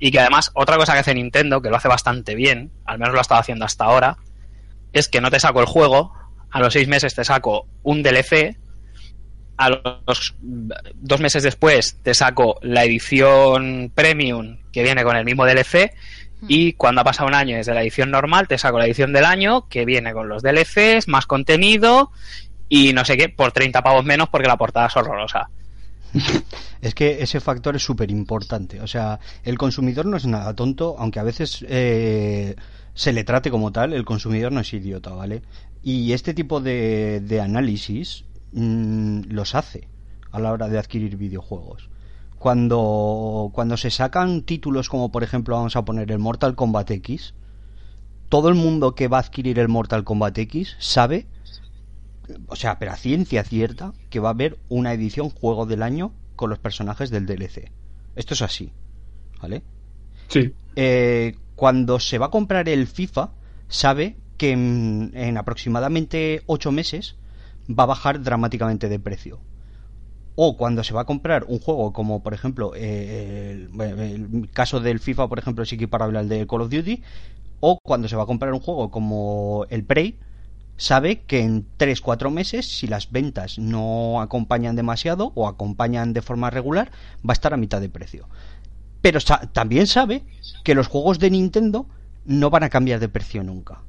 Y 0.00 0.10
que 0.10 0.18
además, 0.18 0.50
otra 0.54 0.76
cosa 0.76 0.94
que 0.94 1.00
hace 1.00 1.14
Nintendo, 1.14 1.62
que 1.62 1.70
lo 1.70 1.76
hace 1.76 1.86
bastante 1.86 2.34
bien, 2.34 2.72
al 2.86 2.98
menos 2.98 3.12
lo 3.12 3.20
ha 3.20 3.22
estado 3.22 3.40
haciendo 3.40 3.66
hasta 3.66 3.84
ahora, 3.84 4.16
es 4.92 5.08
que 5.08 5.20
no 5.20 5.30
te 5.30 5.38
saco 5.38 5.60
el 5.60 5.66
juego, 5.66 6.12
a 6.50 6.58
los 6.58 6.72
seis 6.72 6.88
meses 6.88 7.14
te 7.14 7.24
saco 7.24 7.68
un 7.82 8.02
DLC, 8.02 8.56
a 9.60 9.68
los 9.68 10.34
dos 10.40 11.20
meses 11.20 11.42
después 11.42 11.98
te 12.02 12.14
saco 12.14 12.58
la 12.62 12.84
edición 12.84 13.92
premium 13.94 14.56
que 14.72 14.82
viene 14.82 15.04
con 15.04 15.16
el 15.16 15.26
mismo 15.26 15.44
DLC 15.44 15.92
y 16.48 16.72
cuando 16.72 17.02
ha 17.02 17.04
pasado 17.04 17.28
un 17.28 17.34
año 17.34 17.56
desde 17.56 17.74
la 17.74 17.82
edición 17.82 18.10
normal 18.10 18.48
te 18.48 18.56
saco 18.56 18.78
la 18.78 18.86
edición 18.86 19.12
del 19.12 19.26
año 19.26 19.68
que 19.68 19.84
viene 19.84 20.14
con 20.14 20.30
los 20.30 20.42
DLCs, 20.42 21.08
más 21.08 21.26
contenido 21.26 22.10
y 22.70 22.94
no 22.94 23.04
sé 23.04 23.18
qué, 23.18 23.28
por 23.28 23.52
30 23.52 23.82
pavos 23.82 24.04
menos 24.04 24.30
porque 24.30 24.48
la 24.48 24.56
portada 24.56 24.86
es 24.86 24.96
horrorosa. 24.96 25.50
Es 26.80 26.94
que 26.94 27.22
ese 27.22 27.40
factor 27.40 27.76
es 27.76 27.82
súper 27.82 28.10
importante. 28.10 28.80
O 28.80 28.86
sea, 28.86 29.20
el 29.44 29.58
consumidor 29.58 30.06
no 30.06 30.16
es 30.16 30.26
nada 30.26 30.54
tonto, 30.54 30.96
aunque 30.98 31.20
a 31.20 31.22
veces 31.22 31.64
eh, 31.68 32.56
se 32.94 33.12
le 33.12 33.24
trate 33.24 33.50
como 33.50 33.70
tal, 33.70 33.92
el 33.92 34.04
consumidor 34.04 34.50
no 34.52 34.60
es 34.60 34.72
idiota, 34.72 35.10
¿vale? 35.10 35.42
Y 35.82 36.12
este 36.12 36.34
tipo 36.34 36.60
de, 36.60 37.40
análisis 37.42 38.24
mm, 38.52 39.22
los 39.28 39.54
hace 39.54 39.88
a 40.30 40.40
la 40.40 40.52
hora 40.52 40.68
de 40.68 40.78
adquirir 40.78 41.16
videojuegos. 41.16 41.88
Cuando, 42.38 43.50
cuando 43.52 43.76
se 43.76 43.90
sacan 43.90 44.42
títulos 44.42 44.88
como 44.88 45.12
por 45.12 45.22
ejemplo 45.22 45.56
vamos 45.56 45.76
a 45.76 45.84
poner 45.84 46.10
el 46.10 46.18
Mortal 46.18 46.54
Kombat 46.54 46.90
X, 46.92 47.34
todo 48.30 48.48
el 48.48 48.54
mundo 48.54 48.94
que 48.94 49.08
va 49.08 49.18
a 49.18 49.20
adquirir 49.20 49.58
el 49.58 49.68
Mortal 49.68 50.04
Kombat 50.04 50.38
X 50.38 50.76
sabe, 50.78 51.26
o 52.48 52.56
sea, 52.56 52.78
pero 52.78 52.92
a 52.92 52.96
ciencia 52.96 53.44
cierta, 53.44 53.92
que 54.08 54.20
va 54.20 54.28
a 54.28 54.32
haber 54.32 54.58
una 54.68 54.92
edición 54.92 55.30
juego 55.30 55.66
del 55.66 55.82
año 55.82 56.12
con 56.36 56.50
los 56.50 56.58
personajes 56.58 57.10
del 57.10 57.26
DLC. 57.26 57.70
Esto 58.16 58.34
es 58.34 58.42
así, 58.42 58.72
¿vale? 59.40 59.62
Sí. 60.28 60.54
Eh, 60.76 61.36
cuando 61.56 62.00
se 62.00 62.18
va 62.18 62.26
a 62.26 62.30
comprar 62.30 62.68
el 62.68 62.86
FIFA, 62.86 63.30
sabe 63.68 64.16
que 64.36 64.52
en, 64.52 65.12
en 65.14 65.36
aproximadamente 65.36 66.42
8 66.46 66.72
meses 66.72 67.16
va 67.68 67.84
a 67.84 67.86
bajar 67.86 68.22
dramáticamente 68.22 68.88
de 68.88 68.98
precio. 68.98 69.40
O 70.36 70.56
cuando 70.56 70.82
se 70.84 70.94
va 70.94 71.02
a 71.02 71.04
comprar 71.04 71.44
un 71.44 71.58
juego 71.58 71.92
como, 71.92 72.22
por 72.22 72.32
ejemplo, 72.32 72.72
eh, 72.74 73.68
el, 73.70 73.80
el 73.80 74.50
caso 74.52 74.80
del 74.80 75.00
FIFA, 75.00 75.28
por 75.28 75.38
ejemplo, 75.38 75.64
es 75.64 75.72
equiparable 75.72 76.18
al 76.18 76.28
de 76.28 76.46
Call 76.46 76.62
of 76.62 76.70
Duty. 76.70 77.02
O 77.60 77.78
cuando 77.82 78.08
se 78.08 78.16
va 78.16 78.22
a 78.22 78.26
comprar 78.26 78.54
un 78.54 78.60
juego 78.60 78.90
como 78.90 79.66
el 79.68 79.84
Prey, 79.84 80.18
sabe 80.80 81.20
que 81.20 81.40
en 81.40 81.66
3-4 81.78 82.30
meses, 82.30 82.66
si 82.66 82.86
las 82.86 83.12
ventas 83.12 83.58
no 83.58 84.22
acompañan 84.22 84.76
demasiado 84.76 85.30
o 85.34 85.46
acompañan 85.46 86.14
de 86.14 86.22
forma 86.22 86.48
regular, 86.48 86.90
va 87.18 87.32
a 87.32 87.38
estar 87.38 87.52
a 87.52 87.58
mitad 87.58 87.82
de 87.82 87.90
precio. 87.90 88.28
Pero 89.02 89.20
también 89.52 89.86
sabe 89.86 90.24
que 90.64 90.74
los 90.74 90.86
juegos 90.86 91.18
de 91.18 91.30
Nintendo 91.30 91.86
no 92.24 92.48
van 92.48 92.62
a 92.62 92.70
cambiar 92.70 92.98
de 92.98 93.10
precio 93.10 93.42
nunca. 93.42 93.82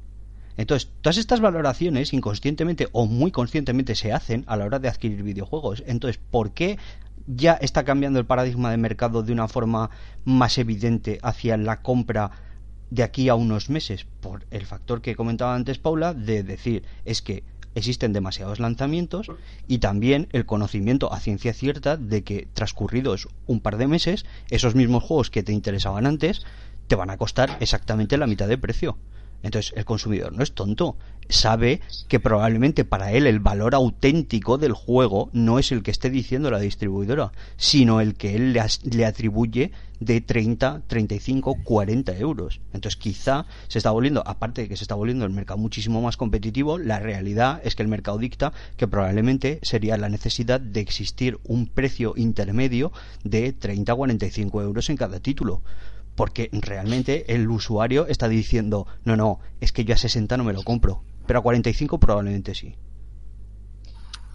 Entonces, 0.58 0.90
todas 1.00 1.16
estas 1.16 1.40
valoraciones 1.40 2.12
inconscientemente 2.12 2.88
o 2.92 3.06
muy 3.06 3.30
conscientemente 3.30 3.94
se 3.94 4.12
hacen 4.12 4.44
a 4.46 4.56
la 4.56 4.66
hora 4.66 4.78
de 4.78 4.88
adquirir 4.88 5.22
videojuegos. 5.22 5.82
Entonces, 5.86 6.20
¿por 6.30 6.52
qué 6.52 6.78
ya 7.26 7.54
está 7.54 7.84
cambiando 7.84 8.18
el 8.18 8.26
paradigma 8.26 8.70
de 8.70 8.76
mercado 8.76 9.22
de 9.22 9.32
una 9.32 9.48
forma 9.48 9.88
más 10.26 10.58
evidente 10.58 11.18
hacia 11.22 11.56
la 11.56 11.80
compra 11.80 12.32
de 12.92 13.02
aquí 13.02 13.30
a 13.30 13.34
unos 13.34 13.70
meses? 13.70 14.06
Por 14.20 14.44
el 14.50 14.66
factor 14.66 15.00
que 15.00 15.16
comentaba 15.16 15.54
antes 15.54 15.78
Paula, 15.78 16.12
de 16.12 16.42
decir, 16.42 16.82
es 17.06 17.22
que 17.22 17.42
existen 17.74 18.12
demasiados 18.12 18.60
lanzamientos 18.60 19.28
y 19.66 19.78
también 19.78 20.28
el 20.32 20.44
conocimiento 20.44 21.10
a 21.10 21.18
ciencia 21.18 21.54
cierta 21.54 21.96
de 21.96 22.22
que 22.22 22.48
transcurridos 22.52 23.28
un 23.46 23.60
par 23.60 23.78
de 23.78 23.86
meses, 23.86 24.26
esos 24.50 24.74
mismos 24.74 25.02
juegos 25.04 25.30
que 25.30 25.42
te 25.42 25.52
interesaban 25.52 26.04
antes 26.04 26.44
te 26.86 26.94
van 26.94 27.08
a 27.08 27.16
costar 27.16 27.56
exactamente 27.60 28.18
la 28.18 28.26
mitad 28.26 28.46
de 28.46 28.58
precio. 28.58 28.98
Entonces 29.42 29.72
el 29.76 29.84
consumidor 29.84 30.32
no 30.32 30.42
es 30.42 30.52
tonto, 30.52 30.96
sabe 31.28 31.80
que 32.08 32.20
probablemente 32.20 32.84
para 32.84 33.12
él 33.12 33.26
el 33.26 33.40
valor 33.40 33.74
auténtico 33.74 34.58
del 34.58 34.72
juego 34.72 35.30
no 35.32 35.58
es 35.58 35.72
el 35.72 35.82
que 35.82 35.90
esté 35.90 36.10
diciendo 36.10 36.50
la 36.50 36.60
distribuidora, 36.60 37.32
sino 37.56 38.00
el 38.00 38.14
que 38.14 38.36
él 38.36 38.52
le, 38.52 39.04
atribuye 39.06 39.72
de 40.00 40.20
30, 40.20 40.82
35, 40.86 41.58
40 41.64 42.16
euros. 42.18 42.60
Entonces 42.72 42.96
quizá 42.96 43.46
se 43.68 43.78
está 43.78 43.90
volviendo, 43.90 44.22
aparte 44.26 44.62
de 44.62 44.68
que 44.68 44.76
se 44.76 44.84
está 44.84 44.94
volviendo 44.94 45.24
el 45.24 45.32
mercado 45.32 45.58
muchísimo 45.58 46.02
más 46.02 46.16
competitivo, 46.16 46.78
la 46.78 46.98
realidad 46.98 47.60
es 47.64 47.74
que 47.76 47.82
el 47.82 47.88
mercado 47.88 48.18
dicta 48.18 48.52
que 48.76 48.88
probablemente 48.88 49.58
sería 49.62 49.96
la 49.96 50.08
necesidad 50.08 50.60
de 50.60 50.80
existir 50.80 51.38
un 51.44 51.66
precio 51.66 52.14
intermedio 52.16 52.92
de 53.24 53.52
30, 53.52 53.94
45 53.94 54.62
euros 54.62 54.90
en 54.90 54.96
cada 54.96 55.20
título 55.20 55.62
porque 56.14 56.50
realmente 56.52 57.32
el 57.34 57.48
usuario 57.48 58.06
está 58.06 58.28
diciendo, 58.28 58.86
no, 59.04 59.16
no, 59.16 59.40
es 59.60 59.72
que 59.72 59.84
yo 59.84 59.94
a 59.94 59.98
60 59.98 60.36
no 60.36 60.44
me 60.44 60.52
lo 60.52 60.62
compro, 60.62 61.02
pero 61.26 61.38
a 61.38 61.42
45 61.42 61.98
probablemente 61.98 62.54
sí. 62.54 62.74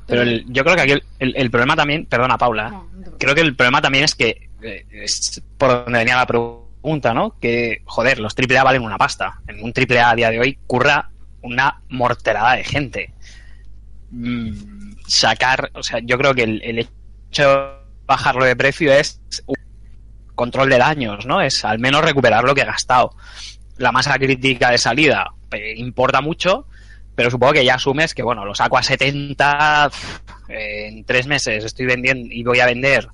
Pero 0.08 0.22
el- 0.22 0.45
yo 0.48 0.64
creo 0.64 0.76
que 0.76 0.82
aquí 0.82 0.91
el, 0.94 1.04
el- 1.20 1.36
el 1.36 1.52
problema 1.52 1.76
también, 1.76 2.06
perdona 2.06 2.38
Paula, 2.38 2.70
No, 2.70 2.90
no 2.94 3.18
creo 3.18 3.36
que 3.36 3.41
el 3.41 3.56
problema 3.56 3.82
también 3.82 4.06
es 4.06 4.16
que 4.16 4.49
eh, 4.62 4.86
es 4.91 5.41
por 5.58 5.84
donde 5.86 5.99
venía 5.99 6.16
la 6.16 6.26
pregunta, 6.26 7.14
¿no? 7.14 7.38
Que, 7.40 7.82
joder, 7.86 8.20
los 8.20 8.34
AAA 8.36 8.64
valen 8.64 8.84
una 8.84 8.98
pasta. 8.98 9.41
En 9.48 9.62
un 9.64 9.74
AAA 9.76 10.10
a 10.10 10.16
día 10.16 10.32
de 10.32 10.40
hoy 10.40 10.58
curra 10.66 11.12
una 11.41 11.82
morterada 11.90 12.54
de 12.56 12.64
gente. 12.64 13.14
Mm, 14.12 14.94
sacar, 15.06 15.72
o 15.74 15.84
sea, 15.84 15.99
yo 15.99 16.18
creo 16.18 16.34
que 16.34 16.44
el, 16.44 16.62
el 16.64 16.80
hecho 17.30 17.49
de 17.49 17.68
bajarlo 18.06 18.45
de 18.45 18.56
precio 18.56 18.91
es 18.94 19.20
un 19.45 19.56
control 20.38 20.70
de 20.70 20.78
daños, 20.78 21.26
¿no? 21.26 21.42
Es 21.42 21.66
al 21.66 21.80
menos 21.80 22.02
recuperar 22.02 22.46
lo 22.46 22.56
que 22.56 22.62
he 22.62 22.66
gastado. 22.66 23.14
La 23.76 23.92
masa 23.92 24.18
crítica 24.18 24.72
de 24.72 24.78
salida 24.78 25.34
eh, 25.52 25.74
importa 25.76 26.22
mucho, 26.22 26.68
pero 27.14 27.30
supongo 27.30 27.54
que 27.54 27.66
ya 27.66 27.76
asumes 27.76 28.14
que, 28.14 28.24
bueno, 28.24 28.46
lo 28.46 28.56
saco 28.56 28.78
a 28.78 28.84
70, 28.84 29.92
eh, 30.48 30.88
en 30.88 31.04
tres 31.04 31.28
meses 31.28 31.66
estoy 31.66 31.86
vendiendo 31.86 32.30
y 32.32 32.44
voy 32.44 32.62
a 32.62 32.66
vender 32.66 33.10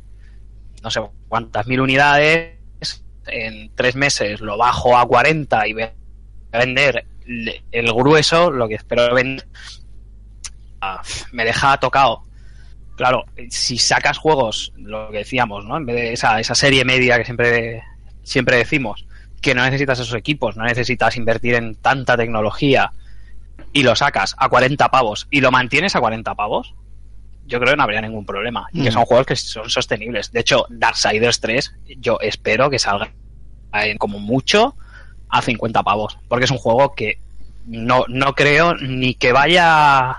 no 0.83 0.91
sé 0.91 1.01
cuántas 1.29 1.65
mil 1.65 1.79
unidades, 1.79 2.57
en 3.25 3.73
tres 3.73 3.95
meses 3.95 4.41
lo 4.41 4.57
bajo 4.57 4.97
a 4.97 5.07
40 5.07 5.67
y 5.67 5.73
voy 5.73 5.83
a 5.83 6.57
vender 6.57 7.05
el 7.71 7.93
grueso, 7.93 8.51
lo 8.51 8.67
que 8.67 8.75
espero 8.75 9.15
vender, 9.15 9.47
ah, 10.81 11.01
me 11.31 11.45
deja 11.45 11.77
tocado. 11.79 12.23
Claro, 13.03 13.25
si 13.49 13.77
sacas 13.79 14.17
juegos, 14.17 14.71
lo 14.77 15.11
que 15.11 15.17
decíamos, 15.17 15.65
¿no? 15.65 15.75
En 15.75 15.85
vez 15.85 15.95
de 15.97 16.13
esa, 16.13 16.39
esa 16.39 16.55
serie 16.55 16.85
media 16.85 17.17
que 17.17 17.25
siempre, 17.25 17.83
siempre 18.23 18.55
decimos, 18.55 19.05
que 19.41 19.53
no 19.53 19.61
necesitas 19.61 19.99
esos 19.99 20.15
equipos, 20.15 20.55
no 20.55 20.63
necesitas 20.63 21.17
invertir 21.17 21.55
en 21.55 21.75
tanta 21.75 22.15
tecnología 22.15 22.93
y 23.73 23.83
lo 23.83 23.93
sacas 23.97 24.35
a 24.37 24.47
40 24.47 24.87
pavos 24.89 25.27
y 25.29 25.41
lo 25.41 25.51
mantienes 25.51 25.97
a 25.97 25.99
40 25.99 26.33
pavos, 26.35 26.75
yo 27.45 27.59
creo 27.59 27.71
que 27.73 27.75
no 27.75 27.83
habría 27.83 27.99
ningún 27.99 28.25
problema. 28.25 28.67
Y 28.71 28.83
que 28.83 28.89
Mm. 28.89 28.93
son 28.93 29.03
juegos 29.03 29.25
que 29.25 29.35
son 29.35 29.69
sostenibles. 29.69 30.31
De 30.31 30.39
hecho, 30.39 30.65
Darksiders 30.69 31.41
3, 31.41 31.73
yo 31.99 32.19
espero 32.21 32.69
que 32.69 32.79
salga 32.79 33.11
en 33.73 33.97
como 33.97 34.17
mucho 34.19 34.77
a 35.27 35.41
50 35.41 35.83
pavos. 35.83 36.17
Porque 36.29 36.45
es 36.45 36.51
un 36.51 36.57
juego 36.57 36.95
que 36.95 37.19
no, 37.65 38.05
no 38.07 38.33
creo 38.33 38.75
ni 38.75 39.13
que 39.15 39.33
vaya 39.33 40.15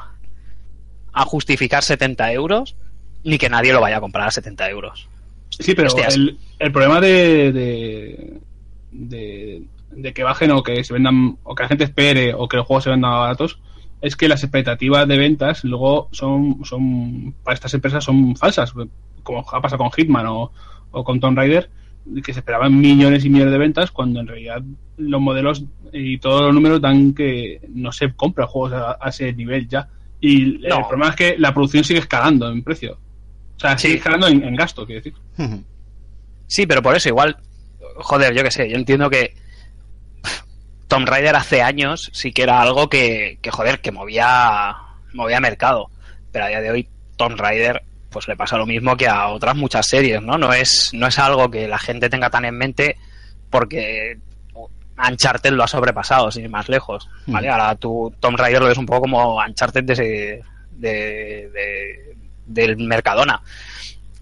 a 1.14 1.24
justificar 1.24 1.82
70 1.82 2.32
euros, 2.32 2.76
ni 3.22 3.38
que 3.38 3.48
nadie 3.48 3.72
lo 3.72 3.80
vaya 3.80 3.98
a 3.98 4.00
comprar 4.00 4.28
a 4.28 4.30
70 4.30 4.68
euros. 4.70 5.08
Sí, 5.50 5.74
pero 5.74 5.88
Hostias. 5.88 6.16
el, 6.16 6.36
el 6.58 6.72
problema 6.72 7.00
de, 7.00 7.52
de, 7.52 8.40
de, 8.90 9.62
de 9.92 10.12
que 10.12 10.22
bajen 10.24 10.50
o 10.50 10.62
que 10.62 10.82
se 10.84 10.92
vendan, 10.92 11.38
o 11.44 11.54
que 11.54 11.62
la 11.62 11.68
gente 11.68 11.84
espere, 11.84 12.34
o 12.34 12.48
que 12.48 12.56
los 12.56 12.66
juegos 12.66 12.84
se 12.84 12.90
vendan 12.90 13.12
baratos, 13.12 13.58
es 14.00 14.16
que 14.16 14.28
las 14.28 14.42
expectativas 14.42 15.06
de 15.08 15.16
ventas 15.16 15.64
luego 15.64 16.08
son, 16.12 16.64
son 16.64 17.34
para 17.42 17.54
estas 17.54 17.72
empresas 17.72 18.04
son 18.04 18.36
falsas, 18.36 18.74
como 19.22 19.44
ha 19.50 19.62
pasado 19.62 19.78
con 19.78 19.92
Hitman 19.92 20.26
o, 20.26 20.52
o 20.90 21.04
con 21.04 21.20
Tomb 21.20 21.38
Raider, 21.38 21.70
que 22.22 22.32
se 22.34 22.40
esperaban 22.40 22.78
millones 22.78 23.24
y 23.24 23.30
millones 23.30 23.52
de 23.52 23.58
ventas 23.58 23.90
cuando 23.90 24.20
en 24.20 24.26
realidad 24.26 24.62
los 24.98 25.20
modelos 25.20 25.64
y 25.92 26.18
todos 26.18 26.42
los 26.42 26.54
números 26.54 26.80
dan 26.80 27.14
que 27.14 27.62
no 27.70 27.92
se 27.92 28.12
compra 28.12 28.46
juegos 28.46 28.72
a, 28.74 28.98
a 29.00 29.08
ese 29.08 29.32
nivel 29.32 29.68
ya. 29.68 29.88
Y 30.26 30.64
el 30.66 30.72
problema 30.88 31.08
es 31.10 31.16
que 31.16 31.34
la 31.38 31.52
producción 31.52 31.84
sigue 31.84 32.00
escalando 32.00 32.48
en 32.50 32.62
precio. 32.62 32.98
O 33.56 33.60
sea, 33.60 33.76
Sí. 33.78 33.88
sigue 33.88 33.98
escalando 33.98 34.26
en, 34.28 34.42
en 34.42 34.54
gasto, 34.56 34.86
quiero 34.86 35.02
decir. 35.02 35.14
Sí, 36.46 36.66
pero 36.66 36.82
por 36.82 36.96
eso 36.96 37.08
igual, 37.08 37.36
joder, 37.96 38.34
yo 38.34 38.42
qué 38.42 38.50
sé, 38.50 38.68
yo 38.70 38.76
entiendo 38.76 39.10
que 39.10 39.34
Tomb 40.88 41.06
Raider 41.08 41.34
hace 41.36 41.62
años 41.62 42.10
sí 42.12 42.32
que 42.32 42.42
era 42.42 42.60
algo 42.60 42.88
que, 42.88 43.38
que 43.42 43.50
joder, 43.50 43.80
que 43.80 43.90
movía, 43.92 44.76
movía 45.12 45.40
mercado, 45.40 45.90
pero 46.30 46.44
a 46.44 46.48
día 46.48 46.60
de 46.60 46.70
hoy 46.70 46.88
Tomb 47.16 47.36
Raider 47.38 47.82
pues 48.10 48.28
le 48.28 48.36
pasa 48.36 48.56
lo 48.56 48.66
mismo 48.66 48.96
que 48.96 49.08
a 49.08 49.28
otras 49.28 49.56
muchas 49.56 49.86
series, 49.88 50.22
¿no? 50.22 50.38
No 50.38 50.52
es, 50.52 50.90
no 50.92 51.06
es 51.08 51.18
algo 51.18 51.50
que 51.50 51.66
la 51.66 51.78
gente 51.78 52.08
tenga 52.08 52.30
tan 52.30 52.44
en 52.44 52.56
mente 52.56 52.96
porque 53.50 54.18
Uncharted 54.96 55.52
lo 55.52 55.64
ha 55.64 55.68
sobrepasado, 55.68 56.30
sin 56.30 56.44
ir 56.44 56.50
más 56.50 56.68
lejos, 56.68 57.08
¿vale? 57.26 57.48
Mm. 57.48 57.50
Ahora 57.52 57.74
tú 57.76 58.14
Tomb 58.20 58.36
Raider 58.38 58.60
lo 58.62 58.68
ves 58.68 58.78
un 58.78 58.86
poco 58.86 59.02
como 59.02 59.36
Uncharted 59.38 59.84
de, 59.84 59.92
ese- 59.92 60.42
de- 60.70 61.50
de- 61.50 62.16
del 62.46 62.76
Mercadona. 62.76 63.40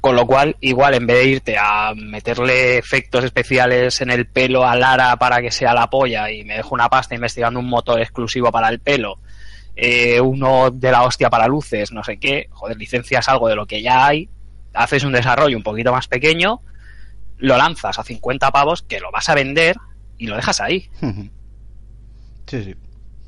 Con 0.00 0.16
lo 0.16 0.26
cual, 0.26 0.56
igual 0.60 0.94
en 0.94 1.06
vez 1.06 1.16
de 1.18 1.24
irte 1.26 1.56
a 1.58 1.92
meterle 1.94 2.76
efectos 2.78 3.22
especiales 3.22 4.00
en 4.00 4.10
el 4.10 4.26
pelo 4.26 4.64
a 4.66 4.74
Lara 4.74 5.14
para 5.16 5.40
que 5.40 5.52
sea 5.52 5.74
la 5.74 5.88
polla 5.88 6.28
y 6.30 6.42
me 6.44 6.56
dejo 6.56 6.74
una 6.74 6.88
pasta 6.88 7.14
investigando 7.14 7.60
un 7.60 7.68
motor 7.68 8.00
exclusivo 8.00 8.50
para 8.50 8.68
el 8.68 8.80
pelo, 8.80 9.18
eh, 9.76 10.20
uno 10.20 10.70
de 10.72 10.90
la 10.90 11.02
hostia 11.04 11.30
para 11.30 11.46
luces, 11.46 11.92
no 11.92 12.02
sé 12.02 12.16
qué, 12.18 12.48
joder, 12.50 12.76
licencias 12.76 13.28
algo 13.28 13.48
de 13.48 13.54
lo 13.54 13.66
que 13.66 13.80
ya 13.80 14.04
hay, 14.06 14.28
haces 14.74 15.04
un 15.04 15.12
desarrollo 15.12 15.56
un 15.56 15.62
poquito 15.62 15.92
más 15.92 16.08
pequeño, 16.08 16.60
lo 17.38 17.56
lanzas 17.56 17.96
a 17.98 18.02
50 18.02 18.50
pavos, 18.50 18.82
que 18.82 18.98
lo 18.98 19.10
vas 19.12 19.28
a 19.28 19.34
vender 19.36 19.76
y 20.22 20.26
lo 20.26 20.36
dejas 20.36 20.60
ahí. 20.60 20.88
Sí, 22.46 22.62
sí. 22.64 22.74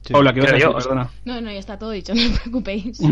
Sí. 0.03 0.13
Paula, 0.13 0.33
¿qué 0.35 0.41
ibas 0.41 0.53
a 0.53 0.55
decir? 0.57 0.71
Perdona. 0.73 1.11
No, 1.25 1.41
no, 1.41 1.51
ya 1.51 1.59
está 1.59 1.79
todo 1.79 1.91
dicho, 1.91 2.15
no 2.17 2.21
os 2.23 2.39
preocupéis. 2.41 3.01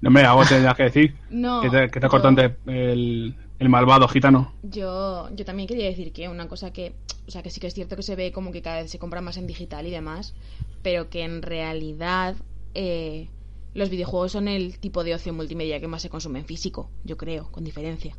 No 0.00 0.10
me 0.10 0.22
hago 0.22 0.44
tener 0.44 0.74
que 0.74 0.82
decir. 0.82 1.14
No, 1.30 1.60
que 1.60 1.70
te, 1.70 1.88
que 1.88 2.00
te 2.00 2.06
ha 2.06 2.08
yo- 2.08 2.10
cortado 2.10 2.30
ante 2.30 2.56
el, 2.66 3.36
el 3.60 3.68
malvado 3.68 4.08
gitano. 4.08 4.52
Yo, 4.64 5.28
yo 5.36 5.44
también 5.44 5.68
quería 5.68 5.84
decir 5.86 6.12
que 6.12 6.28
una 6.28 6.48
cosa 6.48 6.72
que, 6.72 6.96
o 7.28 7.30
sea, 7.30 7.44
que 7.44 7.50
sí 7.50 7.60
que 7.60 7.68
es 7.68 7.74
cierto 7.74 7.94
que 7.94 8.02
se 8.02 8.16
ve 8.16 8.32
como 8.32 8.50
que 8.50 8.60
cada 8.60 8.82
vez 8.82 8.90
se 8.90 8.98
compra 8.98 9.20
más 9.20 9.36
en 9.36 9.46
digital 9.46 9.86
y 9.86 9.92
demás, 9.92 10.34
pero 10.82 11.10
que 11.10 11.22
en 11.22 11.42
realidad 11.42 12.34
eh, 12.74 13.28
los 13.72 13.88
videojuegos 13.88 14.32
son 14.32 14.48
el 14.48 14.80
tipo 14.80 15.04
de 15.04 15.14
ocio 15.14 15.32
multimedia 15.32 15.78
que 15.78 15.86
más 15.86 16.02
se 16.02 16.10
consume 16.10 16.40
en 16.40 16.46
físico, 16.46 16.90
yo 17.04 17.16
creo, 17.16 17.52
con 17.52 17.62
diferencia. 17.62 18.16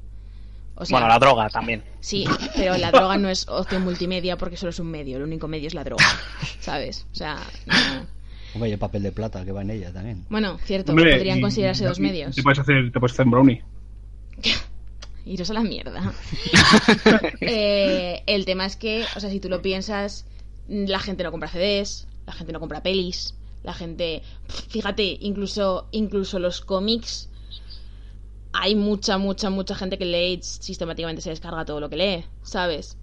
O 0.80 0.86
sea, 0.86 0.94
Bueno, 0.96 1.08
la 1.08 1.18
droga 1.20 1.50
también. 1.50 1.84
sí, 2.00 2.26
pero 2.56 2.78
la 2.78 2.92
droga 2.92 3.18
no 3.18 3.30
es 3.30 3.48
ocio 3.50 3.80
multimedia 3.80 4.38
porque 4.38 4.58
solo 4.58 4.70
es 4.70 4.80
un 4.80 4.88
medio, 4.92 5.18
el 5.18 5.24
único 5.24 5.48
medio 5.48 5.68
es 5.68 5.74
la 5.74 5.84
droga, 5.84 6.06
¿sabes? 6.60 7.08
O 7.12 7.16
sea, 7.16 7.38
no. 7.66 8.06
Hombre, 8.54 8.70
y 8.70 8.74
el 8.74 8.80
papel 8.80 9.04
de 9.04 9.12
plata 9.12 9.44
que 9.44 9.52
va 9.52 9.62
en 9.64 9.72
ella 9.72 9.92
también. 9.92 10.26
bueno, 10.30 10.58
cierto, 10.64 10.92
Hombre, 10.92 11.14
podrían 11.16 11.40
y- 11.40 11.42
considerarse 11.42 11.84
y- 11.84 11.88
dos 11.88 11.98
y 12.00 12.02
medios. 12.02 12.36
Te 12.36 12.44
puedes 12.44 12.60
hacer, 12.60 12.92
te 12.92 13.00
puedes 13.00 13.14
hacer 13.14 13.26
un 13.26 13.32
brownie. 13.32 13.64
Iros 15.26 15.50
a 15.50 15.54
la 15.56 15.62
mierda. 15.64 16.14
Eh, 17.42 18.24
el 18.28 18.46
tema 18.46 18.66
es 18.66 18.76
que, 18.76 19.04
o 19.16 19.20
sea, 19.20 19.30
si 19.30 19.40
tú 19.40 19.50
lo 19.50 19.62
piensas, 19.62 20.26
la 20.68 21.00
gente 21.00 21.24
no 21.24 21.32
compra 21.32 21.50
CDs, 21.50 22.08
la 22.26 22.34
gente 22.34 22.54
no 22.54 22.60
compra 22.60 22.82
pelis, 22.84 23.36
la 23.64 23.74
gente, 23.74 24.22
fíjate, 24.70 25.18
incluso, 25.22 25.88
incluso 25.92 26.40
los 26.40 26.62
cómics, 26.62 27.30
hay 28.54 28.76
mucha, 28.76 29.18
mucha, 29.18 29.50
mucha 29.50 29.76
gente 29.76 29.98
que 29.98 30.06
lee 30.06 30.34
y 30.34 30.44
sistemáticamente 30.44 31.22
se 31.22 31.30
descarga 31.30 31.66
todo 31.66 31.80
lo 31.80 31.90
que 31.90 31.98
lee, 31.98 32.26
¿sabes? 32.44 32.98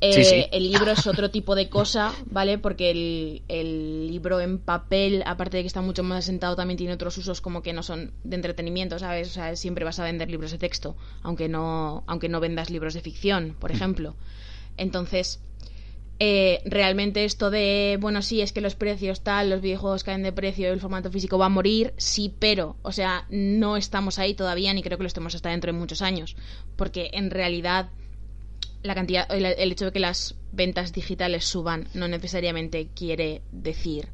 Eh, 0.00 0.14
Sí, 0.14 0.24
sí. 0.24 0.46
El 0.52 0.64
libro 0.70 0.92
es 0.92 1.06
otro 1.08 1.30
tipo 1.30 1.56
de 1.56 1.68
cosa, 1.68 2.14
¿vale? 2.26 2.58
Porque 2.58 2.90
el, 2.90 3.42
el 3.48 4.06
libro 4.08 4.40
en 4.40 4.58
papel, 4.60 5.22
aparte 5.26 5.56
de 5.56 5.64
que 5.64 5.66
está 5.66 5.80
mucho 5.82 6.04
más 6.04 6.20
asentado, 6.20 6.54
también 6.56 6.78
tiene 6.78 6.94
otros 6.94 7.18
usos 7.18 7.40
como 7.40 7.62
que 7.62 7.72
no 7.72 7.82
son 7.82 8.12
de 8.22 8.36
entretenimiento, 8.36 8.98
¿sabes? 9.00 9.28
O 9.28 9.32
sea, 9.32 9.56
siempre 9.56 9.84
vas 9.84 9.98
a 9.98 10.04
vender 10.04 10.30
libros 10.30 10.52
de 10.52 10.58
texto, 10.58 10.96
aunque 11.22 11.48
no, 11.48 12.04
aunque 12.06 12.28
no 12.28 12.38
vendas 12.40 12.70
libros 12.70 12.94
de 12.94 13.00
ficción, 13.00 13.56
por 13.58 13.72
ejemplo. 13.72 14.14
Entonces, 14.76 15.40
eh, 16.20 16.60
realmente 16.64 17.24
esto 17.24 17.50
de, 17.50 17.96
bueno, 18.00 18.22
sí, 18.22 18.40
es 18.40 18.52
que 18.52 18.60
los 18.60 18.74
precios 18.74 19.20
tal, 19.22 19.50
los 19.50 19.60
videojuegos 19.60 20.02
caen 20.02 20.22
de 20.22 20.32
precio, 20.32 20.72
el 20.72 20.80
formato 20.80 21.10
físico 21.10 21.38
va 21.38 21.46
a 21.46 21.50
morir, 21.50 21.94
sí, 21.96 22.34
pero, 22.38 22.76
o 22.82 22.90
sea, 22.90 23.26
no 23.30 23.76
estamos 23.76 24.18
ahí 24.18 24.34
todavía, 24.34 24.72
ni 24.72 24.82
creo 24.82 24.98
que 24.98 25.04
lo 25.04 25.08
estemos 25.08 25.34
hasta 25.34 25.50
dentro 25.50 25.72
de 25.72 25.78
muchos 25.78 26.02
años, 26.02 26.36
porque 26.76 27.10
en 27.12 27.30
realidad 27.30 27.90
la 28.82 28.94
cantidad, 28.94 29.30
el, 29.30 29.44
el 29.44 29.72
hecho 29.72 29.86
de 29.86 29.92
que 29.92 30.00
las 30.00 30.34
ventas 30.52 30.92
digitales 30.92 31.44
suban 31.44 31.88
no 31.94 32.08
necesariamente 32.08 32.88
quiere 32.94 33.42
decir 33.52 34.08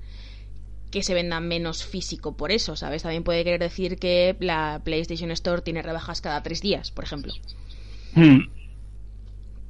que 0.90 1.02
se 1.02 1.14
venda 1.14 1.40
menos 1.40 1.84
físico 1.84 2.36
por 2.36 2.52
eso, 2.52 2.76
¿sabes? 2.76 3.02
También 3.02 3.24
puede 3.24 3.44
querer 3.44 3.60
decir 3.60 3.98
que 3.98 4.36
la 4.40 4.80
PlayStation 4.84 5.30
Store 5.32 5.62
tiene 5.62 5.82
rebajas 5.82 6.20
cada 6.20 6.42
tres 6.42 6.60
días, 6.60 6.90
por 6.92 7.04
ejemplo. 7.04 7.32
Hmm. 8.14 8.42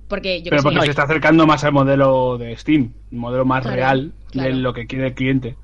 Porque 0.09 0.43
yo 0.43 0.51
Pero 0.51 0.59
que 0.59 0.63
porque 0.65 0.81
sé, 0.81 0.85
se 0.87 0.91
está 0.91 1.03
acercando 1.05 1.47
más 1.47 1.65
al 1.65 1.73
modelo 1.73 2.37
de 2.39 2.57
Steam, 2.57 2.93
un 3.11 3.19
modelo 3.19 3.45
más 3.45 3.63
Claro, 3.63 3.77
real 3.77 4.13
claro. 4.31 4.49
de 4.51 4.55
lo 4.57 4.73
que 4.75 4.87
quiere 4.87 5.07
el 5.09 5.15
cliente. 5.15 5.57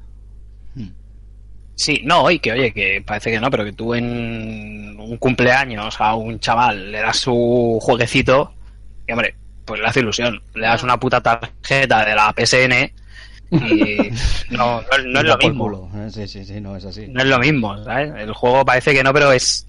Sí, 1.75 2.03
no, 2.05 2.31
y 2.31 2.39
que 2.41 2.53
oye, 2.53 2.73
que 2.73 3.03
parece 3.07 3.31
que 3.31 3.41
no, 3.41 3.51
pero 3.51 3.65
que 3.65 3.73
tú 3.73 3.95
en 3.95 4.97
un 5.01 5.17
cumpleaños 5.17 5.99
a 5.99 6.15
un 6.15 6.39
chaval 6.39 6.93
le 6.93 6.99
das 7.01 7.17
su 7.17 7.79
jueguecito 7.81 8.53
y 9.09 9.12
hombre, 9.12 9.35
pues 9.65 9.81
le 9.81 9.87
hace 9.87 10.01
ilusión. 10.01 10.43
Le 10.55 10.67
das 10.67 10.83
una 10.83 11.01
puta 11.01 11.23
tarjeta 11.23 12.05
de 12.05 12.15
la 12.15 12.35
PSN 12.37 12.93
y 13.65 14.11
no, 14.51 14.83
no, 14.83 14.99
no 15.07 15.21
es 15.21 15.27
lo 15.27 15.39
mismo. 15.39 15.91
Eh, 15.97 16.11
Sí, 16.11 16.29
sí, 16.29 16.45
sí, 16.45 16.61
no 16.61 16.77
es 16.77 16.85
así. 16.85 17.07
No 17.09 17.21
es 17.23 17.27
lo 17.29 17.39
mismo, 17.39 17.83
¿sabes? 17.83 18.12
El 18.15 18.33
juego 18.35 18.62
parece 18.65 18.93
que 18.93 19.03
no, 19.03 19.12
pero 19.15 19.33
es. 19.33 19.67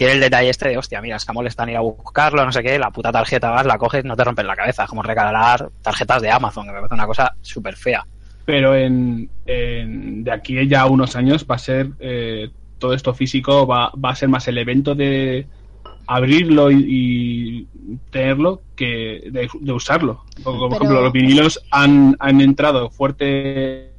Tiene 0.00 0.14
el 0.14 0.20
detalle 0.20 0.48
este 0.48 0.66
de, 0.70 0.78
hostia, 0.78 1.02
mira, 1.02 1.16
es 1.16 1.26
que 1.26 1.32
molestan 1.34 1.68
ir 1.68 1.76
a 1.76 1.80
buscarlo, 1.80 2.42
no 2.42 2.50
sé 2.52 2.62
qué, 2.62 2.78
la 2.78 2.90
puta 2.90 3.12
tarjeta 3.12 3.50
vas, 3.50 3.66
la 3.66 3.76
coges, 3.76 4.02
no 4.02 4.16
te 4.16 4.24
rompes 4.24 4.46
la 4.46 4.56
cabeza. 4.56 4.84
Es 4.84 4.88
como 4.88 5.02
regalar 5.02 5.68
tarjetas 5.82 6.22
de 6.22 6.30
Amazon, 6.30 6.64
que 6.64 6.72
me 6.72 6.78
parece 6.78 6.94
una 6.94 7.06
cosa 7.06 7.34
súper 7.42 7.76
fea. 7.76 8.06
Pero 8.46 8.74
en, 8.74 9.28
en- 9.44 10.24
de 10.24 10.32
aquí 10.32 10.66
ya 10.66 10.80
a 10.80 10.86
unos 10.86 11.16
años 11.16 11.44
va 11.46 11.56
a 11.56 11.58
ser 11.58 11.90
eh, 11.98 12.48
todo 12.78 12.94
esto 12.94 13.12
físico, 13.12 13.66
va, 13.66 13.92
va 14.02 14.12
a 14.12 14.14
ser 14.14 14.30
más 14.30 14.48
el 14.48 14.56
evento 14.56 14.94
de 14.94 15.46
abrirlo 16.06 16.70
y, 16.70 16.86
y 16.88 17.68
tenerlo 18.10 18.62
que 18.74 19.28
de, 19.30 19.50
de 19.60 19.72
usarlo. 19.72 20.24
Por, 20.42 20.58
por 20.60 20.72
ejemplo, 20.76 21.02
los 21.02 21.12
vinilos 21.12 21.60
han, 21.70 22.16
han 22.20 22.40
entrado 22.40 22.88
fuerte 22.88 23.92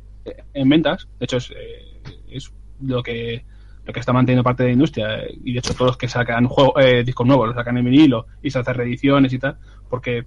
en 0.56 0.68
ventas. 0.68 1.08
De 1.20 1.26
hecho, 1.26 1.38
es, 1.38 1.52
eh, 1.52 2.02
es 2.32 2.52
lo 2.82 3.04
que 3.04 3.46
lo 3.86 3.94
que 3.94 4.00
está 4.00 4.14
manteniendo 4.14 4.44
parte 4.44 4.64
de 4.64 4.70
la 4.70 4.74
industria 4.74 5.20
eh, 5.24 5.38
y 5.44 5.54
de 5.54 5.60
hecho 5.60 5.74
todos 5.74 5.88
los 5.88 5.98
que 5.98 6.08
sacan 6.08 6.48
juego, 6.48 6.80
eh, 6.80 7.04
discos 7.04 7.26
nuevos 7.26 7.48
los 7.48 7.56
sacan 7.56 7.78
en 7.78 7.86
vinilo 7.86 8.28
y 8.42 8.52
se 8.52 8.60
hacen 8.60 8.76
reediciones 8.76 9.34
y 9.34 9.40
tal 9.40 9.58
porque 9.90 10.24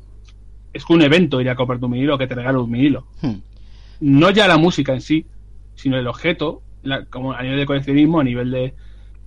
es 0.72 0.84
un 0.88 1.02
evento 1.02 1.40
ir 1.40 1.48
a 1.50 1.54
comprarte 1.54 1.84
un 1.86 1.92
vinilo 1.92 2.18
que 2.18 2.26
te 2.26 2.34
regala 2.34 2.58
un 2.58 2.70
vinilo 2.72 3.06
Hmm. 3.22 3.34
no 4.00 4.30
ya 4.30 4.48
la 4.48 4.58
música 4.58 4.92
en 4.92 5.00
sí, 5.00 5.26
sino 5.76 5.96
el 5.98 6.06
objeto, 6.06 6.62
la- 6.82 7.04
como 7.06 7.32
a 7.32 7.42
nivel 7.42 7.58
de 7.58 7.66
coleccionismo, 7.66 8.20
a 8.20 8.24
nivel 8.24 8.50
de, 8.50 8.74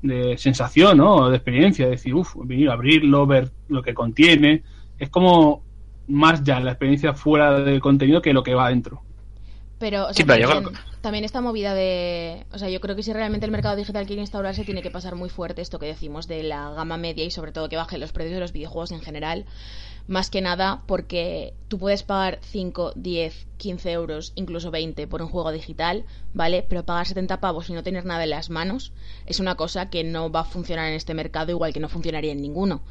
de 0.02 0.38
sensación, 0.38 0.98
¿no? 0.98 1.16
O 1.16 1.30
de 1.30 1.38
experiencia, 1.38 1.88
decir, 1.88 2.14
uff, 2.14 2.36
venir 2.44 2.70
a 2.70 2.74
abrirlo, 2.74 3.26
ver 3.26 3.50
lo 3.70 3.82
que 3.82 3.94
contiene, 3.94 4.64
es 5.00 5.10
como 5.10 5.64
más 6.08 6.44
ya 6.44 6.60
la 6.60 6.72
experiencia 6.72 7.14
fuera 7.14 7.60
del 7.60 7.80
contenido 7.80 8.22
que 8.22 8.34
lo 8.34 8.44
que 8.44 8.54
va 8.54 8.68
adentro. 8.68 9.02
Pero, 9.80 10.04
o 10.04 10.06
sea, 10.08 10.14
Sí, 10.14 10.24
pero 10.24 10.40
yo 10.42 10.48
también, 10.50 10.74
creo 10.74 10.97
también 11.08 11.24
esta 11.24 11.40
movida 11.40 11.74
de... 11.74 12.46
O 12.52 12.60
sea, 12.60 12.68
yo 12.68 12.82
creo 12.82 12.98
que 12.98 13.02
si 13.02 13.14
realmente 13.14 13.46
el 13.46 13.52
mercado 13.54 13.78
digital 13.78 14.06
quiere 14.06 14.22
instaurarse, 14.22 14.66
tiene 14.66 14.82
que 14.82 14.92
pasar 14.92 15.16
muy 15.16 15.30
fuerte 15.30 15.62
esto 15.62 15.80
que 15.80 15.86
decimos 15.86 16.28
de 16.28 16.44
la 16.44 16.72
gama 16.72 16.98
media 16.98 17.24
y 17.24 17.32
sobre 17.32 17.54
todo 17.54 17.70
que 17.70 17.78
bajen 17.78 18.02
los 18.02 18.12
precios 18.12 18.34
de 18.34 18.42
los 18.42 18.52
videojuegos 18.52 18.92
en 18.92 19.00
general. 19.00 19.46
Más 20.10 20.30
que 20.30 20.42
nada 20.42 20.84
porque 20.86 21.54
tú 21.70 21.80
puedes 21.80 22.04
pagar 22.04 22.40
5, 22.42 22.92
10, 22.98 23.48
15 23.56 23.92
euros, 23.94 24.34
incluso 24.36 24.70
20 24.70 25.08
por 25.08 25.22
un 25.22 25.30
juego 25.30 25.54
digital, 25.54 26.04
¿vale? 26.34 26.66
Pero 26.68 26.84
pagar 26.84 27.08
70 27.08 27.40
pavos 27.40 27.70
y 27.70 27.74
no 27.74 27.84
tener 27.84 28.04
nada 28.04 28.26
en 28.26 28.32
las 28.32 28.50
manos 28.50 28.92
es 29.26 29.40
una 29.40 29.56
cosa 29.56 29.90
que 29.90 30.04
no 30.04 30.30
va 30.30 30.42
a 30.42 30.44
funcionar 30.44 30.90
en 30.90 30.96
este 30.96 31.14
mercado 31.14 31.52
igual 31.52 31.72
que 31.72 31.80
no 31.80 31.88
funcionaría 31.88 32.34
en 32.34 32.42
ninguno. 32.42 32.82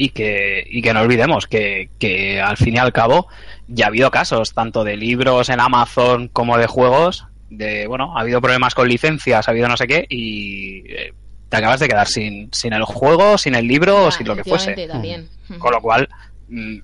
Y 0.00 0.10
que, 0.10 0.64
y 0.70 0.80
que 0.80 0.94
no 0.94 1.00
olvidemos 1.00 1.46
que, 1.48 1.90
que 1.98 2.40
al 2.40 2.56
fin 2.56 2.74
y 2.74 2.78
al 2.78 2.92
cabo 2.92 3.26
ya 3.66 3.86
ha 3.86 3.88
habido 3.88 4.12
casos 4.12 4.54
tanto 4.54 4.84
de 4.84 4.96
libros 4.96 5.48
en 5.48 5.58
Amazon 5.58 6.28
como 6.28 6.56
de 6.56 6.68
juegos 6.68 7.26
de 7.50 7.86
bueno 7.88 8.16
ha 8.16 8.20
habido 8.20 8.40
problemas 8.40 8.74
con 8.74 8.86
licencias 8.88 9.48
ha 9.48 9.50
habido 9.50 9.66
no 9.68 9.76
sé 9.76 9.86
qué 9.88 10.06
y 10.08 10.84
eh, 10.88 11.14
te 11.48 11.56
acabas 11.56 11.80
de 11.80 11.88
quedar 11.88 12.06
sin, 12.06 12.48
sin 12.52 12.74
el 12.74 12.84
juego 12.84 13.38
sin 13.38 13.54
el 13.56 13.66
libro 13.66 14.04
o 14.04 14.10
Ya, 14.10 14.16
sin 14.18 14.26
lo 14.28 14.36
que 14.36 14.44
fuese 14.44 14.86
también. 14.86 15.28
con 15.58 15.72
lo 15.72 15.80
cual 15.80 16.08
mm, 16.48 16.78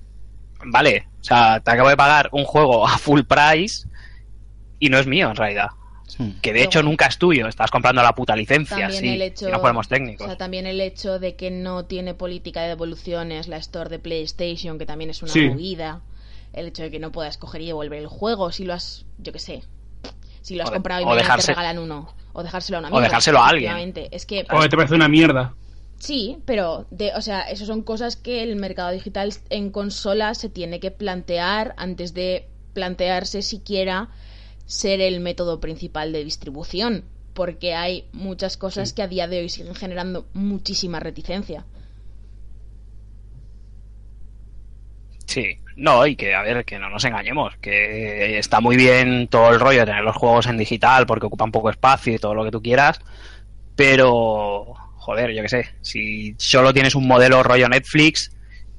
vale 0.65 1.07
o 1.21 1.23
sea 1.23 1.59
te 1.61 1.71
acabo 1.71 1.87
de 1.89 1.95
pagar 1.97 2.29
un 2.33 2.43
juego 2.43 2.85
a 2.85 2.97
full 2.97 3.21
price 3.21 3.87
y 4.79 4.89
no 4.89 4.97
es 4.97 5.07
mío 5.07 5.29
en 5.29 5.35
realidad. 5.37 5.69
Que 6.41 6.53
de 6.53 6.63
hecho 6.63 6.83
nunca 6.83 7.07
es 7.07 7.17
tuyo 7.17 7.47
estás 7.47 7.71
comprando 7.71 8.01
la 8.03 8.13
puta 8.13 8.35
licencia 8.35 8.77
también 8.77 9.01
sí 9.01 9.09
el 9.09 9.21
hecho 9.21 9.45
si 9.47 9.51
no 9.51 9.59
ponemos 9.59 9.87
técnicos 9.87 10.25
o 10.25 10.29
sea, 10.29 10.37
también 10.37 10.65
el 10.67 10.79
hecho 10.79 11.19
de 11.19 11.35
que 11.35 11.51
no 11.51 11.85
tiene 11.85 12.13
política 12.13 12.61
de 12.61 12.69
devoluciones 12.69 13.47
la 13.47 13.57
store 13.57 13.89
de 13.89 13.99
PlayStation 13.99 14.77
que 14.77 14.85
también 14.85 15.09
es 15.09 15.21
una 15.23 15.31
Sí. 15.33 15.49
movida 15.49 16.01
el 16.53 16.67
hecho 16.67 16.83
de 16.83 16.91
que 16.91 16.99
no 16.99 17.11
puedas 17.11 17.37
coger 17.37 17.61
y 17.61 17.65
devolver 17.67 17.99
el 17.99 18.07
juego 18.07 18.51
si 18.51 18.63
lo 18.65 18.73
has 18.73 19.05
yo 19.17 19.33
qué 19.33 19.39
sé 19.39 19.63
si 20.41 20.55
lo 20.55 20.63
has 20.63 20.69
O 20.69 20.71
de- 20.71 20.75
comprado 20.77 21.01
y 21.01 21.03
o 21.05 21.07
mañana 21.07 21.23
dejarse- 21.27 21.47
te 21.47 21.51
regalan 21.53 21.79
uno 21.79 22.13
o 22.33 22.43
dejárselo 22.43 22.77
a 22.77 22.79
un 22.79 22.85
o 22.85 22.87
amigo 22.89 23.01
dejárselo 23.01 23.39
a 23.39 23.47
alguien. 23.47 23.93
es 24.11 24.25
que 24.25 24.45
O 24.51 24.69
te 24.69 24.77
parece 24.77 24.93
una 24.95 25.07
mierda. 25.09 25.53
sí 25.97 26.37
pero 26.45 26.85
de, 26.91 27.13
o 27.15 27.21
sea 27.21 27.41
eso 27.41 27.65
son 27.65 27.81
cosas 27.81 28.15
que 28.15 28.43
el 28.43 28.55
mercado 28.57 28.91
digital 28.91 29.33
en 29.49 29.71
consola 29.71 30.35
se 30.35 30.49
tiene 30.49 30.79
que 30.79 30.91
plantear 30.91 31.73
antes 31.77 32.13
de 32.13 32.47
plantearse 32.73 33.41
siquiera 33.41 34.09
ser 34.65 35.01
el 35.01 35.19
método 35.19 35.59
principal 35.59 36.11
de 36.11 36.23
distribución, 36.23 37.03
porque 37.33 37.75
hay 37.75 38.05
muchas 38.13 38.57
cosas 38.57 38.93
que 38.93 39.01
a 39.01 39.07
día 39.07 39.27
de 39.27 39.39
hoy 39.39 39.49
siguen 39.49 39.75
generando 39.75 40.25
muchísima 40.33 40.99
reticencia. 40.99 41.65
Sí, 45.25 45.59
no, 45.75 46.07
y 46.07 46.15
que, 46.15 46.33
a 46.33 46.41
ver, 46.43 46.63
que 46.63 46.79
no 46.79 46.89
nos 46.89 47.03
engañemos, 47.03 47.55
que 47.57 48.37
está 48.37 48.61
muy 48.61 48.77
bien 48.77 49.27
todo 49.27 49.49
el 49.49 49.59
rollo 49.59 49.81
de 49.81 49.87
tener 49.87 50.03
los 50.03 50.15
juegos 50.15 50.47
en 50.47 50.57
digital 50.57 51.05
porque 51.05 51.25
ocupan 51.25 51.51
poco 51.51 51.69
espacio 51.69 52.13
y 52.13 52.19
todo 52.19 52.33
lo 52.33 52.45
que 52.45 52.51
tú 52.51 52.61
quieras, 52.61 52.99
pero, 53.75 54.73
joder, 54.95 55.31
yo 55.33 55.41
qué 55.41 55.49
sé, 55.49 55.69
si 55.81 56.35
solo 56.37 56.73
tienes 56.73 56.95
un 56.95 57.07
modelo 57.07 57.43
rollo 57.43 57.67
Netflix 57.67 58.31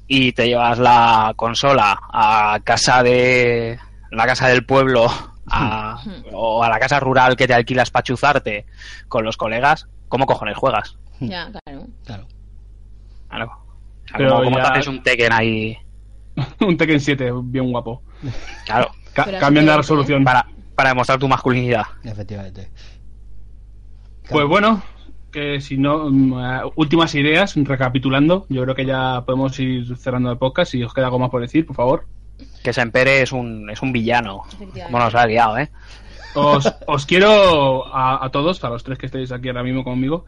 y 0.06 0.32
te 0.32 0.46
llevas 0.46 0.78
la 0.78 1.34
consola 1.36 1.98
a 2.10 2.60
casa 2.64 3.02
de 3.02 3.78
la 4.10 4.26
casa 4.26 4.48
del 4.48 4.64
pueblo 4.64 5.35
a- 5.50 6.00
o 6.32 6.62
a 6.62 6.68
la 6.68 6.78
casa 6.78 6.98
rural 7.00 7.36
que 7.36 7.46
te 7.46 7.54
alquilas 7.54 7.90
para 7.90 8.02
chuzarte 8.04 8.66
con 9.08 9.24
los 9.24 9.36
colegas, 9.36 9.88
¿cómo 10.08 10.26
cojones 10.26 10.56
juegas? 10.56 10.96
Ya, 11.20 11.50
claro. 11.50 11.86
Claro. 12.04 12.26
Claro. 13.28 13.46
O 13.46 14.08
sea, 14.08 14.18
Pero 14.18 14.30
¿cómo, 14.30 14.44
cómo 14.44 14.56
te 14.56 14.62
haces 14.62 14.86
un 14.88 15.02
Tekken 15.02 15.32
ahí? 15.32 15.78
un 16.60 16.76
Tekken 16.76 17.00
7, 17.00 17.30
bien 17.44 17.70
guapo. 17.70 18.02
Claro, 18.64 18.90
Ca- 19.12 19.38
cambian 19.38 19.66
la 19.66 19.76
resolución. 19.78 20.22
para, 20.24 20.46
para 20.74 20.90
demostrar 20.90 21.18
tu 21.18 21.26
masculinidad. 21.28 21.84
Efectivamente. 22.04 22.70
Pues 24.30 24.46
bueno, 24.46 24.82
que 25.32 25.60
si 25.60 25.78
no, 25.78 26.10
mm, 26.10 26.38
eh, 26.38 26.60
últimas 26.76 27.14
ideas, 27.14 27.54
recapitulando. 27.56 28.46
Yo 28.48 28.62
creo 28.62 28.74
que 28.74 28.84
ya 28.86 29.22
podemos 29.24 29.58
ir 29.58 29.96
cerrando 29.96 30.30
el 30.30 30.38
podcast. 30.38 30.72
Si 30.72 30.82
os 30.82 30.92
queda 30.92 31.06
algo 31.06 31.18
más 31.18 31.30
por 31.30 31.40
decir, 31.40 31.66
por 31.66 31.76
favor. 31.76 32.06
Que 32.62 32.72
Sempere 32.72 33.22
es 33.22 33.32
un, 33.32 33.70
es 33.70 33.80
un 33.82 33.92
villano. 33.92 34.42
Como 34.84 34.98
nos 34.98 35.14
ha 35.14 35.26
liado, 35.26 35.58
¿eh? 35.58 35.70
Os, 36.34 36.70
os 36.86 37.06
quiero 37.06 37.86
a, 37.94 38.24
a 38.24 38.30
todos, 38.30 38.62
a 38.64 38.68
los 38.68 38.84
tres 38.84 38.98
que 38.98 39.06
estáis 39.06 39.32
aquí 39.32 39.48
ahora 39.48 39.62
mismo 39.62 39.84
conmigo, 39.84 40.26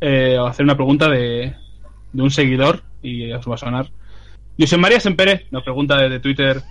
eh, 0.00 0.36
hacer 0.46 0.64
una 0.64 0.74
pregunta 0.76 1.08
de, 1.08 1.54
de 2.12 2.22
un 2.22 2.30
seguidor 2.30 2.82
y 3.02 3.32
os 3.32 3.48
va 3.48 3.54
a 3.54 3.58
sonar. 3.58 3.88
José 4.58 4.76
María 4.78 5.00
Sempere 5.00 5.46
nos 5.50 5.62
pregunta 5.62 5.96
desde 5.96 6.20
Twitter. 6.20 6.62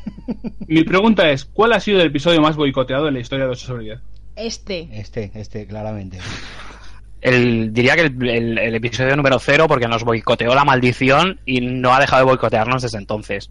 Mi 0.68 0.84
pregunta 0.84 1.30
es: 1.30 1.46
¿Cuál 1.46 1.74
ha 1.74 1.80
sido 1.80 2.00
el 2.02 2.08
episodio 2.08 2.42
más 2.42 2.56
boicoteado 2.56 3.08
en 3.08 3.14
la 3.16 3.20
historia 3.20 3.46
de 3.46 3.52
8 3.52 3.66
sobre 3.66 3.84
10? 3.86 4.00
Este. 4.36 4.90
Este, 4.92 5.32
este, 5.36 5.66
claramente. 5.68 6.20
El, 7.22 7.74
diría 7.74 7.96
que 7.96 8.02
el, 8.04 8.30
el- 8.30 8.58
el 8.60 8.76
episodio 8.76 9.16
número 9.16 9.40
cero, 9.40 9.66
porque 9.68 9.88
nos 9.88 10.04
boicoteó 10.04 10.54
la 10.54 10.66
maldición 10.66 11.40
y 11.46 11.62
no 11.62 11.94
ha 11.94 12.00
dejado 12.00 12.22
de 12.24 12.26
boicotearnos 12.32 12.84
desde 12.84 12.98
entonces. 13.00 13.50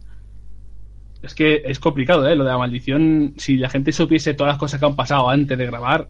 Es 1.24 1.34
que 1.34 1.62
es 1.64 1.78
complicado, 1.78 2.28
¿eh? 2.28 2.36
Lo 2.36 2.44
de 2.44 2.50
la 2.50 2.58
maldición. 2.58 3.34
Si 3.38 3.56
la 3.56 3.70
gente 3.70 3.92
supiese 3.92 4.34
todas 4.34 4.52
las 4.52 4.58
cosas 4.58 4.78
que 4.78 4.86
han 4.86 4.96
pasado 4.96 5.28
antes 5.30 5.56
de 5.56 5.66
grabar. 5.66 6.08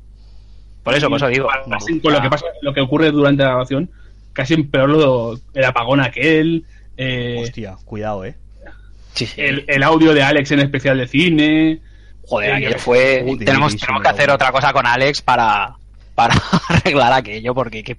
Por 0.82 0.94
eso, 0.94 1.08
por 1.08 1.16
eso 1.18 1.28
digo. 1.28 1.48
Así, 1.72 2.00
con 2.00 2.12
lo 2.12 2.20
que 2.20 2.28
pasa, 2.28 2.46
lo 2.62 2.74
que 2.74 2.80
ocurre 2.80 3.10
durante 3.10 3.42
la 3.42 3.50
grabación, 3.50 3.90
casi 4.32 4.54
empeor 4.54 4.90
lo, 4.90 5.38
el 5.54 5.64
apagón 5.64 6.00
aquel. 6.00 6.64
eh, 6.96 7.40
Hostia, 7.42 7.76
cuidado, 7.84 8.24
eh. 8.24 8.34
El, 9.36 9.64
el 9.68 9.82
audio 9.84 10.12
de 10.12 10.22
Alex 10.22 10.50
en 10.50 10.60
especial 10.60 10.98
de 10.98 11.06
cine. 11.06 11.80
Joder, 12.26 12.50
Eh, 12.50 12.54
aquello 12.54 12.78
fue. 12.78 13.20
joder, 13.24 13.44
tenemos, 13.44 13.76
tenemos 13.76 14.02
que 14.02 14.08
hacer 14.08 14.26
cabrón. 14.26 14.34
otra 14.34 14.52
cosa 14.52 14.72
con 14.72 14.86
Alex 14.86 15.22
para, 15.22 15.76
para 16.14 16.34
arreglar 16.68 17.12
aquello, 17.12 17.54
porque 17.54 17.84
qué 17.84 17.96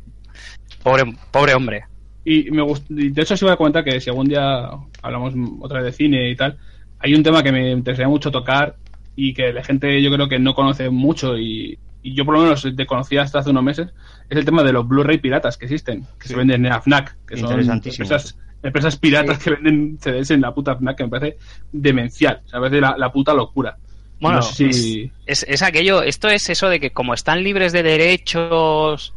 pobre, 0.84 1.04
pobre 1.32 1.54
hombre. 1.54 1.84
Y 2.26 2.50
me 2.52 2.64
gust- 2.64 2.86
y 2.90 3.10
de 3.10 3.22
hecho, 3.22 3.38
sí 3.38 3.46
voy 3.46 3.54
a 3.54 3.58
comentar 3.58 3.84
que 3.84 4.02
si 4.02 4.10
algún 4.10 4.28
día 4.28 4.68
hablamos 5.02 5.34
otra 5.62 5.78
vez 5.82 5.86
de 5.86 5.92
cine 5.94 6.30
y 6.30 6.36
tal, 6.36 6.58
hay 7.00 7.14
un 7.14 7.24
tema 7.24 7.44
que 7.44 7.52
me 7.52 7.72
interesaría 7.72 8.10
mucho 8.10 8.32
tocar 8.32 8.76
y 9.16 9.34
que 9.34 9.54
la 9.54 9.64
gente 9.64 10.02
yo 10.02 10.12
creo 10.12 10.28
que 10.28 10.40
no 10.40 10.54
conoce 10.54 10.90
mucho 10.90 11.38
y, 11.38 11.78
y 12.04 12.14
yo 12.14 12.26
por 12.26 12.36
lo 12.36 12.42
menos 12.44 12.68
desconocía 12.76 13.22
hasta 13.24 13.40
hace 13.40 13.50
unos 13.52 13.64
meses, 13.64 13.90
es 14.30 14.38
el 14.38 14.46
tema 14.46 14.64
de 14.64 14.74
los 14.74 14.88
Blu-ray 14.88 15.18
piratas 15.20 15.58
que 15.58 15.66
existen, 15.66 16.02
que 16.20 16.24
Sí. 16.28 16.30
se 16.30 16.36
venden 16.36 16.66
en 16.66 16.72
la 16.72 16.82
FNAC, 16.82 17.16
que 17.28 17.38
son 17.38 17.50
Interesantísimo. 17.50 18.06
empresas, 18.06 18.38
empresas 18.64 18.98
piratas 18.98 19.38
que 19.38 19.52
venden 19.52 19.98
CDs 20.02 20.32
en 20.32 20.42
la 20.42 20.54
puta 20.54 20.76
FNAC, 20.76 20.98
que 20.98 21.04
me 21.04 21.10
parece 21.10 21.38
demencial, 21.72 22.42
o 22.46 22.50
sea, 22.50 22.60
me 22.60 22.66
parece 22.70 22.82
la, 22.82 22.96
la 22.98 23.12
puta 23.12 23.34
locura. 23.34 23.78
Bueno, 24.20 24.38
No 24.38 24.42
sé 24.44 24.72
si- 24.74 25.12
es, 25.26 25.46
es 25.48 25.62
aquello, 25.62 26.02
esto 26.02 26.28
es 26.30 26.50
eso 26.50 26.70
de 26.70 26.80
que 26.80 26.92
como 26.92 27.14
están 27.14 27.44
libres 27.44 27.74
de 27.74 27.84
derechos 27.84 29.14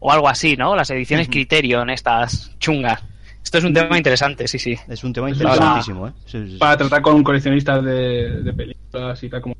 o 0.00 0.12
algo 0.12 0.28
así, 0.28 0.56
¿no? 0.56 0.76
Las 0.76 0.90
ediciones. 0.90 1.28
Criterion, 1.28 1.90
estas 1.90 2.56
chungas. 2.58 3.02
Esto 3.48 3.56
es 3.56 3.64
un 3.64 3.72
tema 3.72 3.96
interesante, 3.96 4.46
sí, 4.46 4.58
sí. 4.58 4.76
Es 4.88 5.02
un 5.04 5.14
tema 5.14 5.30
Es 5.30 5.38
interesantísimo, 5.38 6.06
eh. 6.06 6.12
Sí, 6.26 6.38
sí, 6.38 6.50
sí. 6.50 6.58
para 6.58 6.76
tratar 6.76 7.00
con 7.00 7.24
coleccionistas 7.24 7.82
de, 7.82 8.42
de 8.42 8.52
películas 8.52 9.22
y 9.22 9.30
tal 9.30 9.40
como 9.40 9.56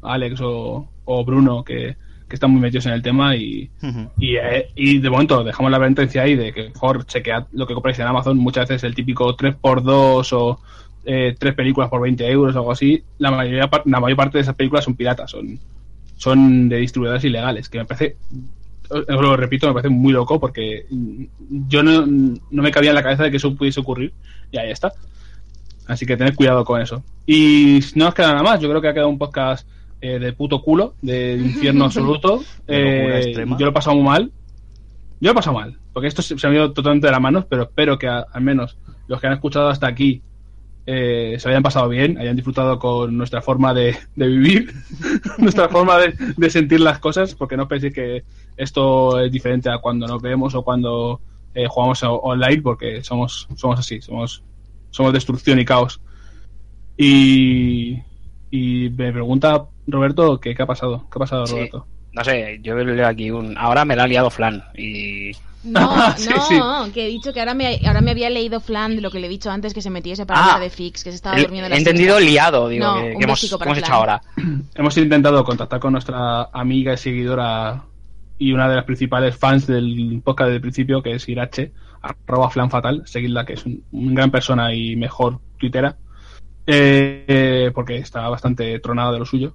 Alex 0.00 0.40
o, 0.40 0.88
o 1.04 1.24
Bruno 1.26 1.62
que, 1.62 1.94
que 2.26 2.36
están 2.36 2.50
muy 2.52 2.62
metidos 2.62 2.86
en 2.86 2.92
el 2.92 3.02
tema 3.02 3.36
y, 3.36 3.70
y, 4.16 4.36
eh, 4.36 4.70
y 4.74 4.98
de 5.00 5.10
momento 5.10 5.44
dejamos 5.44 5.70
la 5.70 5.76
advertencia 5.76 6.22
ahí 6.22 6.36
de 6.36 6.54
que 6.54 6.70
mejor 6.70 7.04
chequead 7.04 7.48
lo 7.52 7.66
que 7.66 7.74
compráis 7.74 7.98
en 7.98 8.06
Amazon 8.06 8.38
muchas 8.38 8.66
veces 8.66 8.84
el 8.84 8.94
típico 8.94 9.36
3x2 9.36 10.32
o 10.32 10.60
eh, 11.04 11.36
tres 11.38 11.52
películas 11.52 11.90
por 11.90 12.00
20 12.00 12.26
euros 12.30 12.56
o 12.56 12.60
algo 12.60 12.72
así 12.72 13.04
la 13.18 13.30
mayoría 13.30 13.68
la 13.84 14.00
mayor 14.00 14.16
parte 14.16 14.38
de 14.38 14.42
esas 14.42 14.54
películas 14.54 14.86
son 14.86 14.96
piratas 14.96 15.30
son 15.30 15.58
son 16.16 16.70
de 16.70 16.78
distribuidores 16.78 17.24
ilegales 17.24 17.68
que 17.68 17.76
me 17.76 17.84
parece 17.84 18.16
lo 18.90 19.36
repito 19.36 19.66
me 19.66 19.74
parece 19.74 19.88
muy 19.90 20.12
loco 20.12 20.40
porque 20.40 20.86
yo 21.68 21.82
no, 21.82 22.06
no 22.06 22.62
me 22.62 22.70
cabía 22.70 22.90
en 22.90 22.94
la 22.96 23.02
cabeza 23.02 23.24
de 23.24 23.30
que 23.30 23.36
eso 23.36 23.54
pudiese 23.54 23.80
ocurrir 23.80 24.12
y 24.50 24.58
ahí 24.58 24.70
está 24.70 24.92
Así 25.86 26.04
que 26.04 26.18
tened 26.18 26.34
cuidado 26.34 26.66
con 26.66 26.82
eso. 26.82 27.02
Y 27.24 27.80
no 27.94 28.04
nos 28.04 28.14
queda 28.14 28.28
nada 28.32 28.42
más. 28.42 28.60
Yo 28.60 28.68
creo 28.68 28.82
que 28.82 28.88
ha 28.88 28.92
quedado 28.92 29.08
un 29.08 29.16
podcast 29.16 29.66
eh, 30.02 30.18
de 30.18 30.34
puto 30.34 30.60
culo, 30.60 30.92
de 31.00 31.32
infierno 31.38 31.84
absoluto. 31.86 32.42
Eh, 32.66 33.32
yo 33.34 33.64
lo 33.64 33.68
he 33.70 33.72
pasado 33.72 33.96
muy 33.96 34.04
mal. 34.04 34.24
Yo 35.18 35.28
lo 35.28 35.30
he 35.30 35.34
pasado 35.34 35.56
mal. 35.56 35.78
Porque 35.94 36.08
esto 36.08 36.20
se, 36.20 36.38
se 36.38 36.46
me 36.46 36.52
ha 36.52 36.56
ido 36.58 36.72
totalmente 36.74 37.06
de 37.06 37.10
las 37.12 37.22
manos, 37.22 37.46
pero 37.48 37.62
espero 37.62 37.98
que 37.98 38.06
a- 38.06 38.26
al 38.30 38.42
menos 38.42 38.76
los 39.06 39.18
que 39.18 39.28
han 39.28 39.32
escuchado 39.32 39.70
hasta 39.70 39.86
aquí 39.86 40.20
eh, 40.90 41.36
se 41.38 41.50
hayan 41.50 41.62
pasado 41.62 41.86
bien, 41.90 42.16
hayan 42.16 42.34
disfrutado 42.34 42.78
con 42.78 43.14
nuestra 43.14 43.42
forma 43.42 43.74
de, 43.74 43.94
de 44.16 44.26
vivir, 44.26 44.72
nuestra 45.38 45.68
forma 45.68 45.98
de, 45.98 46.14
de 46.34 46.48
sentir 46.48 46.80
las 46.80 46.98
cosas, 46.98 47.34
porque 47.34 47.58
no 47.58 47.68
penséis 47.68 47.92
que 47.92 48.24
esto 48.56 49.20
es 49.20 49.30
diferente 49.30 49.68
a 49.70 49.78
cuando 49.78 50.06
nos 50.06 50.22
vemos 50.22 50.54
o 50.54 50.62
cuando 50.62 51.20
eh, 51.54 51.66
jugamos 51.68 52.02
online, 52.02 52.62
porque 52.62 53.04
somos, 53.04 53.46
somos 53.54 53.78
así, 53.78 54.00
somos, 54.00 54.42
somos 54.88 55.12
destrucción 55.12 55.58
y 55.58 55.66
caos. 55.66 56.00
Y, 56.96 57.98
y 58.50 58.88
me 58.88 59.12
pregunta 59.12 59.66
Roberto 59.86 60.40
que 60.40 60.54
qué 60.54 60.62
ha 60.62 60.66
pasado. 60.66 61.00
¿Qué 61.12 61.16
ha 61.16 61.20
pasado, 61.20 61.46
Sí. 61.46 61.54
Roberto? 61.54 61.86
No 62.12 62.24
sé, 62.24 62.60
yo 62.62 62.74
leo 62.78 63.06
aquí 63.06 63.30
un... 63.30 63.58
Ahora 63.58 63.84
me 63.84 63.94
la 63.94 64.04
ha 64.04 64.08
liado 64.08 64.30
Flan 64.30 64.64
y... 64.74 65.32
No, 65.64 66.16
Sí, 66.16 66.56
no, 66.56 66.90
que 66.92 67.06
he 67.06 67.08
dicho 67.08 67.32
que 67.32 67.40
ahora 67.40 67.52
me, 67.54 67.80
ahora 67.86 68.00
me 68.00 68.12
había 68.12 68.30
leído 68.30 68.60
Flan 68.60 68.94
de 68.96 69.02
lo 69.02 69.10
que 69.10 69.18
le 69.18 69.26
he 69.26 69.30
dicho 69.30 69.50
antes 69.50 69.74
que 69.74 69.82
se 69.82 69.90
metiese 69.90 70.24
para 70.24 70.40
Ah. 70.40 70.44
hablar 70.54 70.60
de 70.62 70.70
Fix, 70.70 71.02
que 71.04 71.10
se 71.10 71.16
estaba 71.16 71.36
He, 71.38 71.42
durmiendo 71.42 71.66
he 71.66 71.70
la 71.70 71.76
entendido 71.76 72.16
siesta. 72.18 72.30
liado, 72.32 72.68
digo, 72.68 72.84
No, 72.86 72.94
que, 72.96 73.12
un 73.12 73.18
que 73.18 73.24
hemos, 73.24 73.44
hecho 73.44 73.92
ahora. 73.92 74.22
Hemos 74.74 74.96
intentado 74.96 75.42
contactar 75.44 75.80
con 75.80 75.92
nuestra 75.92 76.44
amiga 76.52 76.94
y 76.94 76.96
seguidora 76.96 77.82
y 78.38 78.52
una 78.52 78.68
de 78.68 78.76
las 78.76 78.84
principales 78.84 79.36
fans 79.36 79.66
del 79.66 80.20
podcast 80.24 80.50
del 80.52 80.60
principio, 80.60 81.02
que 81.02 81.14
es 81.16 81.28
Irache, 81.28 81.72
arroba 82.00 82.48
flan 82.50 82.70
fatal, 82.70 83.02
seguidla, 83.04 83.44
que 83.44 83.54
es 83.54 83.66
un, 83.66 83.82
un 83.90 84.14
gran 84.14 84.30
persona 84.30 84.72
y 84.72 84.94
mejor 84.94 85.40
tuitera, 85.58 85.96
eh, 86.66 87.24
eh, 87.26 87.70
porque 87.74 87.96
está 87.96 88.28
bastante 88.28 88.78
tronada 88.78 89.10
de 89.12 89.18
lo 89.18 89.24
suyo. 89.26 89.54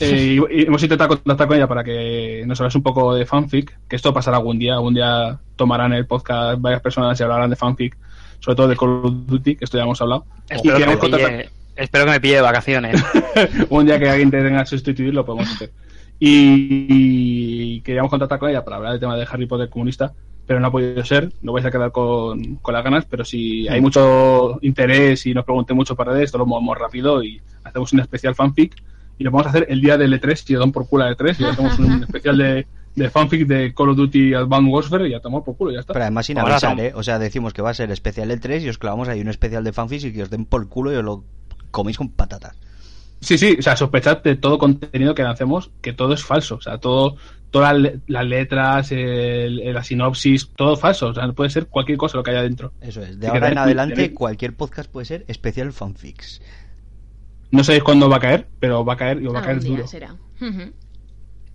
Eh, 0.00 0.38
y, 0.50 0.60
y 0.60 0.62
hemos 0.66 0.82
intentado 0.82 1.08
contactar 1.08 1.46
con 1.46 1.56
ella 1.56 1.68
para 1.68 1.84
que 1.84 2.42
nos 2.46 2.58
hables 2.60 2.74
un 2.74 2.82
poco 2.82 3.14
de 3.14 3.26
fanfic, 3.26 3.78
que 3.86 3.96
esto 3.96 4.14
pasará 4.14 4.38
algún 4.38 4.58
día, 4.58 4.74
algún 4.74 4.94
día 4.94 5.38
tomarán 5.56 5.92
el 5.92 6.06
podcast 6.06 6.60
varias 6.60 6.80
personas 6.80 7.20
y 7.20 7.22
hablarán 7.22 7.50
de 7.50 7.56
fanfic, 7.56 7.96
sobre 8.40 8.56
todo 8.56 8.68
de 8.68 8.76
Call 8.76 9.04
of 9.04 9.12
Duty, 9.26 9.56
que 9.56 9.64
esto 9.64 9.76
ya 9.76 9.84
hemos 9.84 10.00
hablado. 10.00 10.24
Espero 10.48 10.78
que, 10.78 10.86
me 10.86 10.96
pille, 10.96 11.50
espero 11.76 12.04
que 12.06 12.10
me 12.12 12.20
pille 12.20 12.36
de 12.36 12.40
vacaciones. 12.40 13.04
un 13.68 13.84
día 13.84 13.98
que 13.98 14.08
alguien 14.08 14.30
te 14.30 14.42
tenga 14.42 14.60
que 14.60 14.66
sustituir 14.70 15.12
lo 15.12 15.24
podemos 15.24 15.50
hacer. 15.50 15.70
Y, 16.18 16.86
y 16.88 17.80
queríamos 17.82 18.10
contactar 18.10 18.38
con 18.38 18.50
ella 18.50 18.64
para 18.64 18.76
hablar 18.76 18.92
del 18.92 19.00
tema 19.00 19.16
de 19.16 19.26
Harry 19.30 19.46
Potter 19.46 19.68
comunista, 19.68 20.12
pero 20.46 20.60
no 20.60 20.66
ha 20.66 20.72
podido 20.72 21.04
ser. 21.04 21.30
No 21.42 21.52
vais 21.52 21.64
a 21.66 21.70
quedar 21.70 21.92
con, 21.92 22.56
con 22.56 22.74
las 22.74 22.82
ganas, 22.82 23.04
pero 23.04 23.24
si 23.24 23.68
hay 23.68 23.80
mucho 23.80 24.58
interés 24.62 25.26
y 25.26 25.34
nos 25.34 25.44
pregunté 25.44 25.74
mucho 25.74 25.94
para 25.94 26.20
esto, 26.22 26.38
lo 26.38 26.46
movemos 26.46 26.76
rápido 26.78 27.22
y 27.22 27.40
hacemos 27.64 27.92
un 27.92 28.00
especial 28.00 28.34
fanfic. 28.34 28.74
Y 29.20 29.24
lo 29.24 29.30
vamos 29.30 29.48
a 29.48 29.50
hacer 29.50 29.66
el 29.68 29.82
día 29.82 29.98
del 29.98 30.18
E3, 30.18 30.34
si 30.34 30.54
dan 30.54 30.72
por 30.72 30.88
culo 30.88 31.04
al 31.04 31.14
E3, 31.14 31.38
y 31.38 31.44
hacemos 31.44 31.78
un 31.78 32.02
especial 32.08 32.38
de, 32.38 32.66
de 32.96 33.10
fanfic 33.10 33.46
de 33.46 33.74
Call 33.74 33.90
of 33.90 33.96
Duty 33.98 34.32
Advanced 34.32 34.72
Warfare 34.72 35.08
y 35.08 35.10
ya 35.10 35.20
tomamos 35.20 35.44
por 35.44 35.56
culo, 35.58 35.72
ya 35.72 35.80
está. 35.80 35.92
Pero 35.92 36.04
además 36.04 36.24
sin 36.24 36.38
Ahora 36.38 36.54
avisar, 36.54 36.80
¿eh? 36.80 36.92
O 36.94 37.02
sea, 37.02 37.18
decimos 37.18 37.52
que 37.52 37.60
va 37.60 37.68
a 37.68 37.74
ser 37.74 37.90
especial 37.90 38.30
el 38.30 38.40
3 38.40 38.64
y 38.64 38.70
os 38.70 38.78
clavamos 38.78 39.08
ahí 39.08 39.20
un 39.20 39.28
especial 39.28 39.62
de 39.62 39.74
fanfics 39.74 40.04
y 40.04 40.12
que 40.14 40.22
os 40.22 40.30
den 40.30 40.46
por 40.46 40.66
culo 40.70 40.90
y 40.90 40.96
os 40.96 41.04
lo 41.04 41.22
coméis 41.70 41.98
con 41.98 42.08
patatas. 42.08 42.56
Sí, 43.20 43.36
sí, 43.36 43.56
o 43.58 43.62
sea, 43.62 43.76
sospechad 43.76 44.22
de 44.22 44.36
todo 44.36 44.56
contenido 44.56 45.14
que 45.14 45.22
lancemos, 45.22 45.70
que 45.82 45.92
todo 45.92 46.14
es 46.14 46.24
falso. 46.24 46.54
O 46.54 46.60
sea, 46.62 46.78
todo, 46.78 47.16
todas 47.50 47.74
las 47.74 47.82
le- 47.82 48.00
las 48.06 48.24
letras, 48.24 48.90
el- 48.92 49.60
el- 49.60 49.74
la 49.74 49.84
sinopsis, 49.84 50.48
todo 50.56 50.74
falso. 50.76 51.08
O 51.08 51.14
sea, 51.14 51.30
puede 51.32 51.50
ser 51.50 51.66
cualquier 51.66 51.98
cosa 51.98 52.16
lo 52.16 52.22
que 52.22 52.30
haya 52.30 52.42
dentro. 52.42 52.72
Eso 52.80 53.02
es. 53.02 53.20
De 53.20 53.28
ahora 53.28 53.50
en 53.50 53.58
adelante, 53.58 54.14
cualquier 54.14 54.54
podcast 54.56 54.90
puede 54.90 55.04
ser 55.04 55.26
especial 55.28 55.70
fanfics. 55.74 56.40
No 57.50 57.64
sabéis 57.64 57.82
cuándo 57.82 58.08
va 58.08 58.16
a 58.16 58.20
caer, 58.20 58.46
pero 58.58 58.84
va 58.84 58.94
a 58.94 58.96
caer 58.96 59.22
y 59.22 59.26
va 59.26 59.40
a 59.40 59.42
caer 59.42 59.60
duro. 59.62 59.86
será. 59.86 60.14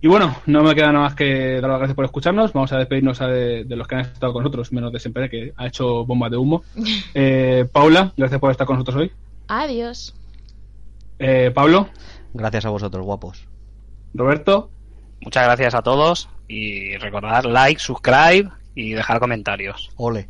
Y 0.00 0.08
bueno, 0.08 0.36
no 0.46 0.62
me 0.62 0.74
queda 0.74 0.92
nada 0.92 1.04
más 1.06 1.14
que 1.14 1.60
dar 1.60 1.70
las 1.70 1.78
gracias 1.78 1.96
por 1.96 2.04
escucharnos. 2.04 2.52
Vamos 2.52 2.70
a 2.72 2.78
despedirnos 2.78 3.20
a 3.22 3.28
de, 3.28 3.64
de 3.64 3.76
los 3.76 3.88
que 3.88 3.94
han 3.94 4.02
estado 4.02 4.32
con 4.32 4.42
nosotros, 4.42 4.70
menos 4.72 4.92
de 4.92 5.00
siempre 5.00 5.30
que 5.30 5.52
ha 5.56 5.66
hecho 5.66 6.04
bombas 6.04 6.30
de 6.30 6.36
humo. 6.36 6.62
Eh, 7.14 7.66
Paula, 7.72 8.12
gracias 8.16 8.38
por 8.40 8.50
estar 8.50 8.66
con 8.66 8.76
nosotros 8.76 8.96
hoy. 9.02 9.12
Adiós. 9.48 10.14
Eh, 11.18 11.50
Pablo, 11.54 11.88
Gracias 12.34 12.66
a 12.66 12.68
vosotros, 12.68 13.04
guapos. 13.04 13.46
Roberto, 14.12 14.70
Muchas 15.20 15.44
gracias 15.44 15.74
a 15.74 15.82
todos 15.82 16.28
y 16.46 16.96
recordar 16.98 17.46
like, 17.46 17.80
subscribe 17.80 18.50
y 18.74 18.90
dejar 18.92 19.18
comentarios. 19.18 19.90
Ole. 19.96 20.28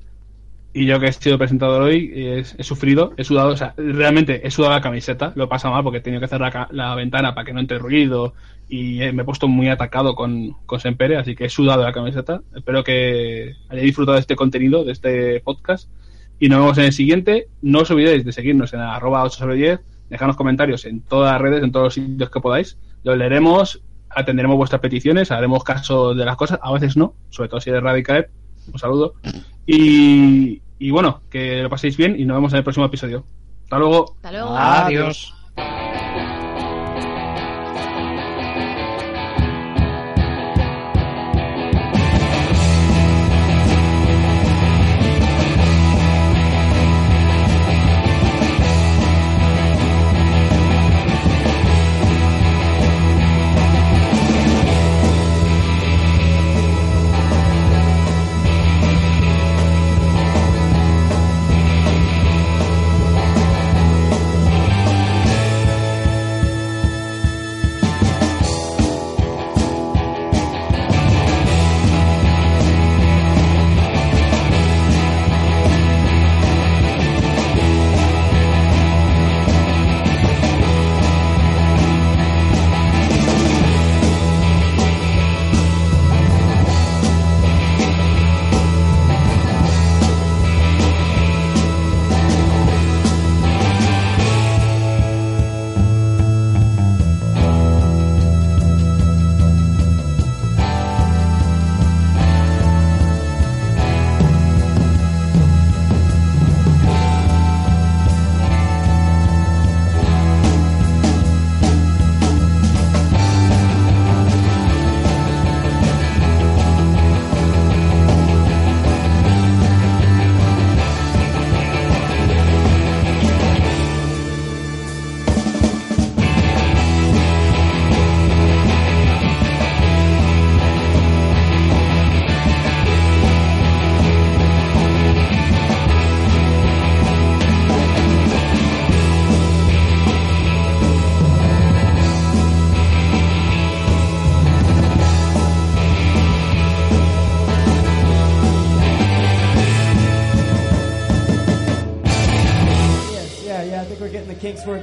Y 0.76 0.84
yo 0.84 1.00
que 1.00 1.06
he 1.06 1.12
sido 1.12 1.38
presentador 1.38 1.80
hoy, 1.80 2.12
he, 2.14 2.62
sufrido, 2.62 3.14
he 3.16 3.24
sudado, 3.24 3.48
o 3.48 3.56
sea, 3.56 3.72
realmente 3.78 4.46
he 4.46 4.50
sudado 4.50 4.74
la 4.74 4.82
camiseta, 4.82 5.32
lo 5.34 5.44
he 5.44 5.46
pasado 5.48 5.72
mal 5.72 5.82
porque 5.82 5.98
he 5.98 6.02
tenido 6.02 6.20
que 6.20 6.28
cerrar 6.28 6.68
la 6.70 6.94
ventana 6.94 7.34
para 7.34 7.46
que 7.46 7.54
no 7.54 7.60
entre 7.60 7.78
ruido 7.78 8.34
y 8.68 9.00
eh, 9.00 9.10
me 9.10 9.22
he 9.22 9.24
puesto 9.24 9.48
muy 9.48 9.70
atacado 9.70 10.14
con, 10.14 10.52
con 10.66 10.78
Sempere, 10.78 11.16
así 11.16 11.34
que 11.34 11.46
he 11.46 11.48
sudado 11.48 11.82
la 11.82 11.94
camiseta. 11.94 12.42
Espero 12.54 12.84
que 12.84 13.54
hayáis 13.70 13.86
disfrutado 13.86 14.16
de 14.16 14.20
este 14.20 14.36
contenido, 14.36 14.84
de 14.84 14.92
este 14.92 15.40
podcast 15.40 15.88
y 16.38 16.50
nos 16.50 16.58
vemos 16.58 16.76
en 16.76 16.84
el 16.84 16.92
siguiente. 16.92 17.48
No 17.62 17.78
os 17.78 17.90
olvidéis 17.90 18.26
de 18.26 18.32
seguirnos 18.32 18.74
en 18.74 18.80
arroba 18.80 19.24
8 19.24 19.34
sobre 19.34 19.56
10, 19.56 19.80
dejarnos 20.10 20.36
comentarios 20.36 20.84
en 20.84 21.00
todas 21.00 21.32
las 21.32 21.40
redes, 21.40 21.64
en 21.64 21.72
todos 21.72 21.84
los 21.84 21.94
sitios 21.94 22.28
que 22.28 22.40
podáis, 22.40 22.76
los 23.02 23.16
leeremos, 23.16 23.80
atenderemos 24.10 24.58
vuestras 24.58 24.82
peticiones, 24.82 25.30
haremos 25.30 25.64
caso 25.64 26.12
de 26.12 26.26
las 26.26 26.36
cosas, 26.36 26.58
a 26.62 26.70
veces 26.70 26.98
no, 26.98 27.14
sobre 27.30 27.48
todo 27.48 27.62
si 27.62 27.70
eres 27.70 27.82
Radical. 27.82 28.28
Un 28.70 28.78
saludo. 28.78 29.14
Y, 29.66 30.60
y 30.78 30.90
bueno, 30.90 31.22
que 31.30 31.62
lo 31.62 31.70
paséis 31.70 31.96
bien 31.96 32.18
y 32.18 32.24
nos 32.24 32.36
vemos 32.36 32.52
en 32.52 32.58
el 32.58 32.64
próximo 32.64 32.86
episodio. 32.86 33.24
Hasta 33.64 33.78
luego. 33.78 34.14
Hasta 34.16 34.32
luego. 34.32 34.56
Adiós. 34.56 35.34
Yes, 35.56 35.85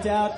doubt 0.03 0.32